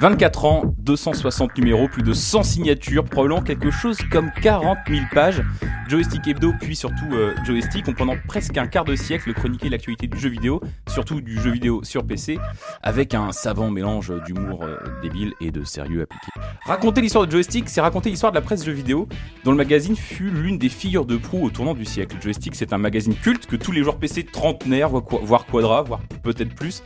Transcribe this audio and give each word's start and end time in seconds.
24 0.00 0.44
ans, 0.46 0.74
260 0.78 1.58
numéros, 1.58 1.86
plus 1.86 2.02
de 2.02 2.14
100 2.14 2.42
signatures, 2.42 3.04
probablement 3.04 3.42
quelque 3.42 3.70
chose 3.70 3.98
comme 4.10 4.30
40 4.40 4.78
000 4.88 5.02
pages. 5.12 5.42
Joystick 5.90 6.26
Hebdo, 6.26 6.54
puis 6.58 6.74
surtout 6.74 7.12
euh, 7.12 7.34
Joystick, 7.44 7.86
ont 7.86 7.92
pendant 7.92 8.14
presque 8.26 8.56
un 8.56 8.66
quart 8.66 8.86
de 8.86 8.96
siècle 8.96 9.34
chroniqué 9.34 9.68
l'actualité 9.68 10.06
du 10.06 10.18
jeu 10.18 10.30
vidéo, 10.30 10.62
surtout 10.88 11.20
du 11.20 11.38
jeu 11.38 11.50
vidéo 11.50 11.84
sur 11.84 12.06
PC, 12.06 12.38
avec 12.82 13.12
un 13.12 13.32
savant 13.32 13.70
mélange 13.70 14.10
d'humour 14.24 14.62
euh, 14.62 14.78
débile 15.02 15.34
et 15.38 15.50
de 15.50 15.64
sérieux 15.64 16.02
appliqué. 16.04 16.30
Raconter 16.64 17.02
l'histoire 17.02 17.26
de 17.26 17.30
Joystick, 17.30 17.68
c'est 17.68 17.82
raconter 17.82 18.08
l'histoire 18.08 18.32
de 18.32 18.38
la 18.38 18.42
presse 18.42 18.64
jeu 18.64 18.72
vidéo, 18.72 19.06
dont 19.44 19.50
le 19.50 19.58
magazine 19.58 19.96
fut 19.96 20.30
l'une 20.30 20.56
des 20.56 20.70
figures 20.70 21.04
de 21.04 21.18
proue 21.18 21.44
au 21.44 21.50
tournant 21.50 21.74
du 21.74 21.84
siècle. 21.84 22.16
Joystick, 22.22 22.54
c'est 22.54 22.72
un 22.72 22.78
magazine 22.78 23.14
culte 23.14 23.44
que 23.44 23.56
tous 23.56 23.72
les 23.72 23.82
joueurs 23.82 23.98
PC 23.98 24.24
trentenaires, 24.24 24.88
voire 24.88 25.44
quadra, 25.44 25.82
voire 25.82 26.00
peut-être 26.22 26.54
plus, 26.54 26.82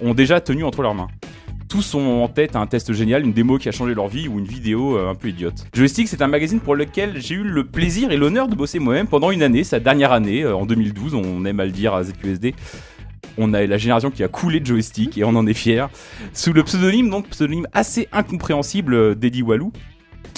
ont 0.00 0.14
déjà 0.14 0.40
tenu 0.40 0.62
entre 0.62 0.82
leurs 0.82 0.94
mains 0.94 1.08
tous 1.72 1.94
ont 1.94 2.22
en 2.22 2.28
tête 2.28 2.54
un 2.54 2.66
test 2.66 2.92
génial, 2.92 3.24
une 3.24 3.32
démo 3.32 3.56
qui 3.56 3.66
a 3.66 3.72
changé 3.72 3.94
leur 3.94 4.06
vie 4.06 4.28
ou 4.28 4.38
une 4.38 4.44
vidéo 4.44 4.98
euh, 4.98 5.08
un 5.08 5.14
peu 5.14 5.28
idiote. 5.28 5.64
Joystick, 5.72 6.06
c'est 6.06 6.20
un 6.20 6.26
magazine 6.26 6.60
pour 6.60 6.76
lequel 6.76 7.18
j'ai 7.18 7.34
eu 7.34 7.44
le 7.44 7.64
plaisir 7.64 8.12
et 8.12 8.18
l'honneur 8.18 8.46
de 8.48 8.54
bosser 8.54 8.78
moi-même 8.78 9.06
pendant 9.06 9.30
une 9.30 9.42
année, 9.42 9.64
sa 9.64 9.80
dernière 9.80 10.12
année, 10.12 10.42
euh, 10.42 10.54
en 10.54 10.66
2012, 10.66 11.14
on 11.14 11.46
aime 11.46 11.60
à 11.60 11.64
le 11.64 11.70
dire 11.70 11.94
à 11.94 12.04
ZQSD. 12.04 12.54
On 13.38 13.54
a 13.54 13.64
la 13.64 13.78
génération 13.78 14.10
qui 14.10 14.22
a 14.22 14.28
coulé 14.28 14.60
de 14.60 14.66
joystick 14.66 15.16
et 15.16 15.24
on 15.24 15.30
en 15.30 15.46
est 15.46 15.54
fier. 15.54 15.88
Sous 16.34 16.52
le 16.52 16.62
pseudonyme, 16.62 17.08
donc 17.08 17.28
pseudonyme 17.30 17.66
assez 17.72 18.06
incompréhensible 18.12 18.92
euh, 18.92 19.14
d'Eddie 19.14 19.40
Walou 19.40 19.72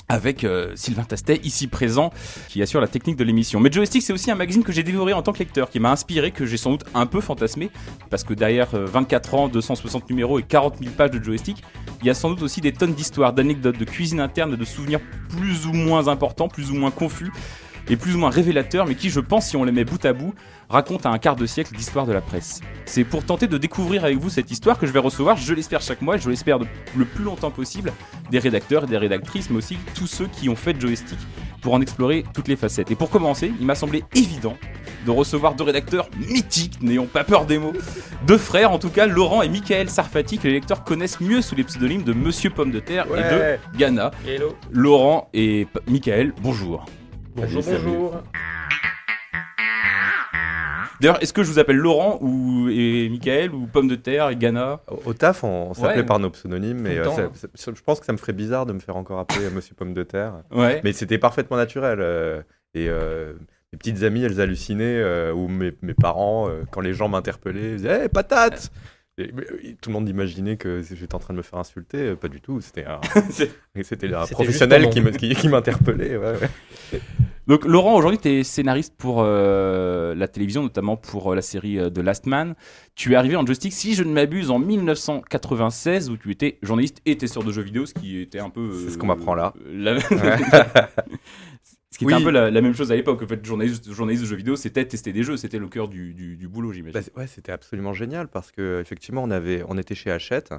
avec 0.08 0.44
euh, 0.44 0.72
Sylvain 0.74 1.04
Tastet 1.04 1.40
ici 1.44 1.66
présent 1.66 2.12
qui 2.48 2.62
assure 2.62 2.80
la 2.80 2.88
technique 2.88 3.16
de 3.16 3.24
l'émission. 3.24 3.60
Mais 3.60 3.70
Joystick 3.70 4.02
c'est 4.02 4.12
aussi 4.12 4.30
un 4.30 4.34
magazine 4.34 4.62
que 4.62 4.72
j'ai 4.72 4.82
dévoré 4.82 5.12
en 5.12 5.22
tant 5.22 5.32
que 5.32 5.38
lecteur, 5.38 5.70
qui 5.70 5.80
m'a 5.80 5.90
inspiré, 5.90 6.30
que 6.30 6.46
j'ai 6.46 6.56
sans 6.56 6.72
doute 6.72 6.84
un 6.94 7.06
peu 7.06 7.20
fantasmé, 7.20 7.70
parce 8.10 8.24
que 8.24 8.34
derrière 8.34 8.68
24 8.72 9.34
euh, 9.34 9.36
ans, 9.38 9.48
260 9.48 10.10
numéros 10.10 10.38
et 10.38 10.42
40 10.42 10.78
000 10.78 10.92
pages 10.96 11.10
de 11.10 11.22
Joystick, 11.22 11.62
il 12.02 12.06
y 12.06 12.10
a 12.10 12.14
sans 12.14 12.30
doute 12.30 12.42
aussi 12.42 12.60
des 12.60 12.72
tonnes 12.72 12.94
d'histoires, 12.94 13.32
d'anecdotes, 13.32 13.78
de 13.78 13.84
cuisine 13.84 14.20
interne, 14.20 14.56
de 14.56 14.64
souvenirs 14.64 15.00
plus 15.30 15.66
ou 15.66 15.72
moins 15.72 16.08
importants, 16.08 16.48
plus 16.48 16.70
ou 16.70 16.74
moins 16.74 16.90
confus, 16.90 17.32
et 17.88 17.96
plus 17.96 18.14
ou 18.14 18.18
moins 18.18 18.30
révélateurs, 18.30 18.86
mais 18.86 18.94
qui, 18.94 19.10
je 19.10 19.20
pense, 19.20 19.48
si 19.48 19.56
on 19.56 19.64
les 19.64 19.72
met 19.72 19.84
bout 19.84 20.04
à 20.04 20.12
bout, 20.12 20.34
racontent 20.68 21.10
à 21.10 21.12
un 21.12 21.18
quart 21.18 21.36
de 21.36 21.46
siècle 21.46 21.74
d'histoire 21.74 22.06
de 22.06 22.12
la 22.12 22.20
presse. 22.20 22.60
C'est 22.86 23.04
pour 23.04 23.24
tenter 23.24 23.46
de 23.46 23.58
découvrir 23.58 24.04
avec 24.04 24.18
vous 24.18 24.30
cette 24.30 24.50
histoire 24.50 24.78
que 24.78 24.86
je 24.86 24.92
vais 24.92 24.98
recevoir, 24.98 25.36
je 25.36 25.54
l'espère 25.54 25.82
chaque 25.82 26.02
mois, 26.02 26.16
je 26.16 26.30
l'espère 26.30 26.58
le 26.58 27.04
plus 27.04 27.24
longtemps 27.24 27.50
possible, 27.50 27.92
des 28.30 28.38
rédacteurs 28.38 28.84
et 28.84 28.86
des 28.86 28.98
rédactrices, 28.98 29.50
mais 29.50 29.56
aussi 29.56 29.78
tous 29.94 30.06
ceux 30.06 30.26
qui 30.26 30.48
ont 30.48 30.56
fait 30.56 30.78
Joystick 30.80 31.18
pour 31.60 31.74
en 31.74 31.80
explorer 31.80 32.24
toutes 32.34 32.48
les 32.48 32.56
facettes. 32.56 32.90
Et 32.90 32.94
pour 32.94 33.10
commencer, 33.10 33.52
il 33.58 33.66
m'a 33.66 33.74
semblé 33.74 34.04
évident 34.14 34.56
de 35.06 35.10
recevoir 35.10 35.54
deux 35.54 35.64
rédacteurs 35.64 36.08
mythiques, 36.18 36.82
n'ayons 36.82 37.06
pas 37.06 37.24
peur 37.24 37.44
des 37.44 37.58
mots, 37.58 37.72
deux 38.26 38.38
frères 38.38 38.72
en 38.72 38.78
tout 38.78 38.88
cas, 38.88 39.06
Laurent 39.06 39.42
et 39.42 39.48
Michael 39.48 39.90
Sarfati, 39.90 40.38
que 40.38 40.48
les 40.48 40.54
lecteurs 40.54 40.84
connaissent 40.84 41.20
mieux 41.20 41.42
sous 41.42 41.54
les 41.54 41.64
pseudonymes 41.64 42.02
de 42.02 42.12
Monsieur 42.12 42.50
Pomme 42.50 42.70
de 42.70 42.80
Terre 42.80 43.06
et 43.14 43.22
de 43.22 43.78
Ghana. 43.78 44.10
Hello. 44.26 44.56
Laurent 44.72 45.28
et 45.34 45.66
Michael, 45.88 46.32
bonjour. 46.42 46.86
Bonjour, 47.34 47.62
bonjour. 47.64 48.22
D'ailleurs, 51.00 51.20
est-ce 51.22 51.32
que 51.32 51.42
je 51.42 51.50
vous 51.50 51.58
appelle 51.58 51.76
Laurent 51.76 52.18
ou 52.20 52.68
et 52.70 53.08
Michael 53.08 53.52
ou 53.52 53.66
Pomme 53.66 53.88
de 53.88 53.96
Terre 53.96 54.30
et 54.30 54.36
Ghana 54.36 54.80
Au, 55.04 55.12
taf, 55.12 55.42
on, 55.42 55.74
s'appelait 55.74 56.04
par 56.04 56.20
nos 56.20 56.30
pseudonymes, 56.30 56.80
mais 56.80 56.98
euh, 56.98 57.04
je 57.04 57.82
pense 57.82 57.98
que 57.98 58.06
ça 58.06 58.12
me 58.12 58.18
ferait 58.18 58.32
bizarre 58.32 58.66
de 58.66 58.72
me 58.72 58.78
faire 58.78 58.96
encore 58.96 59.18
appeler 59.18 59.50
Monsieur 59.50 59.74
Pomme 59.74 59.94
de 59.94 60.04
Terre. 60.04 60.42
Ouais. 60.52 60.80
Mais 60.84 60.92
c'était 60.92 61.18
parfaitement 61.18 61.56
naturel. 61.56 61.98
euh, 62.00 62.42
et 62.74 62.88
euh, 62.88 63.32
mes 63.72 63.78
petites 63.78 64.04
amies, 64.04 64.22
elles 64.22 64.40
hallucinaient, 64.40 65.00
euh, 65.00 65.32
ou 65.32 65.48
mes, 65.48 65.72
mes 65.82 65.94
parents, 65.94 66.48
euh, 66.48 66.62
quand 66.70 66.80
les 66.80 66.94
gens 66.94 67.08
m'interpellaient, 67.08 67.70
ils 67.70 67.76
disaient 67.78 68.04
Hé, 68.04 68.08
patate 68.08 68.70
Et, 69.16 69.30
mais, 69.32 69.42
euh, 69.50 69.74
Tout 69.80 69.90
le 69.90 69.92
monde 69.92 70.08
imaginait 70.08 70.56
que 70.56 70.82
j'étais 70.82 71.14
en 71.14 71.18
train 71.20 71.34
de 71.34 71.38
me 71.38 71.42
faire 71.42 71.58
insulter. 71.60 71.98
euh, 71.98 72.16
Pas 72.16 72.28
du 72.28 72.40
tout. 72.40 72.60
C'était 72.60 72.84
un, 72.84 73.00
c'était 73.82 74.12
un 74.12 74.26
professionnel 74.26 74.90
qui 74.90 75.48
m'interpellait. 75.48 76.16
ouais, 76.16 76.32
ouais. 76.92 77.00
Donc 77.46 77.66
Laurent, 77.66 77.94
aujourd'hui 77.94 78.18
tu 78.18 78.28
es 78.30 78.42
scénariste 78.42 78.94
pour 78.96 79.18
euh, 79.20 80.14
la 80.14 80.26
télévision, 80.28 80.62
notamment 80.62 80.96
pour 80.96 81.30
euh, 81.32 81.34
la 81.36 81.42
série 81.42 81.78
euh, 81.78 81.90
The 81.90 81.98
Last 81.98 82.24
Man. 82.26 82.54
Tu 82.94 83.12
es 83.12 83.16
arrivé 83.16 83.36
en 83.36 83.44
joystick, 83.44 83.72
si 83.74 83.94
je 83.94 84.02
ne 84.02 84.10
m'abuse, 84.12 84.50
en 84.50 84.58
1996, 84.58 86.08
où 86.10 86.16
tu 86.16 86.30
étais 86.30 86.58
journaliste 86.62 87.02
et 87.04 87.18
testeur 87.18 87.44
de 87.44 87.52
jeux 87.52 87.60
vidéo, 87.62 87.84
ce 87.84 87.92
qui 87.94 88.18
était 88.18 88.38
un 88.38 88.48
peu... 88.48 88.70
C'est 88.84 88.94
ce 88.94 88.98
qu'on 88.98 89.08
m'apprend 89.08 89.34
là. 89.34 89.52
la- 89.70 89.94
Ouais. 89.94 90.00
ce 91.94 91.98
qui 91.98 92.04
était 92.04 92.14
un 92.14 92.22
peu 92.22 92.30
la, 92.30 92.50
la 92.50 92.60
même 92.60 92.74
chose 92.74 92.90
à 92.90 92.96
l'époque. 92.96 93.22
En 93.22 93.26
fait, 93.28 93.44
journaliste, 93.44 93.90
journaliste 93.92 94.24
de 94.24 94.28
jeux 94.28 94.36
vidéo, 94.36 94.56
c'était 94.56 94.84
tester 94.84 95.12
des 95.12 95.22
jeux, 95.22 95.36
c'était 95.36 95.58
le 95.58 95.68
cœur 95.68 95.88
du, 95.88 96.12
du- 96.12 96.36
du 96.36 96.48
boulot, 96.48 96.72
j'imagine. 96.72 97.00
Bah, 97.00 97.20
ouais, 97.20 97.26
c'était 97.28 97.52
absolument 97.52 97.92
génial 97.92 98.26
parce 98.28 98.50
que 98.50 98.80
effectivement, 98.80 99.22
on 99.22 99.30
avait, 99.30 99.62
on 99.68 99.78
était 99.78 99.94
chez 99.94 100.10
Hachette 100.10 100.52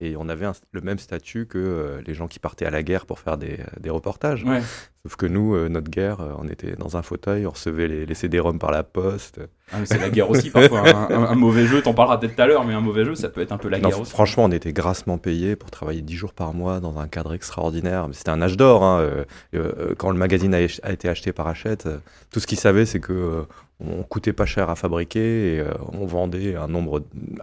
et 0.00 0.16
on 0.16 0.28
avait 0.28 0.46
un- 0.46 0.52
le 0.72 0.80
même 0.80 0.98
statut 0.98 1.46
que 1.46 1.58
euh, 1.58 2.00
les 2.06 2.14
gens 2.14 2.28
qui 2.28 2.38
partaient 2.38 2.66
à 2.66 2.70
la 2.70 2.82
guerre 2.82 3.04
pour 3.06 3.18
faire 3.18 3.36
des, 3.36 3.58
des 3.80 3.90
reportages. 3.90 4.44
Ouais. 4.44 4.60
Sauf 5.04 5.16
que 5.16 5.26
nous, 5.26 5.54
euh, 5.54 5.68
notre 5.68 5.90
guerre, 5.90 6.20
euh, 6.20 6.32
on 6.38 6.46
était 6.48 6.76
dans 6.76 6.96
un 6.96 7.02
fauteuil, 7.02 7.46
on 7.46 7.50
recevait 7.50 7.88
les, 7.88 8.06
les 8.06 8.14
CD-ROM 8.14 8.58
par 8.58 8.70
la 8.70 8.82
poste. 8.84 9.40
Ah, 9.72 9.78
c'est 9.84 9.98
la 9.98 10.10
guerre 10.10 10.30
aussi 10.30 10.50
parfois. 10.50 10.80
Un, 10.88 11.10
un- 11.10 11.24
un 11.30 11.34
mauvais 11.34 11.66
jeu, 11.66 11.82
t'en 11.82 11.94
parleras 11.94 12.18
peut-être 12.18 12.36
tout 12.36 12.42
à 12.42 12.46
l'heure, 12.46 12.64
mais 12.64 12.74
un 12.74 12.80
mauvais 12.80 13.04
jeu, 13.04 13.14
ça 13.16 13.28
peut 13.28 13.40
être 13.40 13.52
un 13.52 13.58
peu 13.58 13.68
la 13.68 13.78
Non, 13.80 13.88
guerre 13.88 14.00
aussi. 14.00 14.10
franchement, 14.10 14.44
on 14.44 14.50
était 14.52 14.72
grassement 14.72 15.18
payés 15.18 15.56
pour 15.56 15.70
travailler 15.70 16.02
10 16.02 16.14
jours 16.16 16.32
par 16.34 16.52
mois 16.54 16.78
dans 16.80 16.98
un 16.98 17.08
cadre 17.08 17.32
extraordinaire. 17.34 18.06
C'était 18.12 18.30
un 18.30 18.42
âge 18.42 18.56
d'or. 18.56 18.84
hein, 18.84 19.00
euh, 19.00 19.24
euh, 19.54 19.94
quand 19.96 20.10
le 20.10 20.18
magazine 20.18 20.54
a, 20.54 20.58
a 20.58 20.92
été 20.92 21.08
acheté 21.08 21.32
par 21.32 21.48
Hachette, 21.48 21.86
euh, 21.86 21.98
tout 22.30 22.38
ce 22.40 22.46
qu'ils 22.46 22.60
savaient, 22.60 22.86
c'est 22.86 23.00
que 23.00 23.12
euh, 23.12 23.42
on 23.80 24.02
coûtait 24.02 24.32
pas 24.32 24.44
cher 24.46 24.70
à 24.70 24.74
fabriquer 24.74 25.54
et 25.54 25.60
euh, 25.60 25.72
on 25.92 26.04
vendait 26.04 26.56
un 26.56 26.66
nombre 26.66 27.02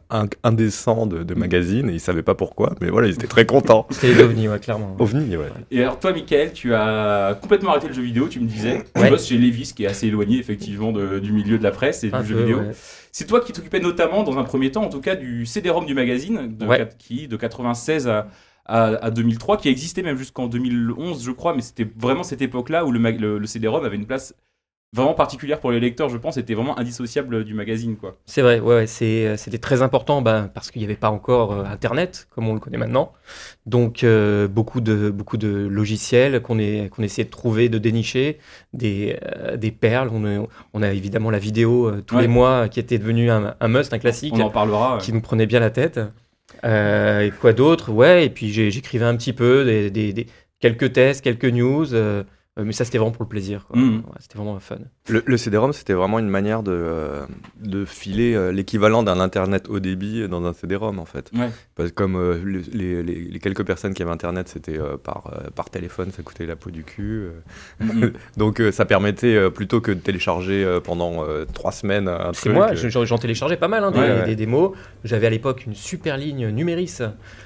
in- 0.10 0.28
indécent 0.44 1.06
de, 1.06 1.24
de 1.24 1.34
magazines 1.34 1.90
et 1.90 1.94
ils 1.94 2.00
savaient 2.02 2.24
pas 2.24 2.36
pourquoi. 2.36 2.76
Mais 2.82 2.90
voilà, 2.90 3.08
ils 3.08 3.14
étaient 3.14 3.26
très 3.28 3.46
contents. 3.46 3.88
C'était 3.90 4.14
les 4.14 4.22
ovnis, 4.22 4.50
ouais, 4.50 4.60
clairement. 4.60 4.96
OVNI, 5.00 5.38
ouais. 5.38 5.48
Et 5.72 5.82
alors 5.82 5.98
toi, 5.98 6.12
Michael, 6.12 6.52
tu 6.52 6.74
as 6.74 7.38
complètement 7.42 7.70
arrêté 7.72 7.88
le 7.88 7.94
jeu 7.94 8.02
vidéo, 8.02 8.28
tu 8.28 8.42
me 8.42 8.48
disais. 8.48 8.84
Tu 8.94 9.02
Ouais. 9.02 9.10
bosses 9.10 9.28
chez 9.28 9.38
Levis, 9.38 9.72
qui 9.74 9.86
est 9.86 9.88
assez 9.88 10.08
éloigné 10.08 10.38
effectivement 10.38 10.92
de- 10.92 11.20
du 11.20 11.32
milieu 11.32 11.58
de 11.58 11.64
la 11.64 11.72
presse 11.72 12.04
et 12.04 12.10
Un 12.12 12.22
du 12.22 12.28
jeu 12.30 12.38
vidéo. 12.40 12.60
ouais. 12.60 12.72
C'est 13.14 13.28
toi 13.28 13.40
qui 13.40 13.54
t'occupais 13.54 13.80
notamment, 13.80 14.24
dans 14.24 14.38
un 14.38 14.44
premier 14.44 14.72
temps, 14.72 14.84
en 14.84 14.90
tout 14.90 15.00
cas, 15.00 15.16
du 15.16 15.46
CD-ROM 15.46 15.86
du 15.86 15.94
magazine, 15.94 16.54
de, 16.58 16.66
Ouais. 16.66 16.80
quat- 16.80 16.98
qui 16.98 17.30
de 17.30 17.38
96 17.38 18.10
à, 18.10 18.28
à, 18.66 18.88
à 18.88 19.10
2003, 19.10 19.56
qui 19.56 19.70
existait 19.70 20.02
même 20.02 20.18
jusqu'en 20.18 20.48
2011, 20.48 21.24
je 21.24 21.32
crois, 21.32 21.56
mais 21.56 21.62
c'était 21.62 21.88
vraiment 21.98 22.24
cette 22.24 22.42
époque-là 22.42 22.84
où 22.84 22.92
le, 22.92 23.00
le, 23.00 23.38
le 23.38 23.46
CD-ROM 23.46 23.86
avait 23.86 23.96
une 23.96 24.06
place 24.06 24.34
vraiment 24.96 25.14
particulière 25.14 25.60
pour 25.60 25.72
les 25.72 25.80
lecteurs, 25.80 26.10
je 26.10 26.18
pense, 26.18 26.38
était 26.38 26.54
vraiment 26.54 26.78
indissociable 26.80 27.44
du 27.44 27.54
magazine, 27.54 27.96
quoi. 27.98 28.18
C'est 28.26 28.42
vrai, 28.42 28.60
ouais, 28.60 28.86
euh, 29.02 29.36
c'était 29.38 29.58
très 29.58 29.82
important 29.82 30.22
bah, 30.22 30.50
parce 30.54 30.72
qu'il 30.72 30.80
n'y 30.82 30.86
avait 30.86 30.96
pas 30.96 31.10
encore 31.12 31.52
euh, 31.54 31.64
Internet 31.66 32.28
comme 32.34 32.48
on 32.48 32.54
le 32.54 32.60
connaît 32.60 32.78
maintenant. 32.78 33.12
Donc 33.66 34.04
euh, 34.04 34.48
beaucoup, 34.48 34.82
de, 34.82 35.10
beaucoup 35.10 35.38
de 35.38 35.50
logiciels 35.68 36.42
qu'on, 36.42 36.60
est, 36.60 36.90
qu'on 36.90 37.04
essayait 37.04 37.26
de 37.26 37.30
trouver, 37.32 37.70
de 37.70 37.78
dénicher, 37.78 38.38
des, 38.74 39.18
euh, 39.38 39.58
des 39.58 39.72
perles. 39.72 40.10
On 40.14 40.26
a, 40.26 40.46
on 40.74 40.82
a 40.82 40.92
évidemment 40.92 41.30
la 41.30 41.40
vidéo 41.40 41.92
tous 42.06 42.16
Ouais. 42.16 42.22
les 42.24 42.28
mois 42.28 42.70
qui 42.70 42.80
était 42.80 42.98
devenue 42.98 43.30
un, 43.30 43.56
un 43.60 43.68
must, 43.68 43.94
un 43.94 44.00
classique, 44.00 44.34
On 44.38 44.42
en 44.42 44.50
parlera. 44.50 44.98
qui 45.02 45.12
nous 45.14 45.22
prenait 45.22 45.46
bien 45.48 45.60
la 45.60 45.70
tête. 45.72 46.00
Et 46.64 47.32
quoi 47.42 47.54
d'autre? 47.54 47.92
Ouais, 47.92 48.26
et 48.26 48.30
puis 48.30 48.52
j'écrivais 48.52 49.06
un 49.06 49.16
petit 49.16 49.34
peu, 49.34 49.66
des, 49.66 49.92
des- 49.92 50.14
des- 50.14 50.28
quelques 50.60 50.94
tests, 50.94 51.22
quelques 51.24 51.46
news. 51.46 51.86
Euh, 52.58 52.64
mais 52.66 52.72
ça, 52.72 52.86
c'était 52.86 52.98
vraiment 52.98 53.12
pour 53.12 53.24
le 53.24 53.30
plaisir. 53.30 53.68
Ouais, 53.74 53.82
c'était 54.20 54.38
vraiment 54.38 54.58
fun. 54.60 54.78
Le, 55.10 55.22
le 55.26 55.38
CD-ROM, 55.38 55.74
c'était 55.74 55.94
vraiment 55.94 56.20
une 56.20 56.30
manière 56.30 56.64
de, 56.64 56.72
euh, 56.74 57.26
de 57.60 57.84
filer 57.86 58.34
euh, 58.34 58.52
l'équivalent 58.52 59.04
d'un 59.04 59.20
Internet 59.20 59.68
haut 59.70 59.80
débit 59.80 60.28
dans 60.28 60.46
un 60.46 60.54
CD-ROM, 60.54 60.98
en 61.00 61.06
fait. 61.06 61.30
Ouais. 61.36 61.50
Parce 61.76 61.90
que 61.90 61.96
comme 61.96 62.16
euh, 62.16 62.40
le- 62.44 62.62
les, 62.72 63.04
les- 63.04 63.22
les 63.26 63.40
quelques 63.40 63.66
personnes 63.66 63.94
qui 63.94 64.02
avaient 64.04 64.12
Internet, 64.12 64.48
c'était 64.48 64.80
euh, 64.80 64.98
par, 64.98 65.28
euh, 65.34 65.50
par 65.54 65.70
téléphone, 65.70 66.12
ça 66.12 66.24
coûtait 66.24 66.46
la 66.46 66.56
peau 66.56 66.72
du 66.72 66.84
cul. 66.84 67.30
euh. 67.30 67.32
Mhm. 67.82 68.14
Donc 68.38 68.62
euh, 68.62 68.72
ça 68.72 68.86
permettait, 68.86 69.36
euh, 69.36 69.50
plutôt 69.50 69.82
que 69.82 69.92
de 69.92 70.00
télécharger 70.00 70.64
euh, 70.64 70.80
pendant 70.80 71.26
euh, 71.26 71.46
trois 71.54 71.72
semaines 71.74 72.08
un 72.08 72.32
C'est 72.34 72.42
truc... 72.42 72.54
moi, 72.54 72.70
euh, 72.72 72.76
je- 72.76 73.06
j'en 73.06 73.18
téléchargeais 73.18 73.58
pas 73.58 73.68
mal, 73.68 73.84
hein, 73.84 73.92
des, 73.92 74.00
Ouais, 74.00 74.10
ouais. 74.22 74.26
des 74.26 74.36
démos. 74.36 74.72
J'avais 75.04 75.28
à 75.28 75.30
l'époque 75.30 75.66
une 75.66 75.76
super 75.76 76.18
ligne 76.18 76.48
Numéris. 76.50 77.00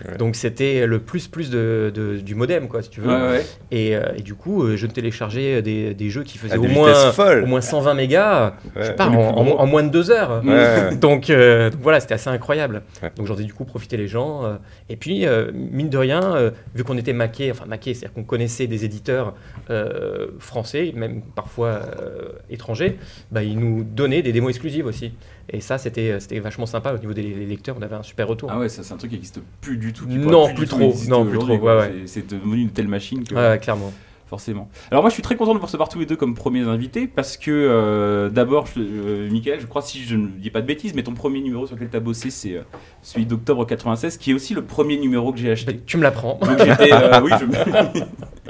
Ouais. 0.06 0.18
Donc 0.18 0.36
c'était 0.36 0.86
le 0.86 1.00
plus 1.00 1.28
plus 1.28 1.50
de, 1.50 1.92
de- 1.94 2.18
du 2.18 2.36
modem, 2.36 2.68
quoi, 2.68 2.82
si 2.84 2.90
tu 2.90 3.02
veux. 3.02 3.10
Ouais, 3.10 3.30
ouais. 3.30 3.46
Et, 3.72 3.96
euh, 3.96 4.14
et 4.16 4.22
du 4.22 4.36
coup, 4.36 4.64
euh, 4.64 4.78
je 4.78 4.86
téléchargeais 5.00 5.62
des, 5.62 5.94
des 5.94 6.10
jeux 6.10 6.24
qui 6.24 6.38
faisaient 6.38 6.58
au 6.58 6.64
moins, 6.64 7.12
folles. 7.12 7.44
au 7.44 7.48
moins 7.48 7.62
120 7.62 7.94
mégas, 7.94 8.54
je 8.76 8.84
sais 8.84 8.94
pas, 8.94 9.08
en, 9.08 9.66
moins 9.68 9.84
de 9.84 9.90
deux 9.90 10.12
heures. 10.12 10.42
Ouais. 10.44 10.96
Donc, 10.96 11.30
euh, 11.30 11.70
donc 11.70 11.80
voilà, 11.82 12.00
c'était 12.00 12.14
assez 12.16 12.30
incroyable. 12.30 12.82
Ouais. 13.02 13.12
Donc 13.16 13.26
j'en 13.28 13.38
ai 13.38 13.44
du 13.44 13.54
coup 13.54 13.66
profité 13.66 13.98
les 13.98 14.08
gens. 14.08 14.44
euh, 14.46 14.56
et 14.90 14.96
puis, 14.96 15.26
euh, 15.26 15.52
mine 15.54 15.90
de 15.90 15.98
rien, 15.98 16.36
euh, 16.36 16.52
vu 16.76 16.84
qu'on 16.84 16.98
était 16.98 17.14
maqué, 17.14 17.52
enfin 17.52 17.66
maqué, 17.66 17.94
c'est-à-dire 17.94 18.14
qu'on 18.14 18.24
connaissait 18.24 18.68
des 18.68 18.86
éditeurs 18.86 19.34
euh, 19.70 20.28
français, 20.40 20.92
même 20.96 21.22
parfois 21.36 21.68
euh, 21.68 22.30
étrangers, 22.50 22.98
bah, 23.32 23.44
ils 23.44 23.58
nous 23.58 23.84
donnaient 23.84 24.22
des 24.22 24.32
démos 24.32 24.50
exclusives 24.50 24.86
aussi. 24.86 25.14
Et 25.52 25.62
ça, 25.62 25.78
c'était 25.80 26.20
c'était 26.20 26.40
vachement 26.40 26.68
sympa 26.68 26.94
au 26.94 26.98
niveau 27.00 27.14
des 27.14 27.24
lecteurs, 27.24 27.76
on 27.80 27.82
avait 27.82 27.96
un 27.96 28.04
super 28.04 28.28
retour. 28.28 28.50
Ah 28.54 28.60
ouais, 28.60 28.70
ça 28.70 28.84
c'est 28.84 28.94
un 28.94 28.98
truc 28.98 29.10
qui 29.10 29.16
n'existe 29.16 29.40
plus 29.62 29.78
du 29.78 29.94
tout. 29.94 30.06
qui 30.06 30.16
Non, 30.18 30.54
plus 30.54 30.68
trop. 30.68 30.94
Non, 31.08 31.26
plus 31.26 31.40
trop, 31.40 31.58
ouais, 31.58 31.76
ouais. 31.78 31.92
C'est 32.06 32.20
c'est 32.20 32.28
devenu 32.36 32.62
une 32.62 32.70
telle 32.70 32.88
machine 32.88 33.24
que. 33.24 33.34
Ouais, 33.34 33.50
ouais, 33.50 33.58
clairement. 33.60 33.92
Forcément. 34.30 34.70
Alors 34.92 35.04
moi 35.04 35.10
je 35.10 35.16
suis 35.16 35.24
très 35.24 35.36
content 35.36 35.54
de 35.54 35.60
vous 35.60 35.66
recevoir 35.66 35.90
tous 35.90 36.00
les 36.00 36.06
deux 36.06 36.16
comme 36.16 36.36
premiers 36.36 36.62
invités 36.68 37.08
parce 37.08 37.36
que 37.36 37.50
euh, 37.52 38.30
d'abord, 38.30 38.66
euh, 38.78 39.30
Michael, 39.30 39.60
je 39.60 39.66
crois 39.66 39.82
si 39.82 40.04
je 40.04 40.16
ne 40.16 40.28
dis 40.28 40.50
pas 40.52 40.62
de 40.62 40.68
bêtises, 40.68 40.94
mais 40.94 41.04
ton 41.04 41.14
premier 41.14 41.42
numéro 41.42 41.66
sur 41.66 41.76
lequel 41.76 41.90
tu 41.90 41.98
as 41.98 42.00
bossé 42.00 42.30
c'est 42.30 42.54
euh, 42.56 42.62
celui 43.02 43.26
d'octobre 43.26 43.66
96 43.66 44.18
qui 44.18 44.32
est 44.32 44.34
aussi 44.34 44.54
le 44.54 44.64
premier 44.64 44.98
numéro 44.98 45.34
que 45.34 45.40
j'ai 45.40 45.52
acheté. 45.52 45.80
Tu 45.86 45.98
me 45.98 46.04
l'apprends. 46.04 46.40
Donc 46.42 46.60
euh, 46.62 47.22
oui, 47.24 47.32
je- 47.40 48.00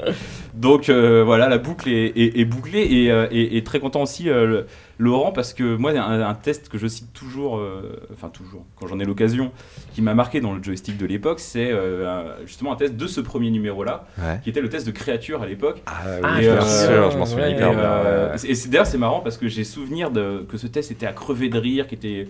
Donc 0.54 0.90
voilà, 0.90 1.48
la 1.48 1.58
boucle 1.58 1.88
est, 1.88 2.06
est- 2.16 2.38
est 2.38 2.44
bouclée 2.44 2.80
et, 2.82 3.06
et- 3.30 3.56
et 3.56 3.64
très 3.64 3.80
content 3.80 4.02
aussi 4.02 4.24
le- 4.24 4.66
Laurent 5.00 5.32
parce 5.32 5.54
que 5.54 5.76
moi 5.76 5.92
un, 5.92 6.20
un 6.20 6.34
test 6.34 6.68
que 6.68 6.76
je 6.78 6.86
cite 6.86 7.12
toujours, 7.14 7.56
euh, 7.56 7.98
enfin 8.12 8.28
toujours 8.28 8.64
quand 8.76 8.86
j'en 8.86 9.00
ai 9.00 9.04
l'occasion, 9.04 9.50
qui 9.94 10.02
m'a 10.02 10.14
marqué 10.14 10.40
dans 10.40 10.52
le 10.52 10.62
joystick 10.62 10.96
de 10.98 11.06
l'époque, 11.06 11.40
c'est 11.40 11.70
euh, 11.72 12.36
justement 12.46 12.72
un 12.72 12.76
test 12.76 12.96
de 12.96 13.06
ce 13.06 13.20
premier 13.20 13.50
numéro 13.50 13.82
là, 13.82 14.06
Ouais. 14.18 14.38
qui 14.44 14.50
était 14.50 14.60
le 14.60 14.68
test 14.68 14.86
de 14.86 14.92
créature 14.92 15.40
à 15.42 15.46
l'époque. 15.46 15.80
Ah, 15.86 16.02
oui, 16.06 16.42
je 16.44 16.50
bien 16.50 16.54
me 16.56 16.60
sûr, 16.60 17.10
je 17.10 17.16
m'en 17.18 17.24
souviens 17.26 17.46
ouais, 17.46 17.52
Et, 17.52 17.54
hyper 17.56 17.70
bien. 17.70 17.80
euh, 17.80 18.30
ouais. 18.36 18.50
et 18.50 18.54
c'est- 18.54 18.68
d'ailleurs 18.68 18.86
c'est 18.86 18.98
marrant 18.98 19.20
parce 19.20 19.38
que 19.38 19.48
j'ai 19.48 19.64
souvenir 19.64 20.10
de, 20.10 20.44
que 20.48 20.58
ce 20.58 20.66
test 20.66 20.90
était 20.90 21.06
à 21.06 21.12
crever 21.12 21.48
de 21.48 21.58
rire, 21.58 21.86
qui 21.88 21.94
était 21.94 22.28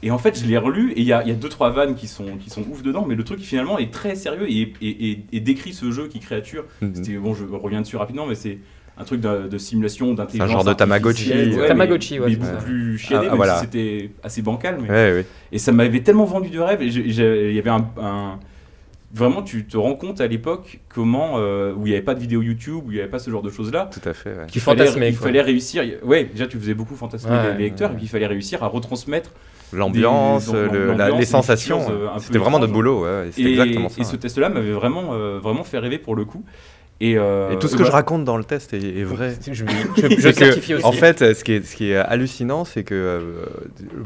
et 0.00 0.12
en 0.12 0.18
fait, 0.18 0.38
je 0.40 0.46
l'ai 0.46 0.56
relu 0.56 0.92
et 0.92 1.00
il 1.00 1.06
y 1.06 1.12
a, 1.12 1.22
il 1.24 1.28
y 1.28 1.32
a 1.32 1.34
deux 1.34 1.48
trois 1.48 1.70
vannes 1.70 1.96
qui 1.96 2.06
sont 2.06 2.36
qui 2.36 2.50
sont 2.50 2.62
ouf 2.70 2.82
dedans, 2.84 3.04
mais 3.06 3.16
le 3.16 3.24
truc 3.24 3.40
finalement 3.40 3.78
est 3.78 3.92
très 3.92 4.14
sérieux 4.14 4.48
et, 4.48 4.72
et, 4.80 5.10
et- 5.10 5.24
et 5.32 5.40
décrit 5.40 5.72
ce 5.72 5.90
jeu 5.90 6.06
qui 6.06 6.20
créature. 6.20 6.64
C'était 6.94 7.14
bon, 7.16 7.34
je 7.34 7.44
reviens 7.44 7.80
dessus 7.80 7.96
rapidement, 7.96 8.24
mais 8.26 8.36
c'est 8.36 8.58
un 9.00 9.04
truc 9.04 9.20
de, 9.20 9.48
de 9.48 9.58
simulation 9.58 10.12
d'intelligence. 10.14 10.50
genre 10.50 10.64
de 10.64 10.72
Tamagotchi. 10.72 11.30
artificielle, 11.32 11.60
Ouais, 11.60 11.68
Tamagotchi, 11.68 12.14
mais, 12.14 12.20
ouais, 12.20 12.30
mais 12.30 12.36
beaucoup 12.36 12.64
plus 12.64 12.98
chiadé, 12.98 13.26
Ah, 13.26 13.28
même 13.30 13.36
voilà. 13.36 13.54
si 13.58 13.64
c'était 13.64 14.10
assez 14.22 14.42
bancal. 14.42 14.78
Mais... 14.82 14.88
Ouais, 14.88 15.12
ouais. 15.12 15.26
Et 15.52 15.58
ça 15.58 15.72
m'avait 15.72 16.00
tellement 16.00 16.24
vendu 16.24 16.48
du 16.50 16.60
rêve. 16.60 16.82
Il 16.82 17.54
y 17.54 17.58
avait 17.58 17.70
un, 17.70 17.86
un- 18.00 18.38
Vraiment, 19.14 19.40
tu 19.42 19.64
te 19.64 19.78
rends 19.78 19.94
compte 19.94 20.20
à 20.20 20.26
l'époque 20.26 20.80
comment. 20.94 21.36
euh, 21.38 21.72
où 21.74 21.86
il 21.86 21.90
n'y 21.90 21.94
avait 21.96 22.04
pas 22.04 22.14
de 22.14 22.20
vidéo 22.20 22.42
YouTube, 22.42 22.82
où 22.86 22.90
il 22.90 22.94
n'y 22.96 23.00
avait 23.00 23.08
pas 23.08 23.18
ce 23.18 23.30
genre 23.30 23.40
de 23.40 23.48
choses-là. 23.48 23.88
Tout 23.90 24.06
à 24.06 24.12
fait. 24.12 24.30
ouais. 24.30 24.46
qu'il 24.48 24.60
fallait, 24.60 24.90
il 25.08 25.16
fallait 25.16 25.40
réussir. 25.40 25.82
Ouais, 26.04 26.24
déjà, 26.24 26.46
tu 26.46 26.58
faisais 26.58 26.74
beaucoup 26.74 26.94
fantasmer 26.94 27.30
Ouais, 27.30 27.54
les 27.56 27.64
lecteurs, 27.64 27.88
ouais. 27.88 27.94
et 27.94 27.96
puis 27.96 28.04
il 28.04 28.08
fallait 28.10 28.26
réussir 28.26 28.62
à 28.62 28.66
retransmettre. 28.66 29.30
L'ambiance, 29.72 30.52
le- 30.52 30.94
les 31.18 31.24
sensations. 31.24 31.80
euh, 31.90 32.08
un 32.14 32.18
C'était 32.18 32.38
vraiment 32.38 32.58
notre 32.58 32.70
étranges. 32.72 32.84
boulot. 32.84 33.04
ouais, 33.04 33.30
et 33.38 33.46
exactement 33.50 33.88
ça. 33.88 34.00
et 34.00 34.04
ce 34.04 34.16
test-là 34.16 34.48
m'avait 34.50 34.72
vraiment, 34.72 35.10
euh, 35.12 35.38
vraiment 35.42 35.64
fait 35.64 35.78
rêver 35.78 35.98
pour 35.98 36.14
le 36.14 36.24
coup. 36.26 36.42
Et, 37.00 37.16
euh, 37.16 37.52
Et 37.52 37.58
tout 37.60 37.68
ce 37.68 37.76
que 37.76 37.84
je 37.84 37.90
raconte 37.92 38.24
dans 38.24 38.36
le 38.36 38.42
test 38.42 38.74
est, 38.74 38.82
est 38.98 39.04
vrai. 39.04 39.36
Je, 39.46 39.52
je, 39.52 39.64
je, 39.64 40.08
je 40.16 40.20
C'est 40.20 40.32
que, 40.32 40.38
certifie 40.38 40.74
aussi. 40.74 40.84
En 40.84 40.90
fait, 40.90 41.22
euh, 41.22 41.32
ce 41.32 41.44
qui 41.44 41.52
est, 41.52 41.62
ce 41.64 41.76
qui 41.76 41.90
est 41.92 41.96
hallucinant, 41.96 42.64
c'est 42.64 42.82
que 42.82 42.94
euh, 42.94 43.20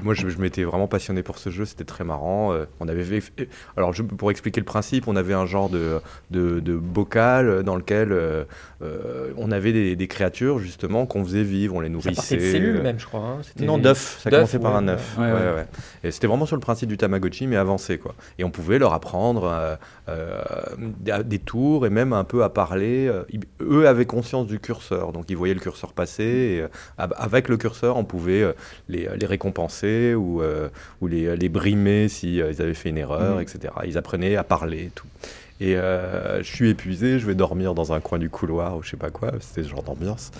moi, 0.02 0.12
je, 0.12 0.28
je 0.28 0.38
m'étais 0.38 0.62
vraiment 0.64 0.88
passionné 0.88 1.22
pour 1.22 1.38
ce 1.38 1.48
jeu. 1.48 1.64
C'était 1.64 1.84
très 1.84 2.04
marrant. 2.04 2.52
Euh, 2.52 2.66
on 2.80 2.88
avait 2.88 3.02
fait- 3.04 3.48
alors, 3.78 3.94
je, 3.94 4.02
pour 4.02 4.30
expliquer 4.30 4.60
le 4.60 4.66
principe, 4.66 5.08
on 5.08 5.16
avait 5.16 5.32
un 5.32 5.46
genre 5.46 5.70
de, 5.70 6.00
de, 6.30 6.60
de 6.60 6.76
bocal 6.76 7.62
dans 7.62 7.76
lequel 7.76 8.14
euh, 8.82 9.30
on 9.36 9.50
avait 9.52 9.72
des, 9.72 9.96
des 9.96 10.08
créatures 10.08 10.58
justement 10.58 11.06
qu'on 11.06 11.24
faisait 11.24 11.42
vivre, 11.42 11.74
on 11.76 11.80
les 11.80 11.86
ça 11.88 11.92
nourrissait. 11.92 12.14
partait 12.14 12.36
de 12.36 12.40
cellules 12.52 12.82
même, 12.82 12.98
je 12.98 13.06
crois. 13.06 13.20
hein. 13.20 13.40
Non, 13.60 13.78
d'œufs. 13.78 14.18
Ça 14.20 14.30
commençait 14.30 14.58
par 14.58 14.72
ouais, 14.72 14.78
un 14.78 14.88
œuf. 14.88 15.16
ouais. 15.18 15.24
Ouais, 15.24 15.32
Ouais, 15.32 15.38
ouais, 15.40 15.54
ouais. 15.54 15.66
Et 16.04 16.10
c'était 16.10 16.26
vraiment 16.26 16.46
sur 16.46 16.56
le 16.56 16.60
principe 16.60 16.88
du 16.88 16.96
Tamagotchi, 16.96 17.46
mais 17.46 17.56
avancé, 17.56 17.98
quoi. 17.98 18.14
Et 18.38 18.44
on 18.44 18.50
pouvait 18.50 18.78
leur 18.78 18.92
apprendre 18.92 19.44
euh, 19.44 19.76
euh, 20.08 20.42
des- 21.24 21.38
tours 21.38 21.86
et 21.86 21.90
même 21.90 22.12
un 22.12 22.24
peu 22.24 22.42
à 22.44 22.48
parler. 22.48 23.10
Ils- 23.30 23.40
eux 23.60 23.86
avaient 23.88 24.06
conscience 24.06 24.46
du 24.46 24.58
curseur, 24.60 25.12
donc 25.12 25.26
ils 25.28 25.36
voyaient 25.36 25.54
le 25.54 25.60
curseur 25.60 25.92
passer. 25.92 26.22
Et, 26.24 26.60
euh, 26.62 26.68
av- 26.98 27.14
avec 27.16 27.48
le 27.48 27.56
curseur, 27.56 27.96
on 27.96 28.04
pouvait 28.04 28.42
euh, 28.42 28.52
les, 28.88 29.08
les 29.18 29.26
récompenser 29.26 30.14
ou, 30.14 30.42
euh, 30.42 30.68
ou 31.00 31.06
les, 31.06 31.36
les 31.36 31.48
brimer 31.48 32.08
si 32.08 32.40
euh, 32.40 32.50
ils 32.52 32.62
avaient 32.62 32.74
fait 32.74 32.88
une 32.90 32.98
erreur, 32.98 33.36
Mhm. 33.36 33.42
etc. 33.42 33.74
Ils 33.86 33.98
apprenaient 33.98 34.36
à 34.36 34.44
parler 34.44 34.84
et 34.84 34.90
tout. 34.94 35.06
Et 35.62 35.76
euh, 35.76 36.42
je 36.42 36.52
suis 36.52 36.70
épuisé, 36.70 37.20
je 37.20 37.26
vais 37.26 37.36
dormir 37.36 37.72
dans 37.72 37.92
un 37.92 38.00
coin 38.00 38.18
du 38.18 38.28
couloir 38.28 38.76
ou 38.76 38.82
je 38.82 38.90
sais 38.90 38.96
pas 38.96 39.10
quoi, 39.10 39.30
c'était 39.38 39.62
ce 39.62 39.68
genre 39.68 39.84
d'ambiance. 39.84 40.32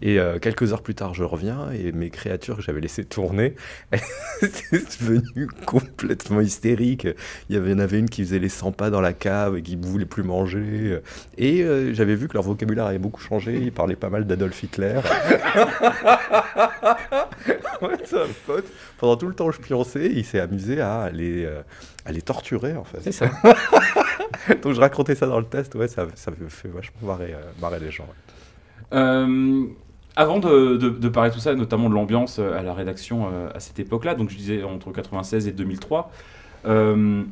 Et 0.00 0.18
euh, 0.18 0.38
quelques 0.38 0.72
heures 0.72 0.80
plus 0.80 0.94
tard, 0.94 1.12
je 1.12 1.22
reviens 1.22 1.70
et 1.70 1.92
mes 1.92 2.08
créatures 2.08 2.56
que 2.56 2.62
j'avais 2.62 2.80
laissées 2.80 3.04
tourner, 3.04 3.56
étaient 4.40 4.78
devenues 4.78 5.48
complètement 5.66 6.40
hystériques. 6.40 7.06
Il 7.50 7.56
y 7.56 7.74
en 7.74 7.78
avait 7.78 7.98
une 7.98 8.08
qui 8.08 8.24
faisait 8.24 8.38
les 8.38 8.48
100 8.48 8.72
pas 8.72 8.88
dans 8.88 9.02
la 9.02 9.12
cave 9.12 9.58
et 9.58 9.62
qui 9.62 9.76
ne 9.76 9.84
voulait 9.84 10.06
plus 10.06 10.22
manger. 10.22 11.00
Et 11.36 11.62
euh, 11.62 11.92
j'avais 11.92 12.14
vu 12.14 12.26
que 12.26 12.32
leur 12.32 12.44
vocabulaire 12.44 12.86
avait 12.86 12.98
beaucoup 12.98 13.20
changé, 13.20 13.58
ils 13.60 13.72
parlaient 13.72 13.96
pas 13.96 14.08
mal 14.08 14.26
d'Adolf 14.26 14.62
Hitler. 14.62 15.02
ouais, 17.86 17.96
c'est 18.04 18.20
un 18.20 18.26
pote. 18.46 18.64
Pendant 18.98 19.16
tout 19.16 19.26
le 19.26 19.34
temps 19.34 19.48
que 19.48 19.54
je 19.56 19.60
pionçais, 19.60 20.06
il 20.12 20.24
s'est 20.24 20.40
amusé 20.40 20.80
à 20.80 21.10
les, 21.10 21.44
euh, 21.44 21.62
à 22.04 22.12
les 22.12 22.22
torturer 22.22 22.76
en 22.76 22.84
fait. 22.84 22.98
C'est 23.02 23.12
ça. 23.12 23.30
Donc 24.62 24.72
je 24.74 24.80
racontais 24.80 25.14
ça 25.14 25.26
dans 25.26 25.38
le 25.38 25.44
test, 25.46 25.74
ouais, 25.74 25.88
ça, 25.88 26.06
ça 26.14 26.30
me 26.30 26.48
fait 26.48 26.68
vachement 26.68 27.00
marrer, 27.06 27.34
euh, 27.34 27.40
marrer 27.60 27.78
les 27.80 27.90
gens. 27.90 28.04
ouais. 28.04 28.98
Euh, 28.98 29.64
avant 30.16 30.38
de, 30.40 30.76
de- 30.76 30.88
de 30.88 31.08
parler 31.08 31.30
de 31.30 31.34
tout 31.34 31.40
ça, 31.40 31.54
notamment 31.54 31.88
de 31.88 31.94
l'ambiance 31.94 32.38
euh, 32.40 32.58
à 32.58 32.62
la 32.62 32.74
rédaction 32.74 33.28
euh, 33.32 33.48
à 33.54 33.60
cette 33.60 33.78
époque-là, 33.78 34.14
donc 34.14 34.30
je 34.30 34.36
disais 34.36 34.62
entre 34.64 34.90
96 34.92 35.46
et 35.46 35.52
2003, 35.52 36.10
euh, 36.66 37.22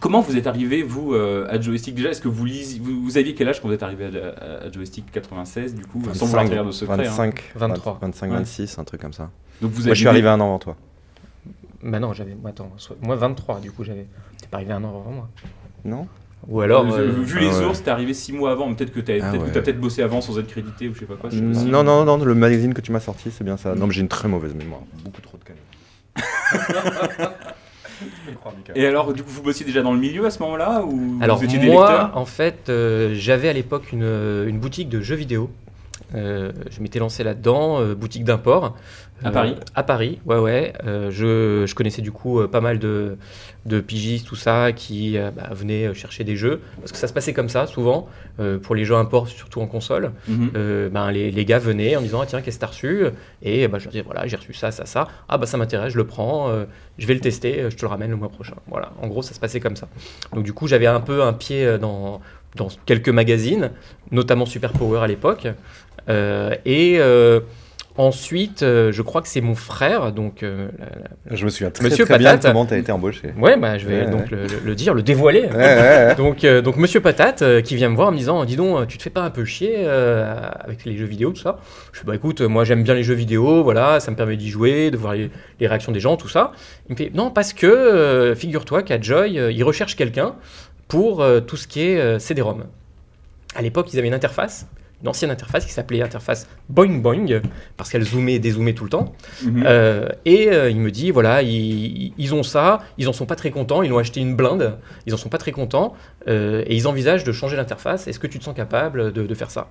comment 0.00 0.20
vous 0.20 0.36
êtes 0.36 0.46
arrivé, 0.46 0.82
vous, 0.82 1.14
euh, 1.14 1.46
à 1.50 1.60
Joystick? 1.60 1.94
Déjà, 1.96 2.10
est-ce 2.10 2.20
que 2.22 2.28
vous, 2.28 2.44
lisiez, 2.44 2.80
vous, 2.80 3.02
vous 3.02 3.18
aviez 3.18 3.34
quel 3.34 3.48
âge 3.48 3.60
quand 3.60 3.66
vous 3.68 3.74
êtes 3.74 3.82
arrivé 3.82 4.06
à, 4.06 4.44
à- 4.44 4.66
à 4.66 4.70
Joystick 4.70 5.10
96, 5.10 5.74
du 5.74 5.84
coup, 5.84 6.02
sans 6.14 6.26
vouloir 6.26 6.44
trahir 6.44 6.64
de 6.64 6.70
secret 6.70 6.94
hein. 7.06 7.10
25, 7.10 7.52
23. 7.56 7.98
25, 8.00 8.30
Ouais. 8.30 8.36
26, 8.38 8.78
un 8.78 8.84
truc 8.84 9.00
comme 9.00 9.12
ça. 9.12 9.30
Donc 9.62 9.70
vous 9.70 9.84
Moi, 9.84 9.94
je 9.94 9.98
suis 10.00 10.08
arrivé 10.08 10.28
un 10.28 10.40
an 10.40 10.46
avant 10.46 10.58
toi. 10.58 10.76
Bah 11.82 12.00
non, 12.00 12.12
j'avais. 12.12 12.34
moi, 12.34 12.50
Attends, 12.50 12.70
soit- 12.76 12.96
moi 13.00 13.16
23, 13.16 13.60
du 13.60 13.70
coup, 13.72 13.84
j'avais. 13.84 14.06
T'es 14.40 14.46
pas 14.48 14.58
arrivé 14.58 14.72
un 14.72 14.82
an 14.84 14.88
avant 14.88 15.10
moi. 15.10 15.28
Non 15.84 16.06
Ou 16.48 16.60
alors. 16.60 16.84
Vu- 16.84 16.92
euh, 16.92 17.10
vu 17.10 17.36
ah 17.38 17.40
les 17.40 17.64
ouais. 17.64 17.72
t'es 17.84 17.90
arrivé 17.90 18.12
6 18.12 18.32
mois 18.32 18.50
avant, 18.50 18.68
mais 18.68 18.74
peut-être 18.74 18.92
que 18.92 19.00
t'as 19.00 19.14
Ah 19.22 19.30
peut-être, 19.30 19.40
que 19.42 19.46
ouais. 19.46 19.52
t'as 19.52 19.62
peut-être 19.62 19.80
bossé 19.80 20.02
avant 20.02 20.20
sans 20.20 20.38
être 20.38 20.48
crédité 20.48 20.88
ou 20.88 20.94
je 20.94 21.00
sais 21.00 21.06
pas 21.06 21.14
quoi. 21.14 21.30
Non, 21.32 21.82
non, 21.84 22.04
non, 22.04 22.16
le 22.24 22.34
magazine 22.34 22.74
que 22.74 22.80
tu 22.80 22.92
m'as 22.92 23.00
sorti, 23.00 23.30
c'est 23.30 23.44
bien 23.44 23.56
ça. 23.56 23.74
Non, 23.74 23.86
mais 23.86 23.92
j'ai 23.94 24.00
une 24.02 24.08
très 24.08 24.28
mauvaise 24.28 24.54
mémoire. 24.54 24.82
Beaucoup 25.04 25.20
trop 25.22 25.38
de 25.38 25.44
canaux. 25.44 25.60
Et 28.74 28.86
alors, 28.86 29.12
du 29.12 29.22
coup, 29.22 29.30
vous 29.30 29.42
bossiez 29.42 29.64
déjà 29.64 29.82
dans 29.82 29.92
le 29.92 29.98
milieu 29.98 30.26
à 30.26 30.30
ce 30.30 30.40
moment-là 30.42 30.82
ou 30.84 31.18
Alors 31.20 31.38
vous 31.38 31.44
étiez 31.44 31.58
des 31.58 31.70
moi, 31.70 31.88
lecteurs 31.88 32.16
en 32.16 32.24
fait, 32.24 32.68
euh, 32.68 33.14
j'avais 33.14 33.48
à 33.48 33.52
l'époque 33.52 33.92
une, 33.92 34.02
une 34.02 34.58
boutique 34.58 34.88
de 34.88 35.00
jeux 35.00 35.14
vidéo. 35.14 35.50
Euh, 36.14 36.52
je 36.70 36.80
m'étais 36.80 36.98
lancé 36.98 37.22
là-dedans, 37.24 37.80
euh, 37.80 37.94
boutique 37.94 38.24
d'import. 38.24 38.76
À 39.24 39.30
Paris 39.30 39.56
À 39.74 39.82
Paris, 39.82 40.18
ouais, 40.26 40.38
ouais. 40.38 40.72
Euh, 40.86 41.10
je, 41.10 41.64
je 41.66 41.74
connaissais 41.74 42.02
du 42.02 42.12
coup 42.12 42.40
euh, 42.40 42.48
pas 42.48 42.60
mal 42.60 42.78
de, 42.78 43.16
de 43.66 43.80
pigistes, 43.80 44.26
tout 44.26 44.36
ça, 44.36 44.72
qui 44.72 45.16
euh, 45.16 45.30
bah, 45.30 45.48
venaient 45.52 45.94
chercher 45.94 46.24
des 46.24 46.36
jeux. 46.36 46.60
Parce 46.80 46.92
que 46.92 46.98
ça 46.98 47.06
se 47.08 47.12
passait 47.12 47.32
comme 47.32 47.48
ça, 47.48 47.66
souvent, 47.66 48.08
euh, 48.40 48.58
pour 48.58 48.74
les 48.74 48.84
jeux 48.84 48.96
import, 48.96 49.28
surtout 49.28 49.60
en 49.60 49.66
console. 49.66 50.12
Euh, 50.56 50.88
ben, 50.88 51.10
les, 51.10 51.30
les 51.30 51.44
gars 51.44 51.58
venaient 51.58 51.96
en 51.96 52.00
disant 52.02 52.20
ah, 52.22 52.26
tiens 52.26 52.40
qu'est-ce 52.42 52.56
que 52.56 52.60
t'as 52.60 52.66
reçu? 52.68 53.04
Et 53.42 53.68
ben, 53.68 53.78
je 53.78 53.84
leur 53.84 53.92
disais 53.92 54.04
voilà 54.04 54.26
j'ai 54.26 54.36
reçu 54.36 54.54
ça 54.54 54.70
ça 54.70 54.86
ça. 54.86 55.08
Ah 55.28 55.38
bah 55.38 55.46
ça 55.46 55.56
m'intéresse 55.56 55.92
je 55.92 55.98
le 55.98 56.06
prends 56.06 56.48
euh, 56.50 56.64
je 56.98 57.06
vais 57.06 57.14
le 57.14 57.20
tester 57.20 57.60
euh, 57.60 57.70
je 57.70 57.76
te 57.76 57.82
le 57.82 57.88
ramène 57.88 58.10
le 58.10 58.16
mois 58.16 58.28
prochain. 58.28 58.54
Voilà. 58.68 58.92
En 59.00 59.08
gros 59.08 59.22
ça 59.22 59.34
se 59.34 59.40
passait 59.40 59.60
comme 59.60 59.76
ça. 59.76 59.88
Donc 60.34 60.44
du 60.44 60.52
coup 60.52 60.66
j'avais 60.66 60.86
un 60.86 61.00
peu 61.00 61.22
un 61.22 61.32
pied 61.32 61.64
euh, 61.64 61.78
dans 61.78 62.20
dans 62.56 62.68
quelques 62.86 63.08
magazines 63.08 63.70
notamment 64.10 64.46
Super 64.46 64.72
Power 64.72 65.00
à 65.00 65.06
l'époque. 65.06 65.48
Euh, 66.08 66.54
et 66.64 66.96
euh, 66.98 67.40
ensuite 67.98 68.62
euh, 68.62 68.90
je 68.90 69.02
crois 69.02 69.20
que 69.20 69.28
c'est 69.28 69.40
mon 69.42 69.54
frère 69.54 70.12
donc 70.12 70.42
euh, 70.42 70.68
la- 70.78 70.86
la- 71.30 71.36
Je 71.36 71.44
me 71.44 71.50
souviens 71.50 71.70
très, 71.70 71.84
Monsieur 71.84 72.04
très 72.06 72.18
bien 72.18 72.30
Patate. 72.32 72.52
comment 72.52 72.64
tu 72.64 72.72
as 72.74 72.78
été 72.78 72.90
embauché. 72.90 73.32
ouais 73.38 73.58
bah 73.58 73.76
je 73.78 73.86
vais 73.86 74.04
Ouais, 74.06 74.10
donc 74.10 74.30
le, 74.30 74.42
le- 74.46 74.60
le 74.64 74.74
dire 74.74 74.94
le 74.94 75.02
dévoiler 75.02 75.46
Ouais, 75.54 76.14
donc, 76.16 76.44
euh, 76.44 76.62
donc 76.62 76.76
Monsieur 76.78 77.00
Patate 77.00 77.44
qui 77.62 77.76
vient 77.76 77.90
me 77.90 77.94
voir 77.96 78.08
en 78.08 78.12
me 78.12 78.16
disant 78.16 78.44
Dis 78.44 78.56
donc, 78.56 78.86
tu 78.88 78.96
te 78.98 79.02
fais 79.02 79.10
pas 79.10 79.22
un 79.22 79.30
peu 79.30 79.44
chier 79.44 79.86
avec 79.86 80.84
les 80.84 80.96
jeux 80.96 81.04
vidéo, 81.04 81.30
tout 81.32 81.40
ça? 81.42 81.58
Je 81.92 82.00
fais 82.00 82.06
Bah 82.06 82.14
écoute, 82.14 82.40
moi 82.40 82.64
j'aime 82.64 82.82
bien 82.82 82.94
les 82.94 83.02
jeux 83.02 83.14
vidéo, 83.14 83.62
voilà, 83.62 84.00
ça 84.00 84.10
me 84.10 84.16
permet 84.16 84.36
d'y 84.36 84.48
jouer, 84.48 84.90
de 84.90 84.96
voir 84.96 85.12
les, 85.14 85.30
les 85.60 85.66
réactions 85.66 85.92
des 85.92 86.00
gens, 86.00 86.16
tout 86.16 86.28
ça. 86.28 86.52
Il 86.88 86.92
me 86.92 86.96
fait 86.96 87.10
Non, 87.14 87.30
parce 87.30 87.52
que 87.52 88.34
figure-toi 88.36 88.82
qu'à 88.82 89.00
Joy, 89.00 89.32
ils 89.52 89.64
recherchent 89.64 89.96
quelqu'un 89.96 90.34
pour 90.88 91.24
tout 91.46 91.56
ce 91.56 91.66
qui 91.68 91.82
est 91.82 92.18
CD-ROM. 92.18 92.64
À 93.54 93.60
l'époque, 93.62 93.92
ils 93.92 93.98
avaient 93.98 94.08
une 94.08 94.14
interface. 94.14 94.66
Une 95.02 95.08
ancienne 95.08 95.32
interface 95.32 95.66
qui 95.66 95.72
s'appelait 95.72 96.00
interface 96.00 96.46
Boing 96.68 96.98
Boing, 96.98 97.40
parce 97.76 97.90
qu'elle 97.90 98.04
zoomait 98.04 98.34
et 98.34 98.38
dézoomait 98.38 98.72
tout 98.72 98.84
le 98.84 98.90
temps. 98.90 99.12
Mhm. 99.42 99.64
Euh, 99.66 100.08
et 100.24 100.48
euh, 100.50 100.70
il 100.70 100.78
me 100.78 100.92
dit 100.92 101.10
voilà, 101.10 101.42
ils, 101.42 102.12
ils 102.16 102.34
ont 102.34 102.44
ça, 102.44 102.82
ils 102.98 103.08
en 103.08 103.12
sont 103.12 103.26
pas 103.26 103.34
très 103.34 103.50
contents, 103.50 103.82
ils 103.82 103.92
ont 103.92 103.98
acheté 103.98 104.20
une 104.20 104.36
blinde, 104.36 104.78
ils 105.06 105.12
en 105.12 105.16
sont 105.16 105.28
pas 105.28 105.38
très 105.38 105.50
contents, 105.50 105.94
euh, 106.28 106.62
et 106.66 106.76
ils 106.76 106.86
envisagent 106.86 107.24
de 107.24 107.32
changer 107.32 107.56
l'interface. 107.56 108.06
Est-ce 108.06 108.20
que 108.20 108.28
tu 108.28 108.38
te 108.38 108.44
sens 108.44 108.54
capable 108.54 109.12
de, 109.12 109.26
de 109.26 109.34
faire 109.34 109.50
ça? 109.50 109.66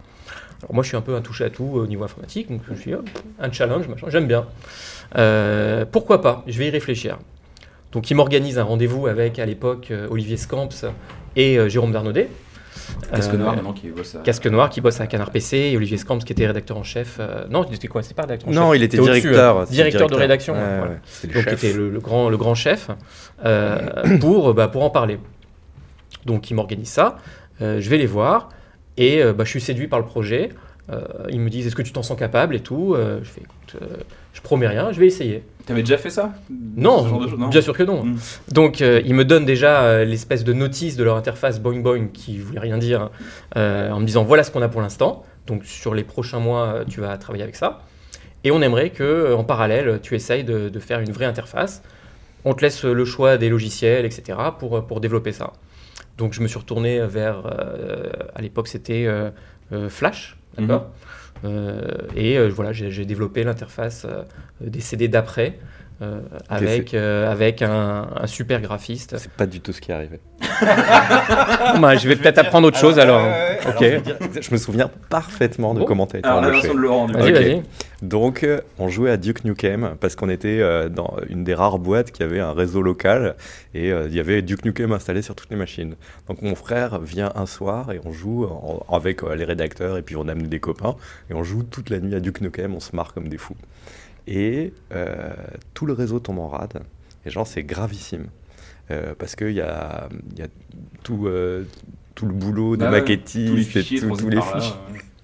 Alors 0.64 0.74
moi, 0.74 0.84
je 0.84 0.90
suis 0.90 0.98
un 0.98 1.02
peu 1.02 1.16
un 1.16 1.22
touche 1.22 1.40
à 1.42 1.50
tout 1.50 1.64
au 1.76 1.88
niveau 1.88 2.04
informatique, 2.04 2.52
donc 2.52 2.62
je 2.68 2.72
me 2.72 2.76
suis 2.76 2.92
dit, 2.92 2.98
oh, 3.00 3.06
un 3.40 3.52
challenge, 3.52 3.88
machin, 3.88 4.08
j'aime 4.10 4.28
bien. 4.28 4.46
Pourquoi 5.92 6.22
pas? 6.22 6.44
Je 6.46 6.60
vais 6.60 6.68
y 6.68 6.72
réfléchir. 6.72 7.18
Donc 7.94 8.12
il 8.12 8.16
m'organise 8.16 8.60
un 8.60 8.64
rendez-vous 8.64 9.08
avec 9.08 9.40
à 9.40 9.46
l'époque 9.46 9.94
Olivier 10.10 10.36
Scamps 10.36 10.70
et 11.38 11.58
Jérôme 11.70 11.94
Darnaudet. 11.94 12.28
Casque 13.12 13.34
Euh, 13.34 13.38
noir 13.38 13.56
maintenant 13.56 13.74
qui 13.74 13.90
bosse 13.90 14.16
à... 14.16 14.20
Casque 14.20 14.48
Noir 14.48 14.70
qui 14.70 14.82
bosse 14.82 15.00
à 15.02 15.08
Canard 15.08 15.32
PC 15.32 15.58
et 15.58 15.78
Olivier 15.78 15.98
Scamps 15.98 16.20
qui 16.20 16.32
était 16.32 16.48
rédacteur 16.48 16.78
en 16.78 16.84
chef. 16.84 17.18
euh, 17.20 17.46
non, 17.50 17.66
c'était 17.72 17.88
quoi 17.88 18.02
C'était 18.04 18.16
pas 18.16 18.24
rédacteur 18.24 18.50
en 18.50 18.52
chef. 18.54 18.62
Non, 18.62 18.74
il 18.74 18.84
était 18.84 18.98
directeur. 18.98 19.62
c'était 19.68 19.76
directeur 19.76 20.08
de 20.08 20.16
rédaction. 20.16 20.54
Voilà. 20.54 20.96
Donc, 21.24 21.44
chef. 21.44 21.54
était 21.54 21.74
le, 21.74 21.90
le 21.90 22.00
grand, 22.00 22.30
le 22.30 22.38
grand 22.38 22.56
chef, 22.56 22.90
euh, 23.46 24.18
pour, 24.20 24.54
bah, 24.54 24.68
pour 24.68 24.84
en 24.84 24.90
parler. 24.90 25.20
Donc, 26.26 26.50
il 26.52 26.54
m'organise 26.56 26.90
ça. 26.90 27.18
Je 27.60 27.90
vais 27.90 27.98
les 27.98 28.06
voir. 28.08 28.50
Et 28.98 29.24
bah, 29.24 29.44
je 29.44 29.50
suis 29.50 29.62
séduit 29.62 29.88
par 29.88 30.00
le 30.00 30.06
projet. 30.06 30.50
Euh, 30.92 31.02
ils 31.30 31.40
me 31.40 31.50
disent 31.50 31.68
est-ce 31.68 31.76
que 31.76 31.82
tu 31.82 31.94
t'en 31.94 32.04
sens 32.04 32.18
capable 32.18 32.56
et 32.56 32.60
tout? 32.60 32.94
Euh, 32.96 33.20
je 33.24 33.30
fais 33.30 33.42
écoute, 33.42 33.82
euh, 33.82 33.98
je 34.34 34.42
promets 34.42 34.68
rien, 34.68 34.92
je 34.92 35.00
vais 35.00 35.08
essayer. 35.08 35.44
T'avais 35.66 35.82
déjà 35.82 35.98
fait 35.98 36.10
ça? 36.10 36.34
Non, 36.50 37.08
genre 37.08 37.20
de 37.20 37.50
bien 37.50 37.62
sûr 37.62 37.76
que 37.76 37.84
non. 37.84 38.04
Mm. 38.04 38.18
Donc 38.52 38.82
euh, 38.82 39.02
ils 39.06 39.14
me 39.14 39.26
donnent 39.26 39.46
déjà 39.46 39.84
euh, 39.84 40.06
l'espèce 40.06 40.44
de 40.44 40.54
notice 40.54 40.98
de 40.98 41.04
leur 41.04 41.16
interface 41.16 41.60
Boing 41.60 41.82
Boing 41.82 42.08
qui 42.08 42.40
voulait 42.40 42.60
rien 42.60 42.78
dire 42.78 43.10
euh, 43.58 43.92
en 43.92 44.00
me 44.00 44.06
disant 44.06 44.24
voilà 44.24 44.44
ce 44.44 44.52
qu'on 44.52 44.62
a 44.62 44.70
pour 44.70 44.82
l'instant. 44.82 45.24
Donc 45.48 45.66
sur 45.66 45.94
les 45.94 46.04
prochains 46.04 46.40
mois 46.40 46.80
tu 46.90 47.02
vas 47.02 47.18
travailler 47.18 47.44
avec 47.44 47.56
ça. 47.56 47.82
Et 48.44 48.52
on 48.52 48.62
aimerait 48.62 48.90
que 48.90 49.34
en 49.34 49.44
parallèle 49.44 50.00
tu 50.02 50.16
essayes 50.16 50.44
de, 50.44 50.70
de 50.70 50.80
faire 50.80 51.00
une 51.00 51.12
vraie 51.12 51.26
interface. 51.26 51.84
On 52.44 52.54
te 52.54 52.62
laisse 52.62 52.84
le 52.84 53.06
choix 53.06 53.38
des 53.38 53.50
logiciels, 53.50 54.06
etc. 54.06 54.40
pour, 54.58 54.86
pour 54.88 55.00
développer 55.00 55.32
ça. 55.32 55.54
Donc 56.18 56.34
je 56.34 56.42
me 56.42 56.48
suis 56.48 56.58
retourné 56.58 57.00
vers, 57.06 57.44
à 58.36 58.42
l'époque 58.42 58.68
c'était 58.68 59.08
Flash, 59.90 60.38
d'accord? 60.58 60.82
Euh, 60.82 61.11
Et 62.16 62.38
euh, 62.38 62.50
voilà, 62.50 62.72
j'ai 62.72 63.06
développé 63.06 63.44
l'interface 63.44 64.06
euh, 64.10 64.24
des 64.62 64.80
CD 64.82 65.08
d'après 65.08 65.58
euh, 66.02 66.20
avec, 66.50 66.94
euh, 66.94 67.32
avec 67.32 67.62
un, 67.62 68.08
un 68.16 68.28
super 68.28 68.60
graphiste. 68.62 69.18
C'est 69.18 69.32
pas 69.32 69.46
du 69.46 69.60
tout 69.62 69.72
ce 69.74 69.82
qui 69.82 69.92
est 69.92 69.94
arrivé. 69.96 70.20
Bah, 71.80 71.96
je 71.96 72.08
vais 72.08 72.16
peut-être 72.16 72.38
apprendre 72.38 72.68
autre 72.68 72.78
chose 72.78 73.00
alors. 73.00 73.20
Alors, 73.22 73.76
Ok. 73.76 73.84
je, 73.84 73.96
veux 73.96 74.02
dire, 74.02 74.18
je 74.42 74.52
me 74.52 74.58
souviens 74.58 74.90
parfaitement 75.10 75.74
de 75.74 75.80
Bon. 75.80 75.86
comment 75.86 76.06
t'as 76.08 76.20
été 76.20 76.28
Alors, 76.28 76.40
embauché. 76.40 76.54
version 76.54 76.74
de 76.76 76.80
Laurent, 76.80 77.08
du 77.08 77.14
coup. 77.14 77.20
Vas-y, 77.20 77.32
Ok. 77.32 77.38
vas-y. 77.38 77.62
Donc, 78.02 78.44
euh, 78.44 78.62
on 78.80 78.90
jouait 78.90 79.12
à 79.12 79.18
Duke 79.18 79.44
Nukem 79.46 79.96
parce 80.00 80.16
qu'on 80.16 80.30
était 80.30 80.60
euh, 80.60 80.90
dans 80.90 81.18
une 81.30 81.44
des 81.44 81.54
rares 81.54 81.78
boîtes 81.78 82.12
qui 82.12 82.24
avait 82.24 82.40
un 82.40 82.52
réseau 82.52 82.82
local 82.82 83.36
et 83.76 83.92
euh, 83.92 84.08
il 84.08 84.16
y 84.16 84.20
avait 84.20 84.42
Duke 84.42 84.66
Nukem 84.66 84.92
installé 84.92 85.22
sur 85.22 85.36
toutes 85.36 85.50
les 85.52 85.56
machines. 85.56 85.96
Donc, 86.28 86.42
mon 86.42 86.56
frère 86.56 87.00
vient 87.00 87.32
un 87.36 87.46
soir 87.46 87.92
et 87.92 88.02
on 88.04 88.12
joue 88.12 88.48
avec 88.92 89.22
les 89.22 89.44
rédacteurs 89.46 89.98
et 89.98 90.02
puis 90.02 90.16
on 90.16 90.28
amène 90.28 90.48
des 90.48 90.60
copains 90.60 90.96
et 91.30 91.34
on 91.36 91.44
joue 91.44 91.62
toute 91.64 91.90
la 91.92 92.00
nuit 92.00 92.16
à 92.16 92.20
Duke 92.20 92.42
Nukem, 92.42 92.74
on 92.74 92.80
se 92.80 92.96
marre 92.96 93.14
comme 93.14 93.28
des 93.28 93.38
fous. 93.38 93.56
Et 94.28 94.74
euh, 94.94 95.32
tout 95.74 95.86
le 95.86 95.94
réseau 95.94 96.20
tombe 96.20 96.40
en 96.40 96.48
rade 96.48 96.82
et 97.26 97.30
genre, 97.30 97.46
c'est 97.48 97.64
gravissime 97.64 98.26
Euh, 98.90 99.14
parce 99.18 99.36
qu'il 99.38 99.52
y 99.54 99.62
a, 99.62 100.10
il 100.34 100.40
y 100.40 100.42
a 100.42 100.48
tout. 101.04 101.28
euh, 101.28 101.64
tout 102.14 102.26
le 102.26 102.34
boulot 102.34 102.76
des 102.76 102.84
Ah 102.86 102.92
maquettistes 102.92 103.48
tous 103.48 103.56
les 103.56 103.80
et 103.96 104.00
tout- 104.00 104.16
tous 104.18 104.30
les 104.30 104.42
fichiers. 104.42 104.74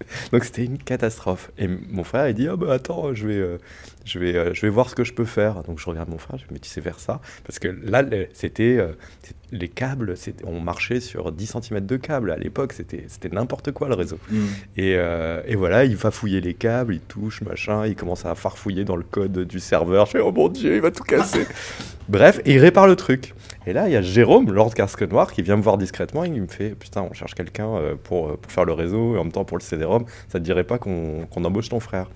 Donc 0.32 0.44
c'était 0.44 0.66
une 0.66 0.78
catastrophe. 0.78 1.52
Et 1.58 1.68
mon 1.68 2.04
frère 2.04 2.28
il 2.30 2.34
dit 2.34 2.48
ah 2.48 2.56
bah 2.56 2.74
attends 2.74 3.14
je 3.14 3.28
vais 3.28 3.36
euh, 3.36 3.58
je 4.06 4.20
vais 4.20 4.36
euh, 4.36 4.54
je 4.54 4.62
vais 4.62 4.70
voir 4.70 4.90
ce 4.90 4.96
que 4.96 5.04
je 5.04 5.14
peux 5.14 5.26
faire. 5.26 5.64
Donc 5.64 5.80
je 5.80 5.86
regarde 5.90 6.10
mon 6.10 6.18
frère 6.18 6.40
je 6.40 6.54
me 6.54 6.60
dis 6.60 6.70
sais 6.70 6.82
faire 6.82 7.00
ça? 7.00 7.22
Parce 7.46 7.60
que 7.60 7.68
là 7.68 8.04
c'était 8.34 8.78
euh, 8.80 8.94
c'est- 9.24 9.36
les 9.52 9.70
câbles 9.70 10.16
on 10.44 10.60
marchait 10.60 11.00
sur 11.00 11.32
10 11.32 11.54
cm 11.62 11.86
de 11.86 11.96
câbles 11.96 12.32
à 12.32 12.38
l'époque 12.38 12.74
c'était 12.74 13.06
c'était 13.08 13.30
n'importe 13.30 13.72
quoi 13.72 13.88
le 13.88 13.94
réseau. 13.96 14.20
Mm. 14.30 14.46
Et, 14.78 14.92
et 14.92 15.56
voilà 15.56 15.86
il 15.86 15.96
va 15.96 16.12
fouiller 16.12 16.42
les 16.42 16.54
câbles 16.54 16.96
il 16.96 17.00
touche 17.00 17.42
machin 17.42 17.86
il 17.86 17.96
commence 17.96 18.26
à 18.26 18.36
farfouiller 18.36 18.84
dans 18.84 18.98
le 18.98 19.04
code 19.04 19.40
du 19.40 19.60
serveur. 19.62 20.06
Je 20.08 20.12
fais 20.12 20.20
oh 20.20 20.32
mon 20.34 20.50
dieu 20.50 20.76
il 20.76 20.82
va 20.82 20.92
tout 20.92 21.04
casser. 21.04 21.48
Bref 22.10 22.40
et 22.46 22.54
il 22.56 22.60
répare 22.60 22.88
le 22.88 22.96
truc. 22.96 23.34
Et 23.68 23.74
là, 23.74 23.90
il 23.90 23.92
y 23.92 23.98
a 23.98 24.02
Jérôme, 24.02 24.50
Lord 24.50 24.74
Casque 24.74 25.02
Noir, 25.02 25.34
qui 25.34 25.42
vient 25.42 25.58
me 25.58 25.62
voir 25.62 25.78
discrètement 25.78 26.24
et 26.24 26.30
il 26.30 26.42
me 26.42 26.48
fait 26.48 26.70
Putain, 26.70 27.02
on 27.02 27.12
cherche 27.12 27.36
quelqu'un 27.36 27.68
euh, 27.76 27.96
pour, 28.02 28.30
euh, 28.30 28.38
pour 28.38 28.50
faire 28.50 28.64
le 28.64 28.72
réseau 28.72 29.16
et 29.16 29.18
en 29.20 29.26
même 29.26 29.34
temps 29.34 29.44
pour 29.44 29.58
le 29.58 29.62
CD-ROM. 29.62 30.06
Ça 30.30 30.40
te 30.40 30.44
dirait 30.46 30.64
pas 30.64 30.78
qu'on 30.78 31.28
embauche 31.36 31.68
ton 31.68 31.82
frère 31.82 32.10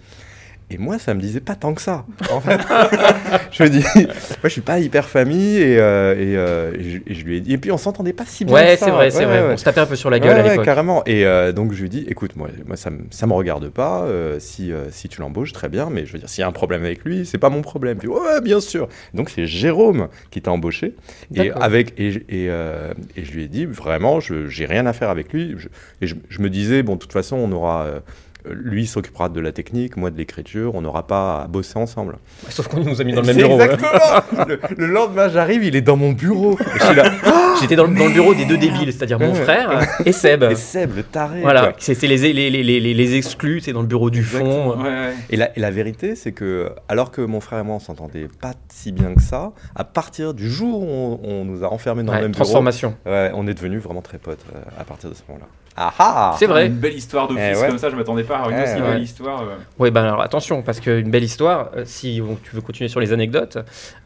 Et 0.73 0.77
moi, 0.77 0.97
ça 0.99 1.13
me 1.13 1.19
disait 1.19 1.41
pas 1.41 1.55
tant 1.55 1.73
que 1.73 1.81
ça. 1.81 2.05
En 2.31 2.39
fait, 2.39 2.57
je 3.51 3.63
me 3.63 3.69
dis 3.69 3.83
Moi, 3.95 4.05
je 4.45 4.49
suis 4.49 4.61
pas 4.61 4.79
hyper 4.79 5.07
famille 5.09 5.57
et, 5.57 5.77
euh, 5.79 6.13
et, 6.15 6.37
euh, 6.37 6.71
et 6.79 6.83
je, 6.89 6.97
et 7.07 7.13
je 7.13 7.25
lui 7.25 7.37
ai 7.37 7.41
dit. 7.41 7.53
Et 7.53 7.57
puis, 7.57 7.71
on 7.71 7.77
s'entendait 7.77 8.13
pas 8.13 8.23
si 8.25 8.45
bien. 8.45 8.55
Ouais, 8.55 8.77
c'est 8.77 8.89
vrai, 8.89 9.11
c'est 9.11 9.19
Ouais, 9.19 9.25
vrai. 9.25 9.41
ouais, 9.47 9.53
On 9.53 9.57
se 9.57 9.63
tapait 9.65 9.81
un 9.81 9.85
peu 9.85 9.95
sur 9.97 10.09
la 10.09 10.19
gueule 10.19 10.35
Ouais, 10.35 10.39
à 10.39 10.49
l'époque. 10.51 10.65
carrément. 10.65 11.03
Et 11.05 11.25
euh, 11.25 11.51
donc 11.51 11.73
je 11.73 11.81
lui 11.81 11.89
dis, 11.89 12.05
écoute, 12.07 12.35
moi, 12.35 12.47
moi 12.65 12.77
ça, 12.77 12.89
me- 12.89 13.03
ça 13.11 13.27
me 13.27 13.33
regarde 13.33 13.67
pas. 13.69 14.07
si, 14.39 14.71
si 14.91 15.09
tu 15.09 15.19
l'embauches, 15.21 15.51
très 15.51 15.67
bien. 15.69 15.89
Mais 15.91 16.05
je 16.05 16.13
veux 16.13 16.19
dire, 16.19 16.29
s'il 16.29 16.41
y 16.41 16.45
a 16.45 16.47
un 16.47 16.51
problème 16.53 16.83
avec 16.85 17.03
lui, 17.03 17.25
c'est 17.25 17.37
pas 17.37 17.49
mon 17.49 17.61
problème. 17.61 17.97
Puis 17.97 18.07
ouais, 18.07 18.41
bien 18.41 18.61
sûr. 18.61 18.87
Donc 19.13 19.29
c'est 19.29 19.45
Jérôme 19.47 20.07
qui 20.29 20.41
t'a 20.41 20.51
embauché. 20.51 20.95
Et 21.35 21.51
avec 21.51 21.93
et, 21.99 22.11
je 22.11 23.31
lui 23.31 23.43
ai 23.43 23.47
dit, 23.47 23.65
vraiment, 23.65 24.19
je 24.19 24.47
j'ai 24.47 24.65
rien 24.65 24.85
à 24.85 24.93
faire 24.93 25.09
avec 25.09 25.33
lui. 25.33 25.55
Je- 25.57 25.67
et 26.01 26.07
je, 26.07 26.15
je 26.29 26.39
me 26.41 26.49
disais, 26.49 26.81
bon, 26.83 26.93
de 26.95 26.99
toute 26.99 27.13
façon, 27.13 27.35
on 27.35 27.51
aura. 27.51 27.85
Lui 28.49 28.87
s'occupera 28.87 29.29
de 29.29 29.39
la 29.39 29.51
technique, 29.51 29.97
moi 29.97 30.09
de 30.11 30.17
l'écriture, 30.17 30.75
on 30.75 30.81
n'aura 30.81 31.05
pas 31.07 31.41
à 31.43 31.47
bosser 31.47 31.77
ensemble. 31.77 32.17
Sauf 32.49 32.67
qu'on 32.67 32.79
nous 32.79 32.99
a 32.99 33.03
mis 33.03 33.13
dans 33.13 33.21
le 33.21 33.27
même 33.27 33.37
bureau. 33.37 33.57
ouais. 33.57 33.65
Exactement 33.73 34.45
le, 34.47 34.59
le 34.77 34.85
lendemain, 34.87 35.29
j'arrive, 35.29 35.63
il 35.63 35.75
est 35.75 35.81
dans 35.81 35.97
mon 35.97 36.11
bureau. 36.11 36.57
J'étais 37.61 37.75
dans, 37.75 37.85
le- 37.85 37.95
dans 37.95 38.05
le 38.05 38.11
bureau 38.13 38.33
des 38.33 38.45
deux 38.45 38.57
débiles, 38.57 38.91
c'est-à-dire 38.91 39.19
mon 39.19 39.33
frère 39.35 39.87
et 40.05 40.11
Seb. 40.11 40.43
et 40.43 40.55
Seb, 40.55 40.95
le 40.95 41.03
taré. 41.03 41.41
Voilà, 41.41 41.73
c'était 41.77 42.07
les, 42.07 42.17
les, 42.33 42.49
les, 42.49 42.63
les, 42.63 42.79
les- 42.79 42.93
les 42.93 43.15
exclus, 43.15 43.59
c'est 43.61 43.73
dans 43.73 43.81
le 43.81 43.87
bureau 43.87 44.09
du 44.09 44.19
Exactement. 44.19 44.73
fond. 44.73 44.81
Ouais, 44.81 44.89
ouais. 44.89 45.13
Et 45.29 45.35
la, 45.37 45.55
et 45.57 45.59
la 45.59 45.71
vérité, 45.71 46.15
c'est 46.15 46.31
que, 46.31 46.71
alors 46.89 47.11
que 47.11 47.21
mon 47.21 47.39
frère 47.39 47.59
et 47.59 47.63
moi, 47.63 47.75
on 47.75 47.79
s'entendait 47.79 48.27
pas 48.41 48.53
si 48.69 48.91
bien 48.91 49.13
que 49.13 49.21
ça, 49.21 49.51
à 49.75 49.83
partir 49.83 50.33
du 50.33 50.49
jour 50.49 50.81
où 50.81 50.87
on, 50.87 51.19
on 51.23 51.45
nous 51.45 51.63
a 51.63 51.71
enfermés 51.71 52.03
dans 52.03 52.11
Ouais, 52.13 52.19
le 52.19 52.23
même 52.25 52.31
transformation. 52.33 52.95
bureau, 53.05 53.15
ouais, 53.15 53.31
on 53.35 53.47
est 53.47 53.53
devenus 53.53 53.81
vraiment 53.81 54.01
très 54.01 54.17
potes 54.17 54.43
euh, 54.55 54.59
à 54.79 54.83
partir 54.83 55.09
de 55.09 55.15
ce 55.15 55.21
moment-là. 55.27 55.47
Ah 55.77 55.93
ah 55.99 56.35
C'est 56.37 56.45
vrai. 56.47 56.67
Une 56.67 56.73
belle 56.77 56.95
histoire 56.95 57.27
d'office 57.27 57.43
Eh 57.53 57.57
ouais. 57.57 57.67
comme 57.67 57.77
ça, 57.77 57.89
je 57.89 57.95
m'attendais 57.95 58.23
pas 58.23 58.37
à 58.39 58.49
une 58.49 58.57
Eh 58.59 58.63
aussi 58.63 58.81
ouais. 58.81 58.91
belle 58.93 59.01
histoire. 59.03 59.41
euh. 59.43 59.55
Oui, 59.79 59.89
ben 59.91 60.03
alors 60.03 60.21
attention, 60.21 60.61
parce 60.61 60.79
qu'une 60.79 61.09
belle 61.09 61.23
histoire, 61.23 61.71
euh, 61.77 61.83
si 61.85 62.21
tu 62.43 62.55
veux 62.55 62.61
continuer 62.61 62.89
sur 62.89 62.99
les 62.99 63.13
anecdotes, 63.13 63.57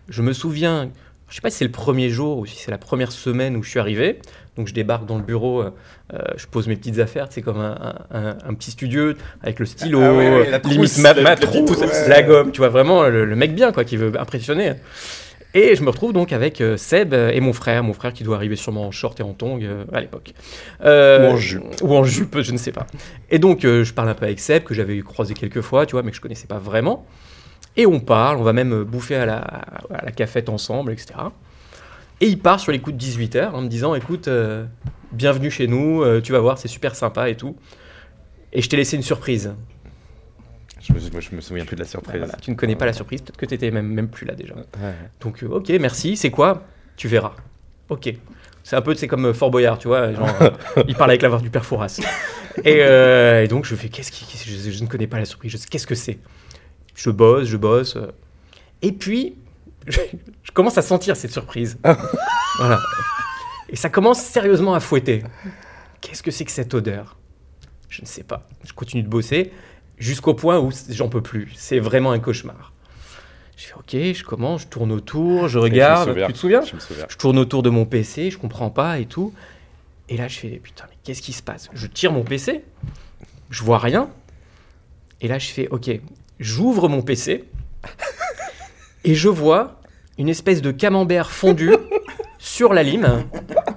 je 0.08 0.22
me 0.22 0.32
souviens, 0.34 0.90
je 1.30 1.36
sais 1.36 1.42
pas 1.42 1.50
si 1.50 1.58
c'est 1.58 1.66
le 1.66 1.72
premier 1.72 2.10
jour 2.10 2.38
ou 2.38 2.46
si 2.46 2.56
c'est 2.58 2.72
la 2.72 2.78
première 2.78 3.12
semaine 3.12 3.56
où 3.58 3.64
je 3.64 3.70
suis 3.70 3.80
arrivé. 3.80 4.20
Donc 4.58 4.68
je 4.68 4.74
débarque 4.74 5.06
dans 5.06 5.18
le 5.18 5.24
bureau, 5.24 5.64
euh, 5.64 5.70
je 6.38 6.46
pose 6.48 6.68
mes 6.68 6.78
petites 6.78 7.00
affaires, 7.00 7.28
c'est 7.30 7.42
comme 7.42 7.60
un, 7.60 7.96
un- 8.12 8.38
un 8.48 8.54
petit 8.54 8.72
studio 8.72 9.12
avec 9.44 9.60
le 9.60 9.66
stylo, 9.66 10.00
Ah 10.02 10.14
ouais, 10.14 10.30
ouais, 10.30 10.50
la 10.50 10.60
limite 10.60 10.98
ma, 11.00 11.14
trousse, 11.36 12.08
la 12.08 12.24
gomme, 12.24 12.52
tu 12.54 12.60
vois 12.60 12.70
vraiment 12.70 13.04
le, 13.04 13.26
le 13.26 13.36
mec 13.36 13.54
bien 13.54 13.74
quoi, 13.74 13.84
qui 13.84 13.98
veut 13.98 14.14
impressionner. 14.18 14.76
Et 15.56 15.76
je 15.76 15.82
me 15.82 15.90
retrouve 15.90 16.14
donc 16.14 16.32
avec 16.32 16.62
euh, 16.62 16.78
Seb 16.78 17.14
euh, 17.14 17.32
et 17.32 17.40
mon 17.40 17.54
frère, 17.54 17.84
mon 17.84 17.94
frère 17.94 18.14
qui 18.14 18.24
doit 18.24 18.36
arriver 18.36 18.56
sûrement 18.56 18.86
en 18.86 18.92
short 18.92 19.20
et 19.20 19.24
en 19.24 19.34
tongs 19.34 19.64
euh, 19.64 19.86
à 19.92 20.02
l'époque. 20.02 20.34
Euh, 20.84 21.28
Ou 21.28 21.34
en 21.34 21.38
jupe. 21.38 21.64
Ou 21.82 21.96
en 21.96 22.04
jupe, 22.04 22.42
je 22.42 22.52
ne 22.52 22.58
sais 22.58 22.72
pas. 22.72 22.86
Et 23.32 23.40
donc 23.40 23.62
je 23.62 23.92
parle 23.94 24.10
un 24.10 24.14
peu 24.14 24.26
avec 24.26 24.40
Seb, 24.40 24.64
que 24.64 24.76
j'avais 24.76 25.00
croisé 25.02 25.34
quelques 25.34 25.62
fois, 25.62 25.88
tu 25.88 25.94
vois, 25.94 26.04
mais 26.04 26.12
que 26.12 26.18
je 26.18 26.22
connaissais 26.22 26.48
pas 26.48 26.60
vraiment. 26.60 27.08
Et 27.78 27.88
on 27.88 28.00
parle, 28.00 28.38
on 28.38 28.44
va 28.44 28.54
même 28.54 28.84
bouffer 28.84 29.16
à 29.16 29.26
la, 29.26 29.38
à 29.38 30.06
la 30.06 30.12
cafette 30.12 30.50
ensemble, 30.50 30.92
etc. 30.92 31.16
Et 32.22 32.28
il 32.28 32.40
part 32.40 32.60
sur 32.60 32.72
les 32.72 32.80
coups 32.80 32.96
de 32.96 33.04
18h 33.04 33.52
en 33.52 33.62
me 33.62 33.68
disant 33.68 33.94
écoute, 33.94 34.30
euh, 34.30 34.66
bienvenue 35.12 35.52
chez 35.52 35.68
nous, 35.68 36.02
euh, 36.02 36.22
tu 36.22 36.32
vas 36.32 36.40
voir, 36.40 36.58
c'est 36.58 36.70
super 36.70 36.96
sympa 36.96 37.30
et 37.30 37.36
tout. 37.36 37.58
Et 38.54 38.62
je 38.62 38.70
t'ai 38.70 38.78
laissé 38.78 38.96
une 38.96 39.04
surprise. 39.04 39.54
Je 40.88 40.94
me, 40.94 41.00
moi, 41.12 41.22
je 41.22 41.36
me 41.36 41.42
souviens 41.42 41.66
plus 41.66 41.76
de 41.76 41.82
la 41.82 41.88
surprise. 41.88 42.20
Voilà, 42.20 42.36
tu 42.42 42.52
ne 42.52 42.56
connais 42.56 42.76
pas 42.76 42.86
la 42.86 42.94
surprise, 42.94 43.22
peut-être 43.22 43.38
que 43.38 43.46
tu 43.46 43.56
étais 43.56 43.72
même, 43.72 43.88
même 43.88 44.08
plus 44.08 44.26
là 44.26 44.36
déjà. 44.36 44.56
Ouais. 44.56 44.94
Donc, 45.20 45.44
euh, 45.44 45.48
ok, 45.48 45.70
merci, 45.80 46.16
c'est 46.16 46.32
quoi? 46.32 46.64
Tu 46.96 47.08
verras. 47.08 47.34
Ok. 47.90 48.14
C'est 48.64 48.76
un 48.76 48.82
peu, 48.82 48.96
c'est 48.96 49.08
comme 49.08 49.26
euh, 49.26 49.34
Fort 49.34 49.52
Boyard, 49.52 49.78
tu 49.78 49.88
vois, 49.88 50.12
genre, 50.14 50.30
euh, 50.42 50.50
il 50.88 50.96
parle 50.96 51.12
avec 51.12 51.22
la 51.22 51.30
voix 51.30 51.40
du 51.40 51.50
père 51.50 51.66
Fouras. 51.66 52.02
Et, 52.64 52.78
euh, 52.82 53.44
et 53.44 53.48
donc, 53.48 53.66
je 53.66 53.76
fais, 53.76 53.90
qu'est-ce 53.90 54.12
qui, 54.12 54.26
je, 54.38 54.72
je 54.72 54.84
ne 54.84 54.88
connais 54.88 55.08
pas 55.08 55.20
la 55.20 55.26
surprise, 55.26 55.66
qu'est-ce 55.66 55.88
que 55.88 55.96
c'est? 55.96 56.20
Je 56.96 57.10
bosse, 57.10 57.48
je 57.48 57.58
bosse. 57.58 57.98
Et 58.82 58.92
puis, 58.92 59.36
je, 59.88 60.00
je 60.42 60.52
commence 60.52 60.78
à 60.78 60.82
sentir 60.82 61.16
cette 61.16 61.32
surprise. 61.32 61.78
voilà. 62.58 62.80
Et 63.70 63.76
ça 63.76 63.90
commence 63.90 64.22
sérieusement 64.22 64.74
à 64.74 64.80
fouetter. 64.80 65.24
Qu'est-ce 66.02 66.24
que 66.24 66.32
c'est 66.32 66.46
que 66.46 66.52
cette 66.52 66.74
odeur? 66.74 67.18
Je 67.90 68.02
ne 68.02 68.08
sais 68.08 68.24
pas. 68.24 68.48
Je 68.64 68.74
continue 68.74 69.04
de 69.04 69.10
bosser 69.10 69.52
jusqu'au 69.98 70.34
point 70.34 70.60
où 70.60 70.72
j'en 70.90 71.10
peux 71.10 71.22
plus. 71.22 71.52
C'est 71.56 71.80
vraiment 71.80 72.12
un 72.12 72.20
cauchemar. 72.20 72.72
Je 73.58 73.66
fais 73.68 73.74
ok, 73.76 74.14
je 74.18 74.24
commence, 74.24 74.64
je 74.64 74.68
tourne 74.68 74.92
autour, 74.92 75.44
je 75.44 75.54
Je 75.54 75.58
regarde. 75.60 76.10
souviens. 76.10 76.28
Tu 76.28 76.34
te 76.34 76.38
souviens? 76.38 76.62
Je 76.62 76.76
me 76.76 76.80
souviens. 76.80 77.06
Je 77.10 77.16
tourne 77.18 77.38
autour 77.40 77.64
de 77.64 77.70
mon 77.70 77.86
PC, 77.86 78.30
je 78.30 78.38
comprends 78.38 78.70
pas 78.70 79.00
et 79.00 79.06
tout. 79.06 79.34
Et 80.10 80.18
là, 80.18 80.28
je 80.28 80.38
fais 80.38 80.50
putain, 80.62 80.86
mais 80.90 80.98
qu'est-ce 81.04 81.22
qui 81.22 81.34
se 81.34 81.42
passe? 81.42 81.70
Je 81.74 81.88
tire 81.88 82.12
mon 82.12 82.24
PC, 82.24 82.64
je 83.50 83.64
vois 83.64 83.80
rien. 83.80 84.10
Et 85.22 85.28
là, 85.30 85.40
je 85.40 85.48
fais 85.48 85.68
ok, 85.70 85.90
j'ouvre 86.40 86.90
mon 86.90 87.02
PC 87.02 87.46
et 89.06 89.16
je 89.16 89.30
vois 89.30 89.80
une 90.18 90.30
espèce 90.30 90.62
de 90.62 90.72
camembert 90.72 91.32
fondu 91.32 91.72
sur 92.38 92.74
la 92.74 92.84
lime. 92.84 93.24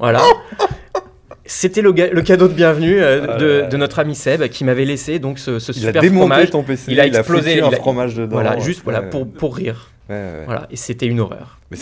Voilà. 0.00 0.22
C'était 1.50 1.80
le, 1.80 1.92
cadeau 2.22 2.46
de 2.46 2.52
bienvenue 2.52 3.00
euh, 3.00 3.38
de, 3.64 3.70
de 3.70 3.76
notre 3.78 3.98
ami 4.00 4.14
Seb 4.14 4.44
qui 4.48 4.64
m'avait 4.64 4.84
laissé 4.84 5.18
donc 5.18 5.38
ce, 5.38 5.58
ce 5.58 5.72
Il 5.72 5.78
a 5.84 5.86
super 5.88 6.02
démonté 6.02 6.28
fromage. 6.28 6.50
ton 6.50 6.62
PC, 6.62 6.92
il 6.92 7.00
a 7.00 7.06
explosé, 7.06 7.62
un 7.62 7.68
il 7.68 7.74
a- 7.74 7.78
fromage 7.78 8.14
dedans. 8.14 8.32
Voilà, 8.32 8.58
juste 8.58 8.82
voilà, 8.84 9.00
Ouais, 9.00 9.08
pour, 9.08 9.26
pour 9.32 9.56
rire. 9.56 9.90
ouais, 10.10 10.14
ouais. 10.14 10.42
Voilà, 10.44 10.66
et 10.70 10.76
c'était 10.76 11.06
une 11.06 11.20
horreur. 11.20 11.58
Mais 11.70 11.78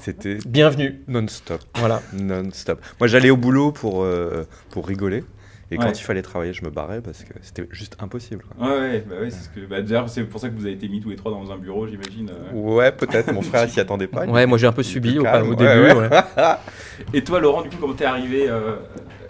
c'était 0.00 0.38
Bienvenue. 0.46 1.00
non-stop. 1.08 1.60
Voilà. 1.74 2.00
Non-stop. 2.12 2.80
Moi, 3.00 3.08
j'allais 3.08 3.30
au 3.30 3.36
boulot 3.36 3.72
pour, 3.72 4.04
euh, 4.04 4.46
pour 4.70 4.86
rigoler. 4.86 5.24
Et 5.70 5.76
quand 5.76 5.84
Ouais. 5.84 5.92
il 5.92 6.02
fallait 6.02 6.22
travailler, 6.22 6.52
je 6.54 6.64
me 6.64 6.70
barrais 6.70 7.02
parce 7.02 7.24
que 7.24 7.34
c'était 7.42 7.66
juste 7.70 7.96
impossible. 8.00 8.42
quoi. 8.56 8.66
Ouais, 8.68 8.78
ouais, 8.80 9.04
bah 9.08 9.16
ouais, 9.20 9.30
c'est 9.30 9.42
ce 9.44 9.48
que. 9.50 9.60
Bah, 9.66 9.82
d'ailleurs, 9.82 10.08
c'est 10.08 10.24
pour 10.24 10.40
ça 10.40 10.48
que 10.48 10.54
vous 10.54 10.64
avez 10.64 10.72
été 10.74 10.88
mis 10.88 11.00
tous 11.00 11.10
les 11.10 11.16
trois 11.16 11.30
dans 11.30 11.50
un 11.52 11.58
bureau, 11.58 11.86
j'imagine. 11.86 12.30
euh. 12.30 12.52
Ouais, 12.54 12.90
peut-être. 12.90 13.32
Mon 13.32 13.42
frère, 13.42 13.64
il 13.64 13.70
s'y 13.70 13.78
attendait 13.80 14.06
pas. 14.06 14.24
Ouais, 14.26 14.46
moi 14.46 14.56
j'ai 14.56 14.66
un 14.66 14.72
peu 14.72 14.82
subi 14.82 15.18
au, 15.18 15.22
calme, 15.24 15.48
au 15.48 15.50
ouais, 15.50 15.56
début. 15.56 15.98
ouais. 15.98 16.08
ouais. 16.08 16.20
Et 17.14 17.22
toi, 17.22 17.38
Laurent, 17.40 17.62
du 17.62 17.68
coup, 17.68 17.76
comment 17.80 17.94
t'es 17.94 18.04
arrivé 18.06 18.48
euh, 18.48 18.76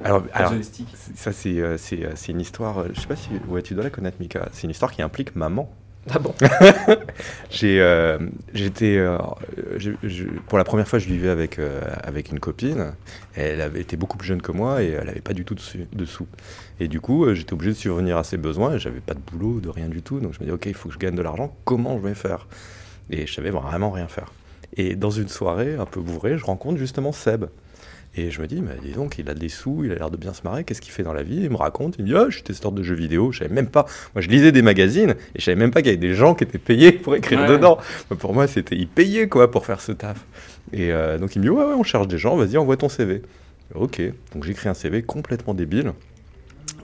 alors, 0.04 0.22
alors, 0.32 0.52
ça, 1.16 1.32
c'est 1.32 1.58
euh, 1.60 1.76
c'est, 1.76 2.04
euh, 2.04 2.12
c'est 2.14 2.30
une 2.30 2.40
histoire. 2.40 2.78
euh, 2.78 2.84
Je 2.94 3.00
sais 3.00 3.08
pas 3.08 3.16
si. 3.16 3.30
Ouais, 3.48 3.62
tu 3.62 3.74
dois 3.74 3.82
la 3.82 3.90
connaître, 3.90 4.18
Mika. 4.20 4.48
C'est 4.52 4.62
une 4.64 4.70
histoire 4.70 4.92
qui 4.92 5.02
implique 5.02 5.34
maman. 5.34 5.68
Ah 6.10 6.18
bon? 6.18 6.34
J'ai, 7.50 7.80
euh, 7.80 8.18
j'étais, 8.54 8.96
euh, 8.96 9.18
pour 10.48 10.58
la 10.58 10.64
première 10.64 10.86
fois, 10.88 10.98
je 10.98 11.06
vivais 11.06 11.28
avec 11.28 11.58
euh, 11.58 11.80
avec 12.02 12.30
une 12.30 12.40
copine. 12.40 12.92
Elle 13.34 13.60
avait 13.60 13.80
été 13.80 13.96
beaucoup 13.96 14.16
plus 14.16 14.28
jeune 14.28 14.42
que 14.42 14.52
moi 14.52 14.82
et 14.82 14.90
elle 14.90 15.08
avait 15.08 15.20
pas 15.20 15.32
du 15.32 15.44
tout 15.44 15.54
de, 15.54 16.04
sous. 16.04 16.26
Et 16.80 16.88
du 16.88 17.00
coup, 17.00 17.32
j'étais 17.34 17.52
obligé 17.52 17.72
de 17.72 17.76
subvenir 17.76 18.16
à 18.16 18.24
ses 18.24 18.36
besoins. 18.36 18.74
Et 18.74 18.78
j'avais 18.78 19.00
pas 19.00 19.14
de 19.14 19.20
boulot, 19.20 19.60
de 19.60 19.68
rien 19.68 19.88
du 19.88 20.02
tout. 20.02 20.20
Donc 20.20 20.34
je 20.34 20.40
me 20.40 20.46
dis, 20.46 20.52
ok, 20.52 20.66
il 20.66 20.74
faut 20.74 20.88
que 20.88 20.94
je 20.94 20.98
gagne 20.98 21.14
de 21.14 21.22
l'argent. 21.22 21.54
Comment 21.64 21.98
je 21.98 22.08
vais 22.08 22.14
faire? 22.14 22.46
Et 23.10 23.26
je 23.26 23.34
savais 23.34 23.50
vraiment 23.50 23.90
rien 23.90 24.08
faire. 24.08 24.32
Et 24.76 24.96
dans 24.96 25.10
une 25.10 25.28
soirée 25.28 25.76
un 25.76 25.86
peu 25.86 26.00
bourrée, 26.00 26.38
je 26.38 26.44
rencontre 26.44 26.78
justement 26.78 27.12
Seb. 27.12 27.46
Et 28.16 28.30
je 28.30 28.40
me 28.40 28.46
dis, 28.48 28.60
mais 28.60 28.72
dis 28.82 28.92
donc, 28.92 29.18
il 29.18 29.28
a 29.30 29.34
des 29.34 29.48
sous, 29.48 29.84
il 29.84 29.92
a 29.92 29.94
l'air 29.94 30.10
de 30.10 30.16
bien 30.16 30.32
se 30.32 30.42
marrer, 30.42 30.64
qu'est-ce 30.64 30.80
qu'il 30.80 30.90
fait 30.92 31.02
dans 31.04 31.12
la 31.12 31.22
vie? 31.22 31.40
Il 31.44 31.50
me 31.50 31.56
raconte, 31.56 31.96
il 31.98 32.02
me 32.04 32.08
dit, 32.08 32.14
ah, 32.16 32.26
je 32.28 32.34
suis 32.36 32.42
testeur 32.42 32.72
de 32.72 32.82
jeux 32.82 32.94
vidéo, 32.96 33.30
je 33.32 33.40
savais 33.40 33.54
même 33.54 33.68
pas. 33.68 33.86
Moi, 34.14 34.22
je 34.22 34.28
lisais 34.28 34.50
des 34.50 34.62
magazines 34.62 35.10
et 35.34 35.38
je 35.38 35.44
savais 35.44 35.56
même 35.56 35.70
pas 35.70 35.82
qu'il 35.82 35.92
y 35.92 35.94
avait 35.96 36.00
des 36.08 36.14
gens 36.14 36.34
qui 36.34 36.42
étaient 36.44 36.58
payés 36.58 36.90
pour 36.92 37.14
écrire 37.14 37.40
Ouais. 37.40 37.46
dedans. 37.48 37.78
Mais 38.10 38.16
Pour 38.16 38.34
moi, 38.34 38.46
c'était, 38.48 38.74
ils 38.76 38.88
payaient 38.88 39.28
quoi 39.28 39.50
pour 39.50 39.66
faire 39.66 39.80
ce 39.80 39.92
taf. 39.92 40.24
Et 40.72 40.90
euh, 40.92 41.16
donc, 41.18 41.36
il 41.36 41.38
me 41.40 41.44
dit, 41.44 41.50
ouais, 41.50 41.64
ouais, 41.64 41.74
on 41.74 41.84
cherche 41.84 42.08
des 42.08 42.18
gens, 42.18 42.36
vas-y, 42.36 42.56
envoie 42.56 42.76
ton 42.76 42.88
CV. 42.88 43.22
Ok, 43.74 44.00
donc 44.34 44.44
j'écris 44.44 44.68
un 44.70 44.74
CV 44.74 45.02
complètement 45.02 45.52
débile 45.54 45.92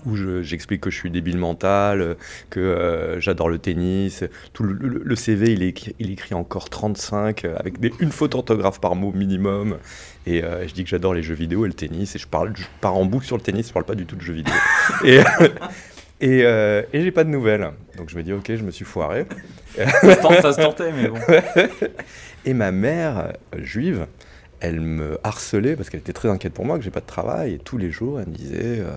où 0.06 0.16
je- 0.16 0.42
j'explique 0.42 0.80
que 0.80 0.90
je 0.90 0.96
suis 0.96 1.10
débile 1.10 1.38
mental, 1.38 2.00
euh, 2.00 2.14
que 2.50 2.60
euh, 2.60 3.20
j'adore 3.20 3.48
le 3.48 3.58
tennis. 3.58 4.24
Tout 4.52 4.62
le, 4.64 4.72
le- 4.74 5.02
le 5.04 5.16
CV, 5.16 5.52
il 5.52 5.62
est, 5.62 5.68
écrit, 5.68 5.94
il 5.98 6.10
écrit 6.10 6.34
encore 6.34 6.70
35, 6.70 7.44
euh, 7.44 7.56
avec 7.58 7.80
des- 7.80 7.92
une 8.00 8.10
faute 8.12 8.32
d'orthographe 8.32 8.80
par 8.80 8.94
mot 8.94 9.12
minimum. 9.12 9.76
Et 10.26 10.42
euh, 10.42 10.66
je 10.66 10.74
dis 10.74 10.84
que 10.84 10.90
j'adore 10.90 11.14
les 11.14 11.22
jeux 11.22 11.34
vidéo 11.34 11.64
et 11.64 11.68
le 11.68 11.74
tennis. 11.74 12.16
Et 12.16 12.18
je, 12.18 12.26
parle, 12.26 12.52
je 12.56 12.64
pars 12.80 12.94
en 12.96 13.04
boucle 13.04 13.26
sur 13.26 13.36
le 13.36 13.42
tennis, 13.42 13.68
je 13.68 13.72
parle 13.72 13.84
pas 13.86 13.94
du 13.94 14.06
tout 14.06 14.16
de 14.16 14.22
jeux 14.22 14.34
vidéo. 14.34 14.54
et 15.04 15.20
et, 16.20 16.42
euh, 16.44 16.82
et 16.92 17.02
j'ai 17.02 17.10
pas 17.10 17.24
de 17.24 17.28
nouvelles. 17.28 17.70
Donc 17.98 18.08
je 18.08 18.16
me 18.16 18.22
dis, 18.22 18.32
ok, 18.32 18.46
je 18.54 18.62
me 18.62 18.70
suis 18.70 18.84
foiré. 18.84 19.26
Ça 19.76 20.14
se, 20.14 20.20
tente- 20.20 20.40
ça 20.40 20.52
se 20.52 20.60
tentait, 20.60 20.92
mais 20.92 21.08
bon. 21.08 21.18
Et 22.46 22.54
ma 22.54 22.70
mère, 22.72 23.32
juive, 23.58 24.06
elle 24.60 24.80
me 24.80 25.18
harcelait 25.24 25.76
parce 25.76 25.90
qu'elle 25.90 26.00
était 26.00 26.12
très 26.12 26.28
inquiète 26.28 26.52
pour 26.52 26.64
moi, 26.64 26.78
que 26.78 26.84
j'ai 26.84 26.90
pas 26.90 27.00
de 27.00 27.06
travail. 27.06 27.54
Et 27.54 27.58
tous 27.58 27.78
les 27.78 27.90
jours, 27.90 28.20
elle 28.20 28.28
me 28.28 28.34
disait 28.34 28.80
euh, 28.80 28.90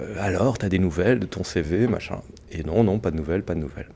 Euh, 0.00 0.14
Alors, 0.20 0.58
t'as 0.58 0.68
des 0.68 0.78
nouvelles 0.78 1.18
de 1.18 1.26
ton 1.26 1.44
CV, 1.44 1.86
machin 1.86 2.20
Et 2.52 2.62
non, 2.62 2.84
non, 2.84 2.98
pas 2.98 3.10
de 3.10 3.16
nouvelles, 3.16 3.42
pas 3.42 3.54
de 3.54 3.60
nouvelles. 3.60 3.88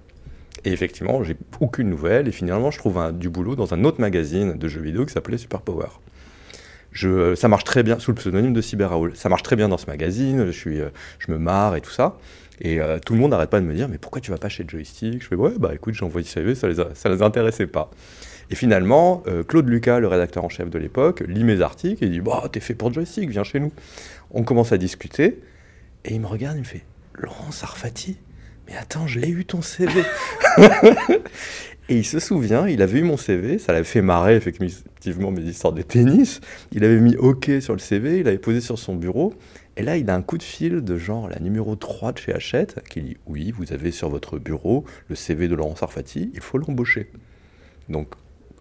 Et 0.64 0.73
effectivement, 0.73 1.23
j'ai 1.23 1.37
aucune 1.61 1.88
nouvelle. 1.90 2.28
Et 2.28 2.32
finalement, 2.32 2.70
je 2.70 2.78
trouve 2.78 2.99
un- 2.99 3.12
du 3.12 3.28
boulot 3.28 3.54
dans 3.56 3.75
un 3.75 3.84
autre 3.84 4.00
magazine 4.00 4.54
de 4.54 4.68
jeux 4.68 4.80
vidéo 4.80 5.04
qui 5.06 5.12
s'appelait 5.12 5.38
Super 5.38 5.61
Power. 5.61 5.88
Je, 6.92 7.34
ça 7.34 7.49
marche 7.49 7.64
très 7.64 7.82
bien, 7.82 7.99
sous 7.99 8.12
le 8.12 8.14
pseudonyme 8.16 8.52
de 8.52 8.61
Cyber 8.61 8.90
Raoul. 8.90 9.12
Ça 9.16 9.28
marche 9.28 9.42
très 9.42 9.56
bien 9.56 9.68
dans 9.68 9.78
ce 9.78 9.87
magazine, 9.87 10.46
je, 10.46 10.52
suis, 10.52 10.80
euh, 10.80 10.90
je 11.18 11.32
me 11.32 11.38
marre 11.38 11.75
et 11.76 11.80
tout 11.80 11.90
ça. 11.90 12.16
Et 12.61 12.80
euh, 12.80 12.99
tout 13.04 13.14
le 13.14 13.18
monde 13.20 13.32
n'arrête 13.32 13.50
pas 13.50 13.61
de 13.61 13.66
me 13.66 13.75
dire, 13.75 13.88
mais 13.88 13.99
pourquoi 13.99 14.20
tu 14.20 14.30
vas 14.30 14.38
pas 14.38 14.49
chez 14.49 14.64
Joystick? 14.66 15.20
Je 15.20 15.26
fais, 15.26 15.34
ouais, 15.34 15.50
bah 15.58 15.73
écoute, 15.75 15.94
j'ai 15.94 16.04
envoyé 16.04 16.25
CV, 16.26 16.54
ça 16.54 16.68
les, 16.68 16.78
a- 16.78 16.94
ça 16.94 17.08
les 17.08 17.20
intéressait 17.20 17.66
pas. 17.66 17.90
Et 18.49 18.54
finalement, 18.54 19.25
euh, 19.26 19.42
Claude 19.42 19.68
Lucas, 19.68 19.99
le 19.99 20.06
rédacteur 20.06 20.44
en 20.44 20.49
chef 20.49 20.70
de 20.70 20.78
l'époque, 20.78 21.25
lit 21.26 21.42
mes 21.42 21.62
articles 21.62 22.04
et 22.04 22.08
dit, 22.08 22.20
bah 22.20 22.44
t'es 22.52 22.61
fait 22.61 22.75
pour 22.75 22.92
Joystick, 22.92 23.28
viens 23.28 23.42
chez 23.42 23.58
nous. 23.58 23.73
On 24.30 24.44
commence 24.44 24.70
à 24.70 24.78
discuter, 24.78 25.40
et 26.04 26.14
il 26.14 26.20
me 26.20 26.26
regarde, 26.26 26.56
il 26.56 26.61
me 26.61 26.66
fait, 26.66 26.84
Laurent 27.14 27.50
Sarfati? 27.50 28.18
Mais 28.66 28.76
attends, 28.76 29.06
je 29.06 29.20
l'ai 29.20 29.28
eu 29.28 29.44
ton 29.44 29.62
CV. 29.62 30.02
et 31.88 31.96
il 31.96 32.04
se 32.04 32.18
souvient, 32.18 32.66
il 32.66 32.80
avait 32.82 33.00
eu 33.00 33.02
mon 33.02 33.16
CV, 33.16 33.58
ça 33.58 33.73
l'avait 33.73 33.84
fait 33.84 34.00
marrer 34.02 34.37
effectivement 34.37 35.30
mes 35.30 35.42
histoires 35.42 35.73
de 35.73 35.82
tennis. 35.82 36.40
Il 36.73 36.84
avait 36.84 37.00
mis 37.00 37.16
OK 37.16 37.50
sur 37.61 37.75
le 37.75 37.78
CV, 37.78 38.20
il 38.20 38.28
avait 38.28 38.38
posé 38.38 38.61
sur 38.61 38.78
son 38.78 38.94
bureau. 38.94 39.34
Et 39.76 39.82
là, 39.82 39.96
il 39.96 40.08
a 40.08 40.14
un 40.14 40.23
coup 40.23 40.38
de 40.38 40.42
fil 40.42 40.82
de 40.82 40.96
genre 40.96 41.28
la 41.28 41.40
numéro 41.40 41.75
3 41.75 42.12
de 42.12 42.18
chez 42.18 42.32
Hachette 42.32 42.82
qui 42.88 43.02
dit 43.02 43.16
Oui, 43.26 43.52
vous 43.56 43.73
avez 43.73 43.90
sur 43.90 44.08
votre 44.08 44.38
bureau 44.38 44.84
le 45.08 45.14
CV 45.14 45.49
de 45.49 45.54
Laurent 45.54 45.76
Sarfati, 45.76 46.30
il 46.32 46.40
faut 46.40 46.58
l'embaucher. 46.58 47.11
Donc, 47.88 48.14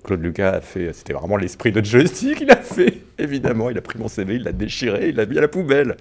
Claude 0.03 0.21
Lucas 0.21 0.49
a 0.51 0.61
fait, 0.61 0.91
c'était 0.91 1.13
vraiment 1.13 1.37
l'esprit 1.37 1.71
de 1.71 1.83
joystick, 1.83 2.41
il 2.41 2.51
a 2.51 2.57
fait, 2.57 3.01
évidemment, 3.17 3.69
il 3.69 3.77
a 3.77 3.81
pris 3.81 3.97
mon 3.99 4.09
CV, 4.09 4.35
il 4.35 4.43
l'a 4.43 4.51
déchiré, 4.51 5.09
il 5.09 5.15
l'a 5.15 5.25
mis 5.25 5.37
à 5.37 5.41
la 5.41 5.47
poubelle. 5.47 5.95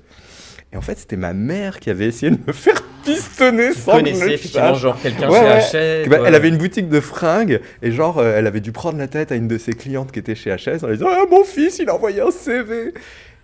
Et 0.73 0.77
en 0.77 0.81
fait, 0.81 0.99
c'était 0.99 1.17
ma 1.17 1.35
mère 1.35 1.81
qui 1.81 1.91
avait 1.91 2.07
essayé 2.07 2.31
de 2.33 2.39
me 2.47 2.53
faire 2.53 2.83
pistonner 3.05 3.73
sans 3.75 4.01
que 4.01 4.07
je 4.09 4.25
effectivement 4.31 4.75
genre 4.75 4.97
quelqu'un 5.03 5.29
Ouais, 5.29 5.39
chez 5.39 5.45
ouais. 5.45 5.51
Hachette 5.53 6.09
Bah, 6.09 6.21
ouais. 6.21 6.29
Elle 6.29 6.35
avait 6.35 6.49
une 6.49 6.57
boutique 6.57 6.89
de 6.89 7.01
fringues 7.01 7.61
et 7.83 7.93
genre 7.93 8.19
euh, 8.19 8.37
elle 8.39 8.47
avait 8.47 8.61
dû 8.61 8.73
prendre 8.73 8.97
la 8.99 9.09
tête 9.09 9.33
à 9.33 9.35
une 9.35 9.49
de 9.49 9.59
ses 9.59 9.73
clientes 9.75 10.13
qui 10.13 10.19
était 10.21 10.35
chez 10.35 10.51
HS 10.55 10.83
en 10.85 10.87
lui 10.87 10.97
disant 10.97 11.09
ah, 11.11 11.25
mon 11.31 11.45
fils 11.45 11.79
il 11.81 11.89
a 11.91 11.95
envoyé 11.95 12.21
un 12.23 12.31
CV 12.31 12.95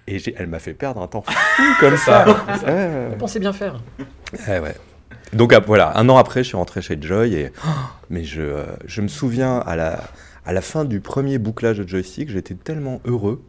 et 0.07 0.19
j'ai- 0.21 0.35
elle 0.39 0.47
m'a 0.47 0.59
fait 0.61 0.73
perdre 0.75 1.03
un 1.03 1.07
temps 1.09 1.23
fou 1.27 1.63
comme 1.81 1.97
ça. 1.97 2.25
Ouais, 2.65 2.73
ouais, 2.73 3.09
Vous 3.11 3.17
pensez 3.17 3.41
bien 3.41 3.53
faire 3.53 3.83
ouais. 4.33 4.39
Ouais, 4.55 4.61
ouais. 4.61 4.75
Donc 5.35 5.53
ah, 5.53 5.61
voilà, 5.61 5.99
un 5.99 6.09
an 6.09 6.17
après 6.17 6.43
je 6.45 6.49
suis 6.49 6.57
rentré 6.57 6.81
chez 6.81 6.97
Joy 6.99 7.35
et 7.35 7.51
oh, 7.67 7.69
mais 8.09 8.23
je, 8.25 8.41
euh, 8.41 8.65
je 8.87 9.03
me 9.03 9.09
souviens 9.09 9.59
à 9.59 9.75
la, 9.77 9.99
à 10.47 10.53
la 10.55 10.61
fin 10.63 10.85
du 10.87 11.01
premier 11.01 11.39
bouclage 11.39 11.79
de 11.79 11.87
joystick 11.87 12.31
j'étais 12.31 12.55
tellement 12.55 13.01
heureux 13.05 13.43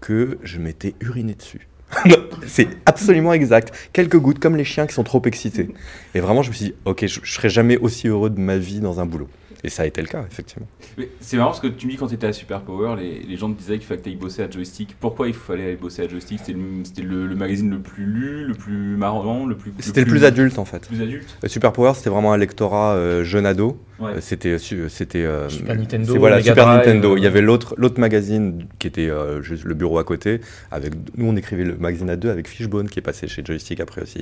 que 0.00 0.38
je 0.44 0.58
m'étais 0.58 0.94
uriné 1.00 1.34
dessus. 1.34 1.68
C'est 2.46 2.68
absolument 2.86 3.32
exact. 3.32 3.72
Quelques 3.92 4.18
gouttes, 4.18 4.38
comme 4.38 4.56
les 4.56 4.64
chiens 4.64 4.86
qui 4.86 4.94
sont 4.94 5.04
trop 5.04 5.22
excités. 5.24 5.68
Et 6.14 6.20
vraiment, 6.20 6.42
je 6.42 6.50
me 6.50 6.54
suis 6.54 6.66
dit, 6.66 6.74
ok, 6.84 7.06
je, 7.06 7.20
je 7.22 7.32
serai 7.32 7.48
jamais 7.48 7.76
aussi 7.78 8.08
heureux 8.08 8.30
de 8.30 8.40
ma 8.40 8.56
vie 8.56 8.80
dans 8.80 9.00
un 9.00 9.06
boulot. 9.06 9.28
Et 9.64 9.70
ça 9.70 9.82
a 9.84 9.86
été 9.86 10.02
le 10.02 10.06
cas, 10.08 10.22
effectivement. 10.30 10.66
Mais 10.98 11.08
C'est 11.20 11.38
marrant 11.38 11.48
parce 11.50 11.60
que 11.60 11.68
tu 11.68 11.86
me 11.86 11.92
dis 11.92 11.96
quand 11.96 12.06
tu 12.08 12.14
étais 12.14 12.26
à 12.26 12.32
Super 12.34 12.60
Power, 12.60 12.96
les, 13.00 13.20
les 13.26 13.36
gens 13.38 13.50
te 13.50 13.58
disaient 13.58 13.78
qu'il 13.78 13.86
fallait 13.86 13.98
que 14.00 14.04
tu 14.04 14.10
ailles 14.10 14.16
bosser 14.16 14.42
à 14.42 14.50
Joystick. 14.50 14.94
Pourquoi 15.00 15.26
il 15.26 15.32
fallait 15.34 15.64
aller 15.64 15.76
bosser 15.76 16.02
à 16.02 16.08
Joystick? 16.08 16.38
C'était 16.40 16.52
le, 16.52 16.60
c'était 16.84 17.02
le, 17.02 17.26
le 17.26 17.34
magazine 17.34 17.70
le 17.70 17.78
plus 17.78 18.04
lu, 18.04 18.44
le 18.44 18.52
plus 18.54 18.96
marrant, 18.96 19.46
le 19.46 19.56
plus. 19.56 19.72
C'était 19.80 20.02
le 20.02 20.06
plus 20.06 20.24
adulte, 20.24 20.58
en 20.58 20.64
fait. 20.66 20.86
Plus 20.86 21.00
adulte? 21.00 21.38
Euh, 21.42 21.48
Super 21.48 21.72
Power, 21.72 21.92
c'était 21.94 22.10
vraiment 22.10 22.32
un 22.32 22.36
lectorat 22.36 22.94
euh, 22.94 23.24
jeune 23.24 23.46
ado. 23.46 23.78
Ouais. 24.00 24.10
Euh, 24.16 24.20
C'était, 24.20 24.58
c'était 24.58 25.22
euh, 25.24 25.48
Super 25.48 25.76
Nintendo, 25.76 26.12
c'est- 26.12 26.18
voilà, 26.18 26.36
Mega 26.38 26.50
Super 26.50 26.64
Drive, 26.66 26.78
Nintendo. 26.78 27.12
euh, 27.14 27.18
Il 27.18 27.22
y 27.22 27.26
avait 27.28 27.40
l'autre, 27.40 27.74
l'autre 27.78 28.00
magazine 28.00 28.66
qui 28.80 28.88
était 28.88 29.08
euh, 29.08 29.40
juste 29.40 29.64
le 29.64 29.74
bureau 29.74 29.98
à 29.98 30.04
côté. 30.04 30.40
Avec 30.72 30.92
nous, 31.16 31.26
on 31.26 31.36
écrivait 31.36 31.64
le 31.64 31.76
magazine 31.76 32.10
à 32.10 32.16
deux 32.16 32.28
avec 32.28 32.48
Fishbone 32.48 32.88
qui 32.90 32.98
est 32.98 33.02
passé 33.02 33.28
chez 33.28 33.42
Joystick 33.44 33.78
après 33.80 34.02
aussi. 34.02 34.18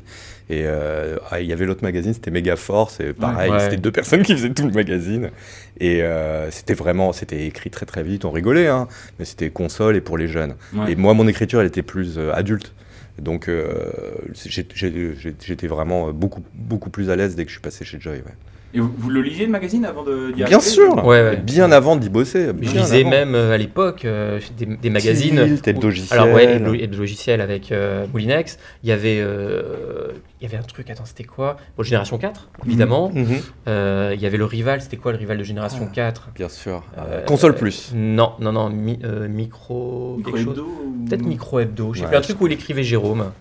Et 0.50 0.64
euh, 0.66 1.16
ah, 1.30 1.40
il 1.40 1.46
y 1.46 1.52
avait 1.54 1.64
l'autre 1.64 1.82
magazine, 1.82 2.12
c'était 2.12 2.30
Mega 2.30 2.54
Force. 2.56 3.00
Et 3.00 3.14
pareil, 3.14 3.50
Ouais. 3.50 3.60
c'était 3.60 3.78
deux 3.78 3.90
personnes 3.90 4.22
qui 4.22 4.34
faisaient 4.34 4.52
tout 4.52 4.66
le 4.66 4.72
magazine. 4.74 5.30
Et 5.80 6.02
euh, 6.02 6.50
c'était 6.50 6.74
vraiment, 6.74 7.12
c'était 7.12 7.46
écrit 7.46 7.70
très 7.70 7.86
très 7.86 8.02
vite. 8.02 8.24
On 8.24 8.30
rigolait, 8.30 8.68
hein, 8.68 8.88
mais 9.18 9.24
c'était 9.24 9.50
console 9.50 9.96
et 9.96 10.00
pour 10.00 10.18
les 10.18 10.28
jeunes. 10.28 10.54
Ouais. 10.74 10.92
Et 10.92 10.96
moi, 10.96 11.14
mon 11.14 11.26
écriture, 11.28 11.60
elle 11.60 11.66
était 11.66 11.82
plus 11.82 12.18
euh, 12.18 12.32
adulte. 12.32 12.74
Donc, 13.18 13.48
euh, 13.48 13.90
j'étais 14.34 15.66
vraiment 15.66 16.12
beaucoup, 16.12 16.42
beaucoup 16.54 16.88
plus 16.88 17.10
à 17.10 17.16
l'aise 17.16 17.36
dès 17.36 17.44
que 17.44 17.50
je 17.50 17.54
suis 17.54 17.62
passé 17.62 17.84
chez 17.84 18.00
Joy. 18.00 18.16
ouais. 18.16 18.22
Et 18.74 18.80
vous, 18.80 18.90
vous 18.96 19.10
le 19.10 19.20
lisiez 19.20 19.44
le 19.44 19.52
magazine 19.52 19.84
avant 19.84 20.02
de 20.02 20.32
Bien 20.32 20.46
arriver 20.46 20.60
sûr 20.62 20.94
Ouais, 21.04 21.22
ouais. 21.22 21.36
Bien 21.36 21.70
avant 21.72 21.94
d'y 21.96 22.08
bosser. 22.08 22.48
Je 22.60 22.70
lisais 22.78 23.00
avant. 23.02 23.10
même 23.10 23.34
euh, 23.34 23.52
à 23.52 23.58
l'époque 23.58 24.04
euh, 24.06 24.40
des, 24.56 24.64
des 24.64 24.88
magazines. 24.88 25.58
Tilt, 25.62 25.82
logiciel. 25.82 26.18
Alors 26.18 26.34
ouais, 26.34 26.58
hebdo- 26.58 26.96
logiciel 26.96 27.40
avec 27.42 27.70
euh, 27.70 28.06
Moulinex. 28.12 28.58
Il 28.82 28.88
y 28.88 28.92
avait, 28.92 29.18
euh, 29.20 30.08
il 30.40 30.44
y 30.44 30.46
avait 30.46 30.56
un 30.56 30.62
truc. 30.66 30.88
Attends, 30.88 31.04
c'était 31.04 31.24
quoi? 31.24 31.58
Bon, 31.76 31.82
Génération 31.82 32.16
4, 32.16 32.48
évidemment. 32.66 33.10
Mhm, 33.14 33.26
Euh, 33.68 34.12
il 34.14 34.20
y 34.22 34.26
avait 34.26 34.38
le 34.38 34.46
rival. 34.46 34.80
C'était 34.80 34.96
quoi 34.96 35.12
le 35.12 35.18
rival 35.18 35.36
de 35.36 35.44
Génération 35.44 35.86
Ah. 35.90 35.94
4 35.94 36.30
Bien 36.34 36.48
sûr. 36.48 36.82
Euh, 36.96 37.24
Console 37.26 37.54
Plus. 37.54 37.92
Non, 37.94 38.32
non, 38.40 38.52
non. 38.52 38.70
mi- 38.70 38.98
euh, 39.04 39.28
micro. 39.28 40.16
Micro. 40.16 40.36
Hebdo 40.36 40.62
ou- 40.64 41.04
Peut-être 41.08 41.26
Micro 41.26 41.60
Hebdo. 41.60 41.92
Je 41.92 42.00
sais 42.00 42.06
plus 42.06 42.16
un 42.16 42.20
truc 42.22 42.40
où 42.40 42.46
il 42.46 42.52
écrivait 42.54 42.82
Jérôme, 42.84 43.32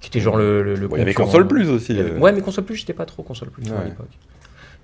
qui 0.00 0.08
était 0.08 0.20
genre 0.20 0.36
le. 0.36 0.62
le, 0.62 0.74
le 0.74 0.86
Bon, 0.88 0.96
il 0.96 0.98
y 0.98 1.02
avait. 1.02 1.14
Console 1.14 1.46
Plus 1.48 1.70
aussi. 1.70 1.92
Il 1.92 1.96
y 1.96 2.00
avait- 2.00 2.10
euh. 2.10 2.18
Ouais, 2.18 2.32
mais 2.32 2.42
console 2.42 2.64
plus, 2.64 2.76
j'étais 2.76 2.92
pas 2.92 3.06
trop 3.06 3.22
console 3.22 3.48
plus 3.48 3.62
à 3.72 3.84
l'époque. 3.84 4.06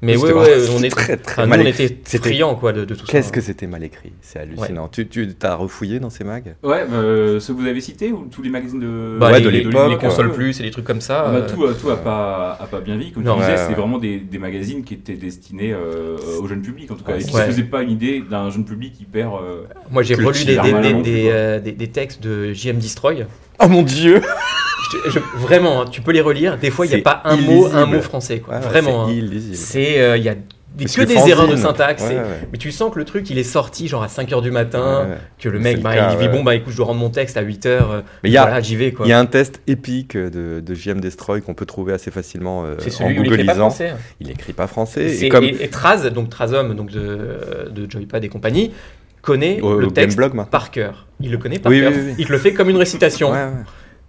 Mais 0.05 0.17
ouais, 0.17 0.33
ouais, 0.33 0.59
vraiment- 0.59 0.77
on 0.79 0.83
est 0.83 0.89
très, 0.91 1.17
très 1.17 1.33
enfin, 1.35 1.43
nous, 1.45 1.51
mal 1.51 1.61
on 1.61 1.65
écrit. 1.67 1.85
était 1.85 2.19
friands 2.19 2.57
quoi 2.57 2.73
de, 2.73 2.85
de 2.85 2.95
tout 2.97 3.07
ça. 3.07 3.13
Qu'est-ce 3.13 3.31
que 3.33 3.41
c'était 3.41 3.69
mal 3.69 3.85
écrit? 3.85 4.13
C'est 4.21 4.41
hallucinant. 4.41 4.89
Tu, 4.89 5.07
tu 5.07 5.29
as 5.43 5.55
refouillé 5.55 6.01
dans 6.01 6.11
ces 6.11 6.25
mags? 6.25 6.57
Ouais, 6.65 6.85
euh, 6.93 7.39
ceux 7.39 7.55
que 7.55 7.61
vous 7.61 7.67
avez 7.69 7.81
cités 7.81 8.11
ou 8.11 8.27
tous 8.31 8.43
les 8.43 8.51
magazines 8.51 8.81
de. 8.81 9.17
Bah, 9.21 9.31
Ouais, 9.31 9.39
les, 9.39 9.45
de 9.45 9.49
les- 9.51 9.63
l'époque, 9.65 9.91
les 9.91 9.97
consoles 9.99 10.27
ouais. 10.29 10.35
plus 10.35 10.59
et 10.59 10.65
des 10.65 10.71
trucs 10.73 10.85
comme 10.85 11.01
ça. 11.01 11.25
Ah 11.29 11.31
bah, 11.31 11.37
euh, 11.39 11.49
tout, 11.49 11.65
euh, 11.65 11.75
tout 11.81 11.91
a 11.91 11.97
pas, 11.97 12.59
a 12.61 12.67
pas 12.67 12.81
bien 12.81 12.97
vieilli. 12.97 13.13
Comme 13.13 13.23
Non. 13.23 13.35
tu 13.35 13.41
disais, 13.43 13.53
Ouais, 13.53 13.59
c'est 13.59 13.69
ouais. 13.69 13.75
vraiment 13.75 13.99
des, 13.99 14.19
des 14.19 14.39
magazines 14.39 14.83
qui 14.83 14.95
étaient 14.95 15.15
destinés 15.15 15.73
euh, 15.73 16.17
au 16.41 16.49
jeune 16.49 16.63
public, 16.63 16.91
en 16.91 16.97
tout 16.97 17.05
cas, 17.05 17.13
Ouais, 17.13 17.21
et 17.21 17.25
qui 17.25 17.35
ouais. 17.35 17.43
se 17.43 17.47
faisaient 17.47 17.63
pas 17.63 17.83
une 17.83 17.91
idée 17.91 18.23
d'un 18.29 18.51
jeune 18.51 18.65
public 18.65 19.01
hyper. 19.01 19.37
euh, 19.37 19.67
Moi 19.91 20.03
j'ai 20.03 20.17
relu 20.17 20.45
des, 20.45 21.73
des, 21.73 21.89
textes 21.89 22.21
de 22.23 22.53
JM 22.53 22.79
Destroy. 22.79 23.25
Oh 23.63 23.69
mon 23.69 23.83
dieu 23.83 24.21
te- 25.01 25.11
je- 25.11 25.19
vraiment, 25.39 25.83
hein, 25.83 25.85
tu 25.91 26.01
peux 26.01 26.13
les 26.13 26.21
relire. 26.21 26.59
Des 26.59 26.71
fois, 26.71 26.87
il 26.87 26.91
n'y 26.95 27.01
a 27.01 27.03
pas 27.03 27.21
un 27.25 27.37
mot, 27.37 27.67
un 27.73 27.87
mot 27.87 28.01
français. 28.01 28.39
Quoi. 28.41 28.55
Ouais, 28.55 28.61
vraiment. 28.61 29.09
C'est 29.55 29.99
hein. 30.01 30.03
euh, 30.03 30.17
il 30.17 30.25
y 30.25 30.29
a 30.29 30.35
des- 30.35 30.85
Parce 30.85 30.97
que 30.97 31.03
des 31.03 31.29
erreurs 31.29 31.49
de 31.49 31.57
syntaxe. 31.57 32.03
Ouais, 32.03 32.09
c'est- 32.09 32.15
ouais. 32.17 32.49
Mais 32.51 32.57
tu 32.59 32.73
sens 32.73 32.93
que 32.95 32.99
le 32.99 33.05
truc, 33.05 33.29
il 33.29 33.39
est 33.39 33.43
sorti 33.45 33.89
genre 33.89 34.03
à 34.03 34.07
5h 34.09 34.41
du 34.41 34.51
matin, 34.51 35.07
Ouais, 35.07 35.17
que 35.39 35.51
le 35.51 35.59
mec, 35.59 35.77
le 35.77 35.83
bah, 35.83 35.95
cas, 35.95 36.13
il 36.13 36.19
dit 36.19 36.29
bon, 36.29 36.43
bah 36.43 36.55
écoute, 36.55 36.73
je 36.73 36.79
dois 36.79 36.87
rendre 36.87 37.01
mon 37.01 37.11
texte 37.11 37.37
à 37.37 37.43
8h. 37.43 38.03
Mais 38.23 38.31
il 38.31 38.33
y 38.33 38.39
a- 38.39 38.43
voilà, 38.43 38.61
j'y 38.63 38.77
vais 38.77 38.91
quoi. 38.93 39.05
Il 39.05 39.11
y 39.11 39.13
a 39.13 39.19
un 39.19 39.27
test 39.27 39.61
épique 39.67 40.17
de, 40.17 40.61
de 40.61 40.75
JM 40.75 41.01
Destroy 41.01 41.43
qu'on 41.43 41.53
peut 41.55 41.67
trouver 41.67 41.93
assez 41.93 42.11
facilement 42.11 42.65
euh, 42.65 42.77
en 43.01 43.09
il 43.11 43.17
googlisant. 43.17 43.55
français. 43.69 43.91
hein. 43.91 43.97
Il 44.21 44.31
écrit 44.31 44.55
pas 44.55 44.67
français. 44.67 45.15
Et 45.25 45.29
comme 45.29 45.45
Et, 45.45 45.57
et 45.61 45.69
Traz, 45.69 46.09
donc 46.11 46.31
Trazom, 46.31 46.75
donc 46.75 46.91
de, 46.91 47.69
de 47.71 47.91
Joypad 47.91 48.25
et 48.25 48.29
compagnie, 48.31 48.73
connaît 49.21 49.61
au, 49.61 49.79
le 49.79 49.89
texte 49.91 50.19
par 50.51 50.71
cœur. 50.71 51.07
Il 51.21 51.31
le 51.31 51.39
connaît 51.39 51.59
par 51.59 51.71
Oui, 51.71 51.81
cœur. 51.81 51.93
oui, 51.95 51.99
oui. 52.07 52.15
Il 52.19 52.27
te 52.27 52.33
le 52.33 52.39
fait 52.39 52.53
comme 52.55 52.71
une 52.71 52.77
récitation. 52.79 53.31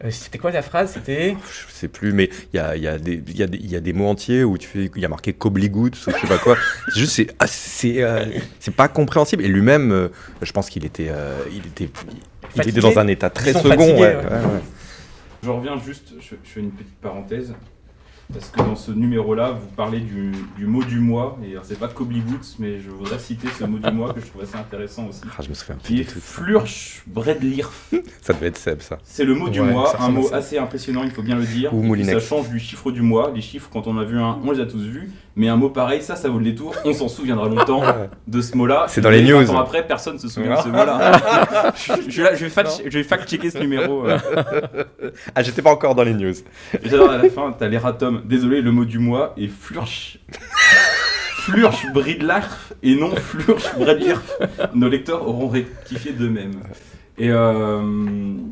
Euh, 0.03 0.09
C'était 0.11 0.37
quoi 0.37 0.51
la 0.51 0.61
phrase? 0.61 0.93
C'était. 0.93 1.35
Je 1.49 1.73
sais 1.73 1.87
plus, 1.87 2.11
mais 2.13 2.29
il 2.53 2.57
y 2.57 2.59
a, 2.59 2.75
il 2.75 2.83
y, 2.83 2.87
a 2.87 2.97
des- 2.97 3.23
il 3.27 3.37
y, 3.37 3.43
a 3.43 3.47
des- 3.47 3.57
il 3.57 3.71
y 3.71 3.75
a 3.75 3.79
des 3.79 3.93
mots 3.93 4.07
entiers 4.09 4.43
où 4.43 4.57
tu 4.57 4.67
fais, 4.67 4.91
il 4.95 5.01
y 5.01 5.05
a 5.05 5.09
marqué 5.09 5.31
Cobligout 5.33 5.87
ou 6.07 6.11
je 6.11 6.19
sais 6.19 6.27
pas 6.27 6.37
quoi. 6.37 6.57
C'est 6.93 6.99
juste, 6.99 7.13
c'est, 7.13 7.27
ah, 7.39 7.47
c'est, 7.47 8.03
euh, 8.03 8.25
c'est 8.59 8.75
pas 8.75 8.87
compréhensible. 8.87 9.43
Et 9.43 9.47
lui-même, 9.47 9.91
euh, 9.91 10.09
je 10.41 10.51
pense 10.51 10.69
qu'il 10.69 10.83
était, 10.85 11.07
euh, 11.09 11.37
il 11.51 11.65
était, 11.67 11.89
il 12.55 12.61
était 12.69 12.81
dans 12.81 12.99
un 12.99 13.07
état 13.07 13.29
très 13.29 13.53
second. 13.53 13.69
fatigués, 13.69 13.93
ouais, 13.93 13.99
ouais. 13.99 14.15
ouais, 14.15 14.31
ouais. 14.31 14.61
Je 15.43 15.49
reviens 15.49 15.79
juste, 15.85 16.13
je, 16.19 16.35
je 16.43 16.49
fais 16.49 16.59
une 16.59 16.71
petite 16.71 16.95
parenthèse. 17.01 17.53
Parce 18.33 18.49
que 18.49 18.57
dans 18.57 18.75
ce 18.75 18.91
numéro-là, 18.91 19.51
vous 19.51 19.67
parlez 19.75 19.99
du, 19.99 20.31
du 20.57 20.65
mot 20.65 20.83
du 20.83 20.99
mois. 20.99 21.37
Et 21.43 21.55
c'est 21.63 21.77
pas 21.79 21.87
Cobley 21.87 22.19
Boots, 22.19 22.55
mais 22.59 22.79
je 22.79 22.89
voudrais 22.89 23.19
citer 23.19 23.47
ce 23.57 23.63
mot 23.65 23.77
du 23.77 23.91
mois 23.91 24.13
que 24.13 24.19
je 24.21 24.25
trouve 24.25 24.41
assez 24.41 24.55
intéressant 24.57 25.07
aussi. 25.07 25.21
Ah, 25.37 25.41
je 25.43 25.49
me 25.49 25.53
souviens 25.53 25.77
Qui 25.83 26.01
est. 26.01 26.03
Flurch 26.09 27.03
Bredlirf. 27.07 27.93
Ça 28.21 28.33
devait 28.33 28.47
être 28.47 28.57
Seb, 28.57 28.81
ça. 28.81 28.97
C'est 29.03 29.25
le 29.25 29.35
mot 29.35 29.49
du 29.49 29.61
Ouais, 29.61 29.71
mois, 29.71 29.95
un 30.01 30.09
mot 30.09 30.33
assez 30.33 30.57
impressionnant, 30.57 31.03
il 31.03 31.11
faut 31.11 31.21
bien 31.21 31.35
le 31.37 31.45
dire. 31.45 31.73
Ou 31.73 31.81
Moulinex. 31.83 32.13
ça 32.21 32.27
change 32.27 32.49
du 32.49 32.59
chiffre 32.59 32.91
du 32.91 33.01
mois. 33.01 33.31
Les 33.33 33.41
chiffres, 33.41 33.69
quand 33.71 33.87
on 33.87 33.97
a 33.97 34.03
vu 34.03 34.17
un, 34.19 34.39
on 34.43 34.51
les 34.51 34.59
a 34.59 34.65
tous 34.65 34.81
vus. 34.83 35.11
Mais 35.35 35.47
un 35.49 35.55
mot 35.55 35.69
pareil, 35.69 36.01
ça, 36.03 36.15
ça 36.15 36.29
vaut 36.29 36.37
le 36.37 36.45
détour. 36.45 36.75
On 36.85 36.93
s'en 36.93 37.07
souviendra 37.07 37.47
longtemps 37.49 37.81
de 38.27 38.41
ce 38.41 38.55
mot-là. 38.55 38.85
C'est 38.87 39.01
dans 39.01 39.09
les 39.09 39.23
news. 39.23 39.43
20 39.45 39.49
ans 39.55 39.59
après, 39.59 39.85
personne 39.87 40.19
se 40.19 40.27
souvient 40.27 40.55
de 40.57 40.61
ce 40.61 40.67
mot-là. 40.69 41.73
je, 41.75 41.93
je, 42.09 42.21
je, 42.35 42.89
je 42.89 42.97
vais 42.99 43.03
fact-checker 43.03 43.49
ce 43.49 43.57
numéro. 43.57 44.07
euh. 44.07 44.17
Ah, 45.35 45.41
j'étais 45.43 45.61
pas 45.61 45.71
encore 45.71 45.95
dans 45.95 46.03
les 46.03 46.13
news. 46.13 46.33
Et 46.73 46.89
J'adore 46.89 47.09
à 47.11 47.17
la 47.17 47.29
fin, 47.29 47.51
t'as 47.57 47.67
l'erratum. 47.67 48.21
Désolé, 48.25 48.61
le 48.61 48.71
mot 48.71 48.85
du 48.85 48.99
mois 48.99 49.33
est 49.37 49.47
flurch. 49.47 50.19
Flurch 51.45 51.85
Bridlarf 51.93 52.73
et 52.83 52.95
non 52.95 53.13
Flurch 53.15 53.75
Bredlirf. 53.77 54.37
Nos 54.73 54.87
lecteurs 54.87 55.27
auront 55.27 55.49
rectifié 55.49 56.13
d'eux-mêmes. 56.13 56.61
Et 57.19 57.29
euh, 57.29 57.79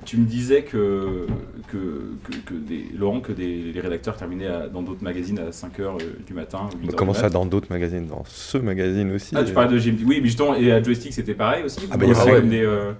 tu 0.06 0.18
me 0.18 0.26
disais 0.26 0.62
que, 0.62 1.26
que, 1.72 1.78
que, 2.24 2.38
que 2.46 2.54
des, 2.54 2.86
Laurent, 2.96 3.20
que 3.20 3.32
des, 3.32 3.72
les 3.74 3.80
rédacteurs 3.82 4.16
terminaient 4.18 4.46
à- 4.46 4.68
dans 4.68 4.84
d'autres 4.84 5.04
magazines 5.04 5.40
à 5.40 5.50
5h 5.50 5.98
du 6.28 6.34
matin. 6.36 6.70
ou 6.72 6.78
8 6.78 6.80
Mais 6.84 6.90
heures 6.90 6.96
comment 6.96 7.14
ça 7.16 7.30
dans 7.30 7.46
d'autres 7.48 7.70
magazines 7.72 8.06
Dans 8.06 8.24
ce 8.28 8.60
magazine 8.60 9.12
aussi 9.16 9.34
Ah, 9.36 9.44
tu 9.44 9.54
parlais 9.54 9.72
de 9.74 9.80
GMT. 9.80 10.04
Oui, 10.06 10.20
mais 10.22 10.28
justement, 10.28 10.56
et 10.56 10.72
à 10.72 10.82
Joystick, 10.82 11.12
c'était 11.12 11.34
pareil 11.34 11.64
aussi 11.64 11.80
Ah, 11.92 11.98
bah, 11.98 12.06
il 12.06 12.10
y 12.10 12.12
a 12.12 12.14
bossez 12.14 12.26
ça, 12.30 12.36
comme 12.36 12.44
ouais. 12.44 12.50
des, 12.58 12.64
euh, 12.64 12.92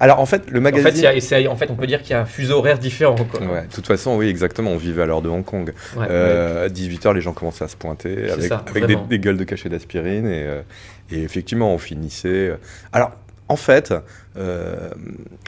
Alors 0.00 0.20
en 0.20 0.26
fait, 0.26 0.50
le 0.50 0.58
En 0.58 0.62
magazine. 0.62 0.90
fait, 0.90 1.42
y 1.42 1.46
a- 1.46 1.50
en 1.52 1.56
fait, 1.56 1.70
on 1.70 1.74
peut 1.76 1.86
dire 1.86 2.00
qu'il 2.00 2.12
y 2.12 2.14
a 2.14 2.22
un 2.22 2.26
fuseau 2.26 2.56
horaire 2.56 2.78
différent. 2.78 3.16
Quoi. 3.30 3.40
Ouais, 3.42 3.66
de 3.66 3.72
toute 3.74 3.86
façon, 3.86 4.16
oui, 4.16 4.26
exactement. 4.28 4.70
On 4.70 4.78
vivait 4.78 5.02
à 5.02 5.06
l'heure 5.06 5.20
de 5.20 5.28
Hong 5.28 5.44
Kong. 5.44 5.74
Ouais. 5.98 6.06
Euh, 6.08 6.64
à 6.64 6.68
18h, 6.70 7.12
les 7.12 7.20
gens 7.20 7.34
commençaient 7.34 7.64
à 7.64 7.68
se 7.68 7.76
pointer 7.76 8.30
avec, 8.30 8.44
ça, 8.46 8.64
avec 8.66 8.86
des, 9.08 9.18
gueules 9.18 9.36
de 9.36 9.44
cachet 9.44 9.68
d'aspirine. 9.68 10.24
Et, 10.26 10.44
euh, 10.44 10.62
et 11.12 11.22
effectivement, 11.22 11.74
on 11.74 11.78
finissait. 11.78 12.28
euh, 12.28 12.56
Alors, 12.92 13.12
en 13.50 13.56
fait, 13.56 13.92
euh, 14.38 14.88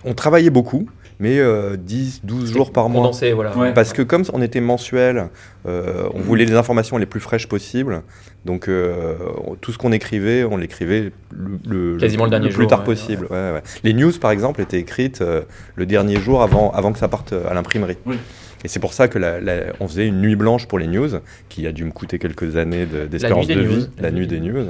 on 0.04 0.12
travaillait 0.14 0.50
beaucoup, 0.50 0.88
mais 1.20 1.38
euh, 1.38 1.76
10, 1.78 2.22
12 2.24 2.52
jours 2.52 2.72
par 2.72 2.88
mois. 2.88 3.02
Condensé, 3.02 3.32
voilà. 3.32 3.56
Ouais. 3.56 3.72
Parce 3.72 3.92
que 3.92 4.02
comme 4.02 4.24
on 4.32 4.42
était 4.42 4.60
mensuel, 4.60 5.28
euh, 5.66 6.08
on 6.14 6.20
voulait 6.20 6.44
les 6.44 6.54
informations 6.54 6.98
les 6.98 7.06
plus 7.06 7.20
fraîches 7.20 7.46
possibles. 7.48 8.02
Donc 8.44 8.68
euh, 8.68 9.14
tout 9.60 9.70
ce 9.72 9.78
qu'on 9.78 9.92
écrivait, 9.92 10.42
on 10.42 10.56
l'écrivait 10.56 11.12
le, 11.32 11.58
le- 11.92 11.96
Quasiment 11.98 12.24
le 12.24 12.30
dernier 12.30 12.48
plus 12.48 12.62
jour, 12.62 12.66
tard 12.70 12.80
ouais, 12.80 12.84
possible. 12.86 13.26
Ouais, 13.30 13.52
ouais. 13.52 13.62
Les 13.84 13.92
news, 13.92 14.10
par 14.20 14.32
exemple, 14.32 14.60
étaient 14.60 14.80
écrites 14.80 15.22
euh, 15.22 15.42
le 15.76 15.86
dernier 15.86 16.16
jour 16.20 16.42
avant, 16.42 16.72
avant 16.72 16.92
que 16.92 16.98
ça 16.98 17.06
parte 17.08 17.32
à 17.32 17.54
l'imprimerie. 17.54 17.98
Oui. 18.04 18.16
Et 18.64 18.68
c'est 18.68 18.80
pour 18.80 18.92
ça 18.92 19.08
que 19.08 19.18
la- 19.18 19.40
la- 19.40 19.72
on 19.80 19.88
faisait 19.88 20.06
une 20.06 20.20
nuit 20.20 20.36
blanche 20.36 20.66
pour 20.68 20.78
les 20.78 20.86
news, 20.86 21.08
qui 21.48 21.66
a 21.66 21.72
dû 21.72 21.84
me 21.84 21.90
coûter 21.90 22.18
quelques 22.18 22.56
années 22.56 22.86
de- 22.86 23.06
d'espérance 23.06 23.46
des 23.46 23.54
de, 23.56 23.62
news. 23.62 23.68
vie, 23.70 23.90
La 23.98 24.04
la 24.04 24.10
nuit 24.12 24.26
des 24.26 24.40
news. 24.40 24.66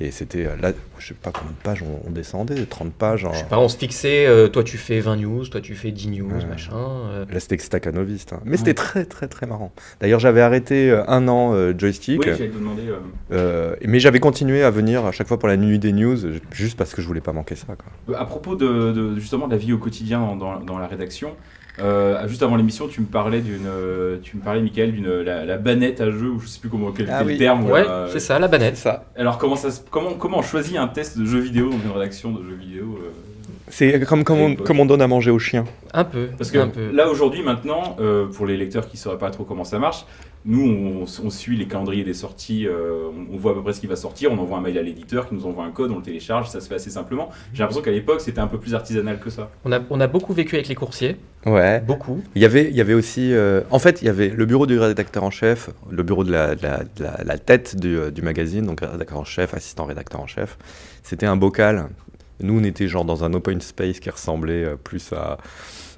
Et 0.00 0.10
c'était 0.10 0.46
euh, 0.46 0.56
là, 0.60 0.72
je 0.98 1.08
sais 1.08 1.14
pas 1.14 1.30
combien 1.32 1.50
de 1.50 1.62
pages 1.62 1.82
on, 1.82 2.08
on 2.08 2.10
descendait, 2.10 2.64
30 2.66 2.92
pages. 2.92 3.24
en- 3.24 3.32
Je 3.32 3.38
sais 3.38 3.44
pas, 3.44 3.58
on 3.58 3.68
se 3.68 3.76
fixait, 3.76 4.26
euh, 4.26 4.48
toi 4.48 4.62
tu 4.62 4.76
fais 4.78 5.00
20 5.00 5.16
news, 5.16 5.44
toi 5.46 5.60
tu 5.60 5.74
fais 5.74 5.90
10 5.90 6.08
news, 6.08 6.30
Ouais. 6.30 6.44
machin. 6.46 6.72
euh, 6.76 7.24
Là, 7.30 7.40
c'était 7.40 7.58
staccanoviste. 7.58 8.32
hein. 8.32 8.40
Mais 8.44 8.52
Ouais. 8.52 8.56
c'était 8.58 8.74
très, 8.74 9.04
très, 9.04 9.26
très 9.28 9.46
marrant. 9.46 9.72
D'ailleurs, 10.00 10.20
j'avais 10.20 10.40
arrêté 10.40 10.90
euh, 10.90 11.02
un 11.08 11.26
an 11.28 11.52
euh, 11.54 11.72
joystick. 11.76 12.20
Oui, 12.20 12.26
j'allais 12.36 12.48
te 12.50 12.58
demander. 12.58 12.82
euh, 12.88 12.96
Euh, 13.32 13.76
mais 13.86 13.98
j'avais 14.00 14.20
continué 14.20 14.62
à 14.62 14.70
venir 14.70 15.04
à 15.04 15.12
chaque 15.12 15.26
fois 15.26 15.38
pour 15.38 15.48
la 15.48 15.56
nuit 15.56 15.78
des 15.78 15.92
news, 15.92 16.16
juste 16.52 16.76
parce 16.76 16.94
que 16.94 17.02
je 17.02 17.06
voulais 17.06 17.20
pas 17.20 17.32
manquer 17.32 17.54
ça. 17.56 17.66
Quoi. 18.06 18.18
À 18.18 18.24
propos 18.24 18.54
de, 18.56 18.92
de- 18.92 19.18
justement 19.18 19.46
de 19.46 19.52
la 19.52 19.58
vie 19.58 19.72
au 19.72 19.78
quotidien 19.78 20.20
dans, 20.20 20.36
dans- 20.36 20.60
dans 20.60 20.78
la 20.78 20.86
rédaction, 20.86 21.34
euh, 21.80 22.28
juste 22.28 22.42
avant 22.42 22.56
l'émission, 22.56 22.86
tu 22.88 23.00
me 23.00 23.06
parlais 23.06 23.40
d'une, 23.40 23.66
euh, 23.66 24.18
tu 24.22 24.36
me 24.36 24.42
parlais, 24.42 24.60
Michael, 24.60 24.92
d'une 24.92 25.20
la, 25.22 25.44
la 25.44 25.56
banette 25.58 26.00
à 26.00 26.10
jeu 26.10 26.28
ou 26.28 26.38
je 26.40 26.46
sais 26.46 26.60
plus 26.60 26.68
comment 26.68 26.92
quel 26.92 27.08
Ah 27.10 27.16
était 27.16 27.24
le 27.24 27.30
oui. 27.32 27.38
terme. 27.38 27.62
Ouais, 27.64 27.82
voilà. 27.84 28.08
c'est 28.12 28.20
ça, 28.20 28.38
la 28.38 28.48
banette. 28.48 28.76
ça. 28.76 29.06
Alors 29.16 29.38
comment 29.38 29.56
ça, 29.56 29.68
comment 29.90 30.12
comment 30.14 30.38
on 30.38 30.42
choisit 30.42 30.76
un 30.76 30.88
test 30.88 31.18
de 31.18 31.24
jeu 31.24 31.38
vidéo 31.38 31.70
dans 31.70 31.78
une 31.78 31.90
rédaction 31.92 32.30
de 32.32 32.42
jeux 32.44 32.56
vidéo 32.56 32.98
euh, 33.02 33.10
C'est 33.74 34.00
comme, 34.04 34.22
comme, 34.22 34.38
on, 34.38 34.54
comme 34.54 34.80
on 34.80 34.86
donne 34.86 35.00
à 35.00 35.06
manger 35.08 35.30
aux 35.30 35.38
chiens. 35.38 35.64
Un 35.94 36.04
peu. 36.04 36.28
Parce 36.36 36.50
que 36.50 36.58
un 36.58 36.68
peu. 36.68 36.90
là 36.92 37.08
aujourd'hui 37.10 37.42
maintenant, 37.42 37.96
euh, 38.00 38.26
pour 38.26 38.44
les 38.46 38.58
lecteurs 38.58 38.86
qui 38.86 38.98
sauraient 38.98 39.16
pas 39.18 39.30
trop 39.30 39.44
comment 39.44 39.64
ça 39.64 39.78
marche, 39.78 40.04
nous 40.44 40.62
on, 40.68 41.04
on 41.26 41.30
suit 41.30 41.56
les 41.56 41.66
calendriers 41.66 42.04
des 42.04 42.12
sorties, 42.12 42.66
euh, 42.66 43.08
on, 43.30 43.34
on 43.34 43.36
voit 43.38 43.52
à 43.52 43.54
peu 43.54 43.62
près 43.62 43.72
ce 43.72 43.80
qui 43.80 43.86
va 43.86 43.96
sortir, 43.96 44.30
on 44.30 44.36
envoie 44.38 44.58
un 44.58 44.60
mail 44.60 44.76
à 44.76 44.82
l'éditeur 44.82 45.26
qui 45.26 45.34
nous 45.34 45.46
envoie 45.46 45.64
un 45.64 45.70
code, 45.70 45.90
on 45.90 45.96
le 45.96 46.02
télécharge, 46.02 46.48
ça 46.50 46.60
se 46.60 46.68
fait 46.68 46.74
assez 46.74 46.90
simplement. 46.90 47.30
J'ai 47.54 47.60
l'impression 47.60 47.82
qu'à 47.82 47.92
l'époque 47.92 48.20
c'était 48.20 48.40
un 48.40 48.46
peu 48.46 48.58
plus 48.58 48.74
artisanal 48.74 49.18
que 49.20 49.30
ça. 49.30 49.50
On, 49.64 49.72
a, 49.72 49.80
on 49.88 50.00
a 50.00 50.06
beaucoup 50.06 50.34
vécu 50.34 50.56
avec 50.56 50.68
les 50.68 50.74
coursiers, 50.74 51.16
Ouais. 51.46 51.80
beaucoup. 51.80 52.22
Il 52.34 52.42
y 52.42 52.44
avait, 52.44 52.68
il 52.68 52.76
y 52.76 52.80
avait 52.82 52.94
aussi. 52.94 53.32
euh, 53.32 53.62
en 53.70 53.78
fait, 53.78 54.02
il 54.02 54.04
y 54.04 54.08
avait 54.10 54.28
le 54.28 54.44
bureau 54.44 54.66
du 54.66 54.78
rédacteur 54.78 55.24
en 55.24 55.30
chef, 55.30 55.70
le 55.90 56.02
bureau 56.02 56.24
de 56.24 56.30
la, 56.30 56.54
de 56.56 56.62
la, 56.62 56.78
de 56.84 57.02
la- 57.02 57.24
la 57.24 57.38
tête 57.38 57.74
du, 57.80 57.96
du 58.12 58.20
magazine, 58.22 58.66
donc 58.66 58.80
rédacteur 58.82 59.18
en 59.18 59.24
chef, 59.24 59.54
assistant 59.54 59.84
rédacteur 59.86 60.20
en 60.20 60.26
chef. 60.26 60.58
C'était 61.02 61.26
un 61.26 61.36
bocal. 61.36 61.88
Nous, 62.42 62.58
on 62.60 62.64
était 62.64 62.88
genre 62.88 63.04
dans 63.04 63.24
un 63.24 63.32
open 63.34 63.60
space 63.60 64.00
qui 64.00 64.10
ressemblait 64.10 64.64
euh, 64.64 64.76
plus 64.82 65.12
à. 65.12 65.38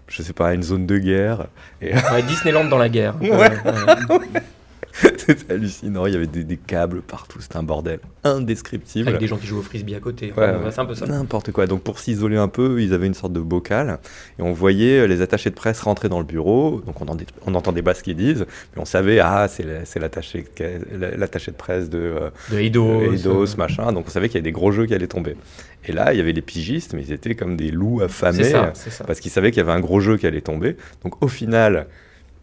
Je 0.07 0.23
sais 0.23 0.33
pas, 0.35 0.49
à 0.49 0.55
une 0.55 0.63
zone 0.63 0.87
de 0.87 0.99
guerre. 0.99 1.47
Ouais, 1.83 1.95
Disneyland 2.29 2.67
dans 2.67 2.79
la 2.79 2.89
guerre. 2.91 3.17
Ouais. 3.23 3.31
ouais. 3.31 3.51
C'était 4.97 5.53
hallucinant. 5.53 6.07
Il 6.07 6.13
y 6.13 6.17
avait 6.17 6.29
des, 6.29 6.45
des 6.45 6.57
câbles 6.57 7.03
partout. 7.03 7.41
C'était 7.41 7.57
un 7.57 7.65
bordel 7.65 7.99
indescriptible. 8.23 9.09
Avec 9.09 9.21
des 9.21 9.27
gens 9.27 9.39
qui 9.39 9.47
jouent 9.49 9.59
au 9.59 9.63
frisbee 9.63 9.97
à 9.97 9.99
côté. 10.01 10.33
Ouais. 10.37 10.53
C'est 10.71 10.79
un 10.81 10.85
peu 10.87 10.95
ça. 10.95 11.07
N'importe 11.07 11.51
quoi. 11.51 11.67
Donc 11.67 11.83
pour 11.83 11.99
s'isoler 11.99 12.37
un 12.37 12.47
peu, 12.47 12.81
ils 12.81 12.95
avaient 12.95 13.09
une 13.09 13.15
sorte 13.15 13.33
de 13.33 13.41
bocal 13.41 13.99
et 14.39 14.43
on 14.43 14.53
voyait 14.53 15.09
les 15.09 15.21
attachés 15.21 15.51
de 15.51 15.57
presse 15.57 15.81
rentrer 15.81 16.09
dans 16.09 16.21
le 16.21 16.25
bureau. 16.25 16.81
Donc 16.87 17.01
on, 17.01 17.07
entendait- 17.07 17.27
on 17.45 17.55
entendait 17.57 17.83
pas 17.83 17.95
ce 17.95 18.05
qu'ils 18.05 18.15
disent, 18.17 18.47
mais 18.77 18.83
on 18.83 18.85
savait 18.85 19.19
ah 19.19 19.49
c'est 19.49 19.65
la- 19.65 19.85
c'est 19.85 19.99
l'attaché 19.99 20.45
l'attaché 21.01 21.51
de 21.51 21.57
presse 21.57 21.91
de 21.91 21.99
euh, 21.99 22.31
De 22.53 22.59
Eidos. 22.61 23.13
Eidos, 23.13 23.55
euh, 23.55 23.57
machin. 23.59 23.91
Donc 23.93 24.05
on 24.07 24.11
savait 24.11 24.29
qu'il 24.29 24.37
y 24.37 24.39
avait 24.39 24.45
des 24.45 24.53
gros 24.53 24.71
jeux 24.71 24.87
qui 24.87 24.95
allaient 24.95 25.09
tomber. 25.09 25.35
Et 25.87 25.93
là 25.93 26.13
il 26.13 26.19
y 26.19 26.21
avait 26.21 26.33
les 26.33 26.43
pigistes, 26.43 26.95
mais 26.95 27.03
ils 27.03 27.13
étaient 27.13 27.35
comme 27.35 27.57
des 27.57 27.71
loups 27.71 28.03
affamés 28.03 28.45
ça. 28.45 28.73
parce 29.07 29.21
qu'ils 29.21 29.31
savaient 29.31 29.51
qu'il 29.51 29.59
y 29.59 29.67
avait 29.67 29.73
un 29.73 29.81
gros 29.81 30.01
jeu 30.01 30.17
qui 30.17 30.27
allait 30.27 30.41
tomber. 30.41 30.77
Donc 31.03 31.23
au 31.23 31.29
final. 31.29 31.87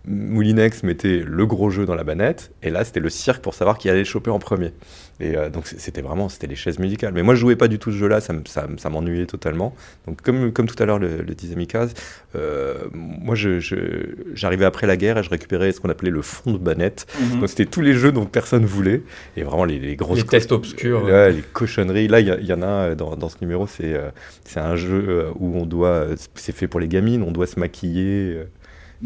Moulinex 0.03 0.81
mettait 0.81 1.21
le 1.23 1.45
gros 1.45 1.69
jeu 1.69 1.85
dans 1.85 1.93
la 1.93 2.03
banette, 2.03 2.51
et 2.63 2.71
là 2.71 2.83
c'était 2.83 2.99
le 2.99 3.11
cirque 3.11 3.43
pour 3.43 3.53
savoir 3.53 3.77
qui 3.77 3.87
allait 3.87 3.99
le 3.99 4.05
choper 4.05 4.31
en 4.31 4.39
premier. 4.39 4.73
Et 5.21 5.37
euh, 5.37 5.49
donc 5.49 5.67
c'était 5.67 6.01
vraiment 6.01 6.27
c'était 6.29 6.47
les 6.47 6.55
chaises 6.55 6.79
musicales. 6.79 7.13
Mais 7.13 7.21
moi 7.23 7.35
je 7.35 7.39
jouais 7.41 7.55
pas 7.55 7.67
du 7.67 7.77
tout 7.79 7.91
ce 7.91 7.97
jeu-là, 7.97 8.19
ça, 8.21 8.33
me- 8.33 8.41
ça, 8.45 8.67
me- 8.67 8.77
ça 8.77 8.89
m'ennuyait 8.89 9.27
totalement. 9.27 9.75
Donc 10.07 10.21
comme, 10.21 10.51
comme 10.51 10.65
tout 10.67 10.81
à 10.81 10.85
l'heure 10.87 10.97
le, 10.99 11.17
le 11.21 11.35
disait 11.35 11.55
Mikaz, 11.55 11.93
euh, 12.35 12.75
moi 12.93 13.35
j'arrivais 13.35 14.65
après 14.65 14.87
la 14.87 14.97
guerre 14.97 15.17
et 15.19 15.23
je 15.23 15.29
récupérais 15.29 15.71
ce 15.71 15.79
qu'on 15.79 15.89
appelait 15.89 16.09
le 16.11 16.21
fond 16.21 16.51
de 16.51 16.57
banette. 16.57 17.05
Donc 17.39 17.49
c'était 17.49 17.65
tous 17.65 17.81
les 17.81 17.93
jeux 17.93 18.11
dont 18.11 18.25
personne 18.25 18.65
voulait, 18.65 19.03
et 19.37 19.43
vraiment 19.43 19.65
les, 19.65 19.79
les 19.79 19.95
grosses 19.95 20.17
Les 20.19 20.23
tests 20.23 20.51
obscurs. 20.51 21.07
Les 21.29 21.41
cochonneries. 21.53 22.07
Là, 22.07 22.19
il 22.19 22.27
y, 22.45 22.53
en 22.53 22.61
a 22.61 22.65
euh, 22.67 22.95
dans, 22.95 23.15
dans 23.15 23.29
ce 23.29 23.37
numéro, 23.41 23.67
c'est 23.67 23.93
euh, 23.93 24.09
c'est 24.43 24.59
un 24.59 24.75
jeu 24.75 25.05
euh, 25.07 25.29
où 25.39 25.55
on 25.57 25.65
doit, 25.65 26.07
c'est 26.35 26.55
fait 26.55 26.67
pour 26.67 26.79
les 26.79 26.87
gamines, 26.87 27.21
on 27.23 27.31
doit 27.31 27.47
se 27.47 27.59
maquiller. 27.59 28.37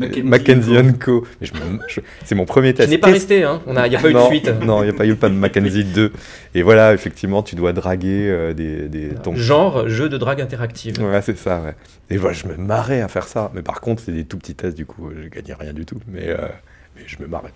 Euh, 0.02 0.24
Mackenzie 0.24 0.78
and 0.78 0.94
Co. 1.00 1.26
C'est 2.26 2.36
mon 2.36 2.46
premier 2.46 2.74
test. 2.74 2.90
n'est 2.90 2.98
pas 2.98 3.08
resté, 3.08 3.44
hein. 3.44 3.62
Il 3.68 3.74
n'y 3.90 3.96
a 3.96 4.00
pas 4.00 4.10
eu 4.10 4.14
de 4.14 4.18
Non, 4.18 4.30
fuite. 4.30 4.48
Non, 4.64 4.82
il 4.84 4.90
n'y 4.90 4.94
a 4.94 4.98
pas 4.98 5.06
eu 5.06 5.16
pas 5.16 5.30
de 5.30 5.34
Mackenzie 5.36 5.84
2. 5.96 6.12
Et 6.54 6.62
voilà, 6.62 6.94
effectivement, 6.94 7.44
tu 7.44 7.56
dois 7.56 7.74
draguer 7.74 8.30
euh, 8.30 8.54
des, 8.54 8.88
des 8.90 9.10
ton- 9.16 9.36
Genre 9.36 9.88
jeu 9.88 10.10
de 10.10 10.18
drague 10.18 10.42
interactive. 10.42 11.00
Ouais, 11.02 11.22
c'est 11.22 11.38
ça, 11.38 11.62
ouais. 11.62 11.76
Et 12.10 12.18
voilà, 12.18 12.36
je 12.36 12.48
me 12.48 12.56
marrais 12.58 13.02
à 13.02 13.08
faire 13.08 13.28
ça. 13.28 13.52
Mais 13.54 13.62
par 13.62 13.82
contre, 13.82 14.02
c'est 14.06 14.12
des 14.12 14.26
tout 14.26 14.38
petits 14.38 14.56
tests, 14.56 14.78
du 14.78 14.86
coup, 14.86 15.10
je 15.16 15.28
gagnais 15.30 15.56
rien 15.60 15.74
du 15.74 15.86
tout. 15.86 16.00
Mais, 16.08 16.28
euh, 16.30 16.38
mais 16.96 17.04
je 17.08 17.18
me 17.22 17.28
marrais. 17.28 17.52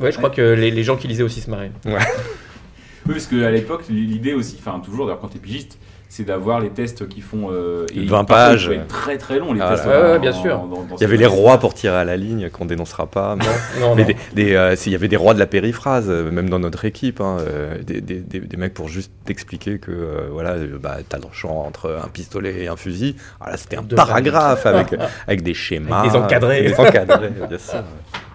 Ouais, 0.00 0.12
je 0.12 0.16
crois 0.18 0.30
que 0.30 0.42
les, 0.54 0.70
les 0.70 0.82
gens 0.82 0.96
qui 0.96 1.08
lisaient 1.08 1.22
aussi 1.22 1.40
se 1.40 1.50
marraient. 1.50 1.70
Oui, 1.86 3.12
parce 3.12 3.26
qu'à 3.28 3.50
l'époque, 3.50 3.84
l'idée 3.88 4.32
aussi, 4.34 4.56
enfin 4.58 4.80
toujours 4.84 5.06
d'ailleurs 5.06 5.20
quand 5.20 5.28
t'es 5.28 5.38
pigiste, 5.38 5.78
c'est 6.08 6.24
d'avoir 6.24 6.60
les 6.60 6.70
tests 6.70 7.08
qui 7.08 7.20
font 7.20 7.48
euh, 7.50 7.86
20 7.94 8.24
parfois, 8.24 8.36
pages. 8.50 8.64
Ils 8.64 8.68
peuvent 8.68 8.78
être 8.78 8.86
très 8.88 9.18
très 9.18 9.38
longs 9.38 9.52
les 9.52 9.60
Ah 9.60 9.70
tests. 9.70 9.84
dans- 9.84 9.90
Ouais, 9.90 10.02
ouais, 10.12 10.18
bien 10.18 10.32
sûr. 10.32 10.56
dans- 10.58 10.66
dans 10.84 10.96
Il 10.96 11.00
y 11.00 11.04
avait 11.04 11.16
les 11.16 11.26
rois 11.26 11.58
pour 11.58 11.74
tirer 11.74 11.96
à 11.96 12.04
la 12.04 12.16
ligne, 12.16 12.48
qu'on 12.50 12.64
dénoncera 12.64 13.06
pas. 13.06 13.36
mais- 13.36 13.44
Non, 13.80 13.94
Mais 13.94 14.02
non. 14.02 14.08
des, 14.08 14.16
des, 14.44 14.54
euh, 14.54 14.76
s'il 14.76 14.92
y 14.92 14.94
avait 14.94 15.08
des 15.08 15.16
rois 15.16 15.34
de 15.34 15.38
la 15.38 15.46
périphrase, 15.46 16.06
euh, 16.08 16.30
même 16.30 16.48
dans 16.48 16.58
notre 16.58 16.84
équipe, 16.84 17.20
hein, 17.20 17.38
euh, 17.40 17.82
des, 17.82 18.00
des, 18.00 18.20
des, 18.20 18.40
des 18.40 18.56
mecs 18.56 18.74
pour 18.74 18.88
juste 18.88 19.10
t'expliquer 19.24 19.78
que 19.78 19.90
euh, 19.90 20.28
voilà, 20.30 20.50
euh, 20.52 20.78
bah, 20.80 20.98
t'as 21.08 21.18
le 21.18 21.24
choix 21.32 21.50
entre 21.52 22.00
un 22.04 22.08
pistolet 22.08 22.62
et 22.64 22.68
un 22.68 22.76
fusil. 22.76 23.16
Ah, 23.40 23.50
là, 23.50 23.56
c'était 23.56 23.76
un 23.76 23.82
paragraphe 23.82 24.64
avec, 24.66 24.94
avec 25.26 25.42
des 25.42 25.54
schémas. 25.54 26.00
Avec 26.00 26.12
des 26.12 26.16
encadrés. 26.18 26.62
Des 26.62 26.74
encadrés, 26.80 27.30
bien 27.48 27.58
sûr. 27.58 27.82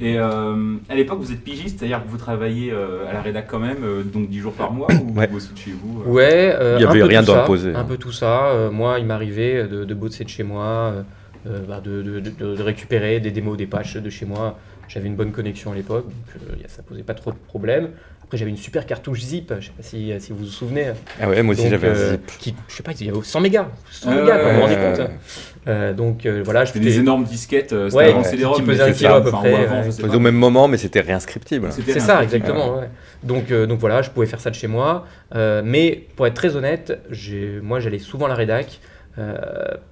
Et 0.00 0.18
euh, 0.18 0.74
à 0.90 0.94
l'époque, 0.94 1.20
vous 1.20 1.32
êtes 1.32 1.42
pigiste, 1.42 1.78
c'est-à-dire 1.78 2.02
que 2.04 2.08
vous 2.08 2.18
travaillez 2.18 2.70
euh, 2.70 3.08
à 3.08 3.14
la 3.14 3.22
rédac 3.22 3.46
quand 3.48 3.58
même, 3.58 3.78
euh, 3.82 4.02
donc 4.02 4.28
10 4.28 4.40
jours 4.40 4.52
par 4.52 4.70
mois, 4.72 4.88
ou 4.92 5.18
Ouais. 5.18 5.26
vous 5.26 5.32
bossez 5.34 5.52
de 5.54 5.58
chez 5.58 5.70
vous 5.72 6.02
euh? 6.02 6.10
Ouais, 6.10 6.54
euh, 6.54 6.76
Il 6.78 6.82
y 6.82 6.84
un 6.86 6.90
avait 6.90 7.02
rien 7.02 7.22
d'imposé, 7.22 7.72
Un 7.74 7.80
hein. 7.80 7.84
peu 7.88 7.96
tout 7.96 8.12
ça. 8.12 8.48
Euh, 8.48 8.70
moi, 8.70 8.98
il 8.98 9.06
m'arrivait 9.06 9.66
de, 9.66 9.84
de 9.84 9.94
bosser 9.94 10.24
de 10.24 10.28
chez 10.28 10.42
moi, 10.42 10.92
bah, 11.68 11.80
de, 11.82 12.02
de- 12.02 12.20
de- 12.20 12.56
de 12.56 12.62
récupérer 12.62 13.20
des 13.20 13.30
démos, 13.30 13.56
des 13.56 13.66
patchs 13.66 13.96
de 13.96 14.10
chez 14.10 14.26
moi. 14.26 14.58
J'avais 14.88 15.06
une 15.06 15.16
bonne 15.16 15.32
connexion 15.32 15.72
à 15.72 15.74
l'époque, 15.74 16.04
donc 16.04 16.42
euh, 16.50 16.54
ça 16.68 16.82
posait 16.82 17.02
pas 17.02 17.14
trop 17.14 17.30
de 17.32 17.36
problèmes. 17.48 17.88
Après, 18.22 18.36
j'avais 18.36 18.50
une 18.50 18.56
super 18.56 18.84
cartouche 18.86 19.20
zip, 19.20 19.52
je 19.60 19.66
sais 19.66 19.72
pas 19.76 19.82
si, 19.82 20.12
si 20.18 20.32
vous 20.32 20.38
vous 20.40 20.44
souvenez. 20.46 20.92
Ah 21.20 21.28
ouais, 21.28 21.42
moi 21.42 21.54
aussi 21.54 21.68
j'avais 21.70 21.88
un 21.88 21.94
zip. 22.12 22.26
Qui, 22.38 22.54
je 22.68 22.74
sais 22.74 22.82
pas, 22.82 22.92
il 23.00 23.06
y 23.06 23.10
avait 23.10 23.22
100 23.22 23.40
mégas. 23.40 23.68
100 23.90 24.10
Ouais, 24.10 24.20
mégas, 24.22 24.38
vous 24.42 24.54
vous 24.56 24.60
rendez 24.60 24.74
compte 24.74 24.98
ouais. 24.98 25.16
Euh, 25.68 25.92
Donc 25.92 26.26
euh, 26.26 26.42
voilà, 26.44 26.64
je 26.64 26.72
C'était 26.72 26.84
des 26.84 26.98
énormes 27.00 27.24
disquettes, 27.24 27.72
euh, 27.72 27.88
c'était 27.88 27.96
Ouais, 28.04 28.10
avant 28.10 28.22
CD-ROM, 28.22 28.56
qui 28.56 28.62
pesaient 28.62 28.82
un 28.82 28.92
kilo 28.92 29.14
à 29.14 29.20
peu 29.20 29.28
enfin, 29.28 29.38
près, 29.38 29.54
avant, 29.64 29.82
je 29.90 30.02
pas. 30.02 30.14
au 30.14 30.20
même 30.20 30.36
moment, 30.36 30.68
mais 30.68 30.76
c'était 30.76 31.00
réinscriptible. 31.00 31.68
C'est 31.72 32.00
ça, 32.00 32.22
exactement. 32.22 32.78
ouais. 32.78 32.88
Donc, 33.24 33.50
euh, 33.50 33.66
donc 33.66 33.80
voilà, 33.80 34.02
je 34.02 34.10
pouvais 34.10 34.26
faire 34.26 34.40
ça 34.40 34.50
de 34.50 34.54
chez 34.54 34.68
moi. 34.68 35.06
Euh, 35.34 35.62
mais 35.64 36.06
pour 36.14 36.26
être 36.26 36.34
très 36.34 36.54
honnête, 36.56 37.00
moi 37.62 37.80
j'allais 37.80 37.98
souvent 37.98 38.26
à 38.26 38.28
la 38.28 38.34
rédac 38.36 38.80
euh, 39.18 39.34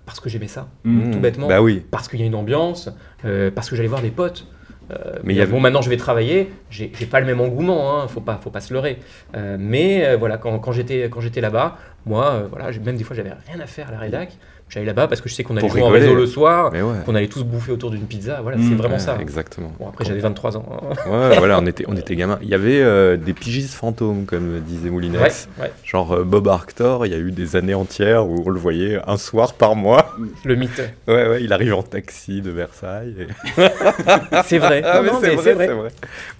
parce 0.06 0.20
que 0.20 0.28
j'aimais 0.28 0.48
ça. 0.48 0.68
Mm. 0.84 1.10
tout 1.10 1.18
bêtement. 1.18 1.48
Bah 1.48 1.60
oui. 1.62 1.82
Parce 1.90 2.08
qu'il 2.08 2.20
y 2.20 2.22
a 2.22 2.26
une 2.26 2.34
ambiance, 2.34 2.88
euh, 3.24 3.50
parce 3.50 3.68
que 3.68 3.74
j'allais 3.76 3.88
voir 3.88 4.02
des 4.02 4.10
potes. 4.10 4.46
Euh, 4.90 5.14
Mais 5.24 5.32
il 5.32 5.36
y 5.38 5.40
avait- 5.40 5.50
Bon, 5.50 5.60
maintenant 5.60 5.80
je 5.80 5.88
vais 5.88 5.96
travailler, 5.96 6.50
j'ai 6.70 6.88
pas 7.10 7.18
le 7.20 7.24
même 7.26 7.40
engouement, 7.40 7.98
hein, 8.02 8.06
faut, 8.06 8.20
pas, 8.20 8.38
faut 8.42 8.50
pas 8.50 8.60
se 8.60 8.72
leurrer. 8.74 8.98
Euh, 9.34 9.56
mais 9.58 10.04
euh, 10.04 10.16
voilà, 10.18 10.36
quand, 10.36 10.58
quand 10.58 10.72
j'étais 10.72 11.08
quand 11.08 11.20
j'étais 11.22 11.40
là-bas, 11.40 11.78
moi, 12.04 12.32
euh, 12.32 12.46
voilà, 12.50 12.70
même 12.84 12.96
des 12.96 13.04
fois 13.04 13.16
j'avais 13.16 13.32
rien 13.48 13.60
à 13.60 13.66
faire 13.66 13.88
à 13.88 13.92
la 13.92 13.98
rédac. 13.98 14.36
J'allais 14.70 14.86
là-bas 14.86 15.06
parce 15.06 15.20
que 15.20 15.28
je 15.28 15.34
sais 15.34 15.44
qu'on 15.44 15.56
allait 15.56 15.68
jouer 15.68 15.82
en 15.82 15.88
réseau 15.88 16.14
le 16.16 16.26
soir, 16.26 16.72
ouais. 16.72 16.80
qu'on 17.06 17.14
allait 17.14 17.28
tous 17.28 17.44
bouffer 17.44 17.70
autour 17.70 17.90
d'une 17.90 18.06
pizza. 18.06 18.40
Voilà, 18.42 18.56
Mm. 18.56 18.68
c'est 18.68 18.74
vraiment 18.74 18.94
Ouais, 18.94 19.00
ça. 19.00 19.18
Exactement. 19.20 19.72
Bon, 19.78 19.88
après 19.88 20.04
j'avais 20.04 20.18
23 20.20 20.56
ans. 20.56 20.66
hein. 20.72 21.10
Ouais, 21.10 21.38
voilà, 21.38 21.60
on 21.60 21.66
était, 21.66 21.84
on 21.86 21.94
était 21.96 22.16
gamins. 22.16 22.38
Il 22.42 22.48
y 22.48 22.54
avait 22.54 22.80
euh, 22.80 23.16
des 23.16 23.34
pigistes 23.34 23.74
fantômes, 23.74 24.24
comme 24.24 24.58
disait 24.60 24.90
Moulinex. 24.90 25.48
Ouais, 25.58 25.64
ouais, 25.66 25.72
Genre 25.84 26.12
euh, 26.16 26.24
Bob 26.24 26.48
Arctor, 26.48 27.06
il 27.06 27.12
y 27.12 27.14
a 27.14 27.18
eu 27.18 27.30
des 27.30 27.54
années 27.54 27.74
entières 27.74 28.26
où 28.26 28.42
on 28.46 28.50
le 28.50 28.58
voyait 28.58 28.98
un 29.06 29.16
soir 29.16 29.52
par 29.54 29.76
mois. 29.76 30.16
le 30.44 30.54
mythe. 30.56 30.82
Ouais, 31.06 31.28
ouais, 31.28 31.44
il 31.44 31.52
arrive 31.52 31.74
en 31.74 31.82
taxi 31.84 32.40
de 32.42 32.50
Versailles. 32.50 33.14
et- 33.20 33.62
C'est 34.44 34.58
vrai. 34.58 34.82
Ah, 34.84 35.02
c'est. 35.20 35.70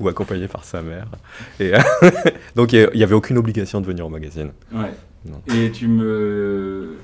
Ou 0.00 0.08
accompagné 0.08 0.48
par 0.48 0.64
sa 0.64 0.82
mère. 0.82 1.06
Et, 1.60 1.72
euh, 1.74 1.78
donc 2.56 2.72
il 2.72 2.88
n'y 2.94 3.02
avait 3.04 3.14
aucune 3.14 3.38
obligation 3.38 3.80
de 3.80 3.86
venir 3.86 4.06
au 4.06 4.10
magazine. 4.10 4.50
Ouais. 4.72 4.90
Non. 5.26 5.40
Et 5.54 5.70
tu 5.70 5.86
me. 5.88 6.96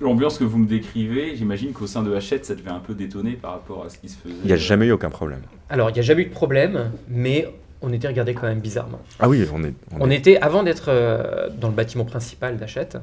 L'ambiance 0.00 0.38
que 0.38 0.44
vous 0.44 0.58
me 0.58 0.66
décrivez, 0.66 1.36
j'imagine 1.36 1.72
qu'au 1.72 1.86
sein 1.86 2.02
de 2.02 2.14
Hachette, 2.14 2.44
ça 2.44 2.54
devait 2.54 2.70
un 2.70 2.80
peu 2.80 2.94
détonner 2.94 3.32
par 3.32 3.52
rapport 3.52 3.84
à 3.84 3.88
ce 3.88 3.98
qui 3.98 4.08
se 4.08 4.16
faisait. 4.16 4.34
Il 4.42 4.46
n'y 4.46 4.52
a 4.52 4.56
jamais 4.56 4.86
eu 4.86 4.92
aucun 4.92 5.10
problème. 5.10 5.40
Alors, 5.68 5.90
il 5.90 5.94
n'y 5.94 5.98
a 6.00 6.02
jamais 6.02 6.22
eu 6.22 6.26
de 6.26 6.30
problème, 6.30 6.90
mais 7.08 7.48
on 7.82 7.92
était 7.92 8.08
regardé 8.08 8.34
quand 8.34 8.46
même 8.46 8.60
bizarrement. 8.60 9.00
Ah 9.20 9.28
oui, 9.28 9.46
on 9.52 9.62
est. 9.62 9.74
On 10.00 10.10
était, 10.10 10.38
avant 10.38 10.62
d'être 10.62 10.86
euh, 10.88 11.48
dans 11.60 11.68
le 11.68 11.74
bâtiment 11.74 12.04
principal 12.04 12.56
d'Hachette, 12.56 12.96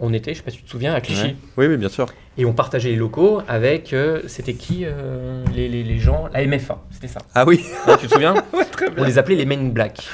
on 0.00 0.12
était, 0.12 0.32
je 0.32 0.38
sais 0.38 0.44
pas 0.44 0.50
si 0.50 0.58
tu 0.58 0.64
te 0.64 0.70
souviens, 0.70 0.92
à 0.92 1.00
Clichy. 1.00 1.22
Ouais. 1.22 1.36
Oui, 1.56 1.66
oui, 1.66 1.76
bien 1.76 1.88
sûr. 1.88 2.06
Et 2.36 2.44
on 2.44 2.52
partageait 2.52 2.90
les 2.90 2.96
locaux 2.96 3.42
avec, 3.46 3.92
euh, 3.92 4.22
c'était 4.26 4.54
qui 4.54 4.80
euh, 4.84 5.44
les, 5.54 5.68
les- 5.68 5.84
les 5.84 5.98
gens 6.00 6.28
La 6.32 6.44
MFA, 6.44 6.78
c'était 6.90 7.06
ça. 7.06 7.20
Ah 7.34 7.44
oui, 7.46 7.64
Hein, 7.86 7.96
tu 8.00 8.08
te 8.08 8.12
souviens 8.14 8.34
très 8.72 8.86
On 8.98 9.04
les 9.04 9.18
appelait 9.18 9.36
les 9.36 9.46
Men 9.46 9.70
Black. 9.70 10.08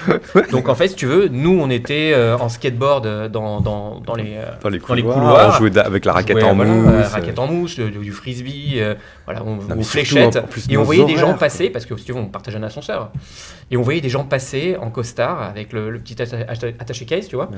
Donc 0.52 0.68
en 0.68 0.74
fait, 0.74 0.88
si 0.88 0.96
tu 0.96 1.06
veux, 1.06 1.28
nous, 1.28 1.58
on 1.58 1.70
était 1.70 2.12
euh, 2.14 2.36
en 2.36 2.50
skateboard 2.50 3.28
dans, 3.30 3.60
dans, 3.62 4.00
dans 4.00 4.14
les... 4.16 4.36
dans 4.62 4.68
les 4.68 4.78
Dans 4.80 4.94
les 4.94 5.02
couloirs, 5.02 5.48
on 5.54 5.58
jouait 5.58 5.78
avec 5.78 6.04
la 6.04 6.12
raquette 6.12 6.36
en 6.42 6.54
voilà, 6.54 6.70
mousse. 6.70 7.06
euh, 7.06 7.08
raquette 7.08 7.38
en 7.38 7.46
mousse, 7.46 7.76
du, 7.76 7.90
du 7.90 8.12
frisbee, 8.12 8.82
voilà, 9.24 9.42
on, 9.44 9.58
en 10.40 10.42
plus, 10.42 10.66
et 10.70 10.76
on 10.76 10.82
voyait 10.82 11.04
des 11.06 11.16
gens 11.20 11.34
passer, 11.38 11.70
parce 11.70 11.86
que 11.86 11.96
si 11.96 12.04
tu 12.04 12.12
veux, 12.12 12.18
on 12.18 12.26
partageait 12.26 12.58
un 12.58 12.62
ascenseur. 12.64 13.12
Et 13.70 13.76
on 13.78 13.82
voyait 13.82 14.00
des 14.02 14.08
gens 14.10 14.24
passer 14.24 14.76
en 14.78 14.90
costard 14.90 15.40
avec 15.42 15.72
le, 15.72 15.90
le 15.90 15.98
petit 16.00 16.16
atta- 16.16 16.44
atta- 16.46 16.74
attaché 16.78 17.06
case, 17.06 17.28
tu 17.28 17.36
vois. 17.36 17.46
Ouais. 17.50 17.56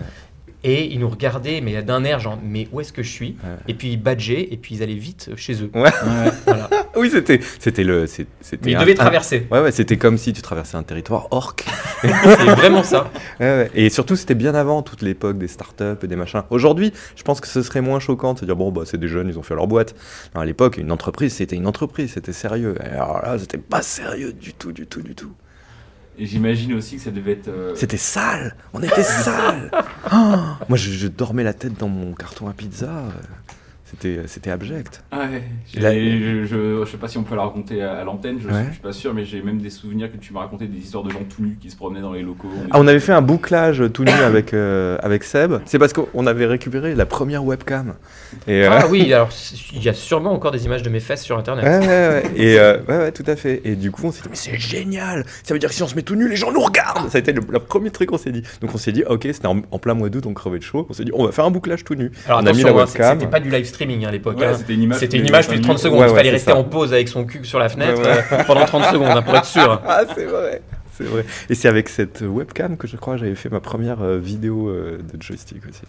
Et 0.64 0.92
ils 0.92 1.01
nous 1.01 1.09
regardaient, 1.09 1.61
mais 1.61 1.83
d'un 1.83 2.05
air 2.05 2.20
genre, 2.20 2.38
mais 2.42 2.68
où 2.70 2.81
est-ce 2.81 2.92
que 2.92 3.03
je 3.03 3.11
suis 3.11 3.37
Ouais. 3.42 3.51
Et 3.66 3.75
puis 3.75 3.88
ils 3.92 3.96
badgeaient, 3.96 4.48
et 4.53 4.57
puis 4.57 4.77
ils 4.77 4.83
allaient 4.83 4.94
vite 4.94 5.31
chez 5.37 5.55
eux. 5.62 5.70
Ouais. 5.75 5.83
Ouais. 5.83 6.31
Voilà. 6.46 6.70
Oui, 6.94 7.09
c'était, 7.11 7.40
c'était 7.59 7.85
le, 7.85 8.07
c'était. 8.07 8.29
Mais 8.66 8.72
ils 8.72 8.77
un- 8.77 8.81
devaient 8.81 8.92
un- 8.92 8.96
traverser. 8.96 9.46
Ouais, 9.51 9.61
ouais, 9.61 9.72
c'était 9.72 9.96
comme 9.96 10.18
si 10.18 10.35
tu 10.35 10.42
traversais 10.42 10.77
un 10.77 10.83
territoire 10.83 11.27
orc. 11.31 11.57
C'est 12.03 12.07
vraiment 12.09 12.83
ça. 12.83 13.11
Ouais, 13.40 13.46
ouais. 13.46 13.70
Et 13.75 13.88
surtout, 13.88 14.14
c'était 14.14 14.35
bien 14.35 14.55
avant 14.55 14.83
toute 14.83 15.01
l'époque 15.01 15.38
des 15.38 15.48
startups 15.48 15.96
et 16.03 16.07
des 16.07 16.16
machins. 16.16 16.42
Aujourd'hui, 16.51 16.92
je 17.16 17.22
pense 17.22 17.40
que 17.40 17.48
ce 17.48 17.62
serait 17.62 17.81
moins 17.81 17.98
choquant 17.98 18.35
de 18.35 18.40
se 18.40 18.44
dire 18.44 18.57
bon, 18.57 18.70
bah, 18.70 18.83
c'est 18.85 18.98
des 18.98 19.09
jeunes, 19.09 19.29
ils 19.29 19.38
ont 19.38 19.42
fait 19.42 19.55
leur 19.55 19.66
boîte. 19.68 19.94
Non, 20.35 20.42
à 20.42 20.44
l'époque, 20.44 20.77
une 20.77 20.92
entreprise, 20.92 21.33
c'était 21.33 21.57
une 21.57 21.66
entreprise, 21.66 22.12
c'était 22.12 22.35
sérieux. 22.35 22.75
Et 22.85 22.88
alors 22.90 23.22
là, 23.22 23.38
c'était 23.38 23.57
pas 23.59 23.81
sérieux 23.83 24.35
du 24.35 24.53
tout, 24.53 24.70
du 24.72 24.87
tout, 24.87 25.01
du 25.01 25.14
tout. 25.14 25.33
Et 26.18 26.27
j'imagine 26.27 26.75
aussi 26.75 26.96
que 26.96 27.03
ça 27.03 27.11
devait 27.11 27.33
être. 27.33 27.48
euh, 27.48 27.75
C'était 27.75 27.96
sale, 27.96 28.55
on 28.75 28.83
était 28.83 29.03
sale. 29.03 29.70
Oh, 30.12 30.35
moi, 30.68 30.77
je, 30.77 30.90
je 30.90 31.09
dormais 31.09 31.42
la 31.42 31.55
tête 31.55 31.79
dans 31.79 31.88
mon 31.88 32.12
carton 32.12 32.48
à 32.48 32.53
pizza. 32.53 32.87
euh, 32.90 33.11
C'était, 33.92 34.20
c'était 34.26 34.50
abject. 34.50 35.02
Ouais, 35.12 35.42
j'ai- 35.72 35.81
La- 35.81 35.92
je, 35.92 36.44
je, 36.46 36.85
je 36.85 36.90
sais 36.90 36.96
pas 36.96 37.09
si 37.09 37.18
on 37.18 37.22
peut 37.24 37.37
la 37.37 37.42
raconter 37.42 37.83
à, 37.83 37.92
à 37.98 38.05
l'antenne, 38.05 38.38
je, 38.40 38.48
Ouais. 38.48 38.64
je 38.68 38.72
suis 38.72 38.81
pas 38.81 38.92
sûr, 38.92 39.12
mais 39.12 39.24
j'ai 39.24 39.42
même 39.42 39.59
des 39.59 39.68
souvenirs 39.70 40.11
que 40.11 40.16
tu 40.16 40.33
m'as 40.33 40.40
raconté 40.40 40.66
des 40.66 40.78
histoires 40.78 41.05
de 41.05 41.11
gens 41.11 41.20
tout 41.35 41.42
nus 41.42 41.59
qui 41.61 41.70
se 41.70 41.76
promenaient 41.76 42.00
dans 42.00 42.12
les 42.12 42.22
locaux. 42.22 42.48
Ah, 42.70 42.78
on 42.81 42.87
avait 42.87 43.00
fait 43.00 43.12
un 43.12 43.20
bouclage 43.22 43.83
tout 43.92 44.05
nu 44.05 44.11
avec, 44.11 44.55
euh, 44.55 44.96
avec 45.02 45.24
Seb. 45.24 45.55
C'est 45.66 45.78
parce 45.78 45.92
qu'on 45.92 46.26
avait 46.26 46.46
récupéré 46.46 46.94
la 46.94 47.05
première 47.07 47.44
webcam. 47.44 47.94
Et, 48.48 48.64
euh, 48.64 48.68
Ah 48.72 48.87
oui, 48.88 49.12
alors 49.12 49.28
il 49.74 49.83
y 49.83 49.88
a 49.90 49.94
sûrement 49.94 50.33
encore 50.33 50.52
des 50.52 50.64
images 50.64 50.83
de 50.83 50.88
mes 50.90 51.00
fesses 51.00 51.22
sur 51.22 51.37
internet. 51.38 51.64
Ouais, 51.64 51.78
ouais, 51.87 51.87
ouais. 51.87 52.24
Et 52.37 52.59
euh, 52.59 52.78
ouais, 52.88 52.96
ouais, 52.96 53.12
tout 53.12 53.24
à 53.26 53.37
fait. 53.37 53.61
Et 53.64 53.76
du 53.76 53.90
coup, 53.90 54.07
on 54.07 54.12
s'est 54.12 54.22
dit, 54.22 54.28
mais 54.31 54.37
c'est 54.37 54.59
génial 54.59 55.24
Ça 55.44 55.52
veut 55.52 55.61
dire 55.61 55.68
que 55.68 55.74
si 55.74 55.83
on 55.83 55.88
se 55.88 55.94
met 55.94 56.02
tout 56.02 56.14
nu, 56.16 56.28
les 56.28 56.37
gens 56.37 56.50
nous 56.50 56.61
regardent 56.62 57.11
Ça 57.11 57.18
a 57.18 57.20
été 57.20 57.33
le, 57.33 57.42
le 57.46 57.59
premier 57.59 57.90
truc 57.90 58.09
qu'on 58.09 58.18
s'est 58.18 58.33
dit. 58.33 58.42
Donc 58.62 58.74
on 58.74 58.78
s'est 58.78 58.92
dit, 58.92 59.05
ok, 59.05 59.22
c'était 59.33 59.46
en, 59.48 59.61
en 59.70 59.78
plein 59.78 59.92
mois 59.94 60.09
d'août, 60.09 60.24
on 60.26 60.33
crevait 60.33 60.59
de 60.59 60.64
chaud. 60.64 60.87
On 60.88 60.94
s'est 60.94 61.05
dit, 61.05 61.11
on 61.14 61.26
va 61.26 61.33
faire 61.33 61.44
un 61.44 61.50
bouclage 61.50 61.85
tout 61.85 61.94
nu. 61.94 62.11
Alors 62.26 62.40
on 62.42 62.46
a 62.46 62.52
mis 62.52 62.62
la 62.62 62.70
hein, 62.70 62.74
webcam. 62.74 63.18
c'était 63.20 63.31
pas 63.31 63.40
du 63.40 63.50
live 63.50 63.64
streaming 63.83 64.05
hein, 64.05 64.09
à 64.09 64.12
l'époque. 64.12 64.38
Ouais, 64.38 64.47
hein. 64.47 64.55
c'était 64.57 64.75
une 64.75 64.83
image. 64.83 64.99
C'était 64.99 65.11
tous 65.11 65.16
une 65.16 65.23
les 65.25 65.29
image 65.29 65.49
plus 65.49 65.59
de 65.59 65.62
30 65.62 65.68
minutes. 65.68 65.83
secondes. 65.83 66.01
Ouais, 66.01 66.11
il 66.11 66.14
fallait 66.16 66.31
rester 66.31 66.53
ça. 66.53 66.57
en 66.57 66.64
pause 66.64 66.92
avec 66.92 67.09
son 67.09 67.25
cul 67.25 67.45
sur 67.45 67.59
la 67.59 67.68
fenêtre 67.68 68.01
Ouais, 68.01 68.09
ouais. 68.09 68.25
euh, 68.33 68.45
pendant 68.47 68.64
30 68.64 68.85
secondes 68.87 69.09
hein, 69.09 69.23
pour 69.23 69.37
être 69.37 69.45
sûr. 69.45 69.81
Ah, 69.88 70.03
c'est 70.14 70.25
vrai 70.25 70.62
c'est 70.95 71.05
vrai. 71.05 71.25
Et 71.49 71.55
c'est 71.55 71.68
avec 71.68 71.88
cette 71.88 72.23
webcam 72.27 72.77
que 72.77 72.87
je 72.87 72.97
crois 72.97 73.16
j'avais 73.16 73.35
fait 73.35 73.49
ma 73.49 73.61
première 73.61 74.03
euh, 74.03 74.18
vidéo 74.18 74.68
euh, 74.68 74.99
de 74.99 75.23
joystick 75.23 75.62
aussi. 75.68 75.83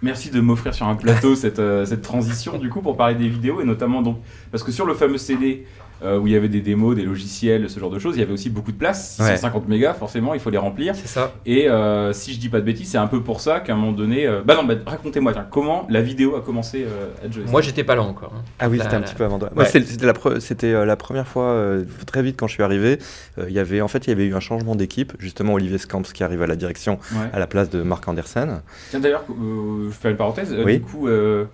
Merci 0.00 0.30
de 0.30 0.40
m'offrir 0.40 0.74
sur 0.74 0.88
un 0.88 0.96
plateau 0.96 1.36
cette, 1.36 1.60
euh, 1.60 1.84
cette 1.84 2.02
transition 2.02 2.58
du 2.58 2.68
coup 2.70 2.80
pour 2.82 2.96
parler 2.96 3.14
des 3.14 3.28
vidéos 3.28 3.60
et 3.60 3.64
notamment 3.64 4.02
donc 4.02 4.18
parce 4.50 4.64
que 4.64 4.72
sur 4.72 4.84
le 4.84 4.94
fameux 4.94 5.18
CD 5.18 5.64
euh, 6.04 6.18
où 6.18 6.26
il 6.26 6.32
y 6.32 6.36
avait 6.36 6.48
des 6.48 6.60
démos, 6.60 6.96
des 6.96 7.02
logiciels, 7.04 7.68
ce 7.70 7.78
genre 7.80 7.90
de 7.90 7.98
choses, 7.98 8.16
il 8.16 8.20
y 8.20 8.22
avait 8.22 8.32
aussi 8.32 8.50
beaucoup 8.50 8.72
de 8.72 8.76
place, 8.76 9.16
Ouais. 9.20 9.26
650 9.32 9.68
mégas 9.68 9.94
forcément, 9.94 10.34
il 10.34 10.40
faut 10.40 10.50
les 10.50 10.58
remplir. 10.58 10.94
C'est 10.94 11.06
ça. 11.08 11.32
Et 11.46 11.68
euh, 11.68 12.12
si 12.12 12.32
je 12.34 12.38
dis 12.38 12.48
pas 12.48 12.60
de 12.60 12.64
bêtises, 12.64 12.88
c'est 12.90 12.98
un 12.98 13.06
peu 13.06 13.20
pour 13.22 13.40
ça 13.40 13.60
qu'à 13.60 13.72
un 13.72 13.76
moment 13.76 13.92
donné, 13.92 14.26
euh, 14.26 14.42
bah 14.44 14.54
non, 14.54 14.64
bah, 14.64 14.74
racontez-moi 14.86 15.32
tiens, 15.32 15.46
comment 15.50 15.86
la 15.90 16.02
vidéo 16.02 16.36
a 16.36 16.40
commencé 16.42 16.84
euh, 16.84 17.08
à 17.26 17.30
Joystick. 17.30 17.50
Moi, 17.50 17.60
j'étais 17.62 17.84
pas 17.84 17.94
là 17.94 18.02
encore. 18.02 18.32
hein. 18.36 18.42
Ah 18.58 18.68
oui, 18.68 18.78
c'était 18.82 18.94
un 18.94 19.00
la- 19.00 19.06
petit 19.06 19.14
peu 19.14 19.24
avant 19.24 19.38
toi. 19.38 19.48
Ouais. 19.50 19.54
Moi, 19.56 19.64
c'était 19.66 20.06
la, 20.06 20.12
pre- 20.12 20.40
c'était, 20.40 20.84
la 20.84 20.96
première 20.96 21.26
fois, 21.28 21.44
euh, 21.50 21.84
très 22.06 22.22
vite 22.22 22.36
quand 22.38 22.46
je 22.46 22.54
suis 22.54 22.62
arrivé, 22.62 22.98
euh, 23.38 23.44
il 23.48 23.54
y 23.54 23.58
avait, 23.58 23.80
en 23.80 23.88
fait, 23.88 24.06
il 24.06 24.10
y 24.10 24.12
avait 24.12 24.26
eu 24.26 24.34
un 24.34 24.40
changement 24.40 24.74
d'équipe. 24.74 25.12
Justement, 25.18 25.54
Olivier 25.54 25.78
Scamps 25.78 26.02
qui 26.12 26.24
arrive 26.24 26.42
à 26.42 26.46
la 26.46 26.56
direction 26.56 26.98
Ouais. 27.12 27.28
à 27.32 27.38
la 27.38 27.46
place 27.46 27.70
de 27.70 27.82
Marc 27.82 28.06
Andersen. 28.08 28.60
Tiens 28.90 29.00
d'ailleurs, 29.00 29.24
euh, 29.30 29.86
je 29.88 29.94
fais 29.94 30.10
une 30.10 30.16
parenthèse. 30.16 30.52
euh, 30.52 30.62
Oui. 30.64 30.78
Du 30.78 30.84
coup, 30.84 31.08
euh, 31.08 31.44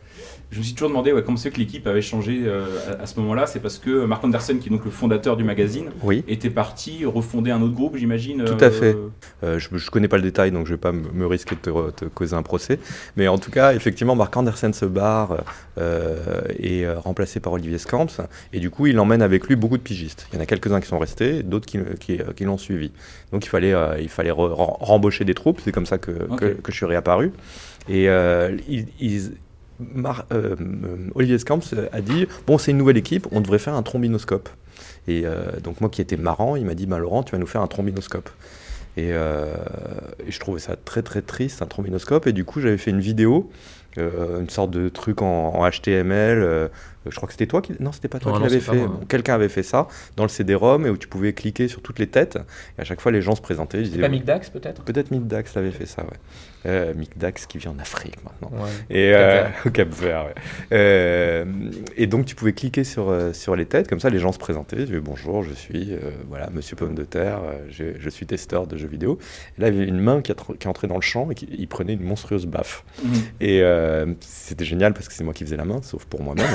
je 0.51 0.59
me 0.59 0.63
suis 0.65 0.75
toujours 0.75 0.89
demandé 0.89 1.13
ouais, 1.13 1.23
comment 1.23 1.37
c'est 1.37 1.51
que 1.51 1.59
l'équipe 1.59 1.87
avait 1.87 2.01
changé 2.03 2.41
euh, 2.45 2.65
à, 2.99 3.03
à 3.03 3.07
ce 3.07 3.21
moment-là. 3.21 3.47
C'est 3.47 3.61
parce 3.61 3.79
que 3.79 4.05
Mark 4.07 4.25
Anderson, 4.25 4.57
qui 4.61 4.69
est 4.69 4.73
donc 4.73 4.85
le 4.85 4.91
fondateur 4.91 5.37
du 5.37 5.45
magazine, 5.45 5.91
Oui. 6.03 6.25
était 6.27 6.51
parti 6.51 7.05
refonder 7.05 7.51
un 7.51 7.61
autre 7.61 7.75
groupe, 7.75 7.97
j'imagine. 7.97 8.45
Tout 8.45 8.65
à 8.65 8.71
fait. 8.71 8.97
Euh, 9.45 9.59
je 9.59 9.69
ne 9.75 9.91
connais 9.91 10.09
pas 10.09 10.17
le 10.17 10.23
détail, 10.23 10.51
donc 10.51 10.67
je 10.67 10.73
ne 10.73 10.77
vais 10.77 10.81
pas 10.81 10.93
me 10.93 11.27
risquer 11.27 11.55
de 11.63 11.91
te, 11.91 12.05
causer 12.07 12.35
un 12.35 12.43
procès. 12.43 12.79
Mais 13.17 13.29
en 13.29 13.37
tout 13.39 13.51
cas, 13.51 13.75
effectivement, 13.75 14.15
Marc 14.17 14.37
Andersen 14.37 14.73
se 14.73 14.85
barre 14.87 15.45
euh, 15.79 16.41
et 16.59 16.87
euh, 16.87 16.99
remplacé 16.99 17.41
par 17.41 17.53
Olivier 17.53 17.79
Scamps. 17.79 18.07
Et 18.53 18.61
du 18.61 18.71
coup, 18.71 18.87
il 18.87 18.99
emmène 18.99 19.23
avec 19.23 19.47
lui 19.49 19.57
beaucoup 19.57 19.77
de 19.77 19.83
pigistes. 19.83 20.27
Il 20.33 20.37
y 20.37 20.39
en 20.39 20.43
a 20.43 20.47
quelques-uns 20.47 20.81
qui 20.81 20.89
sont 20.89 20.99
restés, 20.99 21.43
d'autres 21.43 21.67
qui, 21.67 21.79
qui, 22.01 22.19
qui 22.37 22.45
l'ont 22.45 22.59
suivi. 22.59 22.91
Donc 23.33 23.45
il 23.45 23.49
fallait, 23.49 23.75
euh, 23.75 24.01
il 24.01 24.09
fallait 24.09 24.31
re- 24.31 24.55
rembaucher 24.55 25.25
des 25.25 25.35
troupes. 25.35 25.61
C'est 25.63 25.73
comme 25.73 25.87
ça 25.87 25.99
que, 25.99 26.11
Ok. 26.31 26.41
que, 26.41 26.47
que 26.47 26.73
je 26.73 26.77
suis 26.77 26.87
réapparu. 26.87 27.33
Et 27.89 28.09
euh, 28.09 28.57
ils- 28.69 28.87
ils- 29.01 29.33
Euh, 29.81 30.13
euh, 30.33 30.57
Olivier 31.15 31.39
Scamps 31.39 31.61
a 31.93 32.01
dit 32.01 32.27
Bon, 32.47 32.59
c'est 32.59 32.71
une 32.71 32.79
nouvelle 32.79 32.97
équipe, 32.97 33.27
on 33.31 33.41
devrait 33.41 33.59
faire 33.59 33.75
un 33.75 33.83
trombinoscope. 33.83 34.49
Et 35.07 35.23
euh, 35.25 35.59
donc, 35.63 35.81
moi 35.81 35.91
qui 35.91 36.01
étais 36.01 36.17
marrant, 36.17 36.57
il 36.57 36.65
m'a 36.65 36.75
dit 36.75 36.87
bah, 36.87 36.99
Laurent, 36.99 37.23
tu 37.23 37.33
vas 37.33 37.39
nous 37.39 37.47
faire 37.47 37.63
un 37.63 37.67
trombinoscope. 37.67 38.29
Et, 38.97 39.13
euh, 39.13 39.55
et 40.27 40.33
je 40.33 40.41
trouvais 40.41 40.61
ça 40.61 40.77
très 40.77 41.03
très 41.03 41.23
triste, 41.23 41.63
un 41.63 41.67
trombinoscope. 41.67 42.27
Et 42.27 42.33
du 42.33 42.45
coup, 42.45 42.61
j'avais 42.61 42.79
fait 42.79 42.91
une 42.91 43.01
vidéo, 43.01 43.51
euh, 43.97 44.41
une 44.41 44.51
sorte 44.51 44.71
de 44.71 44.89
truc 44.89 45.23
en, 45.23 45.55
en 45.55 45.69
HTML. 45.71 46.39
euh, 46.43 46.69
je 47.11 47.17
crois 47.17 47.27
que 47.27 47.33
c'était 47.33 47.47
toi 47.47 47.63
qui. 47.63 47.73
Non, 47.81 47.93
c'était 47.93 48.09
pas 48.09 48.19
toi 48.19 48.33
Non, 48.33 48.39
qui 48.39 48.45
l'avais 48.45 48.61
fait. 48.61 48.77
Bon, 48.87 49.01
Quelqu'un 49.09 49.35
avait 49.35 49.49
fait 49.49 49.63
ça 49.63 49.89
dans 50.17 50.25
le 50.25 50.29
CD-ROM 50.29 50.87
et 50.87 50.91
où 50.91 50.97
tu 50.97 51.09
pouvais 51.09 51.33
cliquer 51.33 51.69
sur 51.69 51.81
toutes 51.81 51.99
les 51.99 52.07
têtes. 52.09 52.39
Et 52.77 52.83
à 52.83 52.85
chaque 52.85 53.01
fois, 53.01 53.13
les 53.13 53.23
gens 53.23 53.35
se 53.35 53.41
présentaient. 53.41 53.81
disaient, 53.83 54.01
pas 54.01 54.09
Mick 54.09 54.25
Dax 54.25 54.51
peut-être? 54.51 54.83
Peut-être 54.83 55.11
Mick 55.11 55.27
Dax 55.27 55.55
l'avait 55.55 55.71
fait 55.71 55.87
ça, 55.87 56.03
ouais. 56.03 56.19
Euh, 56.67 56.93
Mick 56.95 57.17
Dax 57.17 57.47
qui 57.47 57.59
vit 57.59 57.69
en 57.69 57.79
Afrique 57.79 58.17
maintenant. 58.25 58.51
Ouais. 58.63 58.69
Et 58.91 59.13
euh, 59.15 59.45
au 59.65 59.71
Cap 59.71 59.89
Vert, 59.91 60.27
ouais. 60.27 60.35
Euh, 60.73 61.45
et 61.97 62.07
donc 62.09 62.27
tu 62.27 62.35
pouvais 62.35 62.53
cliquer 62.53 62.83
sur, 62.83 63.15
sur 63.33 63.55
les 63.55 63.65
têtes, 63.65 63.89
comme 63.89 64.01
ça 64.01 64.11
les 64.11 64.19
gens 64.19 64.33
se 64.33 64.39
présentaient, 64.39 64.77
ils 64.77 64.87
disaient 64.87 64.99
bonjour, 64.99 65.45
je 65.45 65.55
suis 65.55 65.97
voilà 66.29 66.51
Monsieur 66.51 66.75
Pomme 66.75 66.97
de 66.97 67.05
Terre, 67.05 67.41
je, 67.71 67.85
je 67.99 68.11
suis 68.11 68.27
testeur 68.27 68.67
de 68.67 68.77
jeux 68.77 68.89
vidéo. 68.89 69.19
Et 69.57 69.63
là 69.63 69.69
il 69.69 69.77
y 69.77 69.79
avait 69.79 69.89
une 69.89 70.01
main 70.01 70.21
qui, 70.21 70.33
a 70.33 70.35
qui 70.59 70.67
entrée 70.67 70.89
dans 70.89 70.97
le 70.97 71.01
champ 71.01 71.31
et 71.31 71.37
qui 71.37 71.49
il 71.57 71.69
prenait 71.69 71.95
une 71.95 72.03
monstrueuse 72.03 72.47
baffe. 72.47 72.85
Mhm. 73.05 73.13
Et, 73.41 73.63
euh, 73.79 74.07
c'était 74.21 74.65
génial 74.65 74.93
parce 74.95 75.09
que 75.09 75.15
c'est 75.15 75.25
moi 75.25 75.33
qui 75.35 75.45
faisais 75.45 75.57
la 75.57 75.65
main, 75.65 75.81
sauf 75.83 76.05
pour 76.05 76.23
moi-même. 76.23 76.47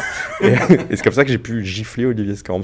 et, 0.42 0.48
et 0.92 0.96
c'est 0.96 1.04
comme 1.04 1.14
ça 1.14 1.24
que 1.24 1.32
j'ai 1.32 1.38
pu 1.38 1.64
gifler 1.64 2.06
Olivier 2.06 2.36
Scamps. 2.36 2.62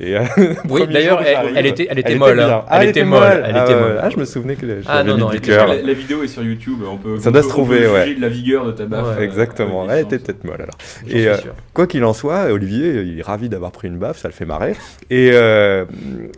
Et, 0.00 0.16
euh, 0.16 0.22
Oui, 0.68 0.86
d'ailleurs, 0.86 1.20
où 1.20 1.24
elle, 1.54 1.66
était, 1.66 1.86
elle 1.90 1.98
était 1.98 2.12
elle 2.12 2.18
molle. 2.18 2.36
bien. 2.36 2.48
hein. 2.50 2.64
Ah, 2.68 2.82
Elle 2.82 2.90
était 2.90 3.04
molle. 3.04 3.44
Elle 3.46 3.56
ah, 3.56 3.64
était 3.64 3.74
ouais. 3.74 3.80
molle. 3.80 4.00
Ah, 4.02 4.10
je 4.10 4.16
me 4.18 4.24
souvenais 4.24 4.56
que 4.56 4.66
je 4.66 4.86
Ah, 4.86 5.04
non, 5.04 5.16
non, 5.16 5.30
du 5.30 5.40
cœur. 5.40 5.68
La, 5.68 5.80
la 5.82 5.92
vidéo 5.92 6.22
est 6.22 6.28
sur 6.28 6.42
YouTube, 6.42 6.78
on 6.86 6.96
peut, 6.96 7.18
Ça 7.18 7.28
on 7.28 7.32
doit 7.32 7.42
peut- 7.42 7.48
se 7.48 7.52
on 7.52 7.56
peut 7.56 7.62
trouver, 7.76 7.86
ouais. 7.88 8.14
de 8.14 8.20
la 8.20 8.28
vigueur 8.28 8.66
de 8.66 8.72
ta 8.72 8.86
baffe. 8.86 9.06
Ouais, 9.16 9.22
euh, 9.22 9.24
Exactement, 9.24 9.88
elle 9.90 10.04
était 10.04 10.18
peut-être 10.18 10.44
molle 10.44 10.62
alors. 10.62 10.76
Et, 11.08 11.28
euh. 11.28 11.36
Quoi 11.74 11.86
qu'il 11.86 12.04
en 12.04 12.12
soit, 12.12 12.46
Olivier, 12.52 13.02
il 13.02 13.18
est 13.18 13.22
ravi 13.22 13.48
d'avoir 13.48 13.70
pris 13.72 13.88
une 13.88 13.98
baffe, 13.98 14.18
ça 14.18 14.28
le 14.28 14.34
fait 14.34 14.44
marrer. 14.44 14.74
Et, 15.10 15.30
euh, 15.32 15.84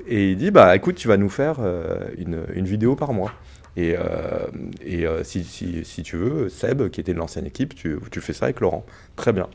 et 0.09 0.31
il 0.31 0.37
dit 0.37 0.51
bah 0.51 0.75
écoute, 0.77 0.97
tu 0.97 1.09
vas 1.09 1.17
nous 1.17 1.29
faire 1.31 1.57
euh, 1.61 1.97
une, 2.19 2.39
une 2.55 2.65
vidéo 2.67 2.97
par 2.97 3.13
mois. 3.13 3.33
Et, 3.77 3.95
euh, 3.97 4.47
euh, 4.87 5.25
si, 5.25 6.03
tu 6.03 6.17
veux, 6.17 6.49
Seb, 6.49 6.89
qui 6.91 7.01
était 7.01 7.15
de 7.15 7.19
l'ancienne 7.19 7.47
équipe, 7.47 7.75
tu, 7.75 7.99
fais 8.21 8.33
ça 8.33 8.47
avec 8.47 8.61
Laurent. 8.61 8.85
Très 9.17 9.33
bien. 9.33 9.49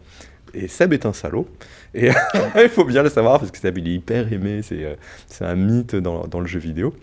Et 0.53 0.67
Seb 0.67 0.93
est 0.93 1.05
un 1.05 1.13
salaud. 1.13 1.47
Et 1.93 2.09
il 2.55 2.69
faut 2.69 2.85
bien 2.85 3.03
le 3.03 3.09
savoir 3.09 3.39
parce 3.39 3.51
que 3.51 3.57
Seb, 3.57 3.77
il 3.77 3.87
est 3.87 3.93
hyper 3.93 4.31
aimé. 4.31 4.61
C'est 4.63 4.83
euh, 4.83 4.95
un 5.41 5.55
mythe 5.55 5.95
dans, 5.95 6.39
le 6.39 6.47
jeu 6.47 6.59
vidéo. 6.59 6.93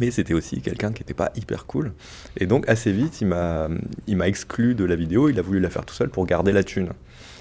Mais 0.00 0.10
c'était 0.10 0.34
aussi 0.34 0.60
quelqu'un 0.60 0.92
qui 0.92 1.02
n'était 1.02 1.14
pas 1.14 1.32
hyper 1.34 1.64
cool. 1.64 1.92
Et 2.36 2.46
donc, 2.46 2.68
assez 2.68 2.92
vite, 2.92 3.22
il 3.22 3.26
m'a 3.26 4.28
exclu 4.28 4.74
de 4.74 4.84
la 4.84 4.96
vidéo. 4.96 5.30
Il 5.30 5.38
a 5.38 5.42
voulu 5.42 5.60
la 5.60 5.70
faire 5.70 5.86
tout 5.86 5.94
seul 5.94 6.10
pour 6.10 6.26
garder 6.26 6.52
la 6.52 6.62
thune. 6.62 6.90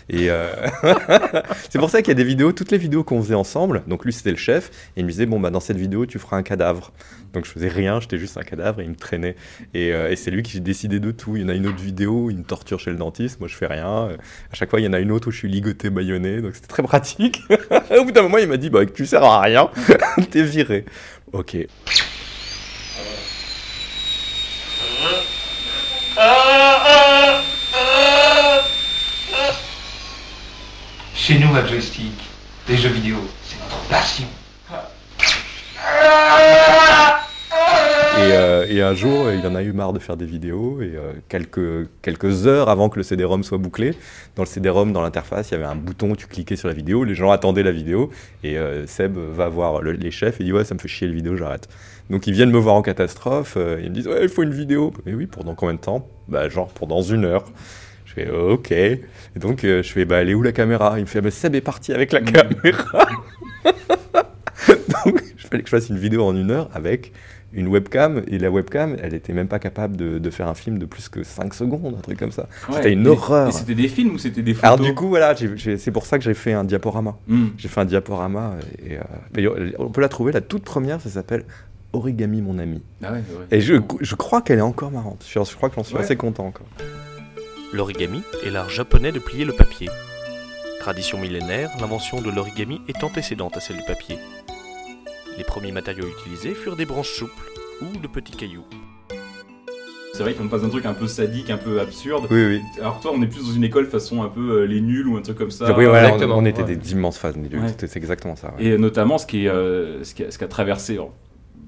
Et 0.10 0.30
euh, 0.30 0.48
c'est 1.70 1.80
pour 1.80 1.90
ça 1.90 2.02
qu'il 2.02 2.10
y 2.10 2.12
a 2.12 2.16
des 2.16 2.24
vidéos, 2.24 2.52
toutes 2.52 2.72
les 2.72 2.78
vidéos 2.78 3.04
qu'on 3.04 3.22
faisait 3.22 3.36
ensemble. 3.36 3.84
Donc 3.88 4.06
lui, 4.06 4.14
c'était 4.14 4.32
le 4.32 4.38
chef. 4.38 4.70
Et 4.96 5.02
il 5.02 5.06
me 5.06 5.10
disait, 5.10 5.26
bon, 5.26 5.40
bah, 5.40 5.50
dans 5.50 5.60
cette 5.60 5.78
vidéo, 5.78 6.06
tu 6.06 6.20
feras 6.20 6.38
un 6.38 6.44
cadavre. 6.44 6.92
Donc 7.34 7.46
je 7.46 7.52
faisais 7.52 7.68
rien, 7.68 8.00
j'étais 8.00 8.18
juste 8.18 8.38
un 8.38 8.44
cadavre 8.44 8.80
et 8.80 8.84
il 8.86 8.90
me 8.90 8.96
traînait. 8.96 9.36
Et, 9.74 9.94
euh, 9.94 10.16
c'est 10.16 10.32
lui 10.32 10.44
qui 10.44 10.60
décidait 10.62 11.00
de 11.00 11.12
tout. 11.12 11.36
Il 11.36 11.42
y 11.44 11.46
en 11.46 11.50
a 11.50 11.54
une 11.54 11.68
autre 11.68 11.82
vidéo, 11.82 12.30
une 12.30 12.44
torture 12.44 12.80
chez 12.80 12.92
le 12.92 12.98
dentiste. 12.98 13.40
Moi, 13.40 13.50
je 13.50 13.56
fais 13.56 13.68
rien. 13.68 14.08
Euh, 14.10 14.18
À 14.52 14.56
chaque 14.56 14.70
fois, 14.70 14.80
il 14.80 14.86
y 14.86 14.88
en 14.88 14.94
a 14.94 15.00
une 15.00 15.12
autre 15.12 15.28
où 15.28 15.32
je 15.32 15.38
suis 15.38 15.50
ligoté, 15.50 15.90
baïonné. 15.90 16.42
Donc 16.42 16.56
c'était 16.56 16.68
très 16.68 16.84
pratique. 16.84 17.42
Au 17.98 18.04
bout 18.06 18.12
d'un 18.12 18.24
moment, 18.24 18.38
il 18.38 18.48
m'a 18.48 18.58
dit, 18.58 18.70
bah, 18.70 18.86
tu 18.86 19.06
sers 19.06 19.24
à 19.24 19.42
rien. 19.42 19.70
T'es 20.32 20.44
viré. 20.44 20.86
Ok. 21.34 21.58
Chez 31.18 31.40
nous, 31.40 31.54
à 31.56 31.66
Joystick, 31.66 32.14
les 32.70 32.78
jeux 32.78 32.90
vidéo, 32.90 33.18
c'est 33.44 33.58
notre 33.60 33.82
passion. 33.90 34.28
Et, 38.20 38.32
euh, 38.32 38.66
et 38.70 38.82
un 38.82 38.94
jour, 38.94 39.32
il 39.32 39.46
en 39.46 39.54
a 39.56 39.62
eu 39.64 39.72
marre 39.74 39.94
de 39.94 40.00
faire 40.00 40.16
des 40.16 40.26
vidéos. 40.26 40.80
Et 40.82 40.94
euh, 40.96 41.14
quelques, 41.28 41.88
quelques 42.04 42.46
heures 42.48 42.70
avant 42.70 42.90
que 42.90 42.98
le 42.98 43.04
CD-ROM 43.04 43.44
soit 43.44 43.58
bouclé, 43.58 43.94
dans 44.36 44.44
le 44.44 44.48
CD-ROM, 44.48 44.94
dans 44.94 45.02
l'interface, 45.02 45.50
il 45.50 45.54
y 45.54 45.58
avait 45.58 45.66
un 45.66 45.76
bouton, 45.76 46.16
tu 46.16 46.28
cliquais 46.28 46.56
sur 46.56 46.68
la 46.68 46.74
vidéo, 46.76 47.04
les 47.04 47.16
gens 47.16 47.32
attendaient 47.32 47.64
la 47.64 47.72
vidéo. 47.72 48.10
Et 48.44 48.58
euh, 48.58 48.86
Seb 48.88 49.18
va 49.18 49.50
voir 49.50 49.82
le- 49.82 49.92
les 49.94 50.12
chefs 50.12 50.40
et 50.40 50.44
dit 50.44 50.54
Ouais, 50.54 50.64
ça 50.66 50.76
me 50.76 50.80
fait 50.80 50.88
chier 50.88 51.08
la 51.08 51.14
vidéo, 51.14 51.36
j'arrête. 51.36 51.68
Donc 52.12 52.26
ils 52.28 52.34
viennent 52.34 52.52
me 52.52 52.60
voir 52.60 52.76
en 52.76 52.82
catastrophe. 52.84 53.58
ils 53.58 53.90
me 53.90 53.94
disent 53.96 54.08
Ouais, 54.08 54.24
il 54.24 54.30
faut 54.30 54.44
une 54.44 54.54
vidéo. 54.54 54.94
Mais 55.06 55.14
oui, 55.14 55.26
pour 55.26 55.44
dans 55.44 55.56
combien 55.56 55.74
de 55.76 55.80
temps? 55.80 56.08
Bah, 56.28 56.48
genre 56.50 56.68
pour 56.70 56.88
dans 56.88 57.02
une 57.02 57.26
heure. 57.26 57.46
Fais 58.18 58.30
Ok. 58.32 58.72
Et 58.72 59.02
donc 59.40 59.64
euh, 59.64 59.84
je 59.84 59.92
fais 59.92 60.06
Bah, 60.06 60.22
elle 60.22 60.30
est 60.30 60.34
où 60.34 60.42
la 60.42 60.52
caméra? 60.52 60.96
Il 60.98 61.02
me 61.02 61.06
fait 61.06 61.22
Bah, 61.22 61.30
Seb 61.32 61.54
est 61.56 61.62
parti 61.62 61.94
avec 61.94 62.12
la 62.12 62.22
caméra. 62.22 63.08
donc 65.06 65.22
je 65.38 65.48
fallait 65.48 65.64
que 65.64 65.70
je 65.70 65.76
fasse 65.76 65.90
une 65.90 65.98
vidéo 66.00 66.24
en 66.24 66.36
une 66.36 66.52
heure 66.52 66.70
avec 66.74 67.14
une 67.54 67.68
webcam. 67.68 68.24
Et 68.28 68.40
la 68.40 68.50
webcam 68.52 68.98
elle 69.02 69.14
était 69.14 69.34
même 69.34 69.48
pas 69.48 69.60
capable 69.60 69.96
de, 69.98 70.18
de 70.20 70.30
faire 70.30 70.48
un 70.48 70.56
film 70.56 70.80
de 70.80 70.86
plus 70.86 71.10
que 71.10 71.24
5 71.24 71.54
secondes 71.54 71.96
un 71.98 72.02
truc 72.02 72.18
comme 72.20 72.32
ça. 72.32 72.48
Ouais. 72.70 72.76
c'était 72.78 72.94
une 72.94 73.06
Et- 73.06 73.10
horreur. 73.10 73.54
c'était 73.54 73.76
des 73.76 73.88
films 73.88 74.16
ou 74.16 74.18
c'était 74.18 74.42
des 74.42 74.54
photos 74.54 74.66
alors 74.74 74.80
du 74.86 74.94
coup 74.96 75.08
voilà 75.10 75.36
c'est 75.36 75.92
pour 75.92 76.06
ça 76.06 76.18
que 76.18 76.24
j'ai 76.24 76.34
fait 76.34 76.54
un 76.54 76.64
diaporama. 76.64 77.16
Hmm. 77.28 77.48
j'ai 77.58 77.68
fait 77.68 77.82
un 77.82 77.86
diaporama 77.86 78.56
et, 78.84 78.98
euh, 79.48 79.72
on 79.80 79.90
peut 79.90 80.02
la 80.02 80.10
trouver 80.10 80.32
la 80.32 80.42
toute 80.42 80.64
première 80.64 81.00
ça 81.02 81.10
s'appelle 81.10 81.46
Origami 81.94 82.42
mon 82.42 82.60
ami. 82.60 82.82
Ah 83.02 83.14
ouais, 83.14 83.22
et 83.50 83.62
je, 83.62 83.76
je 84.02 84.16
crois 84.16 84.42
qu'elle 84.42 84.60
est 84.60 84.62
encore 84.62 84.92
marrante. 84.92 85.24
Je, 85.28 85.40
je 85.44 85.56
crois 85.56 85.70
que 85.70 85.76
j'en 85.76 85.84
suis 85.86 85.98
assez 85.98 86.18
content 86.18 86.46
encore 86.48 86.68
L'origami 87.74 88.22
est 88.46 88.50
l'art 88.50 88.70
japonais 88.70 89.12
de 89.12 89.20
plier 89.20 89.46
le 89.46 89.54
papier. 89.54 89.90
Tradition 90.80 91.20
millénaire, 91.20 91.70
l'invention 91.80 92.22
de 92.22 92.30
l'origami 92.30 92.82
est 92.88 93.04
antécédente 93.04 93.58
à 93.58 93.60
celle 93.60 93.78
du 93.78 93.84
papier. 93.84 94.18
Les 95.38 95.44
premiers 95.44 95.72
matériaux 95.72 96.08
utilisés 96.08 96.56
furent 96.56 96.76
des 96.78 96.86
branches 96.86 97.12
souples 97.12 97.52
ou 97.82 97.98
de 97.98 98.08
petits 98.08 98.36
cailloux. 98.36 98.64
C'est 100.14 100.24
vrai 100.24 100.34
qu'on 100.34 100.48
passe 100.48 100.62
d'un 100.64 100.70
truc 100.70 100.86
un 100.88 100.94
peu 100.96 101.06
sadique, 101.06 101.52
un 101.52 101.58
peu 101.58 101.80
absurde. 101.80 102.26
oui 102.32 102.44
oui 102.48 102.62
Alors 102.80 103.00
toi, 103.02 103.12
on 103.14 103.22
est 103.22 103.28
plus 103.28 103.46
dans 103.46 103.54
une 103.54 103.64
école 103.64 103.86
façon 103.86 104.24
un 104.24 104.30
peu 104.30 104.62
euh, 104.62 104.66
les 104.66 104.82
nuls 104.82 105.08
ou 105.08 105.16
un 105.18 105.22
truc 105.22 105.38
comme 105.38 105.52
ça. 105.52 105.66
oui, 105.78 105.86
voilà, 105.86 106.08
on, 106.08 106.14
exactement, 106.14 106.38
on 106.38 106.46
était 106.46 106.64
ouais. 106.64 106.76
des 106.76 106.92
immenses 106.94 107.20
fans 107.20 107.34
Ouais. 107.34 107.60
c'est 107.78 107.98
exactement 107.98 108.36
ça 108.36 108.54
ouais. 108.58 108.66
Et 108.66 108.78
notamment 108.80 109.20
ce 109.20 109.28
qui 109.28 109.46
est, 109.46 109.50
euh, 109.50 110.04
ce 110.04 110.16
qui 110.16 110.24
a, 110.24 110.32
ce 110.32 110.40
qui 110.40 110.44
a 110.44 110.48
traversé 110.48 110.94
alors, 110.94 111.14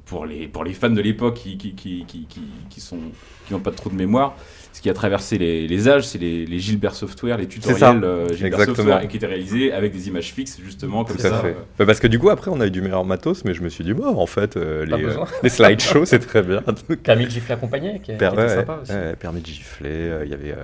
pour 0.05 0.25
les 0.25 0.47
pour 0.47 0.63
les 0.63 0.73
fans 0.73 0.89
de 0.89 1.01
l'époque 1.01 1.35
qui 1.35 1.59
qui, 1.59 1.75
qui, 1.75 2.05
qui, 2.07 2.25
qui, 2.25 2.41
qui 2.71 2.81
sont 2.81 2.97
qui 3.45 3.53
n'ont 3.53 3.59
pas 3.59 3.69
trop 3.71 3.91
de 3.91 3.95
mémoire, 3.95 4.35
ce 4.79 4.81
qui 4.81 4.89
a 4.89 4.93
traversé 4.93 5.37
les, 5.37 5.67
les 5.67 5.89
âges, 5.89 6.07
c'est 6.07 6.17
les, 6.19 6.45
les 6.45 6.57
Gilbert 6.59 6.95
Software, 6.95 7.37
les 7.37 7.47
tutoriels 7.47 8.01
euh, 8.01 8.29
Gilbert 8.29 8.45
Exactement. 8.47 8.75
Software 8.77 9.01
et 9.03 9.07
qui 9.09 9.17
étaient 9.17 9.25
réalisés 9.25 9.73
avec 9.73 9.91
des 9.91 10.07
images 10.07 10.31
fixes 10.31 10.57
justement 10.63 11.03
comme 11.03 11.17
Tout 11.17 11.21
ça. 11.21 11.41
fait. 11.41 11.47
euh. 11.49 11.53
Bah, 11.77 11.85
parce 11.85 11.99
que 11.99 12.07
du 12.07 12.17
coup, 12.17 12.29
après, 12.29 12.49
on 12.49 12.61
a 12.61 12.67
eu 12.67 12.71
du 12.71 12.81
meilleur 12.81 13.03
matos, 13.03 13.43
mais 13.43 13.53
je 13.53 13.61
me 13.61 13.67
suis 13.67 13.83
dit, 13.83 13.91
bon, 13.91 14.05
en 14.17 14.25
fait, 14.25 14.55
euh, 14.55 14.85
les, 14.85 15.03
euh, 15.03 15.25
les 15.43 15.49
slideshows, 15.49 16.05
c'est 16.05 16.19
très 16.19 16.43
bien. 16.43 16.63
Permis 17.03 17.25
de 17.25 17.29
gifler 17.29 17.55
accompagné, 17.55 17.95
qui, 17.99 18.13
qui 18.13 18.17
Per- 18.17 18.27
était 18.27 18.37
ouais, 18.37 18.47
sympa 18.55 18.79
aussi. 18.81 18.93
permis 19.19 19.41
de 19.41 19.47
gifler, 19.47 19.89
euh, 19.89 20.21
il 20.23 20.31
y 20.31 20.33
avait 20.33 20.55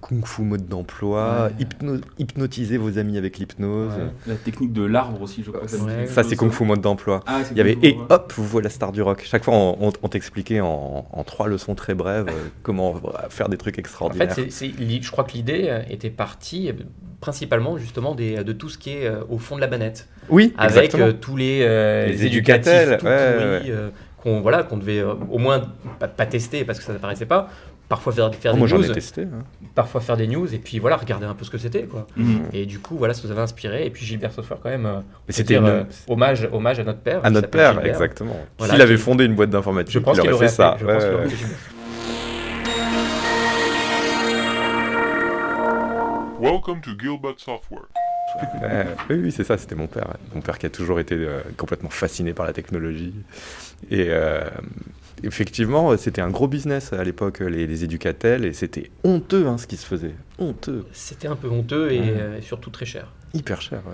Kung 0.00 0.24
Fu 0.26 0.42
mode 0.42 0.66
d'emploi, 0.68 1.44
Ouais. 1.58 1.64
hypno- 1.64 2.00
hypnotiser 2.18 2.76
vos 2.78 2.98
amis 2.98 3.18
avec 3.18 3.38
l'hypnose. 3.38 3.92
Ouais. 3.92 4.10
La 4.26 4.34
technique 4.34 4.72
de 4.72 4.84
l'arbre 4.84 5.22
aussi, 5.22 5.42
je 5.44 5.50
crois. 5.50 5.62
que 5.66 5.70
ça 5.70 5.82
Ouais. 5.82 6.06
c'est 6.28 6.36
Kung 6.36 6.50
Fu 6.52 6.64
mode 6.64 6.80
d'emploi. 6.80 7.20
Ah, 7.26 7.40
Il 7.50 7.56
y 7.56 7.60
avait 7.60 7.78
et 7.82 7.94
ouais. 7.94 7.98
hop, 8.08 8.32
vous 8.36 8.44
voilà 8.44 8.60
la 8.64 8.70
star 8.70 8.92
du 8.92 9.02
rock. 9.02 9.22
Chaque 9.24 9.44
fois, 9.44 9.54
on, 9.54 9.90
t'expliquait 10.08 10.60
en, 10.60 11.06
en 11.10 11.24
trois 11.24 11.48
leçons 11.48 11.74
très 11.74 11.94
brèves 11.94 12.28
euh, 12.28 12.48
comment 12.62 12.94
euh, 12.96 13.28
faire 13.28 13.48
des 13.48 13.56
trucs 13.56 13.76
En 13.78 13.80
extraordinaires. 13.80 14.32
fait, 14.34 14.50
c'est- 14.50 14.72
c'est- 14.72 14.78
l'i- 14.80 15.02
je 15.02 15.10
crois 15.10 15.24
que 15.24 15.32
l'idée 15.32 15.64
euh, 15.68 15.82
était 15.90 16.10
partie 16.10 16.68
euh, 16.68 16.72
principalement 17.20 17.78
justement 17.78 18.14
des, 18.14 18.42
de 18.44 18.52
tout 18.52 18.68
ce 18.68 18.78
qui 18.78 18.90
est 18.90 19.06
euh, 19.06 19.22
au 19.28 19.38
fond 19.38 19.56
de 19.56 19.60
la 19.60 19.68
manette, 19.68 20.08
oui, 20.28 20.52
avec 20.58 20.76
exactement. 20.76 21.06
euh, 21.06 21.12
tous 21.12 21.36
les, 21.36 21.60
euh, 21.62 22.06
Les 22.06 22.26
éducatifs 22.26 22.98
tout 22.98 23.06
euh, 23.06 23.90
qu'on 24.22 24.40
voilà, 24.40 24.62
qu'on 24.64 24.76
devait 24.76 24.98
euh, 25.00 25.14
au 25.30 25.38
moins 25.38 25.62
pas, 26.00 26.08
pas 26.08 26.26
tester 26.26 26.64
parce 26.64 26.78
que 26.78 26.84
ça 26.84 26.92
n'apparaissait 26.92 27.26
pas. 27.26 27.48
Parfois 27.92 28.10
faire, 28.14 28.34
faire 28.34 28.52
Oh, 28.52 28.54
des 28.54 28.58
moi, 28.60 28.68
j'en 28.68 28.78
news, 28.78 28.90
ai 28.90 28.94
testé. 28.94 29.22
hein. 29.24 29.44
parfois 29.74 30.00
faire 30.00 30.16
des 30.16 30.26
news 30.26 30.54
et 30.54 30.56
puis 30.58 30.78
voilà 30.78 30.96
regarder 30.96 31.26
un 31.26 31.34
peu 31.34 31.44
ce 31.44 31.50
que 31.50 31.58
c'était 31.58 31.82
quoi. 31.82 32.06
Mhm. 32.16 32.44
Et 32.54 32.64
du 32.64 32.78
coup 32.78 32.96
voilà 32.96 33.12
ça 33.12 33.20
nous 33.24 33.30
avait 33.30 33.42
inspiré 33.42 33.84
et 33.84 33.90
puis 33.90 34.06
Gilbert 34.06 34.32
Software 34.32 34.58
quand 34.62 34.70
même. 34.70 34.86
euh, 34.86 35.00
c'était 35.28 35.54
dire, 35.54 35.60
une- 35.62 35.68
euh, 35.68 35.84
hommage 36.08 36.48
hommage 36.52 36.78
à 36.80 36.84
notre 36.84 37.00
père. 37.00 37.20
à 37.22 37.28
notre 37.28 37.48
père, 37.50 37.72
Gilbert. 37.74 37.92
exactement. 37.92 38.36
Voilà, 38.56 38.72
S'il 38.72 38.80
avait 38.82 38.96
fondé 38.96 39.24
une 39.26 39.34
boîte 39.34 39.50
d'informatique, 39.50 39.92
Je 39.92 39.98
pense 39.98 40.16
il 40.16 40.22
qu'il 40.22 40.30
aurait 40.30 40.36
aurait 40.46 40.48
fait 40.48 40.54
ça. 40.54 40.76
Je 40.80 40.86
Ouais. 40.86 40.98
Welcome 46.40 46.80
to 46.80 46.90
Gilbert 46.98 47.34
Software. 47.38 47.86
Ouais, 48.62 48.86
oui, 49.10 49.16
oui, 49.24 49.32
c'est 49.32 49.44
ça, 49.44 49.58
c'était 49.58 49.74
mon 49.74 49.86
père. 49.86 50.06
Mon 50.34 50.40
père 50.40 50.58
qui 50.58 50.66
a 50.66 50.70
toujours 50.70 50.98
été 50.98 51.14
euh, 51.14 51.40
complètement 51.56 51.90
fasciné 51.90 52.32
par 52.32 52.46
la 52.46 52.52
technologie. 52.52 53.14
Et 53.90 54.06
euh, 54.08 54.40
effectivement, 55.22 55.96
c'était 55.96 56.20
un 56.20 56.30
gros 56.30 56.48
business 56.48 56.92
à 56.92 57.02
l'époque, 57.04 57.40
les, 57.40 57.66
les 57.66 57.84
éducatels, 57.84 58.44
et 58.44 58.52
c'était 58.52 58.90
honteux 59.04 59.46
hein, 59.46 59.58
ce 59.58 59.66
qui 59.66 59.76
se 59.76 59.86
faisait. 59.86 60.14
Honteux. 60.38 60.84
C'était 60.92 61.28
un 61.28 61.36
peu 61.36 61.48
honteux 61.48 61.90
et, 61.92 62.00
Ouais. 62.00 62.14
euh, 62.16 62.38
et 62.38 62.42
surtout 62.42 62.70
très 62.70 62.86
cher. 62.86 63.08
Hyper 63.34 63.60
cher, 63.60 63.80
ouais. 63.86 63.92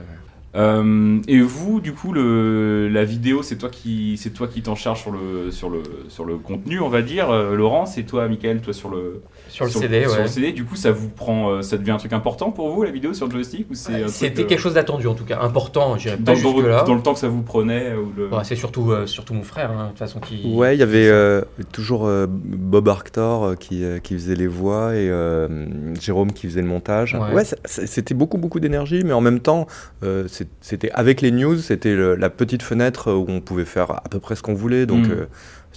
Euh, 0.56 1.20
et 1.28 1.40
vous, 1.40 1.80
du 1.80 1.92
coup, 1.92 2.12
le, 2.12 2.88
la 2.88 3.04
vidéo, 3.04 3.42
c'est 3.42 3.56
toi 3.56 3.68
qui, 3.68 4.16
c'est 4.16 4.30
toi 4.30 4.48
qui 4.48 4.62
t'en 4.62 4.74
charge 4.74 5.02
sur 5.02 5.10
le, 5.12 5.50
sur 5.50 5.68
le, 5.68 5.82
sur 6.08 6.24
le 6.24 6.38
contenu, 6.38 6.80
on 6.80 6.88
va 6.88 7.02
dire. 7.02 7.30
Euh, 7.30 7.54
Laurent, 7.54 7.84
c'est 7.84 8.04
toi, 8.04 8.26
Michael, 8.28 8.62
toi 8.62 8.72
sur 8.72 8.88
le, 8.88 9.22
Sur 9.48 9.64
le 9.64 9.70
CD, 9.70 10.02
sur 10.02 10.12
ouais. 10.12 10.22
le 10.22 10.28
CD. 10.28 10.52
Du 10.52 10.64
coup, 10.64 10.76
ça 10.76 10.90
vous 10.92 11.08
prend, 11.08 11.50
euh, 11.50 11.62
ça 11.62 11.76
devient 11.78 11.92
un 11.92 11.96
truc 11.96 12.12
important 12.12 12.50
pour 12.50 12.70
vous 12.70 12.82
la 12.82 12.90
vidéo 12.90 13.12
sur 13.14 13.26
le 13.26 13.32
joystick 13.32 13.70
ou 13.70 13.74
c'est 13.74 13.92
truc, 13.92 14.08
C'était 14.08 14.42
euh, 14.42 14.46
quelque 14.46 14.60
chose 14.60 14.74
d'attendu 14.74 15.06
en 15.06 15.14
tout 15.14 15.24
cas, 15.24 15.40
important, 15.40 15.96
je 15.96 16.02
dirais 16.04 16.16
pas 16.16 16.34
dans, 16.34 16.40
dans, 16.42 16.56
jusque 16.56 16.66
là. 16.68 16.82
dans 16.84 16.94
le 16.94 17.02
temps 17.02 17.14
que 17.14 17.20
ça 17.20 17.28
vous 17.28 17.42
prenait 17.42 17.94
ou 17.94 18.12
le... 18.16 18.28
c'est 18.44 18.56
surtout, 18.56 18.92
euh, 18.92 19.06
surtout 19.06 19.34
mon 19.34 19.42
frère, 19.42 19.70
hein, 19.70 19.84
de 19.84 19.88
toute 19.90 19.98
façon, 19.98 20.20
qui. 20.20 20.42
Ouais, 20.54 20.76
il 20.76 20.80
y 20.80 20.82
avait 20.82 21.08
euh, 21.08 21.42
toujours 21.72 22.06
euh, 22.06 22.26
Bob 22.28 22.88
Arctor 22.88 23.44
euh, 23.44 23.54
qui, 23.54 23.84
euh, 23.84 23.98
qui 23.98 24.14
faisait 24.14 24.34
les 24.34 24.46
voix 24.46 24.94
et 24.94 25.08
euh, 25.10 25.66
Jérôme 26.00 26.32
qui 26.32 26.46
faisait 26.46 26.62
le 26.62 26.68
montage. 26.68 27.14
Ouais. 27.34 27.44
C'était 27.64 28.14
beaucoup, 28.14 28.38
beaucoup 28.38 28.60
d'énergie, 28.60 29.02
mais 29.04 29.12
en 29.12 29.20
même 29.20 29.40
temps, 29.40 29.66
euh, 30.02 30.26
c'était 30.60 30.90
avec 30.92 31.20
les 31.22 31.30
news, 31.30 31.56
c'était 31.58 31.96
la 31.96 32.30
petite 32.30 32.62
fenêtre 32.62 33.12
où 33.12 33.24
on 33.28 33.40
pouvait 33.40 33.64
faire 33.64 33.90
à 33.92 34.08
peu 34.10 34.20
près 34.20 34.36
ce 34.36 34.42
qu'on 34.42 34.54
voulait. 34.54 34.86
Donc, 34.86 35.06
Mm. 35.08 35.26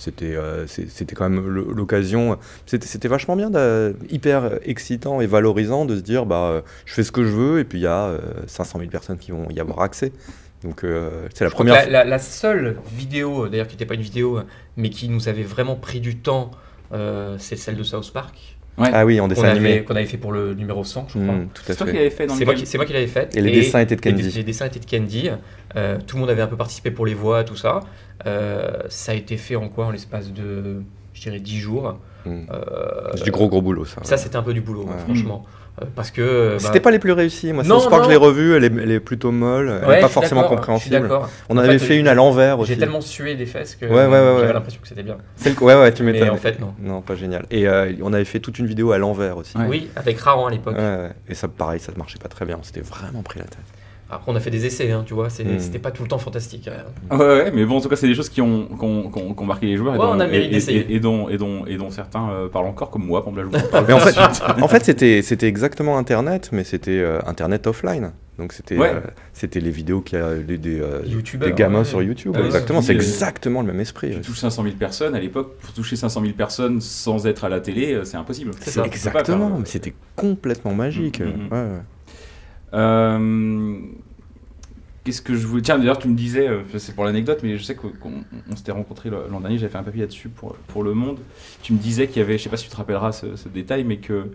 Euh, 0.02 0.04
c'était 0.04 0.36
euh, 0.36 0.66
c'était 0.68 1.16
quand 1.16 1.30
même 1.30 1.46
l'occasion. 1.48 2.38
C'était 2.66 3.08
vachement 3.08 3.36
bien, 3.36 3.52
hyper 4.10 4.60
excitant 4.64 5.22
et 5.22 5.28
valorisant 5.28 5.86
de 5.86 5.96
se 5.96 6.02
dire 6.02 6.26
bah, 6.26 6.46
euh, 6.52 6.62
je 6.86 6.94
fais 6.94 7.04
ce 7.04 7.12
que 7.12 7.24
je 7.24 7.30
veux 7.32 7.60
et 7.60 7.64
puis 7.64 7.80
il 7.80 7.84
y 7.84 7.88
a 7.88 8.06
euh, 8.08 8.20
500 8.48 8.80
000 8.80 8.90
personnes 8.92 9.18
qui 9.18 9.32
vont 9.32 9.48
y 9.50 9.60
avoir 9.60 9.82
accès. 9.82 10.12
Donc, 10.64 10.84
euh, 10.84 11.28
c'est 11.34 11.44
la 11.44 11.50
Je 11.50 11.56
première 11.56 11.74
La, 11.74 11.86
la- 11.90 12.06
la 12.06 12.20
seule 12.20 12.78
vidéo, 12.96 13.48
d'ailleurs 13.48 13.68
qui 13.68 13.74
n'était 13.76 13.88
pas 13.88 13.96
une 13.96 14.02
vidéo, 14.02 14.42
mais 14.78 14.90
qui 14.92 15.10
nous 15.10 15.28
avait 15.28 15.42
vraiment 15.44 15.76
pris 15.76 16.00
du 16.00 16.18
temps, 16.18 16.52
euh, 16.94 17.36
c'est 17.40 17.56
celle 17.56 17.76
de 17.78 17.84
South 17.84 18.12
Park. 18.14 18.58
Ouais. 18.78 18.90
Ah 18.94 19.06
oui, 19.06 19.20
en 19.20 19.28
dessin 19.28 19.44
avait, 19.44 19.52
animé. 19.52 19.84
qu'on 19.84 19.96
avait 19.96 20.06
fait 20.06 20.18
pour 20.18 20.32
le 20.32 20.54
numéro 20.54 20.84
100, 20.84 21.08
je 21.10 21.20
crois. 21.20 21.34
Mm, 21.36 21.50
tout 21.54 21.62
à 21.64 21.66
C'est 21.68 21.76
toi 21.76 21.88
qui 21.88 21.94
l'avais 21.94 22.10
fait 22.10 22.26
dans 22.26 22.34
C'est 22.34 22.40
le 22.42 22.46
moi, 22.46 22.56
qui- 22.56 22.66
c'est 22.66 22.78
moi 22.78 22.86
qui 22.86 22.94
l'avais 22.94 23.08
fait. 23.08 23.36
Et 23.36 23.42
les 23.42 23.52
dessins 23.52 23.80
étaient 23.82 23.96
de 23.96 24.02
Candy. 24.02 24.22
Les, 24.32 24.44
dessins 24.44 24.66
étaient 24.66 24.80
de 24.80 24.86
Candy. 24.90 25.30
Euh, 25.76 25.98
tout 26.08 26.16
le 26.16 26.22
monde 26.22 26.30
avait 26.30 26.42
un 26.42 26.48
peu 26.48 26.56
participé 26.58 26.90
pour 26.90 27.06
les 27.06 27.14
voix, 27.14 27.44
tout 27.44 27.56
ça. 27.58 27.82
Euh, 28.26 28.72
ça 28.90 29.12
a 29.12 29.16
été 29.16 29.38
fait 29.38 29.56
en 29.56 29.68
quoi 29.70 29.86
En 29.88 29.92
l'espace 29.92 30.32
de, 30.32 30.84
je 31.14 31.22
dirais, 31.22 31.40
10 31.40 31.60
jours. 31.60 31.98
Mm. 32.26 32.30
Euh, 32.52 33.12
C'est 33.16 33.24
du 33.26 33.32
gros 33.32 33.50
gros 33.50 33.62
boulot 33.62 33.84
ça. 33.86 34.02
Ça, 34.04 34.16
c'était 34.18 34.36
un 34.38 34.44
peu 34.44 34.54
du 34.54 34.62
boulot, 34.62 34.84
Ouais. 34.86 34.98
franchement. 35.06 35.46
Parce 35.96 36.12
que. 36.12 36.22
euh, 36.22 36.54
bah, 36.54 36.60
C'était 36.68 36.80
pas 36.80 36.92
les 36.92 37.00
plus 37.00 37.12
réussis. 37.12 37.54
Moi, 37.54 37.64
South 37.64 37.90
Park, 37.90 38.02
non. 38.02 38.06
je 38.06 38.10
l'ai 38.12 38.16
revu, 38.18 38.56
elle 38.56 38.64
est, 38.66 38.72
elle 38.82 38.92
est 38.92 39.00
plutôt 39.00 39.32
molle, 39.32 39.80
elle 39.82 39.88
ouais, 39.88 39.98
est 39.98 40.02
pas 40.02 40.08
forcément 40.08 40.44
compréhensible. 40.44 41.10
On 41.50 41.56
En 41.56 41.60
avait 41.60 41.80
fait, 41.80 41.86
fait 41.88 41.98
une 42.00 42.08
à 42.08 42.14
l'envers 42.14 42.60
aussi. 42.60 42.74
J'ai 42.74 42.80
tellement 42.80 43.02
sué 43.02 43.36
des 43.36 43.46
fesses 43.46 43.76
que 43.76 43.86
Ouais, 43.86 43.92
ouais, 43.92 44.06
ouais, 44.06 44.12
j'avais 44.12 44.48
ouais. 44.48 44.54
l'impression 44.54 44.80
que 44.82 44.88
c'était 44.88 45.04
bien. 45.04 45.18
Que- 45.44 45.64
Ouais, 45.64 45.76
ouais, 45.76 45.94
tu 45.94 46.04
Mais 46.04 46.14
m'étonnes. 46.14 46.30
en 46.30 46.38
fait, 46.38 46.60
non. 46.60 46.74
Non, 46.80 47.02
pas 47.02 47.16
génial. 47.16 47.46
Et 47.52 47.68
euh, 47.68 47.92
on 48.02 48.14
avait 48.14 48.26
fait 48.26 48.40
toute 48.40 48.60
une 48.60 48.66
vidéo 48.68 48.92
à 48.92 48.98
l'envers 48.98 49.38
aussi. 49.38 49.58
Ouais. 49.58 49.66
Oui, 49.68 49.90
avec 49.96 50.20
Raran 50.20 50.48
à 50.48 50.52
l'époque. 50.52 50.76
Ouais, 50.78 50.82
ouais. 50.82 51.12
Et 51.30 51.34
ça, 51.36 51.48
pareil, 51.48 51.80
ça 51.80 51.92
ne 51.92 51.98
marchait 51.98 52.20
pas 52.20 52.30
très 52.30 52.46
bien. 52.46 52.58
On 52.60 52.64
s'était 52.64 52.82
vraiment 52.82 53.22
pris 53.24 53.40
la 53.40 53.46
tête. 53.46 53.60
Après, 54.12 54.32
on 54.32 54.36
a 54.36 54.40
fait 54.40 54.50
des 54.52 54.66
essais, 54.66 54.92
hein, 54.92 55.04
tu 55.06 55.14
vois. 55.14 55.30
c'est- 55.30 55.44
Mm. 55.44 55.60
C'était 55.60 55.80
pas 55.80 55.92
tout 55.92 56.04
le 56.04 56.10
temps 56.10 56.18
fantastique. 56.18 56.68
hein. 56.68 57.16
Ouais, 57.18 57.26
ouais, 57.26 57.52
mais 57.54 57.66
bon, 57.66 57.78
en 57.78 57.82
tout 57.82 57.90
cas, 57.90 57.96
c'est 57.96 58.08
des 58.08 58.16
choses 58.16 58.30
qui 58.30 58.42
ont, 58.42 58.66
qui 58.68 58.84
ont, 58.86 59.10
qui 59.12 59.20
ont- 59.20 59.34
qui 59.34 59.42
ont 59.42 59.46
marqué 59.46 59.66
les 59.68 59.78
joueurs 59.78 59.96
et, 59.96 59.98
Ouais, 59.98 60.06
dont, 60.06 60.14
on 60.16 60.20
a 60.20 60.28
et- 60.28 60.48
d'essayer. 60.50 60.80
et- 60.90 60.96
et 60.96 61.00
dont, 61.00 61.30
et, 61.30 61.38
dont, 61.38 61.66
et 61.66 61.78
dont 61.78 61.90
certains 61.90 62.30
euh, 62.30 62.48
parlent 62.50 62.68
encore, 62.68 62.90
comme 62.92 63.06
moi, 63.06 63.24
pour 63.24 63.32
exemple. 63.40 63.58
là, 63.74 63.84
je 63.88 63.94
en 63.94 64.00
fait, 64.00 64.12
suite. 64.12 64.44
en 64.62 64.68
fait 64.68 64.84
c'était, 65.22 65.48
exactement 65.48 65.98
Internet, 65.98 66.50
mais 66.52 66.64
c'était 66.64 67.00
euh, 67.00 67.20
Internet 67.26 67.68
offline. 67.68 68.12
Donc 68.40 68.54
c'était, 68.54 68.78
Ouais. 68.78 68.92
euh, 68.96 69.00
c'était 69.34 69.60
les 69.60 69.70
vidéos 69.70 70.02
qu'il 70.02 70.18
y 70.18 70.22
a 70.22 70.36
des, 70.36 70.58
des, 70.58 70.80
euh, 70.82 71.02
gamins 71.56 71.80
ouais. 71.80 71.86
sur 71.86 72.02
YouTube. 72.02 72.34
Ah 72.36 72.44
exactement, 72.44 72.82
c'est- 72.82 72.94
exactement 72.94 73.62
le 73.62 73.68
même 73.68 73.80
esprit. 73.82 74.12
Tu 74.16 74.22
touches 74.22 74.40
500 74.40 74.64
000 74.64 74.76
personnes, 74.78 75.14
à 75.14 75.20
l'époque, 75.20 75.58
pour 75.62 75.74
toucher 75.74 75.96
500 75.96 76.22
000 76.22 76.34
personnes 76.34 76.82
sans 76.82 77.28
être 77.28 77.44
à 77.44 77.50
la 77.50 77.60
télé, 77.60 78.00
c'est 78.04 78.18
impossible. 78.18 78.52
C'est 78.62 78.84
Exactement, 78.86 79.50
faire- 79.50 79.58
mais 79.60 79.66
c'était 79.66 79.94
complètement 80.16 80.74
magique. 80.74 81.20
Mm, 81.20 81.24
mm, 81.26 81.52
Ouais, 81.52 81.58
ouais. 81.60 81.82
Euh, 82.74 83.80
Qu'est-ce 85.04 85.24
que 85.24 85.34
je 85.34 85.48
voulais. 85.48 85.64
Tiens, 85.64 85.80
d'ailleurs, 85.80 85.98
tu 85.98 86.08
me 86.08 86.16
disais, 86.16 86.48
euh, 86.48 86.62
c'est 86.78 86.94
pour 86.94 87.06
l'anecdote, 87.06 87.40
mais 87.42 87.58
je 87.58 87.64
sais 87.64 87.74
qu'on 87.74 87.92
on 88.50 88.56
s'était 88.56 88.72
rencontrés 88.72 89.10
l'an 89.10 89.40
dernier, 89.40 89.58
j'avais 89.58 89.72
fait 89.72 89.80
un 89.80 89.84
papier 89.84 90.02
là-dessus 90.02 90.30
pour, 90.30 90.56
pour 90.68 90.84
Le 90.84 90.94
Monde. 90.94 91.18
Tu 91.64 91.74
me 91.74 91.80
disais 91.80 92.08
qu'il 92.08 92.18
y 92.18 92.24
avait, 92.24 92.38
je 92.38 92.44
sais 92.44 92.50
pas 92.50 92.58
si 92.58 92.66
tu 92.66 92.70
te 92.70 92.76
rappelleras 92.76 93.12
ce 93.12 93.50
détail, 93.50 93.84
mais 93.84 93.98
que 93.98 94.32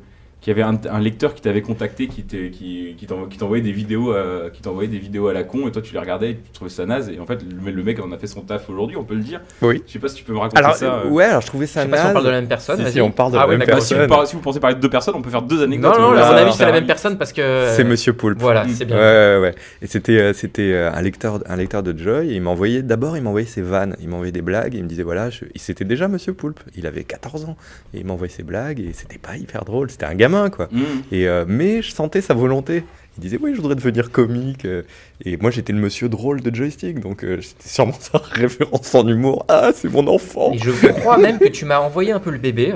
qu'il 0.46 0.56
y 0.56 0.62
avait 0.62 0.70
un, 0.70 0.78
un 0.94 1.00
lecteur 1.00 1.34
qui 1.34 1.42
t'avait 1.42 1.60
contacté, 1.60 2.06
qui 2.06 2.22
qui, 2.24 2.94
qui 2.96 3.06
t'envo- 3.06 3.26
qui 3.26 3.36
t'envoyait 3.36 3.64
des 3.64 3.72
vidéos, 3.72 4.12
à, 4.12 4.50
qui 4.52 4.62
t'envoyait 4.62 4.88
des 4.88 4.98
vidéos 4.98 5.26
à 5.26 5.32
la 5.32 5.42
con, 5.42 5.66
et 5.66 5.72
toi 5.72 5.82
tu 5.82 5.92
les 5.92 5.98
regardais, 5.98 6.30
et 6.30 6.34
tu 6.36 6.52
trouvais 6.52 6.70
ça 6.70 6.86
naze, 6.86 7.08
et 7.10 7.18
en 7.18 7.26
fait 7.26 7.40
le, 7.64 7.72
le 7.72 7.82
mec 7.82 7.98
en 8.00 8.12
a 8.12 8.16
fait 8.18 8.28
son 8.28 8.42
taf 8.42 8.70
aujourd'hui, 8.70 8.96
on 8.96 9.02
peut 9.02 9.14
le 9.16 9.22
dire. 9.22 9.40
Oui. 9.62 9.82
Je 9.86 9.92
sais 9.94 9.98
pas 9.98 10.06
si 10.08 10.14
tu 10.14 10.22
peux 10.24 10.32
me 10.32 10.38
raconter 10.38 10.58
Alors, 10.62 10.76
ça. 10.76 11.02
euh. 11.04 11.08
ouais, 11.08 11.24
alors 11.24 11.40
je 11.40 11.48
trouvais 11.48 11.66
Je 11.66 11.72
ça 11.72 11.82
sais 11.82 11.88
pas 11.88 11.96
si 11.96 12.02
on 12.02 12.04
naze. 12.06 12.12
parle 12.12 12.24
de 12.26 12.30
la 12.30 12.40
même 12.40 12.48
personne. 12.48 12.86
Si, 12.86 12.92
si, 12.92 13.00
on 13.00 13.10
parle 13.10 13.32
de 13.32 13.36
la 13.38 13.42
Ah 13.42 13.48
ouais, 13.48 13.56
même. 13.56 13.66
Bah, 13.66 13.80
si, 13.80 13.94
vous 13.94 13.98
personne. 14.00 14.08
par- 14.08 14.26
si 14.28 14.36
vous 14.36 14.42
pensez 14.42 14.60
parler 14.60 14.76
de 14.76 14.80
deux 14.80 14.88
personnes, 14.90 15.14
on 15.16 15.22
peut 15.22 15.30
faire 15.30 15.42
deux 15.42 15.62
anecdotes. 15.64 15.94
Non, 15.98 16.10
non, 16.10 16.12
là, 16.12 16.28
à 16.28 16.30
mon 16.32 16.38
avis, 16.38 16.52
c'est 16.52 16.64
la 16.64 16.70
même 16.72 16.86
personne 16.86 17.18
parce 17.18 17.32
que. 17.32 17.66
C'est 17.74 17.82
Monsieur 17.82 18.12
Poulpe. 18.12 18.38
Voilà, 18.40 18.64
Mm. 18.64 18.68
c'est 18.68 18.84
bien. 18.84 18.96
ouais, 18.96 19.38
ouais. 19.40 19.54
Et 19.82 19.86
c'était, 19.88 20.18
euh, 20.20 20.32
c'était 20.32 20.72
euh, 20.72 20.92
un 20.92 21.02
lecteur, 21.02 21.40
un 21.46 21.56
lecteur 21.56 21.82
de 21.82 21.98
Joy. 21.98 22.30
Et 22.30 22.34
il 22.36 22.42
m'envoyait, 22.42 22.82
d'abord, 22.82 23.16
il 23.16 23.22
m'envoyait 23.24 23.48
ses 23.48 23.62
vannes. 23.62 23.96
Il 24.00 24.08
m'envoyait 24.08 24.30
des 24.32 24.42
blagues. 24.42 24.74
Et 24.74 24.78
il 24.78 24.84
me 24.84 24.88
disait, 24.88 25.02
voilà, 25.02 25.28
je... 25.30 25.44
c'était 25.56 25.84
déjà 25.84 26.06
Monsieur 26.06 26.34
Poulpe. 26.34 26.60
Il 26.76 26.86
avait 26.86 27.02
14 27.02 27.46
ans. 27.46 27.56
Et 27.94 27.98
il 27.98 28.06
m'envoyait 28.06 28.32
ses 28.32 28.44
blagues. 28.44 28.78
Et 28.78 28.92
c'était 28.92 29.18
pas 29.18 29.36
hyper 29.36 29.64
drôle. 29.64 29.90
C'était 29.90 30.06
un 30.06 30.14
gamin, 30.14 30.35
quoi. 30.50 30.68
Mmh. 30.72 30.82
Et, 31.12 31.26
euh, 31.28 31.44
mais 31.46 31.82
je 31.82 31.90
sentais 31.92 32.20
sa 32.20 32.34
volonté. 32.34 32.84
Il 33.18 33.22
disait, 33.22 33.38
oui, 33.40 33.52
je 33.54 33.60
voudrais 33.60 33.74
devenir 33.76 34.10
comique. 34.10 34.66
euh. 34.66 34.82
Et 35.24 35.36
moi, 35.38 35.50
j'étais 35.50 35.72
le 35.72 35.78
monsieur 35.78 36.08
drôle 36.10 36.42
de 36.42 36.54
joystick. 36.54 37.00
Donc, 37.00 37.24
euh, 37.24 37.38
c'était 37.40 37.68
sûrement 37.68 37.94
sa 37.98 38.18
référence 38.18 38.94
en 38.94 39.06
humour. 39.08 39.46
Ah, 39.48 39.70
c'est 39.74 39.90
mon 39.90 40.06
enfant. 40.06 40.52
Et 40.52 40.58
je 40.58 40.70
crois 40.88 41.16
même 41.16 41.38
que 41.38 41.48
tu 41.48 41.64
m'as 41.64 41.78
envoyé 41.78 42.12
un 42.12 42.20
peu 42.20 42.30
le 42.30 42.38
bébé. 42.38 42.74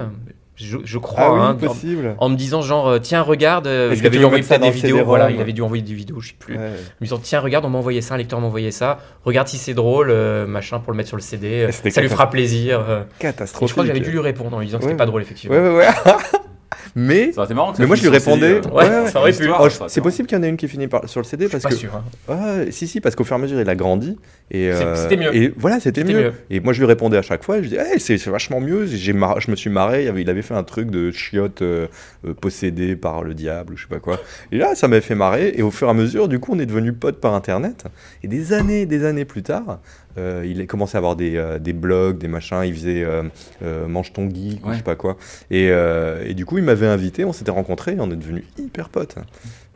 Je, 0.57 0.77
je 0.85 0.99
crois. 0.99 1.23
Ah 1.25 1.33
oui, 1.33 1.41
hein, 1.41 1.55
possible. 1.55 2.15
en 2.19 2.29
me 2.29 2.37
disant 2.37 2.61
genre 2.61 3.01
tiens 3.01 3.23
regarde 3.23 3.65
il 3.67 4.07
avait 4.07 4.19
dû 4.19 4.25
envoyer 4.27 4.43
peut-être 4.45 4.61
des 4.61 4.71
vidéos 4.71 5.17
il 5.31 5.41
avait 5.41 5.55
dû 5.55 5.63
envoyer 5.63 5.83
des 5.83 5.95
vidéos 5.95 6.21
je 6.21 6.29
sais 6.29 6.35
plus 6.39 6.55
Ouais. 6.55 6.61
en 6.67 7.01
me 7.01 7.05
disant 7.07 7.19
tiens 7.23 7.41
regarde 7.41 7.65
on 7.65 7.71
m'a 7.71 7.79
envoyé 7.79 8.03
ça 8.03 8.13
un 8.13 8.19
lecteur 8.19 8.39
m'a 8.43 8.47
envoyé 8.47 8.71
ça 8.71 8.99
regarde 9.25 9.49
si 9.49 9.57
c'est 9.57 9.73
drôle 9.73 10.11
euh, 10.11 10.47
machin 10.47 10.79
pour 10.79 10.93
le 10.93 10.99
mettre 10.99 11.09
sur 11.09 11.17
le 11.17 11.23
CD 11.23 11.67
ça 11.73 12.03
lui 12.03 12.11
fera 12.11 12.29
plaisir. 12.29 12.81
Et 12.91 13.21
Catastrophique. 13.23 13.69
je 13.69 13.73
crois 13.73 13.85
que 13.85 13.89
j'avais 13.89 14.01
dû 14.01 14.11
lui 14.11 14.19
répondre 14.21 14.55
en 14.55 14.61
lui 14.61 14.67
disant 14.67 14.77
que 14.81 14.85
Ouais. 14.85 14.91
c'était 14.91 14.99
pas 14.99 15.07
drôle 15.07 15.23
effectivement 15.23 15.57
Ouais, 15.57 15.63
ouais, 15.63 15.77
ouais. 15.77 15.87
mais 16.95 17.33
Ça 17.33 17.47
marrant 17.55 17.73
Mais 17.79 17.87
moi, 17.87 17.97
je 17.97 18.03
lui 18.03 18.09
répondais- 18.09 18.61
euh. 18.65 18.71
Ouais, 18.73 18.85
ouais, 18.85 19.49
Oh, 19.61 19.69
c'est 19.89 20.01
possible 20.01 20.29
qu'il 20.29 20.37
y 20.37 20.41
en 20.41 20.43
ait 20.45 20.49
une 20.49 20.57
qui 20.57 20.69
finit 20.69 20.89
par, 20.89 21.09
sur 21.09 21.21
le 21.21 21.25
CD 21.25 21.49
parce 21.49 21.63
pas 21.63 21.69
que 21.71 21.75
sûr 21.77 21.91
hein. 22.29 22.65
Si, 22.71 22.87
si, 22.89 23.01
parce 23.01 23.15
qu'au 23.15 23.25
fur 23.25 23.37
et 23.37 23.39
à 23.39 23.43
mesure, 23.43 23.61
il 23.61 23.69
a 23.69 23.75
grandi. 23.75 24.19
Et, 24.51 24.71
euh, 24.71 24.97
c'était 24.97 25.17
mieux. 25.17 25.35
Et 25.35 25.53
voilà, 25.57 25.79
c'était 25.81 26.05
mieux. 26.05 26.19
mieux. 26.21 26.33
Et 26.51 26.61
moi, 26.61 26.73
je 26.73 26.81
lui 26.81 26.87
répondais 26.87 27.17
à 27.17 27.23
chaque 27.23 27.45
fois. 27.45 27.59
Et 27.59 27.63
je 27.65 27.69
dis, 27.69 27.77
hey, 27.77 28.01
c'est 28.01 28.17
vachement 28.27 28.61
mieux. 28.61 28.87
J'ai 28.87 29.13
mar- 29.13 29.41
je 29.41 29.51
me 29.51 29.57
suis 29.57 29.71
marré. 29.71 30.05
Il 30.05 30.09
avait, 30.09 30.23
il 30.23 30.31
avait 30.31 30.43
fait 30.43 30.55
un 30.55 30.65
truc 30.65 30.91
de 30.91 31.11
chiotte 31.11 31.63
euh, 31.63 31.87
euh, 32.27 32.35
possédé 32.35 32.97
par 32.97 33.23
le 33.23 33.35
diable 33.35 33.75
ou 33.75 33.77
je 33.77 33.83
sais 33.83 33.89
pas 33.89 34.01
quoi. 34.01 34.19
Et 34.53 34.59
là, 34.59 34.75
ça 34.75 34.89
m'avait 34.89 35.01
fait 35.01 35.15
marrer. 35.15 35.53
Et 35.57 35.63
au 35.63 35.71
fur 35.71 35.87
et 35.87 35.91
à 35.91 35.95
mesure, 35.95 36.29
du 36.29 36.39
coup, 36.41 36.53
on 36.55 36.59
est 36.59 36.67
devenu 36.67 36.93
potes 36.93 37.21
par 37.21 37.35
Internet. 37.35 37.85
Et 38.23 38.29
des 38.29 38.53
années, 38.53 38.87
des 38.87 39.05
années 39.05 39.25
plus 39.25 39.43
tard, 39.43 39.79
euh, 40.21 40.45
il 40.47 40.61
a 40.61 40.67
commencé 40.67 40.97
à 40.97 40.99
avoir 40.99 41.17
des, 41.17 41.37
euh, 41.37 41.59
des 41.59 41.73
blogs, 41.73 42.19
des 42.19 42.29
machins. 42.29 42.63
Il 42.65 42.75
faisait 42.75 43.03
euh, 43.03 43.23
euh, 43.63 43.89
Mange 43.89 44.13
ton 44.13 44.29
geek 44.31 44.65
ou 44.65 44.69
Ouais. 44.69 44.75
je 44.75 44.79
sais 44.79 44.85
pas 44.85 44.97
quoi. 44.97 45.17
Et, 45.51 45.69
euh, 45.71 46.25
et 46.27 46.35
du 46.35 46.45
coup, 46.47 46.59
il 46.59 46.65
m'avait 46.65 46.87
invité. 46.87 47.25
On 47.25 47.33
s'était 47.33 47.51
rencontrés. 47.51 47.93
Et 47.95 48.01
on 48.01 48.11
est 48.11 48.17
devenus 48.17 48.45
hyper 48.59 48.89
potes. 48.91 49.17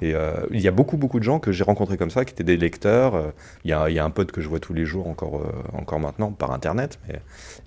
Et 0.03 0.14
euh, 0.14 0.32
il 0.51 0.61
y 0.61 0.68
a 0.68 0.72
beaucoup, 0.72 0.97
beaucoup 0.97 1.18
de 1.18 1.24
gens 1.24 1.38
que 1.38 1.51
j'ai 1.53 1.64
rencontrés 1.64 1.97
comme 1.97 2.11
ça, 2.11 2.24
qui 2.24 2.32
étaient 2.32 2.45
des 2.45 2.57
lecteurs. 2.57 3.32
Il 3.64 3.70
y, 3.70 3.72
a, 3.72 3.88
il 3.88 3.95
y 3.95 3.99
a 3.99 4.05
un 4.05 4.11
pote 4.11 4.32
que 4.32 4.40
je 4.40 4.49
vois 4.49 4.61
tous 4.61 4.74
les 4.74 4.84
jours 4.84 5.09
encore, 5.09 5.36
euh, 5.38 5.78
encore 5.78 6.01
maintenant 6.01 6.30
par 6.30 6.53
internet, 6.53 6.99
mais, 7.09 7.20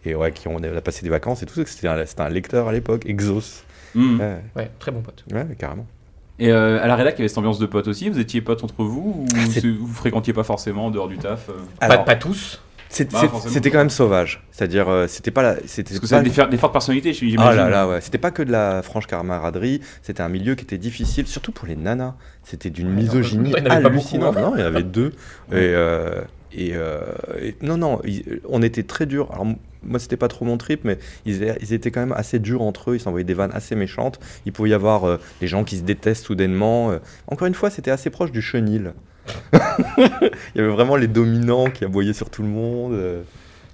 et 0.06 0.14
ouais, 0.14 0.32
qui 0.32 0.48
ont 0.48 0.58
on 0.58 0.64
a 0.64 0.82
passé 0.82 1.04
des 1.04 1.10
vacances 1.10 1.42
et 1.44 1.46
tout. 1.46 1.64
C'était 1.66 1.88
un, 1.88 2.06
c'était 2.06 2.22
un 2.22 2.30
lecteur 2.30 2.68
à 2.68 2.72
l'époque, 2.72 3.06
Exos. 3.06 3.64
Mmh. 3.96 4.20
Ouais, 4.20 4.36
ouais 4.56 4.72
très 4.80 4.92
bon 4.92 5.02
pote 5.02 5.24
ouais, 5.32 5.46
carrément. 5.58 5.86
Et 6.40 6.52
euh, 6.52 6.84
à 6.84 6.88
la 6.88 6.96
rédac, 6.96 7.16
il 7.16 7.20
y 7.20 7.22
avait 7.22 7.30
cette 7.30 7.38
ambiance 7.40 7.58
de 7.58 7.66
potes 7.66 7.88
aussi? 7.88 8.10
Vous 8.10 8.20
étiez 8.20 8.42
potes 8.42 8.64
entre 8.64 8.84
vous 8.84 9.26
ou 9.26 9.26
Ah, 9.36 9.60
vous 9.80 9.88
fréquentiez 9.88 10.34
pas 10.34 10.44
forcément 10.44 10.88
en 10.88 10.92
dehors 10.92 11.08
du 11.08 11.18
taf 11.18 11.50
euh? 11.50 11.54
Pas, 11.80 11.98
pas 11.98 12.16
tous 12.16 12.62
Bah, 13.12 13.22
c'était 13.48 13.70
quand 13.72 13.78
même 13.80 13.90
sauvage. 13.90 14.44
C'est-à-dire, 14.52 14.88
euh, 14.90 15.08
c'était 15.08 15.32
pas 15.32 15.42
la. 15.44 15.56
C'était 15.66 15.90
Parce 15.94 16.00
que 16.00 16.08
pas 16.10 16.24
c'est 16.24 16.46
des, 16.46 16.52
des 16.52 16.58
fortes 16.58 16.72
personnalités, 16.74 17.14
j'imagine. 17.14 17.40
Ah 17.42 17.54
là 17.54 17.70
là, 17.70 17.88
ouais. 17.88 18.02
C'était 18.02 18.18
pas 18.18 18.32
que 18.32 18.42
de 18.44 18.52
la 18.52 18.82
franche 18.82 19.08
camaraderie, 19.08 19.82
c'était 20.02 20.22
un 20.24 20.30
milieu 20.30 20.56
qui 20.56 20.64
était 20.64 20.78
difficile, 20.78 21.28
surtout 21.28 21.52
pour 21.52 21.68
les 21.68 21.76
nanas. 21.76 22.16
C'était 22.44 22.70
d'une 22.70 22.90
misogynie 22.90 23.52
pas 23.52 23.60
beaucoup, 23.62 23.88
hallucinante. 23.88 24.38
hein. 24.38 24.42
Non, 24.42 24.54
il 24.56 24.60
y 24.62 24.64
en 24.64 24.68
avait 24.68 24.84
deux. 24.84 25.12
Et, 25.52 25.54
euh, 25.56 26.22
et, 26.54 26.72
euh, 26.76 27.02
et- 27.42 27.56
non, 27.62 27.78
non, 27.78 28.00
ils- 28.06 28.40
on 28.48 28.62
était 28.62 28.84
très 28.84 29.06
durs. 29.06 29.30
Alors, 29.34 29.46
moi, 29.84 30.00
c'était 30.00 30.18
pas 30.18 30.30
trop 30.30 30.46
mon 30.46 30.58
trip, 30.58 30.82
mais 30.86 30.98
ils, 31.26 31.54
ils 31.62 31.74
étaient 31.74 31.92
quand 31.92 32.00
même 32.00 32.14
assez 32.14 32.40
durs 32.40 32.62
entre 32.62 32.92
eux. 32.92 32.96
Ils 32.96 33.00
s'envoyaient 33.02 33.26
des 33.26 33.34
vannes 33.34 33.52
assez 33.54 33.76
méchantes. 33.76 34.20
Il 34.46 34.54
pouvait 34.54 34.70
y 34.70 34.74
avoir 34.74 35.04
euh, 35.06 35.18
des 35.42 35.48
gens 35.48 35.64
qui 35.66 35.78
se 35.78 35.84
détestent 35.84 36.26
soudainement. 36.26 36.94
Encore 37.28 37.48
une 37.48 37.54
fois, 37.54 37.70
c'était 37.70 37.92
assez 37.92 38.10
proche 38.10 38.32
du 38.32 38.42
chenil. 38.42 38.94
il 39.98 40.32
y 40.56 40.60
avait 40.60 40.70
vraiment 40.70 40.96
les 40.96 41.08
dominants 41.08 41.70
qui 41.70 41.86
aboyaient 41.86 42.14
sur 42.14 42.30
tout 42.30 42.42
le 42.42 42.48
monde. 42.50 42.94
euh. 42.94 43.22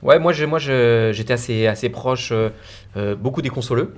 ouais 0.01 0.20
moi 0.20 0.34
je- 0.34 0.45
moi 0.45 0.60
je- 0.60 1.12
j'étais 1.14 1.34
assez 1.34 1.68
assez 1.68 1.89
proche 1.89 2.30
euh, 2.32 2.49
euh, 2.97 3.16
beaucoup 3.16 3.41
des 3.41 3.49
consoleux 3.49 3.93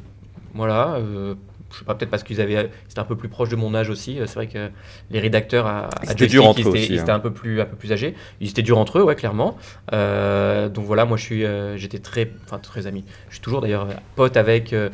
voilà 0.53 0.95
euh, 0.95 1.35
je 1.73 1.79
sais 1.79 1.85
pas, 1.85 1.95
peut-être 1.95 2.11
parce 2.11 2.23
qu'ils 2.23 2.39
avaient, 2.39 2.69
c'était 2.87 2.99
un 3.01 3.05
peu 3.05 3.17
plus 3.17 3.27
proche 3.27 3.49
de 3.49 3.57
mon 3.57 3.75
âge 3.75 3.89
aussi. 3.89 4.17
C'est 4.27 4.35
vrai 4.35 4.47
que 4.47 4.69
les 5.11 5.19
rédacteurs 5.19 5.65
à, 5.67 5.87
à 5.87 6.05
C'était 6.07 6.27
dur 6.27 6.45
entre 6.45 6.59
ils 6.59 6.65
eux 6.67 6.69
étaient, 6.69 6.79
aussi, 6.79 6.93
ils 6.93 6.99
hein. 6.99 7.01
étaient 7.01 7.11
un 7.11 7.19
peu 7.19 7.33
plus, 7.33 7.59
un 7.59 7.65
peu 7.65 7.75
plus 7.75 7.91
âgés. 7.91 8.13
Ils 8.39 8.49
étaient 8.49 8.61
durs 8.61 8.77
entre 8.77 8.99
eux, 8.99 9.03
ouais, 9.03 9.15
clairement. 9.15 9.57
Euh, 9.91 10.69
donc 10.69 10.85
voilà, 10.85 11.03
moi 11.03 11.17
je 11.17 11.23
suis, 11.23 11.43
euh, 11.43 11.75
j'étais 11.75 11.97
très, 11.99 12.31
enfin 12.45 12.59
très 12.59 12.87
ami. 12.87 13.03
Je 13.27 13.33
suis 13.35 13.41
toujours 13.41 13.59
d'ailleurs 13.59 13.87
pote 14.15 14.37
avec 14.37 14.71
euh, 14.71 14.89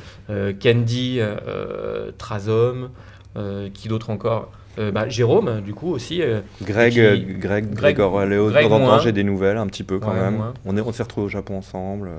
Candy, 0.59 1.19
Trazom, 2.17 2.89
qui 3.73 3.87
d'autre 3.87 4.09
encore? 4.09 4.51
Euh, 4.79 4.91
bah, 4.91 5.09
Jérôme, 5.09 5.61
du 5.61 5.73
coup 5.73 5.91
aussi. 5.91 6.21
euh, 6.21 6.39
Greg, 6.61 6.93
Qui- 6.93 6.99
euh, 7.01 7.15
Greg, 7.17 7.39
Greg- 7.39 7.73
Grégor 7.73 8.25
Léo, 8.25 8.47
de 8.47 8.51
Greg 8.51 8.67
temps 8.67 8.75
en 8.75 8.79
temps, 8.79 8.85
moins. 8.85 8.99
j'ai 8.99 9.11
des 9.11 9.23
nouvelles 9.23 9.57
un 9.57 9.67
petit 9.67 9.83
peu 9.83 9.99
quand 9.99 10.13
Ouais, 10.13 10.21
même. 10.21 10.35
moins. 10.35 10.53
On 10.65 10.77
est, 10.77 10.81
on 10.81 10.91
s'est 10.93 11.03
retrouvés 11.03 11.25
au 11.25 11.29
Japon 11.29 11.57
ensemble. 11.57 12.09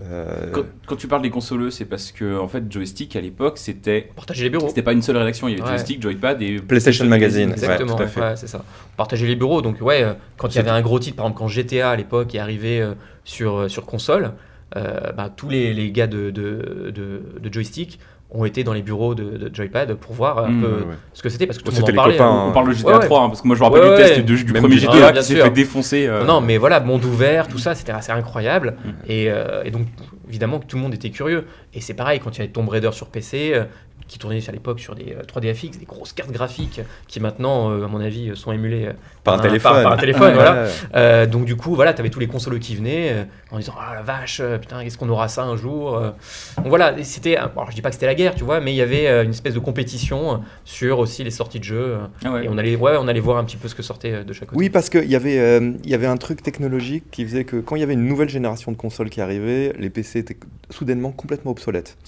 euh, 0.00 0.50
Quand, 0.52 0.62
quand 0.86 0.96
tu 0.96 1.06
parles 1.06 1.22
des 1.22 1.30
consoleux, 1.30 1.70
c'est 1.70 1.84
parce 1.84 2.10
que 2.12 2.38
en 2.38 2.48
fait 2.48 2.64
Joystick 2.72 3.14
à 3.14 3.20
l'époque 3.20 3.58
c'était 3.58 4.08
partager 4.16 4.44
les 4.44 4.50
bureaux. 4.50 4.66
c'était 4.68 4.82
pas 4.82 4.92
une 4.92 5.02
seule 5.02 5.16
rédaction, 5.18 5.46
il 5.48 5.52
y 5.52 5.54
avait 5.54 5.62
Ouais. 5.62 5.68
Joystick, 5.68 6.02
Joypad 6.02 6.42
et 6.42 6.56
PlayStation 6.60 7.04
Magazine. 7.06 7.48
Ouais, 7.50 7.54
Exactement, 7.54 7.96
fait. 7.98 8.20
ouais, 8.20 8.36
c'est 8.36 8.48
ça. 8.48 8.64
Partager 8.96 9.26
les 9.26 9.36
bureaux, 9.36 9.62
donc 9.62 9.80
ouais, 9.80 10.02
euh, 10.02 10.14
quand 10.38 10.48
il 10.48 10.56
y 10.56 10.58
avait 10.58 10.70
un 10.70 10.80
gros 10.82 10.98
titre, 10.98 11.16
par 11.16 11.26
exemple 11.26 11.38
quand 11.38 11.48
GTA 11.48 11.90
à 11.90 11.96
l'époque 11.96 12.34
est 12.34 12.38
arrivé 12.40 12.80
euh, 12.80 12.94
sur, 13.24 13.56
euh, 13.60 13.68
sur 13.68 13.84
console, 13.86 14.32
euh, 14.76 15.12
bah, 15.12 15.30
tous 15.34 15.48
les, 15.50 15.74
les 15.74 15.92
gars 15.92 16.06
de, 16.06 16.30
de, 16.30 16.90
de, 16.94 17.20
de 17.40 17.52
joystick 17.52 18.00
ont 18.34 18.44
été 18.46 18.64
dans 18.64 18.72
les 18.72 18.80
bureaux 18.82 19.14
de, 19.14 19.24
de 19.24 19.50
Joypad 19.54 19.92
pour 19.94 20.14
voir 20.14 20.38
un 20.38 20.48
Mmh, 20.50 20.60
peu 20.62 20.66
ouais, 20.66 20.94
ce 21.12 21.22
que 21.22 21.28
c'était 21.28 21.46
parce 21.46 21.58
que 21.58 21.64
tout 21.64 21.70
le 21.70 21.80
monde 21.80 21.90
en 21.90 21.94
parlait. 21.94 22.16
copains, 22.16 22.30
hein. 22.30 22.46
On 22.48 22.52
parle 22.52 22.68
de 22.68 22.72
GTA 22.72 22.88
Ouais, 22.88 22.98
ouais. 22.98 23.04
3 23.06 23.20
hein, 23.20 23.28
parce 23.28 23.42
que 23.42 23.46
moi 23.46 23.56
je 23.56 23.60
me 23.60 23.64
rappelle 23.66 23.82
Ouais, 23.84 23.96
du 24.20 24.24
test 24.24 24.44
du, 24.46 24.52
premier 24.54 24.78
GTA 24.78 25.08
Ah, 25.08 25.12
qui 25.12 25.22
s'est 25.22 25.36
fait 25.36 25.50
défoncer. 25.50 26.06
euh, 26.06 26.24
Non, 26.24 26.40
mais 26.40 26.56
voilà, 26.56 26.80
monde 26.80 27.04
ouvert, 27.04 27.46
tout 27.46 27.58
ça, 27.58 27.74
c'était 27.74 27.92
assez 27.92 28.10
incroyable. 28.12 28.74
Mm. 28.84 28.88
Et, 29.08 29.26
euh, 29.30 29.62
et 29.64 29.70
donc, 29.70 29.86
évidemment, 30.32 30.58
que 30.58 30.66
tout 30.66 30.76
le 30.76 30.82
monde 30.82 30.94
était 30.94 31.10
curieux. 31.10 31.44
Et 31.74 31.80
c'est 31.82 31.94
pareil, 31.94 32.18
quand 32.20 32.30
il 32.36 32.38
y 32.40 32.42
avait 32.42 32.52
Tomb 32.52 32.68
Raider 32.68 32.90
sur 32.92 33.08
PC, 33.08 33.52
euh, 33.54 33.64
qui 34.08 34.18
tournait 34.18 34.46
à 34.46 34.52
l'époque 34.52 34.80
sur 34.80 34.94
des 34.94 35.12
euh, 35.16 35.22
3DFX, 35.22 35.78
des 35.78 35.84
grosses 35.86 36.12
cartes 36.12 36.32
graphiques, 36.32 36.80
qui 37.08 37.20
maintenant, 37.20 37.70
euh, 37.70 37.84
à 37.84 37.88
mon 37.88 38.00
avis, 38.00 38.30
euh, 38.30 38.34
sont 38.34 38.52
émulées 38.52 38.86
euh, 38.88 38.92
Par 39.24 39.34
un 39.34 39.38
un- 39.38 39.40
téléphone. 39.40 39.72
par- 39.72 39.82
par 39.84 39.92
un 39.92 39.96
téléphone, 39.96 40.28
Ouais, 40.28 40.34
voilà. 40.34 40.64
ouais. 40.64 40.68
Euh, 40.96 41.26
donc 41.26 41.44
du 41.44 41.56
coup, 41.56 41.74
voilà, 41.74 41.94
t'avais 41.94 42.10
tous 42.10 42.18
les 42.20 42.26
consoles 42.26 42.58
qui 42.58 42.74
venaient 42.76 43.10
euh, 43.12 43.24
en 43.52 43.58
disant 43.58 43.72
ah 43.78 43.94
la 43.94 44.02
vache, 44.02 44.40
euh, 44.40 44.58
putain, 44.58 44.80
est-ce 44.80 44.98
qu'on 44.98 45.08
aura 45.08 45.28
ça 45.28 45.44
un 45.44 45.56
jour 45.56 45.96
euh. 45.96 46.10
Donc 46.58 46.66
voilà, 46.68 46.94
c'était, 47.04 47.36
alors 47.36 47.70
je 47.70 47.74
dis 47.76 47.80
pas 47.80 47.88
que 47.88 47.94
c'était 47.94 48.06
la 48.06 48.14
guerre, 48.14 48.34
tu 48.34 48.44
vois, 48.44 48.60
mais 48.60 48.72
il 48.72 48.76
y 48.76 48.82
avait 48.82 49.06
euh, 49.06 49.24
une 49.24 49.30
espèce 49.30 49.54
de 49.54 49.60
compétition 49.60 50.32
euh, 50.34 50.36
sur 50.64 50.98
aussi 50.98 51.24
les 51.24 51.30
sorties 51.30 51.60
de 51.60 51.64
jeux. 51.64 51.76
euh, 51.78 51.98
Ah 52.24 52.32
ouais. 52.32 52.44
Et 52.44 52.48
on 52.50 52.58
allait, 52.58 52.76
ouais, 52.76 52.92
on 52.98 53.08
allait 53.08 53.20
voir 53.20 53.38
un 53.38 53.44
petit 53.44 53.56
peu 53.56 53.68
ce 53.68 53.74
que 53.74 53.82
sortait 53.82 54.12
euh, 54.12 54.24
de 54.24 54.32
chaque 54.34 54.48
côté. 54.48 54.58
Oui, 54.58 54.68
parce 54.68 54.90
qu'il 54.90 55.08
y, 55.10 55.16
avait, 55.16 55.38
euh, 55.38 55.72
il 55.84 55.90
y 55.90 55.94
avait 55.94 56.06
un 56.08 56.16
truc 56.18 56.42
technologique 56.42 57.04
qui 57.12 57.24
faisait 57.24 57.44
que 57.44 57.56
quand 57.56 57.76
il 57.76 57.80
y 57.80 57.84
avait 57.84 57.94
une 57.94 58.06
nouvelle 58.08 58.28
génération 58.28 58.72
de 58.72 58.76
consoles 58.76 59.08
qui 59.10 59.20
arrivait, 59.22 59.72
les 59.78 59.88
PC 59.90 60.21
soudainement 60.70 61.12
complètement 61.12 61.52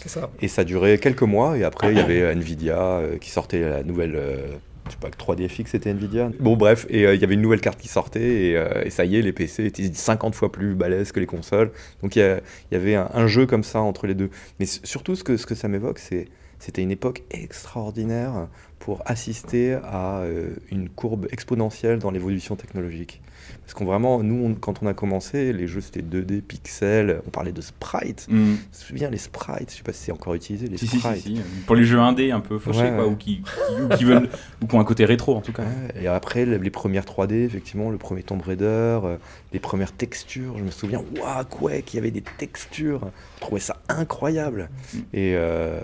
ça. 0.09 0.31
Et 0.41 0.49
ça 0.49 0.65
durait 0.65 0.99
quelques 0.99 1.23
mois, 1.23 1.57
et 1.59 1.65
après 1.65 1.93
il 1.93 1.99
y 1.99 2.01
avait 2.01 2.23
euh, 2.23 2.33
Nvidia 2.33 2.79
euh, 2.79 3.19
qui 3.19 3.31
sortait 3.31 3.61
la 3.61 3.83
nouvelle. 3.83 4.17
euh, 4.17 4.47
je 4.87 4.91
sais 4.93 4.99
pas 5.01 5.09
que 5.09 5.17
3DFX 5.17 5.67
c'était 5.69 5.91
Nvidia. 5.91 6.31
Bon, 6.41 6.57
bref, 6.57 6.87
et 6.91 7.07
euh, 7.07 7.15
il 7.15 7.21
y 7.21 7.25
avait 7.25 7.35
une 7.35 7.41
nouvelle 7.41 7.63
carte 7.63 7.81
qui 7.81 7.89
sortait, 7.89 8.21
et, 8.51 8.57
euh, 8.57 8.83
et 8.85 8.91
ça 8.91 9.05
y 9.07 9.17
est, 9.17 9.23
les 9.23 9.33
PC 9.33 9.65
étaient 9.65 9.91
50 9.93 10.35
fois 10.35 10.53
plus 10.53 10.75
balèzes 10.75 11.11
que 11.11 11.21
les 11.21 11.27
consoles. 11.27 11.71
Donc 12.03 12.17
il 12.17 12.41
y, 12.71 12.75
avait 12.75 12.95
un, 12.95 13.09
un 13.15 13.27
jeu 13.27 13.47
comme 13.47 13.65
ça 13.65 13.81
entre 13.81 14.07
les 14.07 14.15
deux. 14.15 14.29
Mais 14.61 14.67
surtout, 14.67 15.15
ce 15.17 15.25
que, 15.25 15.37
ce 15.39 15.47
que 15.47 15.55
ça 15.55 15.69
m'évoque, 15.69 15.99
c'est. 15.99 16.27
C'était 16.61 16.83
une 16.83 16.93
époque 16.93 17.25
extraordinaire 17.31 18.49
pour 18.85 19.01
assister 19.07 19.79
à 19.83 20.19
euh, 20.19 20.51
une 20.71 20.91
courbe 20.91 21.27
exponentielle 21.31 21.99
dans 22.01 22.11
l'évolution 22.11 22.55
technologique. 22.55 23.23
Parce 23.63 23.73
qu'on 23.73 23.87
vraiment, 23.87 24.23
nous, 24.23 24.45
on- 24.45 24.55
quand 24.55 24.83
on 24.83 24.87
a 24.87 24.93
commencé, 24.93 25.53
les 25.55 25.67
jeux 25.67 25.81
c'était 25.81 26.03
2D, 26.03 26.43
pixels, 26.43 27.21
on 27.27 27.31
parlait 27.31 27.53
de 27.53 27.63
sprites. 27.63 28.27
Mm. 28.29 28.35
Je 28.37 28.51
me 28.51 28.57
souviens, 28.73 29.11
les 29.11 29.17
sprites, 29.19 29.71
je 29.71 29.77
sais 29.77 29.83
pas 29.83 29.93
si 29.95 30.05
c'est 30.05 30.13
encore 30.13 30.35
utilisé, 30.35 30.67
les 30.69 30.77
Si, 30.77 30.87
sprites. 30.87 31.17
si, 31.23 31.37
si. 31.37 31.43
Pour 31.67 31.77
les 31.77 31.85
jeux 31.85 31.99
indés 31.99 32.31
un 32.31 32.41
peu 32.41 32.59
fauchés, 32.59 32.81
Ouais, 32.83 32.91
quoi, 32.95 33.07
ouais. 33.07 33.13
ou 33.13 33.17
qui, 33.17 33.41
qui- 33.43 33.83
ou 33.83 33.89
qui 33.97 34.05
veulent, 34.05 34.29
ou 34.63 34.67
qui 34.67 34.75
ont 34.75 34.81
un 34.81 34.85
côté 34.85 35.07
rétro 35.07 35.35
en 35.35 35.41
tout 35.41 35.53
cas. 35.53 35.63
Ouais, 35.63 36.03
et 36.03 36.07
après, 36.07 36.45
le- 36.45 36.59
les 36.59 36.71
premières 36.71 37.05
3D, 37.07 37.45
effectivement, 37.45 37.91
le 37.91 37.97
premier 37.99 38.23
Tomb 38.23 38.41
Raider, 38.43 38.65
euh, 39.05 39.17
les 39.55 39.61
premières 39.61 39.93
textures, 39.93 40.59
je 40.59 40.65
me 40.65 40.71
souviens, 40.71 41.03
waouh, 41.19 41.45
Quake, 41.49 41.95
il 41.95 41.97
y 41.97 42.01
avait 42.01 42.11
des 42.11 42.23
textures, 42.39 43.11
je 43.37 43.41
trouvais 43.41 43.61
ça 43.61 43.77
incroyable. 43.89 44.69
Mm. 44.93 44.99
Et, 45.15 45.35
euh, 45.37 45.81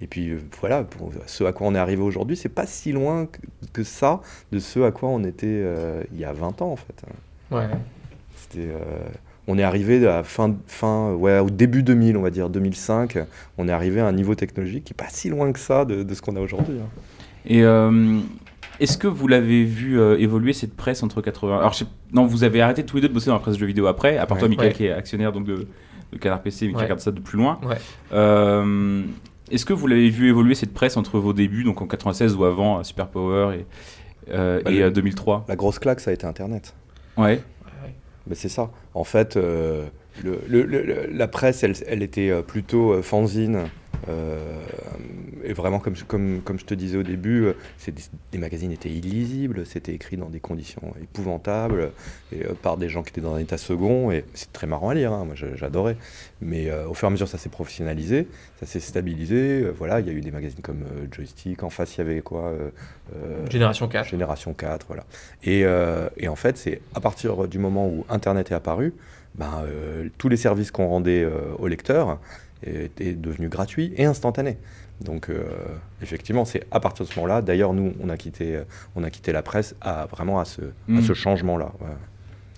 et 0.00 0.06
puis, 0.08 0.30
euh, 0.30 0.38
voilà, 0.60 0.82
pour 0.84 1.12
ce 1.26 1.44
à 1.44 1.52
quoi 1.52 1.66
on 1.68 1.74
est 1.74 1.78
arrivé 1.78 2.02
aujourd'hui, 2.02 2.36
c'est 2.40 2.48
pas 2.48 2.66
si 2.66 2.92
loin 2.92 3.26
que, 3.26 3.38
que 3.72 3.84
ça 3.84 4.20
de 4.52 4.58
ce 4.58 4.80
à 4.80 4.90
quoi 4.90 5.08
on 5.10 5.22
était 5.24 5.46
euh, 5.48 6.02
il 6.12 6.18
y 6.18 6.24
a 6.24 6.32
20 6.32 6.62
ans, 6.62 6.72
en 6.72 6.76
fait. 6.76 7.02
Ouais. 7.50 7.68
C'était, 8.36 8.68
euh, 8.68 8.78
on 9.46 9.58
est 9.58 9.62
arrivé 9.62 10.06
à 10.06 10.22
fin, 10.22 10.54
fin, 10.66 11.12
ouais, 11.14 11.38
au 11.38 11.50
début 11.50 11.82
2000, 11.82 12.16
on 12.16 12.22
va 12.22 12.30
dire 12.30 12.48
2005. 12.50 13.18
On 13.58 13.68
est 13.68 13.72
arrivé 13.72 14.00
à 14.00 14.06
un 14.06 14.12
niveau 14.12 14.34
technologique 14.34 14.84
qui 14.84 14.92
est 14.92 14.96
pas 15.02 15.08
si 15.10 15.28
loin 15.28 15.52
que 15.52 15.58
ça 15.58 15.84
de, 15.84 16.02
de 16.02 16.14
ce 16.14 16.22
qu'on 16.22 16.36
a 16.36 16.40
aujourd'hui. 16.40 16.76
hein. 16.80 16.88
Et 17.46 17.62
euh, 17.64 18.18
est-ce 18.80 18.96
que 18.98 19.06
vous 19.08 19.26
l'avez 19.28 19.64
vu 19.64 19.98
euh, 19.98 20.18
évoluer 20.18 20.52
cette 20.52 20.74
presse 20.76 21.02
entre 21.02 21.20
80 21.22 21.58
Alors, 21.58 21.72
je 21.72 21.78
sais- 21.80 21.86
non, 22.12 22.26
vous 22.26 22.44
avez 22.44 22.60
arrêté 22.62 22.84
tous 22.84 22.96
les 22.96 23.02
deux 23.02 23.08
de 23.08 23.14
bosser 23.14 23.26
dans 23.28 23.34
la 23.34 23.40
presse 23.40 23.54
de 23.54 23.60
jeux 23.60 23.66
vidéo 23.66 23.86
après, 23.86 24.16
à 24.18 24.26
part 24.26 24.38
toi. 24.38 24.48
Michael, 24.48 24.68
Ouais. 24.68 24.72
qui 24.74 24.84
est 24.86 24.92
actionnaire 24.92 25.32
donc 25.32 25.44
de, 25.44 25.66
de 26.12 26.18
Canard 26.18 26.42
PC, 26.42 26.66
mais 26.66 26.72
qui 26.72 26.76
Ouais. 26.78 26.82
regarde 26.84 27.00
ça 27.00 27.10
de 27.12 27.20
plus 27.20 27.38
loin. 27.38 27.58
Ouais. 27.62 27.76
Euh, 28.12 29.02
est-ce 29.50 29.64
que 29.64 29.72
vous 29.72 29.86
l'avez 29.86 30.08
vu 30.10 30.28
évoluer 30.28 30.54
cette 30.54 30.72
presse 30.74 30.96
entre 30.96 31.18
vos 31.18 31.32
débuts, 31.32 31.64
donc 31.64 31.80
en 31.82 31.86
96 31.86 32.34
ou 32.34 32.44
avant, 32.44 32.78
à 32.78 32.84
Super 32.84 33.08
Power 33.08 33.56
et, 33.58 33.66
euh, 34.32 34.60
Bah, 34.64 34.70
et 34.70 34.76
le- 34.78 34.84
euh, 34.84 34.90
2003 34.90 35.44
La 35.48 35.56
grosse 35.56 35.78
claque, 35.78 36.00
ça 36.00 36.10
a 36.10 36.14
été 36.14 36.26
Internet. 36.26 36.74
Ouais. 37.16 37.40
Ben, 38.26 38.34
c'est 38.34 38.48
ça. 38.48 38.70
En 38.94 39.04
fait, 39.04 39.36
euh, 39.36 39.86
le- 40.22 40.40
le- 40.48 41.08
la 41.10 41.28
presse, 41.28 41.62
elle, 41.64 41.74
elle 41.86 42.02
était 42.02 42.30
euh, 42.30 42.42
plutôt 42.42 43.00
fanzine. 43.02 43.64
Euh, 44.08 44.38
et 45.44 45.52
vraiment, 45.52 45.78
comme, 45.78 45.94
je- 45.96 46.04
comme, 46.04 46.40
comme 46.42 46.58
je 46.58 46.64
te 46.64 46.74
disais 46.74 46.96
au 46.96 47.02
début, 47.02 47.44
euh, 47.46 47.52
des, 47.86 47.92
les 48.32 48.38
magazines 48.38 48.72
étaient 48.72 48.88
illisibles, 48.90 49.66
c'était 49.66 49.92
écrit 49.92 50.16
dans 50.16 50.28
des 50.28 50.40
conditions 50.40 50.94
épouvantables, 51.02 51.92
et, 52.32 52.44
euh, 52.44 52.52
par 52.60 52.76
des 52.76 52.88
gens 52.88 53.02
qui 53.02 53.10
étaient 53.10 53.20
dans 53.20 53.34
un 53.34 53.38
état 53.38 53.58
second, 53.58 54.10
et 54.10 54.24
c'est 54.34 54.52
très 54.52 54.66
marrant 54.66 54.88
à 54.90 54.94
lire, 54.94 55.12
hein, 55.12 55.24
moi 55.24 55.34
j'adorais. 55.34 55.96
Mais 56.40 56.70
au 56.88 56.94
fur 56.94 57.06
et 57.06 57.08
à 57.08 57.10
mesure, 57.10 57.28
ça 57.28 57.36
s'est 57.38 57.48
professionnalisé, 57.50 58.26
ça 58.60 58.66
s'est 58.66 58.80
stabilisé. 58.80 59.64
voilà, 59.76 60.00
il 60.00 60.06
y 60.06 60.10
a 60.10 60.12
eu 60.12 60.20
des 60.22 60.30
magazines 60.30 60.62
comme 60.62 60.84
Joystick, 61.12 61.62
en 61.62 61.70
face, 61.70 61.96
il 61.96 61.98
y 61.98 62.00
avait 62.02 62.20
quoi 62.22 62.54
Génération 63.50 63.88
4. 63.88 64.08
Génération 64.08 64.54
4, 64.54 64.86
voilà. 64.86 65.04
Et, 65.44 65.64
et 66.16 66.28
en 66.28 66.36
fait, 66.36 66.56
c'est 66.56 66.80
à 66.94 67.00
partir 67.00 67.46
du 67.48 67.58
moment 67.58 67.88
où 67.88 68.04
Internet 68.08 68.50
est 68.50 68.54
apparu, 68.54 68.94
ben, 69.34 69.62
euh, 69.64 70.08
tous 70.18 70.28
les 70.28 70.36
services 70.36 70.70
qu'on 70.70 70.88
rendait 70.88 71.22
euh, 71.22 71.30
aux 71.58 71.68
lecteurs 71.68 72.18
étaient 72.62 73.14
devenus 73.14 73.50
gratuits 73.50 73.92
et 73.96 74.04
instantanés. 74.04 74.58
Donc, 75.00 75.30
euh, 75.30 75.44
effectivement, 76.02 76.44
c'est 76.44 76.66
à 76.70 76.78
partir 76.80 77.06
de 77.06 77.10
ce 77.10 77.16
moment-là. 77.18 77.40
D'ailleurs, 77.40 77.72
nous, 77.72 77.94
on 78.02 78.08
a 78.10 78.16
quitté, 78.18 78.56
euh, 78.56 78.64
on 78.96 79.02
a 79.04 79.10
quitté 79.10 79.32
la 79.32 79.42
presse 79.42 79.74
à, 79.80 80.06
vraiment 80.06 80.40
à 80.40 80.44
ce, 80.44 80.60
à 80.62 80.66
Mm. 80.88 81.02
ce 81.02 81.14
changement-là. 81.14 81.72
ouais. 81.80 81.86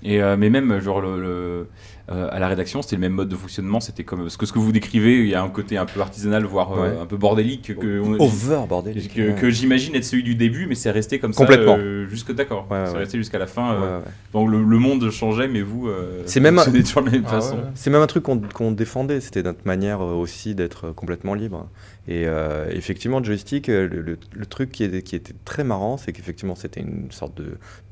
Et 0.04 0.22
euh, 0.22 0.36
mais 0.36 0.50
même 0.50 0.80
genre 0.80 1.00
le, 1.00 1.20
le- 1.20 1.66
euh, 2.10 2.28
à 2.32 2.40
la 2.40 2.48
rédaction, 2.48 2.82
c'était 2.82 2.96
le 2.96 3.00
même 3.00 3.12
mode 3.12 3.28
de 3.28 3.36
fonctionnement. 3.36 3.78
C'était 3.78 4.02
comme 4.02 4.28
ce 4.28 4.36
que 4.36 4.44
ce 4.44 4.52
que 4.52 4.58
vous 4.58 4.72
décrivez. 4.72 5.20
Il 5.20 5.28
y 5.28 5.34
a 5.36 5.42
un 5.42 5.48
côté 5.48 5.76
un 5.76 5.86
peu 5.86 6.00
artisanal, 6.00 6.44
voire 6.44 6.72
euh, 6.72 7.00
un 7.00 7.06
peu 7.06 7.16
bordélique 7.16 7.72
que 7.78 8.00
on- 8.00 8.14
Over, 8.20 8.62
bordel. 8.68 8.96
que, 9.08 9.38
que 9.40 9.50
j'imagine 9.50 9.94
être 9.94 10.04
celui 10.04 10.24
du 10.24 10.34
début, 10.34 10.66
mais 10.66 10.74
c'est 10.74 10.90
resté 10.90 11.20
comme 11.20 11.32
Complètement. 11.32 11.76
ça 11.76 11.80
euh, 11.80 12.08
jusque 12.08 12.32
d'accord. 12.34 12.66
Ouais, 12.70 12.78
c'est 12.86 12.92
ouais. 12.94 12.98
resté 12.98 13.18
jusqu'à 13.18 13.38
la 13.38 13.46
fin. 13.46 13.70
Ouais, 13.70 13.84
euh, 13.86 13.98
ouais. 14.00 14.04
Donc 14.32 14.50
le, 14.50 14.62
le 14.64 14.78
monde 14.78 15.08
changeait, 15.10 15.46
mais 15.46 15.62
vous, 15.62 15.86
euh, 15.88 16.22
C'est 16.26 16.40
même- 16.40 16.56
fonctionnez 16.56 16.82
toujours 16.82 17.02
de 17.02 17.06
la 17.06 17.12
même 17.12 17.24
Ah 17.28 17.30
façon. 17.30 17.54
ouais. 17.56 17.62
C'est 17.76 17.90
même 17.90 18.02
un 18.02 18.06
truc 18.08 18.24
qu'on 18.24 18.72
défendait, 18.72 19.20
c'était 19.20 19.44
notre 19.44 19.64
manière 19.64 20.00
aussi 20.00 20.56
d'être 20.56 20.90
complètement 20.90 21.34
libre. 21.34 21.68
Et 22.08 22.26
euh, 22.26 22.68
effectivement, 22.70 23.22
joystick, 23.22 23.68
euh, 23.68 23.88
le, 23.88 24.46
truc 24.46 24.72
qui 24.72 24.84
était, 24.84 25.20
très 25.44 25.62
marrant, 25.62 25.96
c'est 25.96 26.12
qu'effectivement, 26.12 26.56
c'était 26.56 26.80
une 26.80 27.10
sorte 27.12 27.40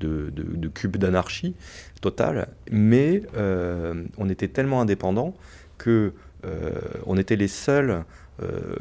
de, 0.00 0.68
cube 0.74 0.96
d'anarchie 0.96 1.54
totale, 2.00 2.48
mais 2.70 3.22
euh, 3.36 4.04
on 4.18 4.28
était 4.28 4.48
tellement 4.48 4.80
indépendants 4.80 5.34
que 5.78 6.12
euh, 6.44 6.70
on 7.06 7.16
était 7.16 7.36
les 7.36 7.48
seuls 7.48 8.04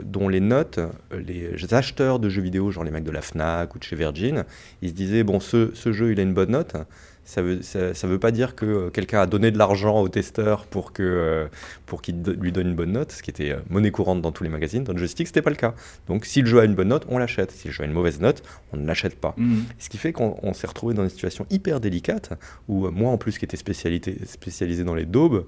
dont 0.02 0.30
les 0.30 0.40
notes, 0.40 0.80
les 1.12 1.74
acheteurs 1.74 2.20
de 2.20 2.30
jeux 2.30 2.42
vidéo, 2.42 2.72
genre 2.72 2.86
les 2.86 2.92
mecs 2.92 3.04
de 3.04 3.12
la 3.12 3.22
Fnac 3.22 3.76
ou 3.76 3.80
de 3.80 3.84
chez 3.84 3.98
Virgin, 3.98 4.46
ils 4.82 4.88
se 4.88 4.94
disaient 4.94 5.26
bon, 5.26 5.42
ce 5.42 5.92
jeu 5.92 6.14
il 6.14 6.20
a 6.22 6.24
une 6.24 6.34
bonne 6.34 6.52
note. 6.52 6.78
Ça 7.30 7.44
veut, 7.44 7.62
ça, 7.62 7.94
ça 7.94 8.08
veut 8.08 8.18
pas 8.18 8.32
dire 8.32 8.56
que 8.56 8.66
euh, 8.66 8.90
quelqu'un 8.90 9.22
a 9.22 9.28
donné 9.28 9.52
de 9.52 9.58
l'argent 9.60 10.02
au 10.02 10.10
testeur 10.10 10.66
pour 10.66 10.94
que 10.94 11.04
euh, 11.04 11.48
pour 11.86 12.02
qu'il 12.02 12.24
lui 12.24 12.52
donne 12.52 12.70
une 12.70 12.76
bonne 12.76 12.94
note, 12.94 13.12
ce 13.12 13.22
qui 13.22 13.30
était 13.30 13.52
euh, 13.52 13.58
monnaie 13.70 13.92
courante 13.92 14.20
dans 14.24 14.32
tous 14.32 14.44
les 14.44 14.50
magazines. 14.50 14.84
Dans 14.84 14.94
le 14.94 14.98
joystick, 14.98 15.28
c'était 15.28 15.44
pas 15.44 15.52
le 15.52 15.56
cas. 15.56 15.76
Donc, 16.08 16.26
si 16.26 16.42
le 16.42 16.48
jeu 16.48 16.60
a 16.60 16.66
une 16.66 16.74
bonne 16.74 16.88
note, 16.88 17.06
on 17.08 17.20
l'achète. 17.20 17.52
Si 17.52 17.68
le 17.68 17.74
jeu 17.74 17.84
a 17.84 17.86
une 17.86 17.94
mauvaise 17.94 18.20
note, 18.20 18.42
on 18.74 18.78
ne 18.78 18.88
l'achète 18.88 19.16
pas. 19.16 19.36
Mhm. 19.38 19.64
Ce 19.78 19.90
qui 19.90 19.98
fait 20.00 20.12
qu'on 20.12 20.38
on 20.42 20.54
s'est 20.54 20.66
retrouvé 20.66 20.96
dans 20.96 21.04
une 21.04 21.10
situation 21.12 21.46
hyper 21.52 21.80
délicate 21.80 22.32
où 22.68 22.88
euh, 22.88 22.90
moi, 22.90 23.12
en 23.12 23.18
plus, 23.20 23.38
qui 23.38 23.46
était 23.46 23.58
spécialité, 23.58 24.18
spécialisé 24.26 24.84
dans 24.84 24.96
les 24.96 25.06
daubes, 25.06 25.46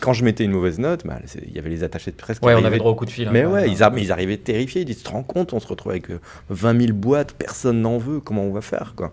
quand 0.00 0.12
je 0.14 0.24
mettais 0.24 0.44
une 0.44 0.52
mauvaise 0.52 0.78
note, 0.80 1.04
bah, 1.06 1.18
il 1.46 1.52
y 1.52 1.58
avait 1.60 1.70
les 1.70 1.82
attachés 1.84 2.10
de 2.12 2.16
presse 2.16 2.38
qui 2.40 2.44
Ouais, 2.44 2.52
on 2.52 2.56
arrivaient- 2.56 2.66
avait 2.68 2.78
droit 2.78 2.90
au 2.92 2.94
coup 2.96 3.06
de 3.06 3.10
fil. 3.10 3.26
hein. 3.28 3.30
mais 3.32 3.44
ouais, 3.44 3.68
ils, 3.70 3.82
a- 3.82 3.90
mais 3.90 4.02
ils 4.02 4.10
arrivaient 4.12 4.36
terrifiés. 4.36 4.82
Ils 4.82 4.84
disaient, 4.84 4.98
tu 4.98 5.04
te 5.04 5.10
rends 5.10 5.22
compte, 5.24 5.52
on 5.52 5.60
se 5.60 5.66
retrouve 5.68 5.92
avec 5.92 6.10
euh, 6.10 6.18
20 6.50 6.80
000 6.86 6.92
boîtes, 6.92 7.34
personne 7.34 7.80
n'en 7.82 7.98
veut, 7.98 8.18
comment 8.20 8.42
on 8.44 8.52
va 8.52 8.60
faire 8.60 8.94
quoi? 8.96 9.12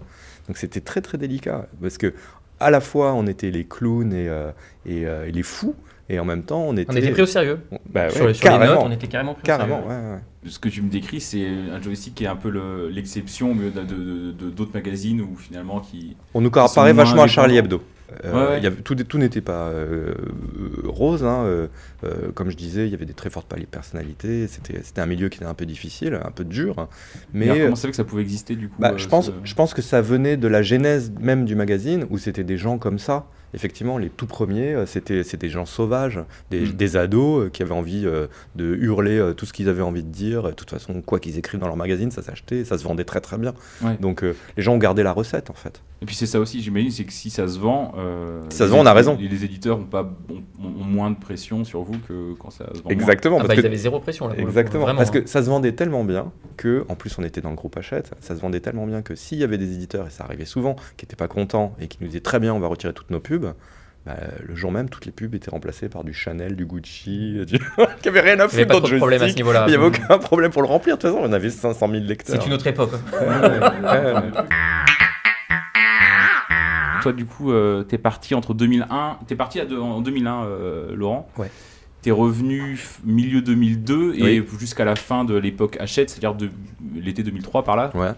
Donc 0.52 0.58
c'était 0.58 0.82
très 0.82 1.00
très 1.00 1.18
délicat. 1.18 1.68
Parce 1.82 1.98
que 1.98 2.14
à 2.60 2.70
la 2.72 2.82
fois, 2.82 3.14
on 3.14 3.26
était 3.26 3.52
les 3.52 3.64
clowns 3.64 4.12
et, 4.12 4.28
euh, 4.28 4.52
et, 4.86 5.06
euh, 5.08 5.26
et 5.26 5.32
les 5.32 5.44
fous, 5.44 5.76
et 6.10 6.20
en 6.20 6.26
même 6.26 6.44
temps, 6.44 6.66
on 6.68 6.76
était... 6.76 6.92
On 6.92 6.96
était 6.98 7.12
pris 7.12 7.22
au 7.22 7.26
sérieux. 7.26 7.60
Bah 7.90 8.08
ouais, 8.08 8.10
sur, 8.10 8.28
les- 8.28 8.34
sur 8.34 8.44
les 8.44 8.50
carrément, 8.50 8.74
notes, 8.76 8.84
on 8.86 8.92
était 8.92 9.08
carrément 9.08 9.34
pris 9.34 9.44
au 9.44 9.46
carrément, 9.46 9.82
sérieux. 9.88 10.02
ouais, 10.10 10.12
ouais. 10.16 10.50
Ce 10.50 10.60
que 10.60 10.68
tu 10.68 10.82
me 10.82 10.90
décris, 10.90 11.22
c'est 11.22 11.48
un 11.48 11.82
joystick 11.82 12.16
qui 12.16 12.26
est 12.26 12.28
un 12.28 12.36
peu 12.36 12.50
le- 12.50 12.90
l'exception 12.90 13.52
au 13.52 13.54
milieu 13.54 13.72
de- 13.72 13.82
de- 13.84 14.32
de- 14.34 14.50
d'autres 14.50 14.74
magazines 14.74 15.22
où 15.22 15.38
finalement 15.38 15.80
qui. 15.80 16.18
On 16.34 16.42
nous 16.42 16.52
comparait 16.52 16.92
vachement 16.92 17.24
à 17.24 17.28
Charlie. 17.28 17.56
Hebdo. 17.56 17.82
Euh, 18.26 18.34
Ouais, 18.34 18.50
ouais. 18.52 18.58
il 18.58 18.64
y 18.66 18.68
avait- 18.68 18.82
tout 18.82 18.94
tout 18.96 19.18
n'était 19.18 19.40
pas 19.40 19.70
euh, 19.70 20.14
euh, 20.60 20.82
rose. 20.84 21.24
hein, 21.24 21.46
euh, 22.04 22.08
euh, 22.28 22.32
comme 22.32 22.50
je 22.50 22.58
disais, 22.58 22.86
il 22.88 22.92
y 22.92 22.96
avait 22.96 23.06
des 23.06 23.14
très 23.14 23.30
fortes 23.30 23.48
personnalités. 23.70 24.48
C'était 24.48 25.02
un 25.02 25.06
milieu 25.06 25.30
qui 25.30 25.38
était 25.38 25.46
un 25.46 25.54
peu 25.54 25.66
difficile, 25.66 26.20
un 26.24 26.32
peu 26.32 26.44
dur. 26.46 26.88
Mais 27.34 27.46
Mais 27.46 27.50
alors, 27.52 27.64
comment 27.66 27.76
ça 27.76 27.82
fait 27.84 27.92
que 27.92 27.96
ça 27.98 28.04
pouvait 28.04 28.22
exister 28.22 28.56
du 28.56 28.70
coup 28.70 28.76
Bah, 28.80 28.92
euh, 28.94 28.98
je, 28.98 29.08
pense, 29.08 29.28
ce- 29.28 29.32
je 29.44 29.54
pense 29.56 29.74
que 29.74 29.82
ça 29.82 30.02
venait 30.02 30.38
de 30.38 30.48
la 30.48 30.62
genèse 30.64 31.12
même 31.20 31.46
du 31.46 31.56
magazine, 31.56 32.06
où 32.10 32.18
c'était 32.18 32.44
des 32.44 32.58
gens 32.58 32.78
comme 32.78 33.00
ça. 33.00 33.28
Effectivement, 33.54 33.98
les 33.98 34.10
tout 34.10 34.28
premiers, 34.28 34.74
euh, 34.74 34.86
c'était 34.86 35.24
des 35.38 35.50
gens 35.50 35.66
sauvages, 35.66 36.22
des, 36.52 36.62
Mm. 36.62 36.72
des 36.72 36.96
ados 36.96 37.46
euh, 37.46 37.50
qui 37.50 37.62
avaient 37.64 37.74
envie 37.74 38.04
euh, 38.06 38.28
de 38.56 38.76
hurler 38.76 39.18
euh, 39.18 39.34
tout 39.34 39.46
ce 39.46 39.52
qu'ils 39.52 39.68
avaient 39.68 39.82
envie 39.82 40.04
de 40.04 40.10
dire. 40.10 40.44
De 40.44 40.52
toute 40.52 40.70
façon, 40.70 41.02
quoi 41.02 41.20
qu'ils 41.20 41.38
écrivent 41.38 41.60
dans 41.60 41.68
leur 41.68 41.76
magazine, 41.76 42.12
ça 42.12 42.22
s'achetait, 42.22 42.64
ça 42.64 42.78
se 42.78 42.84
vendait 42.86 43.04
très 43.04 43.20
très 43.20 43.38
bien. 43.38 43.54
Ouais. 43.82 43.98
Donc 44.00 44.24
euh, 44.24 44.36
les 44.56 44.64
gens 44.64 44.76
ont 44.76 44.78
gardé 44.78 45.04
la 45.04 45.12
recette 45.12 45.50
en 45.50 45.54
fait. 45.54 45.82
Et 46.02 46.06
puis 46.06 46.16
c'est 46.16 46.28
ça 46.28 46.40
aussi, 46.40 46.62
j'imagine, 46.64 46.92
c'est 46.92 47.04
que 47.04 47.12
si 47.14 47.30
ça 47.30 47.46
se 47.48 47.60
vend. 47.60 47.94
euh, 47.98 48.42
Si 48.50 48.58
ça 48.58 48.68
se 48.68 48.72
vend, 48.72 48.80
on 48.80 48.86
a 48.86 48.94
raison. 48.94 49.18
Les, 49.20 49.28
les 49.28 49.44
éditeurs 49.44 49.80
ont, 49.80 49.84
pas, 49.84 50.10
ont, 50.30 50.42
ont 50.66 50.84
moins 50.86 51.12
de 51.12 51.18
pression 51.18 51.66
sur 51.66 51.84
vous 51.84 51.91
que 52.08 52.34
quand 52.40 52.50
ça 52.50 52.66
se 52.74 52.78
vend. 52.80 52.84
moins. 52.86 52.92
Exactement. 52.94 53.36
Ah 53.38 53.40
parce 53.40 53.50
bah, 53.50 53.56
que- 53.56 53.62
ils 53.62 53.66
avaient 53.66 53.76
zéro 53.78 54.00
pression 54.00 54.28
là. 54.28 54.36
coup, 54.36 54.42
Exactement, 54.42 54.84
vraiment, 54.84 54.98
parce 55.00 55.10
hein. 55.10 55.22
que 55.22 55.28
ça 55.28 55.44
se 55.44 55.50
vendait 55.50 55.72
tellement 55.74 56.04
bien 56.04 56.32
que, 56.58 56.86
en 56.90 56.96
plus 56.96 57.18
on 57.20 57.24
était 57.24 57.42
dans 57.42 57.50
le 57.50 57.56
groupe 57.56 57.78
Hachette, 57.78 58.12
ça 58.20 58.36
se 58.36 58.42
vendait 58.42 58.60
tellement 58.60 58.86
bien 58.88 59.02
que 59.02 59.16
s'il 59.16 59.38
y 59.38 59.44
avait 59.44 59.58
des 59.58 59.74
éditeurs, 59.74 60.08
et 60.08 60.10
ça 60.10 60.24
arrivait 60.24 60.46
souvent, 60.46 60.76
qui 60.98 61.06
n'étaient 61.06 61.16
pas 61.16 61.28
contents 61.28 61.76
et 61.80 61.88
qui 61.88 61.98
nous 62.02 62.08
disaient 62.08 62.20
très 62.22 62.40
bien 62.40 62.54
on 62.54 62.60
va 62.60 62.68
retirer 62.68 62.94
toutes 62.94 63.10
nos 63.12 63.20
pubs, 63.20 63.54
bah, 64.06 64.16
le 64.44 64.56
jour 64.56 64.72
même 64.72 64.90
toutes 64.90 65.06
les 65.06 65.12
pubs 65.12 65.36
étaient 65.36 65.52
remplacées 65.52 65.88
par 65.88 66.04
du 66.04 66.12
Chanel, 66.14 66.56
du 66.56 66.66
Gucci, 66.66 67.46
du... 67.46 67.60
qui 68.02 68.08
avait 68.10 68.22
rien 68.22 68.40
à 68.40 68.48
Il 68.52 68.56
n'y 68.56 68.62
avait 68.62 68.64
foutre 68.64 68.68
pas 68.68 68.80
dans 68.80 68.88
le 68.88 68.94
de 68.94 68.98
problème 68.98 69.22
à 69.22 69.30
ce 69.30 69.36
niveau-là. 69.36 69.66
Il 69.68 69.70
n'y 69.70 69.76
avait 69.76 69.86
aucun 69.86 70.18
problème 70.18 70.52
pour 70.52 70.62
le 70.64 70.68
remplir, 70.68 70.98
de 70.98 71.02
toute 71.02 71.12
façon 71.12 71.24
on 71.24 71.32
avait 71.34 71.50
500 71.52 71.88
000 71.88 72.04
lecteurs. 72.06 72.36
C'est 72.42 72.48
une 72.48 72.54
autre 72.54 72.66
époque. 72.68 72.92
hein. 73.22 74.24
Toi, 77.02 77.14
du 77.14 77.26
coup, 77.26 77.52
euh, 77.52 77.82
t'es 77.84 77.98
parti 77.98 78.36
entre 78.36 78.54
2001. 78.54 79.18
T'es 79.28 79.36
parti 79.36 79.60
à 79.60 79.66
deux- 79.66 79.80
en 79.80 80.02
2001, 80.02 80.44
euh, 80.46 80.96
Laurent. 80.96 81.28
Ouais. 81.38 81.50
T'es 82.02 82.12
revenu 82.12 82.80
milieu 83.06 83.42
2002 83.42 84.14
et 84.16 84.40
Oui. 84.42 84.46
jusqu'à 84.60 84.86
la 84.86 84.96
fin 84.96 85.24
de 85.26 85.36
l'époque 85.36 85.78
Hachette, 85.80 86.10
c'est-à-dire 86.10 86.36
de 86.36 86.50
l'été 86.96 87.24
2003 87.24 87.64
par 87.64 87.76
là. 87.76 87.92
Ouais. 87.96 88.12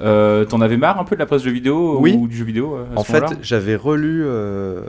Euh, 0.00 0.44
T'en 0.44 0.60
avais 0.60 0.76
marre 0.76 1.00
un 1.00 1.04
peu 1.04 1.16
de 1.16 1.20
la 1.20 1.26
presse 1.26 1.42
jeu 1.42 1.50
vidéo 1.50 1.98
Oui. 2.00 2.14
ou 2.16 2.28
du 2.28 2.36
jeu 2.36 2.44
vidéo 2.44 2.76
euh, 2.76 2.84
à 2.94 3.00
En 3.00 3.04
ce 3.04 3.10
fait, 3.12 3.24
j'avais 3.42 3.74
relu 3.74 4.22
euh, 4.24 4.82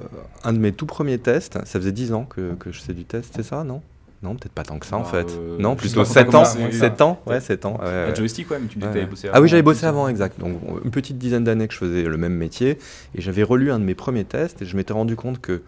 un 0.43 0.53
de 0.53 0.59
mes 0.59 0.71
tout 0.71 0.85
premiers 0.85 1.17
tests. 1.17 1.57
Ça 1.65 1.79
faisait 1.79 1.91
10 1.91 2.13
ans 2.13 2.25
que, 2.25 2.53
que 2.53 2.71
je 2.71 2.79
fais 2.79 2.93
du 2.93 3.05
test, 3.05 3.33
c'est 3.35 3.43
ça, 3.43 3.63
non? 3.63 3.81
Non, 4.21 4.35
peut-être 4.35 4.51
pas 4.51 4.63
tant 4.63 4.77
que 4.79 4.85
ça 4.85 4.97
en 4.97 5.01
Bah, 5.01 5.05
fait. 5.11 5.27
euh, 5.31 5.57
non, 5.59 5.71
sais 5.71 5.77
plutôt 5.77 6.01
pas 6.01 6.05
quand 6.05 6.13
7 6.13 6.29
t'as 6.29 6.37
ans. 6.37 6.53
commencé. 6.53 6.77
7 6.77 7.01
ans 7.01 7.21
Ouais, 7.25 7.39
7 7.39 7.65
ans. 7.65 7.79
ouais, 7.81 7.85
ouais. 8.09 8.15
joystick, 8.15 8.51
ouais, 8.51 8.57
mais 8.61 8.67
tu 8.67 8.77
me 8.77 8.81
disais 8.81 8.91
que 8.93 8.99
t'avais 8.99 9.09
bossé 9.09 9.29
Ah 9.33 9.41
oui, 9.41 9.47
j'avais 9.47 9.61
avant. 9.61 9.71
bossé 9.71 9.85
avant, 9.85 10.07
exact. 10.09 10.39
Donc 10.39 10.59
une 10.83 10.91
petite 10.91 11.17
dizaine 11.17 11.43
d'années 11.45 11.67
que 11.69 11.73
je 11.73 11.79
faisais 11.79 12.03
le 12.03 12.17
même 12.17 12.33
métier 12.35 12.77
et 13.15 13.21
j'avais 13.21 13.43
relu 13.43 13.71
un 13.71 13.79
de 13.79 13.85
mes 13.85 13.95
premiers 13.95 14.25
tests 14.25 14.61
et 14.61 14.65
je 14.65 14.75
m'étais 14.75 14.93
rendu 14.93 15.15
compte 15.15 15.39
que 15.41 15.53
euh, 15.53 15.59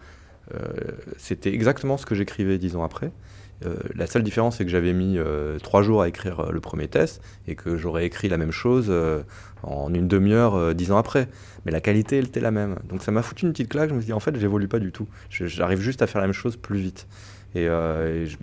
c'était 1.16 1.52
exactement 1.54 1.96
ce 1.96 2.06
que 2.06 2.14
j'écrivais 2.14 2.58
dix 2.58 2.76
ans 2.76 2.84
après. 2.84 3.10
Euh, 3.66 3.76
la 3.94 4.06
seule 4.06 4.22
différence, 4.22 4.56
c'est 4.56 4.64
que 4.64 4.70
j'avais 4.70 4.92
mis 4.92 5.18
euh, 5.18 5.58
trois 5.58 5.82
jours 5.82 6.02
à 6.02 6.08
écrire 6.08 6.40
euh, 6.40 6.52
le 6.52 6.60
premier 6.60 6.88
test 6.88 7.20
et 7.46 7.54
que 7.54 7.76
j'aurais 7.76 8.06
écrit 8.06 8.28
la 8.28 8.36
même 8.36 8.50
chose 8.50 8.86
euh, 8.88 9.22
en 9.62 9.92
une 9.94 10.08
demi-heure 10.08 10.54
euh, 10.54 10.74
dix 10.74 10.90
ans 10.92 10.96
après. 10.96 11.28
Mais 11.64 11.72
la 11.72 11.80
qualité, 11.80 12.18
elle 12.18 12.26
était 12.26 12.40
la 12.40 12.50
même. 12.50 12.78
Donc 12.88 13.02
ça 13.02 13.12
m'a 13.12 13.22
foutu 13.22 13.46
une 13.46 13.52
petite 13.52 13.68
claque. 13.68 13.90
Je 13.90 13.94
me 13.94 14.00
suis 14.00 14.06
dit, 14.06 14.12
en 14.12 14.20
fait, 14.20 14.36
j'évolue 14.36 14.68
pas 14.68 14.78
du 14.78 14.92
tout. 14.92 15.06
J'arrive 15.30 15.80
juste 15.80 16.02
à 16.02 16.06
faire 16.06 16.20
la 16.20 16.26
même 16.26 16.34
chose 16.34 16.56
plus 16.56 16.78
vite. 16.78 17.06
Et, 17.54 17.68
euh, 17.68 18.26
je, 18.26 18.36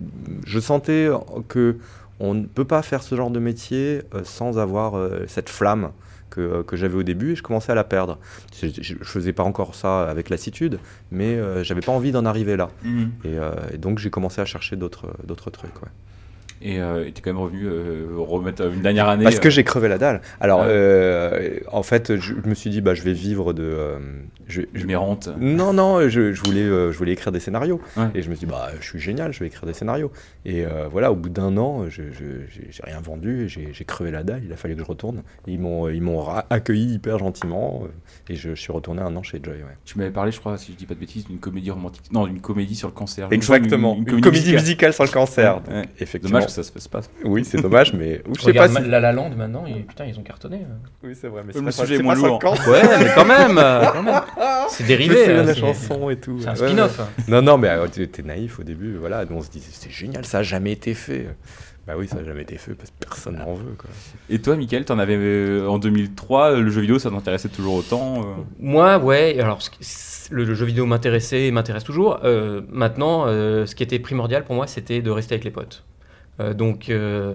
je 0.46 0.60
sentais 0.60 1.08
que 1.48 1.76
on 2.20 2.34
ne 2.34 2.44
peut 2.44 2.66
pas 2.66 2.82
faire 2.82 3.02
ce 3.02 3.14
genre 3.14 3.30
de 3.30 3.40
métier 3.40 4.02
euh, 4.14 4.22
sans 4.24 4.58
avoir 4.58 4.96
euh, 4.96 5.24
cette 5.26 5.48
flamme 5.48 5.90
que, 6.30 6.40
euh, 6.40 6.62
que 6.62 6.76
j'avais 6.76 6.94
au 6.94 7.02
début 7.02 7.32
et 7.32 7.36
je 7.36 7.42
commençais 7.42 7.72
à 7.72 7.74
la 7.74 7.84
perdre. 7.84 8.18
Je, 8.60 8.68
je 8.82 8.94
faisais 9.04 9.32
pas 9.32 9.42
encore 9.42 9.74
ça 9.74 10.08
avec 10.08 10.30
lassitude, 10.30 10.78
mais 11.10 11.34
euh, 11.36 11.62
j'avais 11.64 11.80
pas 11.82 11.92
envie 11.92 12.12
d'en 12.12 12.24
arriver 12.24 12.56
là. 12.56 12.70
Mhm. 12.82 13.10
Et, 13.24 13.38
euh, 13.38 13.50
et 13.72 13.78
donc 13.78 13.98
j'ai 13.98 14.10
commencé 14.10 14.40
à 14.40 14.44
chercher 14.44 14.76
d'autres 14.76 15.08
d'autres 15.24 15.50
trucs. 15.50 15.82
ouais. 15.82 15.88
Et 16.62 16.80
euh, 16.80 17.06
et 17.06 17.12
t'es 17.12 17.22
quand 17.22 17.32
même 17.32 17.42
revenu 17.42 17.64
euh, 17.64 18.08
remettre 18.18 18.66
une 18.70 18.82
dernière 18.82 19.08
année. 19.08 19.24
Parce 19.24 19.38
que 19.40 19.48
euh, 19.48 19.50
j'ai 19.50 19.64
crevé 19.64 19.88
la 19.88 19.96
dalle. 19.96 20.20
Alors, 20.40 20.62
euh, 20.64 21.58
en 21.72 21.82
fait, 21.82 22.16
je, 22.16 22.34
je 22.42 22.48
me 22.48 22.54
suis 22.54 22.68
dit, 22.68 22.80
bah, 22.82 22.92
je 22.94 23.02
vais 23.02 23.14
vivre 23.14 23.52
de. 23.54 23.62
euh, 23.62 23.98
je, 24.46 24.62
je- 24.74 24.86
mes 24.86 24.96
rentes. 24.96 25.30
Non, 25.40 25.72
non, 25.72 26.08
je, 26.08 26.32
je 26.32 26.42
voulais, 26.42 26.60
euh, 26.62 26.92
je 26.92 26.98
voulais 26.98 27.12
écrire 27.12 27.32
des 27.32 27.40
scénarios. 27.40 27.80
Ouais. 27.96 28.08
Et 28.14 28.22
je 28.22 28.28
me 28.28 28.34
suis 28.34 28.46
dit, 28.46 28.52
bah, 28.52 28.68
je 28.78 28.86
suis 28.86 28.98
génial, 29.00 29.32
je 29.32 29.40
vais 29.40 29.46
écrire 29.46 29.64
des 29.66 29.72
scénarios. 29.72 30.12
Et 30.44 30.66
euh, 30.66 30.86
voilà, 30.90 31.12
au 31.12 31.16
bout 31.16 31.30
d'un 31.30 31.56
an, 31.56 31.88
je 31.88 32.02
j'ai 32.12 32.82
rien 32.82 33.00
vendu, 33.00 33.48
j'ai 33.48 33.84
crevé 33.84 34.10
la 34.10 34.22
dalle, 34.22 34.42
il 34.44 34.52
a 34.52 34.56
fallu 34.56 34.74
que 34.74 34.80
je 34.80 34.86
retourne. 34.86 35.22
Et 35.46 35.52
ils 35.52 35.58
m'ont 35.60 36.26
accueilli 36.50 36.94
hyper 36.94 37.18
gentiment, 37.18 37.84
euh, 37.84 38.32
et 38.32 38.36
je, 38.36 38.50
je 38.54 38.60
suis 38.60 38.72
retourné 38.72 39.00
un 39.00 39.16
an 39.16 39.22
chez 39.22 39.40
Joy. 39.42 39.54
Ouais. 39.54 39.76
Tu 39.86 39.96
m'avais 39.98 40.10
parlé, 40.10 40.30
je 40.30 40.40
crois, 40.40 40.58
si 40.58 40.72
je 40.72 40.76
dis 40.76 40.86
pas 40.86 40.94
de 40.94 41.00
bêtises, 41.00 41.26
d'une 41.26 41.38
comédie 41.38 41.70
romantique. 41.70 42.04
Non, 42.12 42.26
d'une 42.26 42.40
comédie 42.40 42.74
sur 42.74 42.88
le 42.88 42.94
cancer. 42.94 43.28
Exactement, 43.30 43.96
une, 43.96 44.20
comédie, 44.20 44.52
musicale. 44.52 44.92
sur 44.92 45.04
le 45.04 45.10
cancer. 45.10 45.62
Ouais. 45.70 45.86
Effectivement. 45.98 46.38
Dommage 46.38 46.49
que 46.50 46.62
ça 46.62 46.62
se 46.62 46.72
fasse 46.72 46.88
pas. 46.88 47.00
Oui, 47.24 47.44
c'est 47.44 47.60
dommage, 47.60 47.92
mais 47.92 48.22
ou 48.28 48.34
je 48.34 48.40
sais 48.42 48.52
pas 48.52 48.66
Regarde 48.66 48.84
si. 48.84 48.90
La 48.90 49.00
La 49.00 49.12
Land 49.12 49.30
maintenant, 49.36 49.64
putain, 49.88 50.04
ils 50.06 50.18
ont 50.18 50.22
cartonné. 50.22 50.58
hein. 50.58 50.76
Oui, 51.02 51.14
c'est 51.20 51.28
vrai, 51.28 51.42
mais 51.46 51.52
Le 51.52 51.58
c'est 51.60 51.64
pas 51.64 51.72
sujet 51.72 51.96
est 51.96 52.02
moins 52.02 52.14
pas 52.14 52.26
lourd. 52.26 52.40
Ouais, 52.68 52.82
mais 52.98 53.10
quand 53.14 53.24
même, 53.26 53.58
euh, 53.58 53.84
quand 53.92 54.02
même. 54.02 54.20
C'est 54.68 54.84
dérivé. 54.86 55.26
hein, 55.32 55.42
la 55.44 55.54
c'est- 55.54 55.60
chanson 55.60 56.10
et 56.10 56.16
tout. 56.16 56.38
C'est 56.40 56.48
un 56.48 56.54
Ouais, 56.54 56.60
ouais. 56.60 56.68
spin-off. 56.68 57.00
Non, 57.28 57.42
non, 57.42 57.58
mais 57.58 57.68
euh, 57.68 57.86
t'es 57.88 58.22
naïf 58.22 58.58
au 58.58 58.62
début, 58.62 58.96
voilà. 58.96 59.24
Nous, 59.24 59.36
on 59.36 59.42
se 59.42 59.50
disait, 59.50 59.70
c'est 59.72 59.90
génial, 59.90 60.24
ça 60.24 60.38
a 60.38 60.42
jamais 60.42 60.72
été 60.72 60.94
fait. 60.94 61.28
Bah 61.86 61.94
oui, 61.96 62.06
ça 62.06 62.18
a 62.18 62.24
jamais 62.24 62.42
été 62.42 62.56
fait 62.58 62.74
parce 62.74 62.90
que 62.90 62.96
personne 63.00 63.36
n'en 63.36 63.54
veut, 63.54 63.72
quoi. 63.76 63.88
Et 64.28 64.38
toi, 64.38 64.54
Mickaël, 64.54 64.84
t'en 64.84 64.98
avais 64.98 65.16
euh, 65.16 65.66
en 65.66 65.78
2003, 65.78 66.56
le 66.58 66.70
jeu 66.70 66.82
vidéo, 66.82 66.98
ça 66.98 67.10
t'intéressait 67.10 67.48
toujours 67.48 67.74
autant 67.74 68.20
euh? 68.20 68.24
Moi, 68.60 68.98
ouais. 68.98 69.40
Alors, 69.40 69.58
le, 70.30 70.44
le 70.44 70.54
jeu 70.54 70.66
vidéo 70.66 70.84
m'intéressait 70.86 71.46
et 71.46 71.50
m'intéresse 71.50 71.82
toujours. 71.82 72.20
Euh, 72.22 72.60
maintenant, 72.68 73.24
euh, 73.26 73.64
ce 73.64 73.74
qui 73.74 73.82
était 73.82 73.98
primordial 73.98 74.44
pour 74.44 74.54
moi, 74.54 74.66
c'était 74.66 75.00
de 75.00 75.10
rester 75.10 75.34
avec 75.34 75.44
les 75.44 75.50
potes. 75.50 75.82
Euh, 76.38 76.54
donc, 76.54 76.88
euh, 76.90 77.34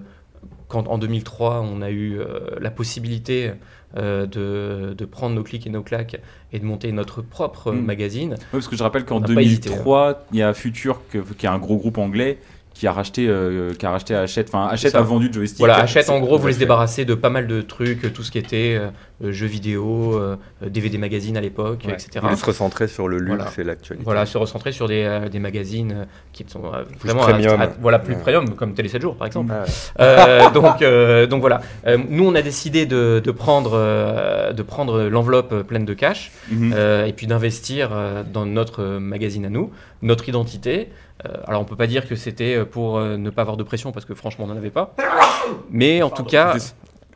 quand 0.68 0.88
en 0.88 0.98
2003, 0.98 1.60
on 1.62 1.82
a 1.82 1.90
eu 1.90 2.18
euh, 2.18 2.50
la 2.60 2.70
possibilité 2.70 3.52
de, 3.96 4.92
de 4.92 5.04
prendre 5.06 5.34
nos 5.34 5.42
clics 5.42 5.66
et 5.66 5.70
nos 5.70 5.82
claques 5.82 6.20
et 6.52 6.58
de 6.58 6.64
monter 6.64 6.92
notre 6.92 7.22
propre 7.22 7.72
Mm. 7.72 7.80
magazine. 7.84 8.30
Ouais, 8.32 8.38
parce 8.52 8.68
que 8.68 8.76
je 8.76 8.82
rappelle 8.82 9.04
qu'en 9.06 9.16
On 9.16 9.20
n'a 9.20 9.34
pas 9.34 9.40
hésité, 9.42 9.70
2003, 9.70 10.26
il 10.32 10.38
y 10.38 10.42
a 10.42 10.52
Future, 10.52 11.00
que- 11.08 11.18
qui 11.18 11.46
est 11.46 11.48
un 11.48 11.56
gros 11.58 11.76
groupe 11.76 11.96
anglais, 11.96 12.38
qui 12.78 12.86
a 12.86 12.92
racheté, 12.92 13.26
euh, 13.26 13.72
qui 13.72 13.86
a 13.86 13.90
racheté 13.90 14.14
Hachette. 14.14 14.48
Enfin, 14.52 14.68
Hachette 14.70 14.94
a 14.94 15.00
vendu 15.00 15.30
Joystick. 15.32 15.60
Voilà, 15.60 15.78
Hachette 15.78 16.10
en 16.10 16.20
gros 16.20 16.36
voulait 16.38 16.52
se 16.52 16.58
débarrasser 16.58 17.06
de 17.06 17.14
pas 17.14 17.30
mal 17.30 17.46
de 17.46 17.62
trucs, 17.62 18.12
tout 18.12 18.22
ce 18.22 18.30
qui 18.30 18.36
était 18.36 18.76
euh, 18.78 18.88
euh, 19.24 19.32
jeux 19.32 19.46
vidéo, 19.46 20.12
euh, 20.14 20.36
euh, 20.62 20.68
DVD 20.68 20.98
magazine 20.98 21.38
à 21.38 21.40
l'époque, 21.40 21.84
Ouais. 21.86 21.94
etc. 21.94 22.20
On 22.30 22.36
se 22.36 22.44
recentrer 22.44 22.86
sur 22.86 23.08
le 23.08 23.16
luxe 23.18 23.36
Voilà. 23.36 23.50
et 23.56 23.64
l'actualité. 23.64 24.04
Voilà, 24.04 24.26
se 24.26 24.36
recentrer 24.36 24.72
sur 24.72 24.88
des, 24.88 25.04
euh, 25.04 25.28
des 25.30 25.38
magazines 25.38 25.92
euh, 26.00 26.04
qui 26.34 26.44
sont 26.46 26.64
euh, 26.66 26.82
Plus 27.00 27.08
vraiment 27.08 27.22
premium. 27.22 27.58
à- 27.60 27.64
à- 27.64 27.70
voilà, 27.80 27.98
plus 27.98 28.14
Ouais. 28.14 28.20
premium, 28.20 28.50
comme 28.54 28.74
Télé 28.74 28.90
7 28.90 29.00
jours 29.00 29.16
par 29.16 29.26
exemple. 29.26 29.52
Ouais. 29.52 29.58
Euh, 30.00 30.50
donc, 30.50 30.82
euh, 30.82 31.26
donc 31.26 31.40
voilà. 31.40 31.62
Euh, 31.86 31.96
nous, 32.10 32.26
on 32.28 32.34
a 32.34 32.42
décidé 32.42 32.84
de, 32.84 33.22
de 33.24 33.30
prendre, 33.30 33.70
euh, 33.74 34.52
de 34.52 34.62
prendre 34.62 35.04
l'enveloppe 35.04 35.62
pleine 35.66 35.86
de 35.86 35.94
cash 35.94 36.30
Mhm. 36.50 36.72
euh, 36.76 37.06
et 37.06 37.14
puis 37.14 37.26
d'investir 37.26 37.88
euh, 37.92 38.22
dans 38.30 38.44
notre 38.44 38.82
euh, 38.82 39.00
magazine 39.00 39.46
à 39.46 39.50
nous, 39.50 39.70
notre 40.02 40.28
identité. 40.28 40.88
Euh, 41.26 41.34
alors, 41.46 41.60
on 41.60 41.64
peut 41.64 41.76
pas 41.76 41.86
dire 41.86 42.08
que 42.08 42.14
c'était 42.14 42.64
pour 42.64 42.98
euh, 42.98 43.16
ne 43.16 43.30
pas 43.30 43.42
avoir 43.42 43.56
de 43.56 43.62
pression 43.62 43.92
parce 43.92 44.06
que 44.06 44.14
franchement, 44.14 44.44
on 44.44 44.48
n'en 44.48 44.56
avait 44.56 44.70
pas. 44.70 44.94
Mais 45.70 46.02
en 46.02 46.10
tout 46.10 46.24
cas, 46.24 46.56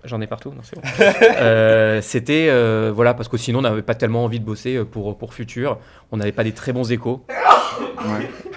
j'en 0.04 0.20
ai 0.20 0.26
partout. 0.26 0.50
non, 0.50 0.62
c'est 0.62 0.76
bon. 0.76 0.82
Euh, 1.40 2.00
c'était 2.02 2.48
euh, 2.50 2.92
voilà 2.94 3.14
parce 3.14 3.28
que 3.28 3.36
sinon, 3.36 3.60
on 3.60 3.62
n'avait 3.62 3.82
pas 3.82 3.94
tellement 3.94 4.24
envie 4.24 4.40
de 4.40 4.44
bosser 4.44 4.76
euh, 4.76 4.84
pour 4.84 5.16
pour 5.16 5.34
Futur. 5.34 5.78
On 6.12 6.16
n'avait 6.16 6.32
pas 6.32 6.44
des 6.44 6.52
très 6.52 6.72
bons 6.72 6.90
échos. 6.92 7.24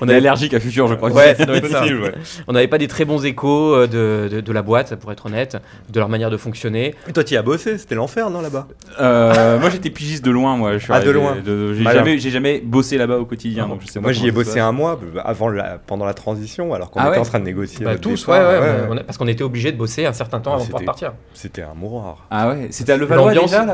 On 0.00 0.08
est 0.08 0.14
allergique 0.14 0.54
à 0.54 0.60
Future, 0.60 0.88
je 0.88 0.94
crois. 0.94 1.10
que 1.10 1.14
Ouais, 1.14 1.28
c'est 1.36 1.42
ça 1.42 1.46
doit 1.46 1.56
être 1.56 1.68
ça. 1.68 1.80
possible, 1.80 2.00
ouais. 2.02 2.14
On 2.48 2.52
n'avait 2.52 2.68
pas 2.68 2.78
des 2.78 2.88
très 2.88 3.04
bons 3.04 3.24
échos 3.24 3.74
euh, 3.74 3.86
de, 3.86 4.28
de, 4.36 4.40
de 4.40 4.52
la 4.52 4.62
boîte, 4.62 4.94
pour 4.96 5.12
être 5.12 5.26
honnête, 5.26 5.56
de 5.90 5.98
leur 6.00 6.08
manière 6.08 6.30
de 6.30 6.36
fonctionner. 6.36 6.94
Et 7.08 7.12
toi, 7.12 7.22
tu 7.24 7.34
y 7.34 7.36
as 7.36 7.42
bossé, 7.42 7.78
c'était 7.78 7.94
l'enfer, 7.94 8.30
non, 8.30 8.40
là-bas? 8.40 8.66
Euh, 9.00 9.58
moi, 9.58 9.70
j'étais 9.70 9.90
pigiste 9.90 10.24
de 10.24 10.30
loin, 10.30 10.56
moi. 10.56 10.72
Je 10.74 10.78
suis 10.84 10.92
Ah, 10.92 11.00
de 11.00 11.10
loin. 11.10 11.36
de- 11.44 11.74
J'ai 11.74 11.84
jamais, 11.84 12.18
j'ai 12.18 12.30
jamais 12.30 12.60
bossé 12.64 12.96
là-bas 12.98 13.18
au 13.18 13.24
quotidien, 13.24 13.68
donc 13.68 13.80
je 13.82 13.86
sais 13.86 13.94
pas 13.94 14.00
Moi, 14.02 14.12
j'y 14.12 14.26
ai 14.26 14.30
bossé 14.30 14.58
un 14.60 14.72
mois 14.72 14.98
euh, 15.02 15.20
avant 15.24 15.48
la, 15.48 15.78
pendant 15.86 16.04
la 16.04 16.14
transition, 16.14 16.74
alors 16.74 16.90
qu'on 16.90 17.00
Ah 17.00 17.04
était 17.08 17.12
ouais 17.16 17.18
en 17.18 17.24
train 17.24 17.38
de 17.40 17.44
négocier. 17.44 17.84
Bah, 17.84 17.96
tous, 17.96 18.26
ouais, 18.26 18.38
départ. 18.38 18.60
ouais, 18.62 18.68
on 18.90 18.96
a- 18.96 19.04
parce 19.04 19.18
qu'on 19.18 19.28
était 19.28 19.44
obligé 19.44 19.72
de 19.72 19.76
bosser 19.76 20.06
un 20.06 20.12
certain 20.12 20.40
temps 20.40 20.52
Ah, 20.52 20.56
avant 20.56 20.64
de 20.64 20.66
pouvoir 20.70 20.80
c'était- 20.80 21.06
partir. 21.06 21.12
C'était 21.34 21.62
un 21.62 21.74
mouroir. 21.74 22.26
Ah 22.30 22.48
ouais, 22.48 22.68
c'était 22.70 22.92
à 22.92 22.96
Levallois 22.96 23.32
déjà 23.34 23.66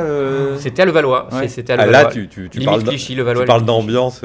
C'était 0.59 0.83
à 0.83 0.85
Levallois. 0.85 1.29
C'était 1.49 1.73
à 1.73 1.77
Ah, 1.79 1.87
Levallois. 1.87 2.03
là, 2.05 2.11
tu, 2.11 2.29
parles, 3.47 3.65
d'ambiance. 3.65 4.23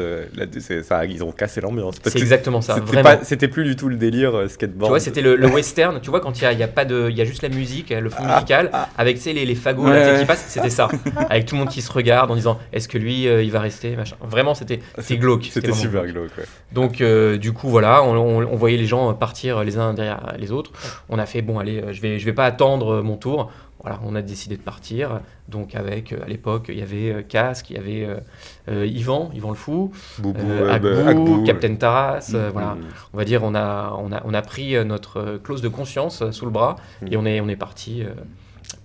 Ils 1.06 1.24
ont 1.24 1.32
cassé 1.32 1.62
l'ambiance. 1.62 1.96
C'est 2.04 2.18
exactement 2.20 2.62
ça, 2.62 2.76
c'était 2.76 2.86
vraiment. 2.88 3.04
pas- 3.18 3.24
C'était 3.24 3.48
plus 3.48 3.64
du 3.64 3.76
tout 3.76 3.90
le 3.90 3.96
délire 3.96 4.36
euh, 4.36 4.44
Tu 4.48 4.54
skateboard. 4.54 4.90
vois, 4.90 5.00
c'était 5.00 5.22
le, 5.22 5.36
le 5.36 5.48
western. 5.48 6.00
Tu 6.02 6.10
vois, 6.10 6.20
quand 6.20 6.40
il 6.40 6.44
y 6.44 6.46
a, 6.48 6.52
il 6.54 6.60
y 6.60 6.64
a 6.64 6.68
pas 6.68 6.86
de, 6.86 7.08
il 7.10 7.18
y 7.18 7.22
a 7.22 7.26
juste 7.26 7.42
la 7.42 7.50
musique, 7.50 7.90
le 7.90 8.10
fond 8.10 8.24
Ah, 8.28 8.36
musical, 8.36 8.70
avec 8.98 9.18
tu 9.18 9.24
sais, 9.24 9.34
les, 9.34 9.46
les 9.46 9.56
fagots 9.56 9.84
Ouais, 9.86 9.92
là, 9.92 10.00
tu 10.00 10.06
sais, 10.06 10.12
ouais. 10.14 10.20
qui 10.20 10.26
passent. 10.26 10.46
C'était 10.48 10.70
ça, 10.70 10.88
avec 11.30 11.46
tout 11.46 11.56
le 11.56 11.60
monde 11.60 11.70
qui 11.70 11.82
se 11.82 11.92
regarde 11.92 12.30
en 12.32 12.36
disant, 12.36 12.60
est-ce 12.72 12.88
que 12.88 12.98
lui, 12.98 13.28
euh, 13.28 13.44
il 13.44 13.52
va 13.52 13.60
rester, 13.60 13.96
machin. 13.96 14.16
Vraiment, 14.22 14.54
c'était, 14.54 14.80
c'était 15.00 15.18
glauque. 15.18 15.50
C'était 15.52 15.72
super 15.74 16.06
glauque. 16.06 16.32
ouais. 16.38 16.46
Donc, 16.72 17.02
euh, 17.02 17.38
du 17.38 17.54
coup, 17.54 17.70
voilà, 17.70 18.04
on, 18.04 18.16
on- 18.18 18.48
on 18.48 18.56
voyait 18.56 18.78
les 18.78 18.86
gens 18.86 19.14
partir 19.14 19.64
les 19.64 19.78
uns 19.78 19.94
derrière 19.94 20.34
les 20.38 20.52
autres. 20.52 20.72
On 21.10 21.20
a 21.20 21.26
fait, 21.26 21.42
bon, 21.42 21.60
allez, 21.60 21.84
je 21.92 22.02
vais, 22.02 22.20
je 22.20 22.26
vais 22.26 22.34
pas 22.34 22.46
attendre 22.46 23.02
mon 23.02 23.18
tour. 23.18 23.52
Voilà, 23.84 24.00
on 24.06 24.16
a 24.16 24.22
décidé 24.22 24.56
de 24.56 24.62
partir. 24.62 25.20
Donc, 25.50 25.76
avec, 25.76 26.14
euh, 26.14 26.24
à 26.24 26.28
l'époque, 26.28 26.68
il 26.70 26.80
y 26.80 26.82
avait 26.82 27.12
euh, 27.12 27.22
Casque, 27.22 27.70
il 27.70 27.76
y 27.76 27.80
avait 27.80 28.06
euh, 28.06 28.16
euh, 28.70 28.86
Yvan, 28.86 29.30
Yvan 29.36 29.50
le 29.50 29.56
Fou, 29.56 29.92
Boubou, 30.20 30.40
euh, 30.50 30.62
euh, 30.62 30.68
bah, 30.68 30.74
Agbou, 30.74 31.10
Agbou, 31.10 31.44
Captain 31.44 31.76
Taras. 31.76 32.32
euh, 32.34 32.48
Mm, 32.50 32.52
voilà, 32.54 32.78
on 33.14 33.18
va 33.18 33.26
dire, 33.26 33.44
on 33.44 33.54
a, 33.56 33.94
on 34.00 34.12
a, 34.14 34.22
on 34.24 34.34
a 34.34 34.42
pris 34.42 34.74
notre 34.86 35.38
clause 35.44 35.62
de 35.62 35.68
conscience 35.68 36.30
sous 36.32 36.46
le 36.46 36.52
bras 36.52 36.78
Mm. 37.02 37.08
et 37.12 37.18
on 37.18 37.26
est, 37.26 37.42
on 37.42 37.50
est 37.50 37.58
parti 37.58 38.04
euh, 38.04 38.14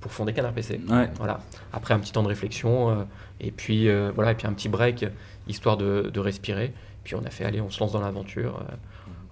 pour 0.00 0.10
fonder 0.12 0.32
Canard 0.32 0.52
PC. 0.52 0.80
Ouais. 0.88 1.08
Voilà. 1.18 1.38
Après 1.72 1.94
un 1.94 2.00
petit 2.00 2.10
temps 2.12 2.24
de 2.24 2.28
réflexion 2.28 2.90
euh, 2.90 2.94
et 3.40 3.52
puis 3.52 3.88
euh, 3.88 4.10
voilà 4.14 4.32
et 4.32 4.34
puis 4.34 4.46
un 4.48 4.52
petit 4.52 4.68
break 4.68 5.06
histoire 5.46 5.76
de, 5.76 6.10
de 6.12 6.20
respirer. 6.20 6.72
Puis 7.04 7.14
on 7.14 7.24
a 7.24 7.30
fait 7.30 7.44
allez, 7.44 7.60
on 7.60 7.70
se 7.70 7.78
lance 7.80 7.92
dans 7.92 8.00
l'aventure. 8.00 8.60
euh. 8.68 8.74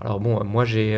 Alors 0.01 0.21
bon, 0.21 0.45
moi 0.45 0.65
j'ai 0.65 0.95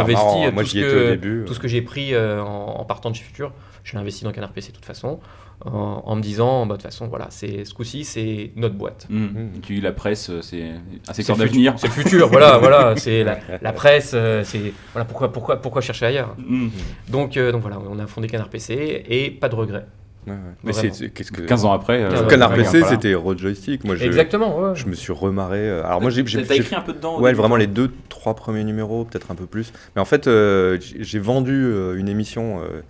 investi 0.00 0.24
marrant. 0.24 0.52
Moi, 0.52 0.62
tout, 0.62 0.68
ce 0.68 0.72
j'y 0.72 0.78
étais 0.80 0.88
que, 0.90 1.06
au 1.06 1.10
début. 1.10 1.44
tout 1.44 1.54
ce 1.54 1.58
que 1.60 1.68
j'ai 1.68 1.82
pris 1.82 2.16
en, 2.16 2.44
en 2.46 2.84
partant 2.84 3.10
de 3.10 3.16
chez 3.16 3.24
Futur. 3.24 3.52
Je 3.86 3.92
l'ai 3.92 3.98
investi 3.98 4.24
dans 4.24 4.32
Canard 4.32 4.50
PC 4.50 4.70
de 4.72 4.76
toute 4.76 4.84
façon, 4.84 5.20
en, 5.64 6.02
en 6.04 6.16
me 6.16 6.20
disant 6.20 6.66
bah, 6.66 6.74
de 6.74 6.80
toute 6.82 6.90
façon 6.90 7.06
voilà, 7.06 7.28
c'est 7.30 7.64
ce 7.64 7.72
coup-ci 7.72 8.04
c'est 8.04 8.50
notre 8.56 8.74
boîte. 8.74 9.06
Mhm. 9.08 9.20
Mhm. 9.54 9.60
Tu 9.62 9.80
la 9.80 9.92
presse, 9.92 10.28
euh, 10.28 10.42
c'est 10.42 10.64
un 10.64 10.80
C'est 11.04 11.22
secteur 11.22 11.36
le 11.36 11.46
futur, 11.46 11.72
d'avenir. 11.72 11.74
c'est 11.78 11.86
le 11.86 11.92
futur, 11.92 12.28
voilà, 12.28 12.58
voilà, 12.64 12.96
c'est 12.96 13.22
la, 13.22 13.38
la 13.62 13.72
presse, 13.72 14.10
euh, 14.14 14.42
c'est 14.44 14.72
voilà 14.92 15.04
pourquoi 15.04 15.32
pourquoi 15.32 15.62
pourquoi 15.62 15.80
chercher 15.82 16.06
ailleurs? 16.06 16.34
Mhm. 16.36 16.70
Donc 17.10 17.36
euh, 17.36 17.52
donc 17.52 17.62
voilà, 17.62 17.78
on 17.88 17.98
a 18.00 18.08
fondé 18.08 18.26
Canard 18.26 18.48
PC 18.48 19.04
et 19.08 19.30
pas 19.30 19.48
de 19.48 19.54
regrets. 19.54 19.86
Ouais, 20.26 20.32
ouais. 20.32 20.38
Mais 20.64 20.72
c'est 20.72 20.92
c'est- 20.92 21.10
qu'est-ce 21.10 21.30
que 21.30 21.42
15 21.42 21.64
ans 21.64 21.72
après. 21.72 22.02
euh, 22.02 22.10
Quinze 22.10 22.22
ans 22.22 22.26
Canard 22.26 22.50
après, 22.50 22.64
PC, 22.64 22.80
voilà. 22.80 22.94
c'était 22.96 23.14
Road 23.14 23.38
Joystick. 23.38 23.84
Moi, 23.84 23.94
je, 23.94 24.04
Exactement. 24.04 24.58
ouais. 24.58 24.74
je 24.74 24.86
me 24.86 24.94
suis 24.96 25.12
remarré. 25.12 25.60
euh, 25.60 25.84
Alors 25.86 26.00
moi, 26.00 26.10
j'ai 26.10 26.22
écrit 26.22 26.74
un 26.74 26.80
peu 26.80 26.92
dedans 26.92 27.20
Ouais, 27.20 27.32
vraiment 27.32 27.54
les 27.54 27.68
deux, 27.68 27.92
trois 28.08 28.34
premiers 28.34 28.64
numéros, 28.64 29.04
peut-être 29.04 29.30
un 29.30 29.36
peu 29.36 29.46
plus. 29.46 29.72
Mais 29.94 30.02
en 30.02 30.04
fait, 30.04 30.26
euh, 30.26 30.78
j'ai 30.80 31.20
vendu 31.20 31.52
euh, 31.52 31.94
une 31.96 32.08
émission, 32.08 32.58
euh, 32.58 32.62
euh, 32.64 32.82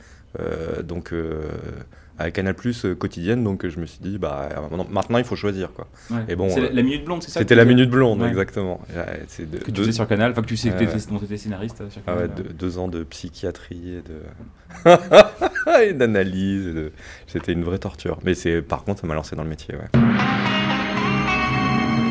donc 0.82 1.12
euh, 1.12 1.42
à 2.18 2.30
Canal 2.30 2.54
Plus 2.54 2.86
euh, 2.86 2.94
quotidienne, 2.94 3.44
donc 3.44 3.64
euh, 3.64 3.68
je 3.68 3.78
me 3.78 3.84
suis 3.86 3.98
dit, 4.00 4.16
bah 4.18 4.48
maintenant, 4.70 4.86
maintenant, 4.90 5.18
il 5.18 5.24
faut 5.24 5.36
choisir 5.36 5.72
quoi. 5.74 5.86
Ouais. 6.10 6.16
Et 6.28 6.36
bon, 6.36 6.48
c'est 6.48 6.60
la, 6.60 6.66
euh, 6.68 6.70
la 6.72 6.82
minute 6.82 7.04
blonde, 7.04 7.22
c'est 7.22 7.30
ça 7.30 7.40
C'était 7.40 7.54
la 7.54 7.64
tu- 7.64 7.68
minute 7.68 7.90
blonde, 7.90 8.22
Ouais. 8.22 8.28
exactement. 8.28 8.80
Ouais, 8.96 9.22
c'est 9.28 9.50
de- 9.50 9.58
que 9.58 9.64
tu 9.66 9.72
deux- 9.72 9.82
faisais 9.82 9.92
sur 9.92 10.08
Canal, 10.08 10.30
enfin 10.32 10.40
que 10.40 10.46
tu 10.46 10.56
sais 10.56 10.70
que 10.70 11.10
dont 11.10 11.18
t'étais 11.18 11.36
scénariste 11.36 11.80
euh, 11.82 11.90
sur 11.90 12.00
Ah 12.06 12.12
Canal. 12.12 12.28
ouais, 12.30 12.34
deux, 12.42 12.48
deux 12.54 12.78
ans 12.78 12.88
de 12.88 13.04
psychiatrie 13.04 13.96
et 13.96 14.02
de 14.02 14.22
et 15.82 15.92
d'analyse. 15.92 16.66
et 16.68 16.72
de- 16.72 16.92
C'était 17.26 17.52
une 17.52 17.64
vraie 17.64 17.78
torture. 17.78 18.18
Mais 18.24 18.34
c'est 18.34 18.62
par 18.62 18.84
contre, 18.84 19.02
ça 19.02 19.06
m'a 19.06 19.14
lancé 19.14 19.36
dans 19.36 19.42
le 19.44 19.50
métier. 19.50 19.74
Ouais. 19.74 20.00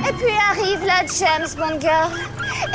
Et 0.07 0.13
puis 0.13 0.33
arrive 0.51 0.85
la 0.85 1.05
James 1.07 1.47
Bond 1.57 1.79
girl. 1.81 2.11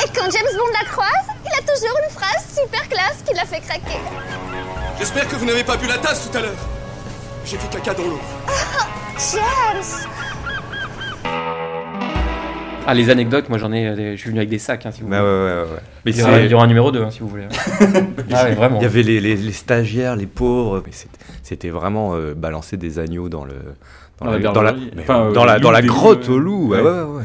Et 0.02 0.08
quand 0.16 0.28
James 0.30 0.56
Bond 0.58 0.72
la 0.82 0.88
croise, 0.88 1.26
il 1.44 1.52
a 1.52 1.60
toujours 1.62 1.96
une 2.04 2.10
phrase 2.12 2.44
super 2.60 2.88
classe 2.88 3.22
qui 3.24 3.34
l'a 3.34 3.44
fait 3.44 3.60
craquer. 3.60 4.00
J'espère 5.00 5.26
que 5.28 5.34
vous 5.36 5.46
n'avez 5.46 5.64
pas 5.64 5.76
bu 5.76 5.86
la 5.88 5.98
tasse 5.98 6.30
tout 6.30 6.36
à 6.36 6.42
l'heure. 6.42 6.54
J'ai 7.44 7.56
fait 7.56 7.68
caca 7.70 7.94
dans 7.94 8.04
l'eau. 8.06 8.20
James 9.32 10.06
Ah, 12.86 12.94
les 12.94 13.08
anecdotes, 13.10 13.48
moi 13.48 13.56
j'en 13.58 13.72
ai. 13.72 13.86
euh, 13.88 13.96
des- 13.96 14.16
Je 14.16 14.20
suis 14.20 14.28
venu 14.30 14.38
avec 14.40 14.48
des 14.50 14.58
sacs, 14.58 14.84
hein, 14.84 14.90
si 14.90 15.00
vous 15.02 15.08
Bah 15.08 15.20
voulez. 15.20 15.30
ouais, 15.30 15.44
ouais, 15.44 15.62
ouais, 15.62 15.70
ouais. 15.74 15.80
Mais 16.04 16.10
Il 16.12 16.18
y, 16.18 16.22
aura, 16.22 16.32
c'est- 16.34 16.44
il 16.46 16.50
y 16.50 16.54
aura 16.54 16.64
un 16.64 16.68
numéro 16.68 16.90
2, 16.92 17.08
si 17.10 17.20
vous 17.20 17.28
voulez. 17.28 17.46
ah 18.32 18.44
ouais, 18.44 18.54
vraiment. 18.54 18.78
Il 18.78 18.82
y 18.82 18.86
avait 18.86 19.02
les, 19.02 19.20
les- 19.20 19.36
les 19.36 19.52
stagiaires, 19.52 20.16
les 20.16 20.26
pauvres. 20.26 20.82
Mais 20.84 20.92
c'était- 20.92 21.18
c'était 21.42 21.70
vraiment 21.70 22.14
euh, 22.14 22.34
balancer 22.34 22.76
des 22.76 22.98
agneaux 22.98 23.28
dans 23.28 23.44
le 23.44 23.54
dans 24.20 24.26
Dans 24.26 24.32
la 24.32 24.38
dans 24.38 24.62
la, 24.62 24.72
bergerie. 24.72 24.92
mais 24.96 25.02
Enfin, 25.02 25.20
euh, 25.26 25.32
dans 25.32 25.44
la, 25.46 25.56
loup, 25.56 25.62
dans 25.62 25.70
la 25.70 25.80
des 25.82 25.88
loups, 25.88 25.94
grotte 25.94 26.28
ouais. 26.28 26.34
aux 26.34 26.38
loups. 26.38 26.68
Ouais, 26.70 26.80
Ouais. 26.80 26.90
ouais, 26.90 27.02
ouais. 27.18 27.24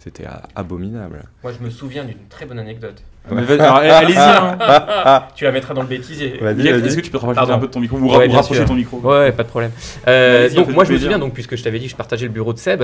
C'était 0.00 0.24
a- 0.24 0.42
abominable. 0.56 1.22
Moi 1.44 1.52
je 1.58 1.64
me 1.64 1.70
souviens 1.70 2.04
d'une 2.04 2.18
très 2.28 2.46
bonne 2.46 2.58
anecdote. 2.58 3.00
Alors, 3.30 3.76
allez-y. 3.76 4.16
hein. 4.18 5.22
Tu 5.36 5.44
la 5.44 5.52
mettras 5.52 5.74
dans 5.74 5.82
le 5.82 5.88
bêtisier. 5.88 6.38
Vas-y, 6.40 6.62
Yann, 6.62 6.76
vas-y. 6.78 6.86
Est-ce 6.88 6.96
que 6.96 7.00
tu 7.02 7.10
peux 7.10 7.18
te 7.18 7.24
rapprocher 7.24 7.36
Pardon. 7.36 7.52
un 7.54 7.58
peu 7.58 7.66
de 7.68 7.72
ton 7.72 7.80
micro 7.80 7.96
ou 7.98 8.10
Ouais, 8.16 8.26
rapprocher 8.28 8.64
ton 8.64 8.74
micro 8.74 8.98
Ouais, 8.98 9.32
pas 9.32 9.42
de 9.44 9.48
problème. 9.48 9.70
Euh, 10.08 10.50
donc 10.50 10.68
moi 10.74 10.84
je 10.84 10.92
me 10.92 10.98
souviens, 10.98 11.18
donc, 11.18 11.32
puisque 11.32 11.56
je 11.56 11.62
t'avais 11.62 11.78
dit 11.78 11.86
que 11.86 11.90
je 11.92 11.96
partageais 11.96 12.26
le 12.26 12.32
bureau 12.32 12.52
de 12.52 12.58
Seb, 12.58 12.82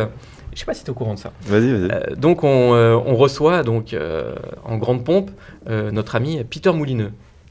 je 0.55 0.59
sais 0.59 0.65
pas 0.65 0.75
si 0.75 0.83
tu 0.85 0.87
es 0.87 0.91
au 0.91 0.95
courant 0.95 1.15
de 1.15 1.19
ça. 1.19 1.33
Vas-y, 1.47 1.73
vas-y. 1.73 1.91
Euh, 1.91 2.15
donc 2.17 2.45
on, 2.45 2.75
euh, 2.75 2.97
on 3.05 3.17
reçoit 3.17 3.63
donc 3.63 3.93
euh, 3.95 4.35
en 4.65 4.77
grande 4.79 5.05
pompe 5.05 5.31
euh, 5.69 5.91
notre 5.91 6.15
ami 6.17 6.43
Peter 6.49 6.73
Moulineux. 6.73 7.11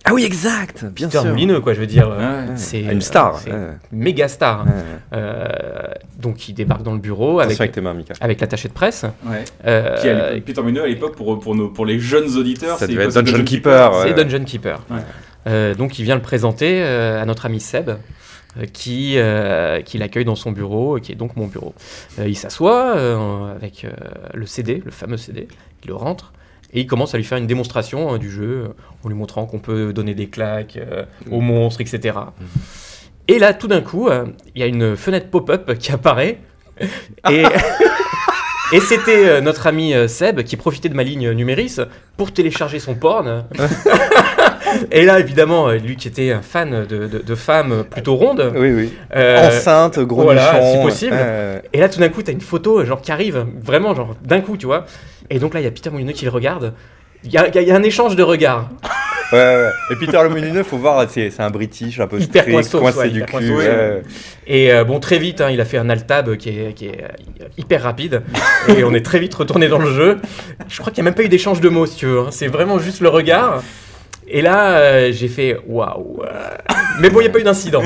Ah 0.09 0.13
oui, 0.13 0.23
exact. 0.23 0.85
Bien 0.85 1.07
Peter 1.07 1.19
sûr. 1.21 1.29
Moulineux 1.29 1.59
quoi, 1.61 1.73
je 1.73 1.79
veux 1.79 1.85
dire. 1.87 2.09
euh, 2.09 2.45
Ouais. 2.47 2.51
C'est 2.55 2.85
Ah, 2.87 2.91
une 2.93 3.01
star. 3.01 3.37
c'est 3.39 3.51
ouais. 3.51 3.71
méga 3.91 4.27
star. 4.27 4.65
Ouais. 4.65 4.71
Euh, 5.13 5.47
donc 6.19 6.47
il 6.49 6.53
débarque 6.53 6.83
dans 6.83 6.93
le 6.93 6.99
bureau 6.99 7.39
avec, 7.39 7.51
Attention 7.51 7.61
avec 7.63 7.71
tes 7.73 7.81
mains, 7.81 7.93
Mika. 7.93 8.13
avec 8.21 8.39
l'attaché 8.41 8.67
de 8.67 8.73
presse. 8.73 9.05
Ouais. 9.25 9.43
Euh, 9.65 9.97
Qui 10.01 10.09
à 10.09 10.39
Peter 10.41 10.61
Muneux 10.63 10.83
à 10.83 10.87
l'époque 10.87 11.15
pour 11.15 11.39
pour 11.39 11.55
nos 11.55 11.69
pour 11.69 11.85
les 11.85 11.99
jeunes 11.99 12.35
auditeurs, 12.37 12.77
Ça 12.77 12.87
c'est 12.87 12.93
Dungeon 12.93 13.21
Dungeon 13.21 13.43
Keeper. 13.43 13.91
ouais. 13.93 14.03
C'est 14.07 14.13
Dungeon 14.23 14.43
Keeper. 14.45 14.79
Ouais. 14.89 14.97
Euh, 15.47 15.75
donc 15.75 15.99
il 15.99 16.03
vient 16.03 16.15
le 16.15 16.21
présenter 16.21 16.81
euh, 16.83 17.21
à 17.21 17.25
notre 17.25 17.45
ami 17.45 17.59
Seb, 17.59 17.89
euh, 17.89 18.65
qui, 18.73 19.13
euh, 19.17 19.81
qui 19.81 19.97
l'accueille 19.97 20.25
dans 20.25 20.35
son 20.35 20.51
bureau, 20.51 20.97
euh, 20.97 20.99
qui 20.99 21.11
est 21.11 21.15
donc 21.15 21.35
mon 21.37 21.47
bureau. 21.47 21.73
Euh, 22.19 22.27
il 22.27 22.35
s'assoit 22.35 22.95
euh, 22.97 23.55
avec 23.55 23.85
euh, 23.85 23.89
le 24.33 24.45
CD, 24.45 24.81
le 24.83 24.91
fameux 24.91 25.17
CD, 25.17 25.47
il 25.83 25.87
le 25.87 25.95
rentre. 25.95 26.33
Et 26.73 26.81
il 26.81 26.87
commence 26.87 27.13
à 27.13 27.17
lui 27.17 27.23
faire 27.23 27.37
une 27.37 27.47
démonstration 27.47 28.13
euh, 28.13 28.17
du 28.17 28.29
jeu, 28.29 28.65
euh, 28.65 28.67
en 29.03 29.09
lui 29.09 29.15
montrant 29.15 29.45
qu'on 29.45 29.59
peut 29.59 29.93
donner 29.93 30.13
des 30.13 30.27
claques 30.27 30.77
euh, 30.77 31.05
aux 31.31 31.41
monstres, 31.41 31.81
etc. 31.81 32.17
Et 33.27 33.39
là, 33.39 33.53
tout 33.53 33.67
d'un 33.67 33.81
coup, 33.81 34.07
euh, 34.07 34.25
il 34.55 34.61
y 34.61 34.63
a 34.63 34.67
une 34.67 34.95
fenêtre 34.95 35.29
pop-up 35.29 35.77
qui 35.77 35.91
apparaît. 35.91 36.39
Et, 37.29 37.43
et 38.73 38.79
c'était 38.79 39.41
notre 39.41 39.67
ami 39.67 39.93
Seb 40.07 40.43
qui 40.43 40.55
profitait 40.57 40.89
de 40.89 40.93
ma 40.93 41.03
ligne 41.03 41.31
numéris 41.31 41.77
pour 42.15 42.31
télécharger 42.31 42.79
son 42.79 42.95
porn. 42.95 43.45
et 44.91 45.05
là, 45.05 45.19
évidemment, 45.19 45.69
euh, 45.69 45.77
lui 45.77 45.95
qui 45.95 46.07
était 46.07 46.31
un 46.31 46.41
fan 46.41 46.85
de, 46.85 47.07
de- 47.07 47.19
de 47.19 47.35
femmes 47.35 47.83
plutôt 47.89 48.15
rondes. 48.15 48.51
Oui, 48.55 48.71
oui. 48.71 48.93
euh, 49.15 49.47
Enceinte, 49.47 49.99
gros 49.99 50.23
voilà, 50.23 50.53
nichon. 50.53 50.73
si 50.73 50.81
possible. 50.83 51.13
Ouais. 51.13 51.61
et 51.73 51.79
là, 51.79 51.89
tout 51.89 51.99
d'un 51.99 52.09
coup, 52.09 52.21
t'as 52.23 52.31
une 52.31 52.41
photo 52.41 52.79
euh, 52.79 52.85
genre 52.85 53.01
qui 53.01 53.11
arrive, 53.11 53.45
vraiment, 53.61 53.93
genre 53.95 54.15
d'un 54.23 54.41
coup, 54.41 54.57
tu 54.57 54.65
vois. 54.65 54.85
Et 55.29 55.39
donc 55.39 55.53
là, 55.53 55.59
il 55.59 55.63
y 55.63 55.67
a 55.67 55.71
Peter 55.71 55.89
Moulineux 55.89 56.13
qui 56.13 56.25
le 56.25 56.31
regarde. 56.31 56.73
Il 57.23 57.31
y 57.31 57.37
a, 57.37 57.47
il 57.47 57.67
y 57.67 57.71
a 57.71 57.75
un 57.75 57.83
échange 57.83 58.15
de 58.15 58.23
regards. 58.23 58.69
Ouais, 59.33 59.39
ouais. 59.39 59.69
Et 59.91 59.95
Peter 59.97 60.19
le 60.23 60.29
Moulineux, 60.29 60.63
faut 60.63 60.77
voir, 60.77 61.05
c'est 61.09 61.31
un 61.39 61.49
British 61.49 61.99
un 61.99 62.07
peu 62.07 62.17
Hyper 62.21 62.43
strict, 62.43 62.71
coincé 62.71 62.97
ouais, 62.99 63.09
du 63.09 63.23
cul. 63.25 63.51
ouais. 63.53 64.01
Et 64.45 64.71
euh, 64.71 64.85
bon, 64.85 65.01
très 65.01 65.17
vite, 65.17 65.41
hein, 65.41 65.49
il 65.49 65.59
a 65.59 65.65
fait 65.65 65.77
un 65.79 65.89
alt-tab 65.89 66.37
qui 66.37 66.49
est, 66.49 66.73
qui 66.73 66.85
est 66.87 67.03
euh, 67.03 67.45
hyper 67.57 67.81
rapide. 67.83 68.21
et 68.69 68.85
on 68.85 68.93
est 68.93 69.03
très 69.03 69.19
vite 69.19 69.33
retourné 69.35 69.67
dans 69.67 69.79
le 69.79 69.91
jeu. 69.91 70.17
Je 70.69 70.79
crois 70.79 70.93
qu'il 70.93 71.01
n'y 71.03 71.07
a 71.07 71.11
même 71.11 71.15
pas 71.17 71.23
eu 71.23 71.27
d'échange 71.29 71.59
de 71.59 71.67
mots, 71.67 71.85
si 71.87 71.97
tu 71.97 72.05
veux. 72.05 72.19
hein. 72.19 72.27
C'est 72.29 72.47
vraiment 72.47 72.79
juste 72.79 73.01
le 73.01 73.09
regard. 73.09 73.63
Et 74.27 74.41
là, 74.41 74.77
euh, 74.79 75.11
j'ai 75.11 75.27
fait 75.27 75.57
waouh. 75.67 76.21
Mais 76.99 77.09
bon, 77.09 77.19
il 77.19 77.23
n'y 77.23 77.29
a 77.29 77.31
pas 77.31 77.39
eu 77.39 77.43
d'incident. 77.43 77.83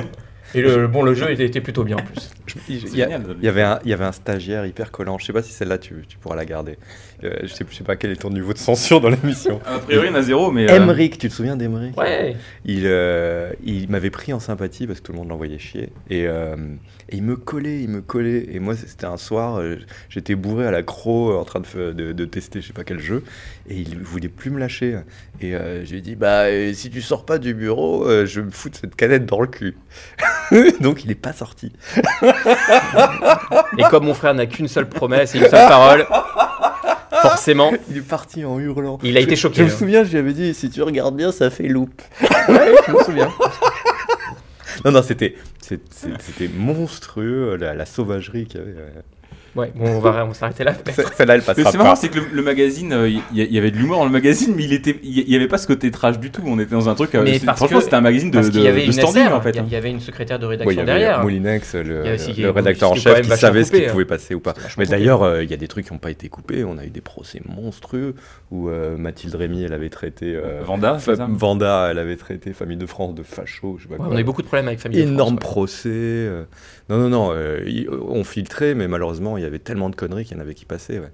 Et 0.54 0.62
le, 0.62 0.88
bon, 0.88 1.02
le 1.04 1.14
jeu 1.14 1.32
était, 1.32 1.46
était 1.46 1.62
plutôt 1.62 1.84
bien 1.86 1.96
en 1.98 2.02
plus. 2.02 2.30
Il 2.68 2.76
y, 2.98 3.02
a- 3.02 3.06
génial. 3.06 3.24
il 3.40 3.46
y 3.46 3.48
avait 3.48 3.62
un, 3.62 3.80
il 3.86 3.90
y 3.90 3.94
avait 3.94 4.04
un 4.04 4.12
stagiaire 4.12 4.66
hyper 4.66 4.92
collant. 4.92 5.18
Je 5.18 5.26
sais 5.26 5.32
pas 5.32 5.42
si 5.44 5.54
celle-là 5.54 5.78
tu, 5.78 6.04
tu 6.10 6.18
pourras 6.18 6.36
la 6.36 6.44
garder. 6.46 6.78
Euh, 7.24 7.32
je, 7.44 7.48
sais, 7.48 7.66
je 7.70 7.76
sais 7.76 7.84
pas 7.84 7.96
quel 7.96 8.12
est 8.12 8.16
ton 8.16 8.30
niveau 8.30 8.54
de 8.54 8.58
censure 8.58 9.00
dans 9.02 9.10
l'émission. 9.10 9.60
A 9.66 9.80
priori, 9.80 10.08
il 10.08 10.12
y 10.12 10.14
en 10.14 10.18
a 10.18 10.22
zéro, 10.22 10.52
mais. 10.52 10.70
euh, 10.72 10.76
Emric, 10.78 11.18
tu 11.18 11.30
te 11.30 11.34
souviens 11.34 11.56
d'Emric 11.56 11.98
Ouais. 11.98 12.36
Il, 12.66 12.84
euh, 12.86 13.52
il 13.64 13.90
m'avait 13.90 14.10
pris 14.10 14.34
en 14.34 14.40
sympathie 14.40 14.88
parce 14.88 15.00
que 15.00 15.06
tout 15.06 15.12
le 15.12 15.20
monde 15.20 15.30
l'envoyait 15.30 15.60
chier. 15.60 15.90
Et, 16.10 16.26
euh, 16.28 16.56
et 17.10 17.18
il 17.18 17.24
me 17.24 17.36
collait, 17.36 17.82
il 17.82 17.90
me 17.90 18.02
collait. 18.02 18.48
Et 18.52 18.60
moi, 18.60 18.76
c'était 18.76 19.06
un 19.06 19.18
soir, 19.18 19.60
euh, 19.60 19.78
j'étais 20.10 20.36
bourré 20.36 20.66
à 20.66 20.72
la 20.72 20.84
croc 20.84 21.36
en 21.40 21.44
train 21.44 21.60
de, 21.62 21.92
de, 21.92 22.12
de 22.12 22.26
tester 22.26 22.62
je 22.62 22.68
sais 22.68 22.74
pas 22.74 22.84
quel 22.84 23.00
jeu. 23.00 23.24
Et 23.70 23.76
il 23.78 24.00
voulait 24.00 24.28
plus 24.30 24.50
me 24.50 24.60
lâcher. 24.60 24.98
Et 25.42 25.56
euh, 25.56 25.86
je 25.86 25.92
lui 25.92 25.98
ai 26.00 26.02
dit, 26.02 26.16
bah, 26.16 26.44
euh, 26.46 26.74
si 26.74 26.90
tu 26.90 27.02
sors 27.02 27.26
pas 27.26 27.38
du 27.38 27.54
bureau, 27.54 28.06
euh, 28.08 28.26
je 28.26 28.40
vais 28.40 28.46
me 28.48 28.52
foutre 28.52 28.78
cette 28.80 28.96
canette 28.96 29.26
dans 29.26 29.40
le 29.42 29.48
cul. 29.48 29.76
Donc 30.82 31.04
il 31.06 31.12
est 31.12 31.16
pas 31.16 31.34
sorti. 31.34 31.72
Et 33.78 33.84
comme 33.90 34.06
mon 34.06 34.14
frère 34.14 34.34
n'a 34.34 34.46
qu'une 34.46 34.68
seule 34.68 34.90
promesse 34.90 35.36
et 35.36 35.40
une 35.40 35.46
seule 35.46 35.68
parole, 35.70 36.06
forcément, 37.30 37.72
Il 37.90 37.98
est 37.98 38.02
parti 38.02 38.44
en 38.46 38.60
hurlant. 38.60 39.00
il 39.04 39.18
a 39.18 39.20
été 39.20 39.36
Je 39.36 39.42
choqué. 39.42 39.64
me 39.64 39.68
hein. 39.68 39.72
souviens, 39.78 40.04
je 40.04 40.12
lui 40.12 40.18
avais 40.18 40.34
dit, 40.34 40.54
si 40.54 40.70
tu 40.70 40.82
regardes 40.82 41.16
bien, 41.16 41.32
ça 41.32 41.50
fait 41.50 41.68
loupe. 41.68 42.02
Ouais, 42.50 42.74
je 42.88 42.92
me 42.92 43.04
souviens. 43.04 43.30
Non, 44.84 44.92
non, 44.92 45.02
c'était, 45.04 45.36
monstrueux, 46.58 47.56
la, 47.56 47.74
la 47.74 47.86
sauvagerie 47.86 48.46
qu'il 48.46 48.60
y 48.60 48.64
avait. 48.64 48.76
Ouais. 49.56 49.72
Bon, 49.76 49.86
on 49.90 50.00
va, 50.00 50.26
on 50.26 50.34
s'arrêter 50.34 50.64
là. 50.64 50.74
Ce- 50.74 51.02
Celle-là, 51.16 51.36
elle 51.36 51.42
Mais 51.42 51.46
passera 51.54 51.72
c'est 51.72 51.78
marrant, 51.78 51.96
c'est 51.96 52.10
que 52.10 52.20
le, 52.20 52.26
le 52.32 52.42
magazine, 52.42 52.94
euh, 52.94 53.10
il 53.10 53.18
y, 53.34 53.42
il 53.44 53.54
y 53.54 53.58
avait 53.58 53.72
de 53.72 53.78
l'humour 53.78 53.98
dans 54.00 54.06
le 54.06 54.12
magazine, 54.12 54.54
mais 54.56 54.64
il 54.64 54.74
était, 54.74 54.98
il 55.04 55.30
y 55.30 55.36
avait 55.36 55.48
pas 55.48 55.58
ce 55.58 55.68
côté 55.68 55.92
trash 55.92 56.20
du 56.20 56.32
tout. 56.32 56.42
On 56.46 56.60
était 56.60 56.72
dans 56.72 56.90
un 56.90 56.96
truc. 56.96 57.14
euh, 57.16 57.22
Mais 57.24 57.40
parce 57.40 57.58
franchement, 57.58 57.78
que- 57.80 57.84
c'était 57.84 57.96
un 57.96 58.02
magazine 58.02 58.32
de, 58.32 58.36
Parce 58.38 58.50
de, 58.52 58.60
y 58.60 58.68
avait 58.68 58.86
de 58.88 58.92
standing 58.92 59.26
SR, 59.28 59.36
en 59.36 59.42
fait. 59.42 59.50
il 59.52 59.56
y 59.56 59.60
hein. 59.60 59.78
avait 59.78 59.92
une 59.92 60.00
secrétaire 60.00 60.40
de 60.40 60.46
rédaction 60.46 60.72
y 60.72 60.80
avait 60.80 60.86
derrière. 60.86 61.22
Moulinex, 61.22 61.76
le, 61.76 62.02
Il 62.04 62.08
y 62.08 62.12
a 62.12 62.14
aussi 62.16 62.34
qui- 62.34 62.42
le 62.42 62.50
rédacteur 62.52 62.92
en 62.92 62.96
chef, 62.96 63.22
qui 63.22 63.30
savait 63.38 63.64
ce 63.64 63.72
qui 63.72 63.78
coupé, 63.78 63.88
hein. 63.88 63.92
pouvait 63.92 64.06
passer 64.06 64.36
ou 64.36 64.40
pas. 64.40 64.54
Mais 64.78 64.86
d'ailleurs, 64.86 65.24
euh, 65.24 65.44
il 65.44 65.50
y 65.52 65.54
a 65.54 65.58
des 65.58 65.68
trucs 65.68 65.86
qui 65.88 65.94
n'ont 65.94 66.00
pas 66.00 66.12
été 66.12 66.30
coupés. 66.30 66.64
On 66.64 66.78
a 66.78 66.86
eu 66.86 66.90
des 66.90 67.02
procès 67.02 67.42
monstrueux 67.48 68.16
où 68.52 68.70
euh, 68.70 68.98
Mathilde 68.98 69.36
Rémy, 69.36 69.64
elle 69.64 69.74
avait 69.74 69.90
traité. 69.90 70.36
euh, 70.36 70.62
Vanda, 70.66 70.98
Vanda, 71.30 71.88
elle 71.92 72.00
avait 72.00 72.16
traité 72.16 72.54
Famille 72.54 72.78
de 72.78 72.86
France 72.86 73.16
de 73.16 73.24
facho. 73.24 73.76
Je 73.78 73.84
sais 73.84 73.88
pas 73.90 73.96
Ouais, 73.96 74.00
quoi. 74.00 74.10
on 74.14 74.16
a 74.16 74.22
eu 74.22 74.24
beaucoup 74.24 74.42
de 74.42 74.48
problèmes 74.48 74.68
avec 74.68 74.80
Famille 74.80 74.98
de 75.04 75.04
Énorme 75.10 75.38
France, 75.40 75.44
ouais. 75.46 75.52
procès. 75.52 75.90
euh. 75.92 76.44
Non, 76.90 76.98
non, 76.98 77.10
non. 77.10 77.30
euh, 77.34 77.60
ils- 77.68 77.90
on 77.90 78.24
filtrait, 78.24 78.74
mais 78.76 78.88
malheureusement, 78.88 79.38
il 79.42 79.44
y 79.44 79.48
avait 79.48 79.60
tellement 79.60 79.90
de 79.90 79.96
conneries 79.96 80.26
qu'il 80.26 80.36
y 80.38 80.40
en 80.40 80.42
avait 80.42 80.54
qui 80.54 80.66
passaient. 80.66 81.00
Ouais. 81.00 81.12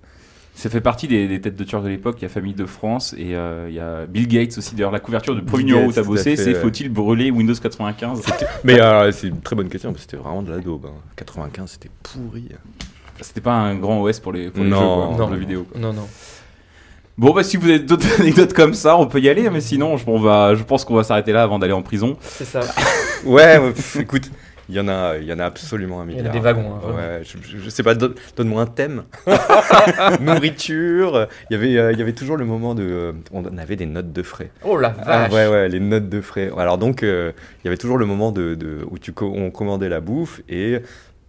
Ça 0.55 0.69
fait 0.71 0.82
partie 0.82 1.07
des, 1.07 1.28
des 1.28 1.39
têtes 1.39 1.55
de 1.55 1.63
tueurs 1.63 1.84
de 1.84 1.88
l'époque. 1.88 2.15
Il 2.19 2.23
y 2.23 2.25
a 2.25 2.30
Famille 2.30 2.55
de 2.55 2.65
France 2.65 3.13
et 3.17 3.36
euh, 3.36 3.67
il 3.69 3.75
y 3.75 3.80
a 3.80 4.07
Bill 4.07 4.28
Gates 4.28 4.57
aussi. 4.57 4.73
D'ailleurs, 4.73 4.91
la 4.91 4.99
couverture 4.99 5.36
du 5.36 5.43
premier 5.43 5.65
numéro 5.65 5.86
où 5.89 5.93
tout 5.93 5.99
à 5.99 6.03
bossé, 6.03 6.36
c'est 6.36 6.53
ouais. 6.55 6.59
faut-il 6.59 6.89
brûler 6.89 7.30
Windows 7.30 7.53
95 7.53 8.21
Mais 8.63 8.82
euh, 8.82 9.11
c'est 9.11 9.28
une 9.28 9.39
très 9.41 9.55
bonne 9.55 9.69
question, 9.69 9.91
parce 9.91 10.05
que 10.05 10.11
c'était 10.11 10.21
vraiment 10.23 10.41
de 10.41 10.49
la 10.51 10.57
daube. 10.57 10.88
hein. 10.88 10.93
95, 11.15 11.69
c'était 11.71 11.91
pourri. 12.01 12.49
C'était 13.21 13.41
pas 13.41 13.53
un 13.53 13.75
grand 13.75 14.01
OS 14.01 14.19
pour 14.19 14.34
les, 14.34 14.49
pour 14.49 14.63
les 14.63 14.69
Non, 14.71 14.80
jeux, 14.80 14.86
quoi, 14.86 15.07
pour 15.17 15.17
non. 15.28 15.30
la 15.30 15.38
vidéo. 15.38 15.63
quoi. 15.71 15.80
Non, 15.80 15.93
non. 15.93 16.07
Bon, 17.19 17.34
bah, 17.34 17.43
si 17.43 17.57
vous 17.57 17.67
avez 17.69 17.80
d'autres 17.80 18.07
anecdotes 18.19 18.53
comme 18.53 18.73
ça, 18.73 18.97
on 18.97 19.05
peut 19.07 19.19
y 19.19 19.30
aller, 19.30 19.49
mais 19.51 19.61
sinon, 19.61 19.97
je, 19.97 20.05
on 20.07 20.19
va, 20.19 20.53
je 20.55 20.63
pense 20.63 20.86
qu'on 20.86 20.95
va 20.95 21.03
s'arrêter 21.03 21.32
là 21.34 21.43
avant 21.43 21.59
d'aller 21.59 21.73
en 21.73 21.82
prison. 21.84 22.17
C'est 22.21 22.45
ça. 22.45 22.61
Ouais, 23.25 23.57
ouais, 23.57 23.71
pff, 23.73 23.95
écoute, 23.99 24.30
il 24.70 24.76
y 24.76 24.80
en 24.80 24.88
a, 24.88 25.18
il 25.18 25.26
y 25.26 25.32
en 25.34 25.39
a 25.39 25.45
absolument 25.45 26.01
un 26.01 26.05
Il 26.05 26.11
y 26.11 26.15
milliard. 26.15 26.32
a 26.32 26.38
des 26.38 26.39
wagons. 26.43 26.74
hein. 26.76 26.93
Ouais, 26.93 27.22
je, 27.24 27.38
je- 27.41 27.57
je 27.63 27.70
sais 27.70 27.84
pas, 27.84 27.95
donne- 27.95 28.15
donne-moi 28.36 28.61
un 28.63 28.65
thème. 28.65 29.03
Nourriture. 30.20 31.28
Il 31.49 31.53
y 31.53 31.55
avait, 31.55 31.78
euh, 31.78 31.91
il 31.93 31.99
y 31.99 32.01
avait 32.01 32.13
toujours 32.13 32.38
le 32.38 32.45
moment 32.45 32.76
de, 32.76 32.84
euh, 32.84 33.11
on 33.32 33.45
avait 33.57 33.76
des 33.76 33.86
notes 33.86 34.11
de 34.13 34.24
frais. 34.24 34.51
Oh 34.63 34.78
la 34.78 34.93
Ah, 35.05 35.28
vache. 35.28 35.32
ouais, 35.34 35.47
ouais, 35.47 35.70
les 35.70 35.80
notes 35.80 36.09
de 36.09 36.22
frais. 36.22 36.51
Alors 36.57 36.78
donc, 36.78 37.03
euh, 37.03 37.32
il 37.63 37.65
y 37.65 37.68
avait 37.68 37.78
toujours 37.78 37.97
le 37.97 38.05
moment 38.05 38.32
de, 38.32 38.55
de- 38.55 38.80
où 38.89 38.97
tu 38.99 39.13
on 39.22 39.51
commandait 39.51 39.89
la 39.89 39.99
bouffe 40.01 40.41
et 40.49 40.80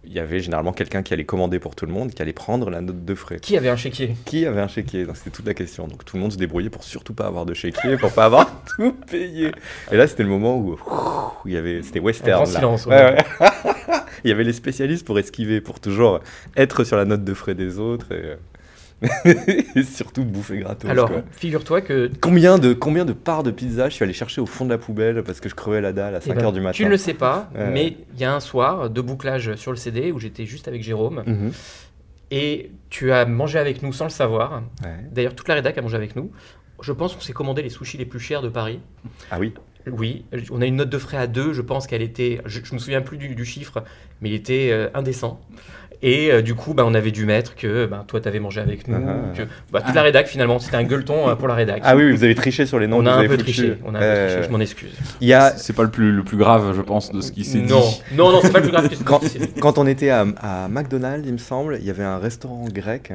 il 0.05 0.13
y 0.13 0.19
avait 0.19 0.39
généralement 0.39 0.71
quelqu'un 0.71 1.03
qui 1.03 1.13
allait 1.13 1.25
commander 1.25 1.59
pour 1.59 1.75
tout 1.75 1.85
le 1.85 1.91
monde, 1.91 2.11
qui 2.13 2.21
allait 2.21 2.33
prendre 2.33 2.69
la 2.69 2.81
note 2.81 3.03
de 3.03 3.15
frais. 3.15 3.39
Qui 3.39 3.57
avait 3.57 3.69
un 3.69 3.75
chéquier? 3.75 4.15
Qui 4.25 4.45
avait 4.45 4.61
un 4.61 4.67
chéquier? 4.67 5.05
C'était 5.13 5.29
toute 5.29 5.45
la 5.45 5.53
question. 5.53 5.87
Donc 5.87 6.05
tout 6.05 6.15
le 6.15 6.21
monde 6.21 6.31
se 6.31 6.37
débrouillait 6.37 6.69
pour 6.69 6.83
surtout 6.83 7.13
pas 7.13 7.27
avoir 7.27 7.45
de 7.45 7.53
chéquier, 7.53 7.97
pour 7.97 8.11
pas 8.13 8.25
avoir 8.25 8.63
tout 8.77 8.93
payé. 9.09 9.51
Et 9.91 9.97
là, 9.97 10.07
c'était 10.07 10.23
le 10.23 10.29
moment 10.29 10.57
où, 10.57 10.73
où 10.73 11.47
il 11.47 11.53
y 11.53 11.57
avait, 11.57 11.83
c'était 11.83 11.99
Un 11.99 12.03
western. 12.03 12.43
grand 12.43 12.51
là. 12.53 12.59
silence. 12.59 12.85
Ouais, 12.85 12.95
ouais. 12.95 13.25
ouais. 13.41 13.97
il 14.23 14.29
y 14.29 14.31
avait 14.33 14.43
les 14.45 14.53
spécialistes 14.53 15.05
pour 15.05 15.19
esquiver, 15.19 15.59
pour 15.61 15.79
toujours 15.79 16.21
être 16.55 16.83
sur 16.85 16.95
la 16.97 17.05
note 17.05 17.23
de 17.23 17.33
frais 17.33 17.55
des 17.55 17.77
autres. 17.77 18.11
Et, 18.11 18.15
euh, 18.25 18.35
Et 19.75 19.83
surtout 19.83 20.25
bouffer 20.25 20.59
gratos. 20.59 20.89
Alors, 20.89 21.09
figure-toi 21.31 21.81
que 21.81 22.11
Combien 22.21 22.57
de, 22.57 22.73
combien 22.73 23.05
de 23.05 23.13
parts 23.13 23.43
de 23.43 23.51
pizza 23.51 23.87
je 23.89 23.95
suis 23.95 24.03
allé 24.03 24.13
chercher 24.13 24.41
au 24.41 24.45
fond 24.45 24.65
de 24.65 24.69
la 24.71 24.77
poubelle 24.77 25.23
parce 25.23 25.39
que 25.39 25.47
je 25.49 25.55
crevais 25.55 25.79
la 25.81 25.93
dalle 25.93 26.15
à 26.15 26.19
eh 26.25 26.29
5h 26.29 26.35
ben, 26.35 26.51
du 26.51 26.59
matin 26.61 26.73
tu 26.75 26.85
ne 26.85 26.89
le 26.89 26.97
sais 26.97 27.13
pas, 27.13 27.49
mais 27.71 27.95
il 28.13 28.19
y 28.19 28.25
a 28.25 28.33
un 28.33 28.39
soir 28.39 28.89
de 28.89 29.01
bouclage 29.01 29.55
sur 29.55 29.71
le 29.71 29.77
CD 29.77 30.11
où 30.11 30.19
j'étais 30.19 30.45
juste 30.45 30.67
avec 30.67 30.83
Jérôme 30.83 31.23
Mhm. 31.25 31.51
et 32.31 32.71
tu 32.89 33.11
as 33.11 33.25
mangé 33.25 33.57
avec 33.59 33.81
nous 33.83 33.93
sans 33.93 34.05
le 34.05 34.09
savoir. 34.09 34.63
Ouais. 34.83 34.89
D'ailleurs, 35.11 35.35
toute 35.35 35.47
la 35.47 35.55
rédac 35.55 35.77
a 35.77 35.81
mangé 35.81 35.95
avec 35.95 36.15
nous. 36.15 36.31
Je 36.81 36.91
pense 36.91 37.13
qu'on 37.15 37.21
s'est 37.21 37.33
commandé 37.33 37.61
les 37.61 37.69
sushis 37.69 37.97
les 37.97 38.05
plus 38.05 38.19
chers 38.19 38.41
de 38.41 38.49
Paris. 38.49 38.79
Ah 39.31 39.37
oui 39.39 39.53
Oui, 39.91 40.25
on 40.51 40.61
a 40.61 40.65
une 40.65 40.75
note 40.75 40.89
de 40.89 40.97
frais 40.97 41.17
à 41.17 41.27
2, 41.27 41.53
je 41.53 41.61
pense 41.61 41.87
qu'elle 41.87 42.01
était, 42.01 42.41
je, 42.45 42.59
je 42.63 42.73
me 42.73 42.79
souviens 42.79 43.01
plus 43.01 43.17
du, 43.17 43.29
du 43.35 43.45
chiffre, 43.45 43.83
mais 44.21 44.29
il 44.29 44.35
était 44.35 44.69
euh, 44.71 44.87
indécent. 44.93 45.39
Et 46.01 46.31
euh, 46.31 46.41
du 46.41 46.55
coup, 46.55 46.73
bah, 46.73 46.83
on 46.85 46.93
avait 46.93 47.11
dû 47.11 47.25
mettre 47.25 47.55
que 47.55 47.85
bah, 47.85 48.05
toi, 48.07 48.21
tu 48.21 48.27
avais 48.29 48.39
mangé 48.39 48.61
avec 48.61 48.87
nous, 48.87 48.95
Ah. 49.05 49.35
que 49.35 49.41
bah, 49.71 49.81
toute 49.85 49.95
la 49.95 50.01
rédac 50.01 50.27
finalement, 50.27 50.57
c'était 50.59 50.77
un 50.77 50.83
gueuleton 50.83 51.27
euh, 51.29 51.35
pour 51.35 51.47
la 51.49 51.55
rédac. 51.55 51.81
Ah 51.83 51.95
oui, 51.97 52.09
vous 52.11 52.23
avez 52.23 52.35
triché 52.35 52.65
sur 52.65 52.79
les 52.79 52.87
noms. 52.87 52.97
on 52.99 53.05
a 53.05 53.11
vous 53.11 53.15
un 53.15 53.19
avez 53.19 53.27
peu 53.27 53.37
triché, 53.37 53.77
on 53.83 53.93
a 53.95 53.97
un 53.97 54.01
peu 54.01 54.05
Euh, 54.05 54.27
triché, 54.35 54.47
je 54.47 54.51
m'en 54.53 54.59
excuse. 54.61 54.91
Il 55.19 55.27
y 55.27 55.33
a, 55.33 55.51
C'est 55.57 55.73
pas 55.73 55.83
le 55.83 55.89
plus, 55.91 56.11
le 56.13 56.23
plus 56.23 56.37
grave, 56.37 56.73
je 56.75 56.81
pense, 56.81 57.11
de 57.11 57.19
ce 57.19 57.33
qui 57.33 57.43
s'est 57.43 57.59
Non, 57.59 57.81
dit. 57.81 58.01
non, 58.15 58.31
non, 58.31 58.39
c'est 58.41 58.51
pas 58.51 58.59
le 58.59 58.63
plus 58.65 58.71
grave 58.71 58.87
que 58.89 58.95
ce 58.95 59.03
quand, 59.03 59.19
qui 59.19 59.27
s'est 59.29 59.39
dit. 59.39 59.53
quand 59.59 59.77
on 59.77 59.87
était 59.87 60.09
à, 60.09 60.25
à 60.41 60.67
McDonald's, 60.69 61.25
il 61.27 61.33
me 61.33 61.37
semble, 61.37 61.77
il 61.81 61.85
y 61.85 61.89
avait 61.89 62.03
un 62.05 62.17
restaurant 62.19 62.65
grec. 62.71 63.11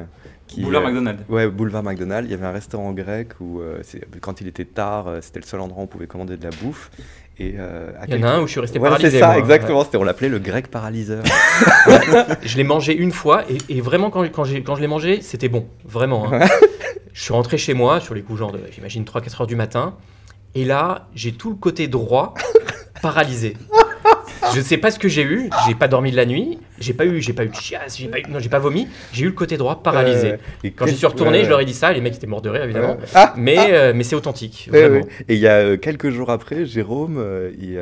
Qui, 0.47 0.61
Boulevard 0.61 0.83
euh, 0.83 0.87
McDonald. 0.87 1.19
Ouais, 1.29 1.47
boulevard 1.47 1.83
McDonald's. 1.83 2.27
Il 2.27 2.31
y 2.31 2.35
avait 2.35 2.45
un 2.45 2.51
restaurant 2.51 2.91
grec 2.93 3.29
où, 3.39 3.59
euh, 3.61 3.81
quand 4.21 4.41
il 4.41 4.47
était 4.47 4.65
tard, 4.65 5.07
euh, 5.07 5.19
c'était 5.21 5.39
le 5.39 5.45
seul 5.45 5.59
endroit 5.59 5.81
où 5.81 5.85
on 5.85 5.87
pouvait 5.87 6.05
commander 6.07 6.37
de 6.37 6.43
la 6.43 6.51
bouffe. 6.61 6.91
Et, 7.39 7.55
euh, 7.57 7.89
à 7.99 8.05
Il 8.05 8.11
y 8.11 8.13
en 8.13 8.17
quelques- 8.17 8.23
a 8.25 8.31
un 8.35 8.41
où 8.41 8.45
je 8.47 8.51
suis 8.51 8.59
resté 8.61 8.79
Voilà, 8.79 8.95
paralysé. 8.95 9.17
c'est 9.17 9.19
ça, 9.23 9.31
moi. 9.31 9.37
exactement. 9.39 9.83
C'était, 9.83 9.97
on 9.97 10.03
l'appelait 10.03 10.29
le 10.29 10.39
grec 10.39 10.69
paralyseur. 10.69 11.23
Je 12.43 12.57
l'ai 12.57 12.63
mangé 12.63 12.95
une 12.95 13.11
fois 13.11 13.43
et, 13.49 13.57
et 13.77 13.81
vraiment 13.81 14.09
quand, 14.09 14.23
quand, 14.31 14.43
je 14.45 14.81
l'ai 14.81 14.87
mangé, 14.87 15.21
c'était 15.21 15.49
bon, 15.49 15.67
vraiment. 15.83 16.31
hein. 16.33 16.39
je 17.13 17.21
suis 17.21 17.33
rentré 17.33 17.57
chez 17.57 17.73
moi 17.73 17.99
sur 17.99 18.13
les 18.13 18.21
coups 18.21 18.39
genre 18.39 18.51
de, 18.51 18.59
j'imagine 18.71 19.03
3-4 19.03 19.41
heures 19.41 19.47
du 19.47 19.55
matin 19.55 19.95
et 20.53 20.63
là 20.65 21.07
j'ai 21.15 21.31
tout 21.33 21.49
le 21.49 21.55
côté 21.55 21.87
droit 21.87 22.33
paralysé. 23.01 23.57
Je 24.53 24.61
sais 24.61 24.77
pas 24.77 24.91
ce 24.91 24.99
que 24.99 25.07
j'ai 25.09 25.23
eu, 25.23 25.49
j'ai 25.67 25.75
pas 25.75 25.87
dormi 25.87 26.11
de 26.11 26.15
la 26.15 26.25
nuit, 26.25 26.59
j'ai 26.79 26.93
pas 26.93 27.05
eu, 27.05 27.21
j'ai 27.21 27.33
pas 27.33 27.43
eu 27.45 27.49
de 27.49 27.55
chiasse, 27.55 27.97
j'ai 27.97 28.07
pas 28.07 28.19
eu, 28.19 28.23
non 28.29 28.39
j'ai 28.39 28.49
pas 28.49 28.59
vomi, 28.59 28.87
j'ai 29.13 29.23
eu 29.23 29.27
le 29.27 29.31
côté 29.33 29.57
droit 29.57 29.81
paralysé. 29.83 30.33
Euh, 30.33 30.37
et 30.63 30.71
Quand 30.71 30.85
j'y 30.87 30.95
suis 30.95 31.05
retourné, 31.07 31.43
je 31.43 31.49
leur 31.49 31.59
ai 31.61 31.65
dit 31.65 31.73
ça, 31.73 31.91
les 31.93 32.01
mecs 32.01 32.15
étaient 32.15 32.27
morts 32.27 32.41
de 32.41 32.49
rire 32.49 32.63
évidemment. 32.63 32.97
Ah, 33.13 33.33
mais 33.37 33.57
euh, 33.71 33.93
mais 33.95 34.03
c'est 34.03 34.15
authentique, 34.15 34.69
vraiment. 34.71 34.95
ouais. 34.97 35.07
Et 35.29 35.35
il 35.35 35.39
y 35.39 35.47
a 35.47 35.55
euh, 35.57 35.77
quelques 35.77 36.09
jours 36.09 36.29
après, 36.29 36.65
Jérôme, 36.65 37.17
euh, 37.19 37.51
il, 37.59 37.79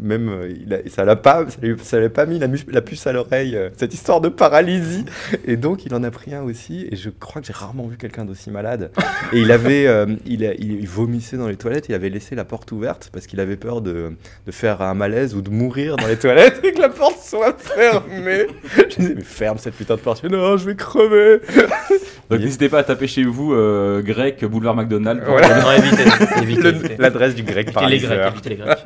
même, 0.00 0.30
il 0.64 0.72
a- 0.74 0.88
ça 0.88 1.04
l'a 1.04 1.16
pas, 1.16 1.44
ça 1.48 1.56
lui, 1.62 1.76
ça 1.82 1.98
lui 1.98 2.06
a 2.06 2.10
pas 2.10 2.26
mis 2.26 2.38
la, 2.38 2.80
puce 2.82 3.06
à 3.06 3.12
l'oreille, 3.12 3.58
cette 3.76 3.94
histoire 3.94 4.20
de 4.20 4.28
paralysie. 4.28 5.04
Et 5.46 5.56
donc, 5.56 5.84
il 5.86 5.94
en 5.94 6.02
a 6.02 6.10
pris 6.10 6.34
un 6.34 6.42
aussi. 6.42 6.86
Et 6.90 6.96
je 6.96 7.10
crois 7.10 7.40
que 7.40 7.46
j'ai 7.46 7.52
rarement 7.52 7.86
vu 7.86 7.96
quelqu'un 7.96 8.24
d'aussi 8.24 8.50
malade. 8.50 8.90
Et 9.32 9.38
il 9.40 9.50
avait, 9.52 9.86
il, 10.26 10.44
a- 10.46 10.54
il, 10.54 10.72
il 10.80 10.88
vomissait 10.88 11.36
dans 11.36 11.48
les 11.48 11.56
toilettes. 11.56 11.86
Il 11.88 11.94
avait 11.94 12.08
laissé 12.10 12.34
la 12.34 12.44
porte 12.44 12.70
ouverte 12.72 13.10
parce 13.12 13.26
qu'il 13.26 13.40
avait 13.40 13.56
peur 13.56 13.80
de, 13.80 14.12
de 14.46 14.52
faire 14.52 14.82
un 14.82 14.94
malaise 14.94 15.34
ou 15.34 15.42
de 15.42 15.50
mourir 15.50 15.96
dans 15.96 16.06
les 16.06 16.16
toilettes 16.16 16.60
et 16.64 16.72
que 16.72 16.80
la 16.80 16.88
porte 16.88 17.18
soit 17.22 17.56
fermée. 17.58 18.35
Je 18.90 18.96
disais, 18.96 19.14
mais 19.16 19.22
ferme 19.22 19.58
cette 19.58 19.74
putain 19.74 19.94
de 19.96 20.00
porte. 20.00 20.22
Non, 20.24 20.56
je 20.56 20.66
vais 20.66 20.76
crever. 20.76 21.40
Donc 22.30 22.40
n'hésitez 22.40 22.68
pas 22.68 22.78
à 22.80 22.82
taper 22.84 23.06
chez 23.06 23.24
vous 23.24 23.52
euh, 23.54 24.02
grec, 24.02 24.44
boulevard 24.44 24.74
McDonald. 24.74 25.22
pour- 25.22 25.32
Voilà. 25.32 25.60
Non, 25.62 25.72
évitez, 25.72 26.02
évitez. 26.42 26.96
L'adresse 26.98 27.34
du 27.34 27.42
grec 27.42 27.68
Évitez 27.68 27.86
les. 27.88 27.98
Grecs, 27.98 28.20
évitez 28.32 28.48
les 28.50 28.56
Grecs. 28.56 28.78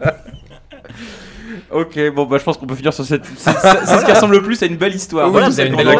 Ok, 1.72 1.98
bon, 2.14 2.24
bah 2.26 2.36
je 2.38 2.42
pense 2.44 2.56
qu'on 2.56 2.66
peut 2.66 2.74
finir 2.74 2.92
sur 2.92 3.04
cette. 3.04 3.24
C'est 3.36 3.50
ce 3.50 4.04
qui 4.04 4.10
ressemble 4.12 4.34
le 4.34 4.42
plus 4.42 4.60
à 4.62 4.66
une 4.66 4.76
belle 4.76 4.94
histoire. 4.94 5.26
Oui, 5.26 5.32
Voilà, 5.32 5.48
vous 5.48 5.60
avez 5.60 5.68
une 5.68 5.76
c'est 5.76 5.84
belle 5.84 5.94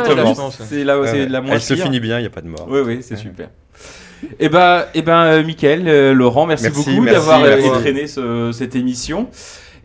c'est 1.07 1.13
Ouais. 1.23 1.29
la 1.29 1.41
moins 1.41 1.55
Elle 1.55 1.61
se 1.61 1.75
pire. 1.75 1.85
finit 1.85 2.01
bien, 2.01 2.19
il 2.19 2.23
n'y 2.23 2.27
a 2.27 2.31
pas 2.31 2.41
de 2.41 2.49
mort. 2.49 2.67
Oui, 2.69 2.81
oui, 2.85 2.99
c'est 3.03 3.17
super. 3.17 3.49
Et 4.39 4.49
ben, 4.49 4.85
et 4.95 5.03
ben, 5.03 5.23
euh, 5.25 5.43
Mickaël, 5.45 5.85
euh, 5.87 6.13
Laurent, 6.13 6.45
merci, 6.47 6.65
Merci, 6.65 6.91
beaucoup 6.91 7.07
d'avoir 7.07 7.43
euh, 7.43 7.63
entraîné 7.63 8.07
ce- 8.07 8.51
cette 8.53 8.75
émission. 8.77 9.29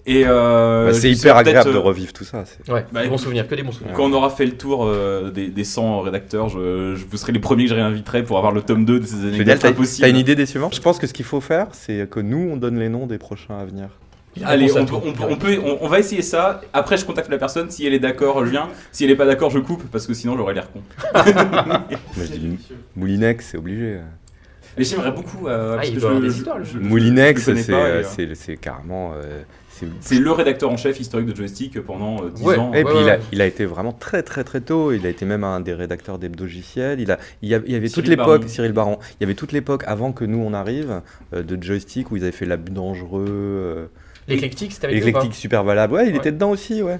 Et 0.07 0.23
euh, 0.27 0.85
Bah, 0.87 0.93
c'est 0.93 1.01
sais 1.01 1.11
hyper 1.11 1.35
agréable 1.35 1.71
de 1.71 1.77
euh, 1.77 1.79
revivre 1.79 2.13
tout 2.13 2.23
ça. 2.23 2.43
c'est- 2.45 2.71
Ouais, 2.71 2.85
Bah, 2.91 3.01
des 3.03 3.09
bons 3.09 3.17
souvenirs, 3.17 3.47
que 3.47 3.55
des 3.55 3.63
bons 3.63 3.71
souvenirs. 3.71 3.95
Quand 3.95 4.03
on 4.05 4.13
aura 4.13 4.29
fait 4.29 4.45
le 4.45 4.51
tour 4.55 4.85
euh, 4.85 5.31
des, 5.31 5.47
des 5.47 5.63
100 5.63 6.01
rédacteurs, 6.01 6.47
je, 6.49 6.93
je 6.95 7.05
vous 7.09 7.17
serai 7.17 7.31
les 7.31 7.39
premiers 7.39 7.63
que 7.63 7.71
je 7.71 7.75
réinviterai 7.75 8.21
pour 8.23 8.37
avoir 8.37 8.51
le 8.53 8.61
tome 8.61 8.85
2 8.85 8.99
de 8.99 9.05
ces 9.05 9.15
anecdotes 9.15 9.59
t'as 10.01 10.09
une 10.09 10.17
idée 10.17 10.35
décevante 10.35 10.75
Je 10.75 10.81
pense 10.81 10.99
que 10.99 11.07
ce 11.07 11.13
qu'il 11.13 11.25
faut 11.25 11.41
faire, 11.41 11.67
c'est 11.71 12.07
que 12.09 12.19
nous, 12.19 12.49
on 12.51 12.57
donne 12.57 12.77
les 12.79 12.89
noms 12.89 13.07
des 13.07 13.17
prochains 13.17 13.57
à 13.57 13.65
venir. 13.65 13.87
Allez, 14.43 14.69
on, 14.77 14.85
peut- 14.85 14.95
on 14.95 15.13
peut- 15.13 15.23
on 15.29 15.35
peut, 15.37 15.57
on, 15.65 15.77
on 15.81 15.87
va 15.87 15.97
essayer 15.99 16.21
ça. 16.21 16.59
Après, 16.73 16.97
je 16.97 17.05
contacte 17.05 17.29
la 17.29 17.37
personne. 17.37 17.71
Si 17.71 17.87
elle 17.87 17.93
est 17.93 17.99
d'accord, 17.99 18.45
je 18.45 18.51
viens. 18.51 18.67
Si 18.91 19.05
elle 19.05 19.11
est 19.11 19.15
pas 19.15 19.25
d'accord, 19.25 19.49
je 19.49 19.59
coupe 19.59 19.83
parce 19.91 20.05
que 20.05 20.13
sinon, 20.13 20.35
j'aurais 20.35 20.53
l'air 20.53 20.67
con. 20.73 20.81
Moulinex, 22.95 23.47
c'est 23.51 23.57
obligé. 23.57 23.99
Mais 24.77 24.83
j'aimerais 24.83 25.11
beaucoup. 25.11 25.47
euh, 25.47 25.75
parce 25.75 25.89
que 25.89 25.99
je- 25.99 26.27
histoires, 26.27 26.63
je- 26.63 26.73
je- 26.73 26.79
Moulinex, 26.79 27.41
c'est 27.43 27.69
euh, 27.73 28.03
euh, 28.03 28.33
c'est- 28.35 28.57
carrément. 28.57 29.13
c'est- 30.01 30.19
le 30.19 30.31
rédacteur 30.31 30.71
en 30.71 30.77
chef 30.77 30.99
historique 30.99 31.27
de 31.27 31.35
Joystick 31.35 31.79
pendant 31.81 32.23
euh, 32.23 32.29
10 32.29 32.43
Ouais, 32.43 32.57
ans. 32.57 32.71
Et 32.73 32.77
Ouais, 32.77 32.83
puis 32.83 32.93
il, 33.01 33.09
a, 33.09 33.13
ouais. 33.15 33.19
il 33.33 33.41
a 33.41 33.45
été 33.45 33.65
vraiment 33.65 33.91
très 33.91 34.23
très 34.23 34.43
très 34.43 34.61
tôt. 34.61 34.91
Il 34.91 35.05
a 35.05 35.09
été 35.09 35.25
même 35.25 35.43
un 35.43 35.59
des 35.59 35.73
rédacteurs 35.73 36.17
d'Hebdogiciel. 36.17 36.99
Il, 36.99 37.11
a, 37.11 37.19
il, 37.41 37.49
y 37.49 37.55
a- 37.55 37.61
il 37.65 37.71
y 37.71 37.75
avait 37.75 37.89
toute 37.89 38.07
l'époque, 38.07 38.41
Baron. 38.41 38.47
Cyril 38.47 38.71
Baron. 38.71 38.99
Il 39.19 39.23
y 39.23 39.25
avait 39.25 39.33
toute 39.35 39.51
l'époque 39.51 39.83
avant 39.87 40.11
que 40.11 40.23
nous 40.25 40.39
on 40.39 40.53
arrive 40.53 41.01
euh, 41.33 41.43
de 41.43 41.61
joystick 41.61 42.11
où 42.11 42.17
ils 42.17 42.23
avaient 42.23 42.31
fait 42.31 42.45
l'abus 42.45 42.71
dangereux, 42.71 43.25
euh, 43.29 43.85
L'éclectique, 44.27 44.71
c'était 44.71 44.87
avec 44.87 45.03
l'éclectique 45.05 45.35
super 45.35 45.63
valable. 45.63 45.93
Ouais, 45.93 46.07
il 46.07 46.13
Ouais. 46.13 46.17
était 46.17 46.31
dedans 46.31 46.49
aussi, 46.49 46.81
ouais. 46.81 46.97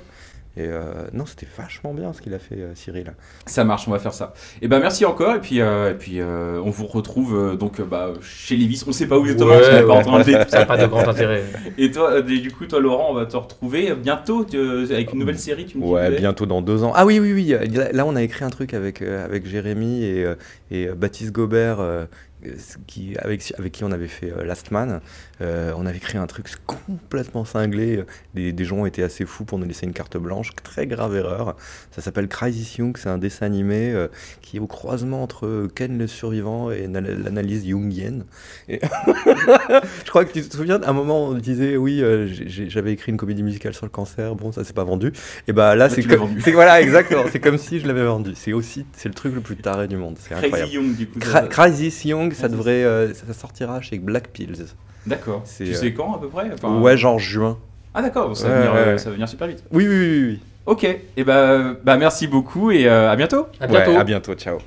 Et 0.58 0.68
euh, 0.68 0.82
non, 1.12 1.26
c'était 1.26 1.48
vachement 1.58 1.94
bien 1.94 2.14
ce 2.14 2.22
qu'il 2.22 2.34
a 2.34 2.40
fait, 2.40 2.56
euh, 2.56 2.72
Cyril. 2.76 3.14
Ça 3.46 3.66
marche, 3.66 3.88
on 3.90 3.92
va 3.92 4.00
faire 4.00 4.14
ça. 4.14 4.34
Et 4.62 4.70
ben 4.70 4.80
merci 4.80 5.04
encore. 5.04 5.36
Et 5.36 5.42
puis, 5.42 5.60
euh, 5.60 5.92
et 5.92 5.96
puis 5.96 6.22
euh, 6.22 6.62
on 6.64 6.70
vous 6.70 6.86
retrouve 6.86 7.36
euh, 7.36 7.56
donc 7.56 7.82
bah, 7.82 8.14
chez 8.22 8.56
Lévis. 8.56 8.84
On 8.88 8.94
sait 8.94 9.08
pas 9.08 9.18
où 9.20 9.24
exactement. 9.26 9.50
Ouais, 9.52 9.82
pas 9.82 9.86
ouais. 9.86 9.92
en 9.92 10.02
train 10.02 10.14
de 10.14 10.18
le 10.20 10.24
dire. 10.38 10.46
Ça 10.48 10.60
n'a 10.60 10.66
pas 10.66 10.78
de 10.78 10.88
grand 10.88 11.06
intérêt. 11.06 11.44
Et 11.78 11.92
toi, 11.92 12.22
du 12.22 12.52
coup, 12.52 12.66
toi, 12.68 12.80
Laurent, 12.80 13.08
on 13.12 13.16
va 13.16 13.26
te 13.26 13.36
retrouver 13.36 13.94
bientôt 13.96 14.46
avec 14.54 15.12
une 15.12 15.20
nouvelle 15.20 15.40
série. 15.40 15.66
Tu 15.66 15.78
me 15.78 15.86
Ouais, 15.86 16.10
disais 16.10 16.22
bientôt 16.22 16.46
dans 16.46 16.62
deux 16.62 16.84
ans. 16.84 16.94
Ah 16.96 17.06
oui, 17.06 17.20
oui, 17.20 17.34
oui. 17.34 17.56
Là, 17.92 18.06
on 18.06 18.16
a 18.16 18.24
écrit 18.24 18.46
un 18.46 18.50
truc 18.50 18.74
avec, 18.74 19.02
avec 19.02 19.46
Jérémy 19.46 20.04
et, 20.04 20.26
et 20.72 20.88
Baptiste 20.88 21.34
Gobert, 21.34 21.80
qui, 22.88 23.16
avec, 23.18 23.54
avec 23.58 23.72
qui 23.72 23.84
on 23.84 23.92
avait 23.92 24.08
fait 24.08 24.32
euh, 24.32 24.44
Last 24.44 24.72
Man. 24.72 25.02
Euh, 25.42 25.74
on 25.78 25.86
avait 25.86 25.98
écrit 25.98 26.18
un 26.18 26.28
truc 26.28 26.48
complètement 26.66 27.46
cinglé. 27.46 28.04
Des, 28.34 28.52
des 28.54 28.66
gens 28.66 28.86
étaient 28.86 29.04
assez 29.04 29.26
fous 29.26 29.46
pour 29.46 29.58
nous 29.60 29.66
laisser 29.66 29.86
une 29.86 29.94
carte 29.94 30.18
blanche. 30.18 30.52
Très 30.64 30.88
grave 30.88 31.16
erreur. 31.16 31.56
Ça 31.92 32.02
s'appelle 32.02 32.28
Crisis 32.28 32.78
Young. 32.78 32.98
C'est 32.98 33.10
un 33.10 33.18
dessin 33.18 33.46
animé 33.46 33.92
euh, 33.94 34.08
qui 34.42 34.58
est 34.58 34.60
au 34.60 34.68
croisement 34.68 35.24
entre 35.24 35.68
Ken 35.76 35.98
le 35.98 36.08
survivant 36.08 36.72
et 36.72 36.88
na- 36.88 37.02
l'analyse 37.02 37.66
jungienne. 37.68 38.26
Et 38.68 38.80
Je 40.06 40.10
crois 40.10 40.26
que 40.26 40.34
tu 40.34 40.42
te 40.42 40.56
souviens, 40.56 40.82
à 40.82 40.90
un 40.90 40.94
moment, 40.94 41.28
on 41.28 41.34
disait 41.34 41.78
oui, 41.78 42.02
euh, 42.02 42.28
j'avais 42.48 42.92
écrit 42.94 43.12
une 43.12 43.18
comédie 43.18 43.44
musicale 43.44 43.74
sur 43.74 43.86
le 43.86 43.92
cancer. 43.92 44.36
Bon, 44.36 44.52
ça 44.52 44.64
s'est 44.64 44.74
pas 44.74 44.84
vendu. 44.84 45.12
Et 45.48 45.54
bah 45.54 45.76
là, 45.76 45.86
Là, 45.86 45.90
c'est 45.92 46.02
comme, 46.02 46.42
c'est 46.42 46.52
voilà, 46.52 46.82
exactement. 46.82 47.26
C'est 47.32 47.40
comme 47.40 47.60
si 47.60 47.80
je 47.80 47.86
l'avais 47.88 48.04
vendu. 48.04 48.32
C'est 48.34 48.54
aussi, 48.54 48.88
c'est 48.94 49.08
le 49.08 49.14
truc 49.14 49.36
le 49.36 49.42
plus 49.42 49.56
taré 49.56 49.88
du 49.88 49.98
monde. 49.98 50.18
C'est 50.20 50.30
Crazy 50.30 50.46
incroyable. 50.48 50.72
Young, 50.72 50.96
du 50.96 51.08
coup. 51.08 51.20
Cra- 51.20 51.48
Crisis 51.48 52.06
Young, 52.06 52.34
ça 52.36 52.48
devrait, 52.48 52.84
euh, 52.84 53.14
ça 53.14 53.34
sortira 53.34 53.82
chez 53.82 53.98
Black 53.98 54.30
Pills. 54.30 54.68
D'accord. 55.06 55.42
C'est, 55.46 55.66
Tu 55.66 55.72
euh, 55.72 55.76
sais 55.76 55.94
quand 55.94 56.16
à 56.16 56.20
peu 56.20 56.30
près? 56.30 56.50
Enfin, 56.54 56.80
ouais, 56.80 56.98
genre 56.98 57.20
juin. 57.20 57.58
Ah 57.94 58.02
d'accord, 58.02 58.36
ça, 58.36 58.48
Ouais, 58.48 58.54
euh, 58.54 58.98
ça 58.98 59.06
va 59.06 59.14
venir 59.14 59.30
super 59.30 59.48
vite. 59.48 59.64
Oui, 59.72 59.88
oui, 59.88 59.98
oui, 59.98 60.24
oui. 60.28 60.40
Ok, 60.66 60.84
et 60.84 61.24
bah, 61.24 61.76
bah 61.84 61.96
merci 61.98 62.28
beaucoup 62.28 62.72
et 62.72 62.88
euh, 62.88 63.12
à 63.12 63.16
bientôt. 63.16 63.48
À 63.60 63.68
bientôt. 63.68 63.92
Ouais, 63.92 63.98
à 63.98 64.04
bientôt. 64.04 64.34
Ciao. 64.34 64.58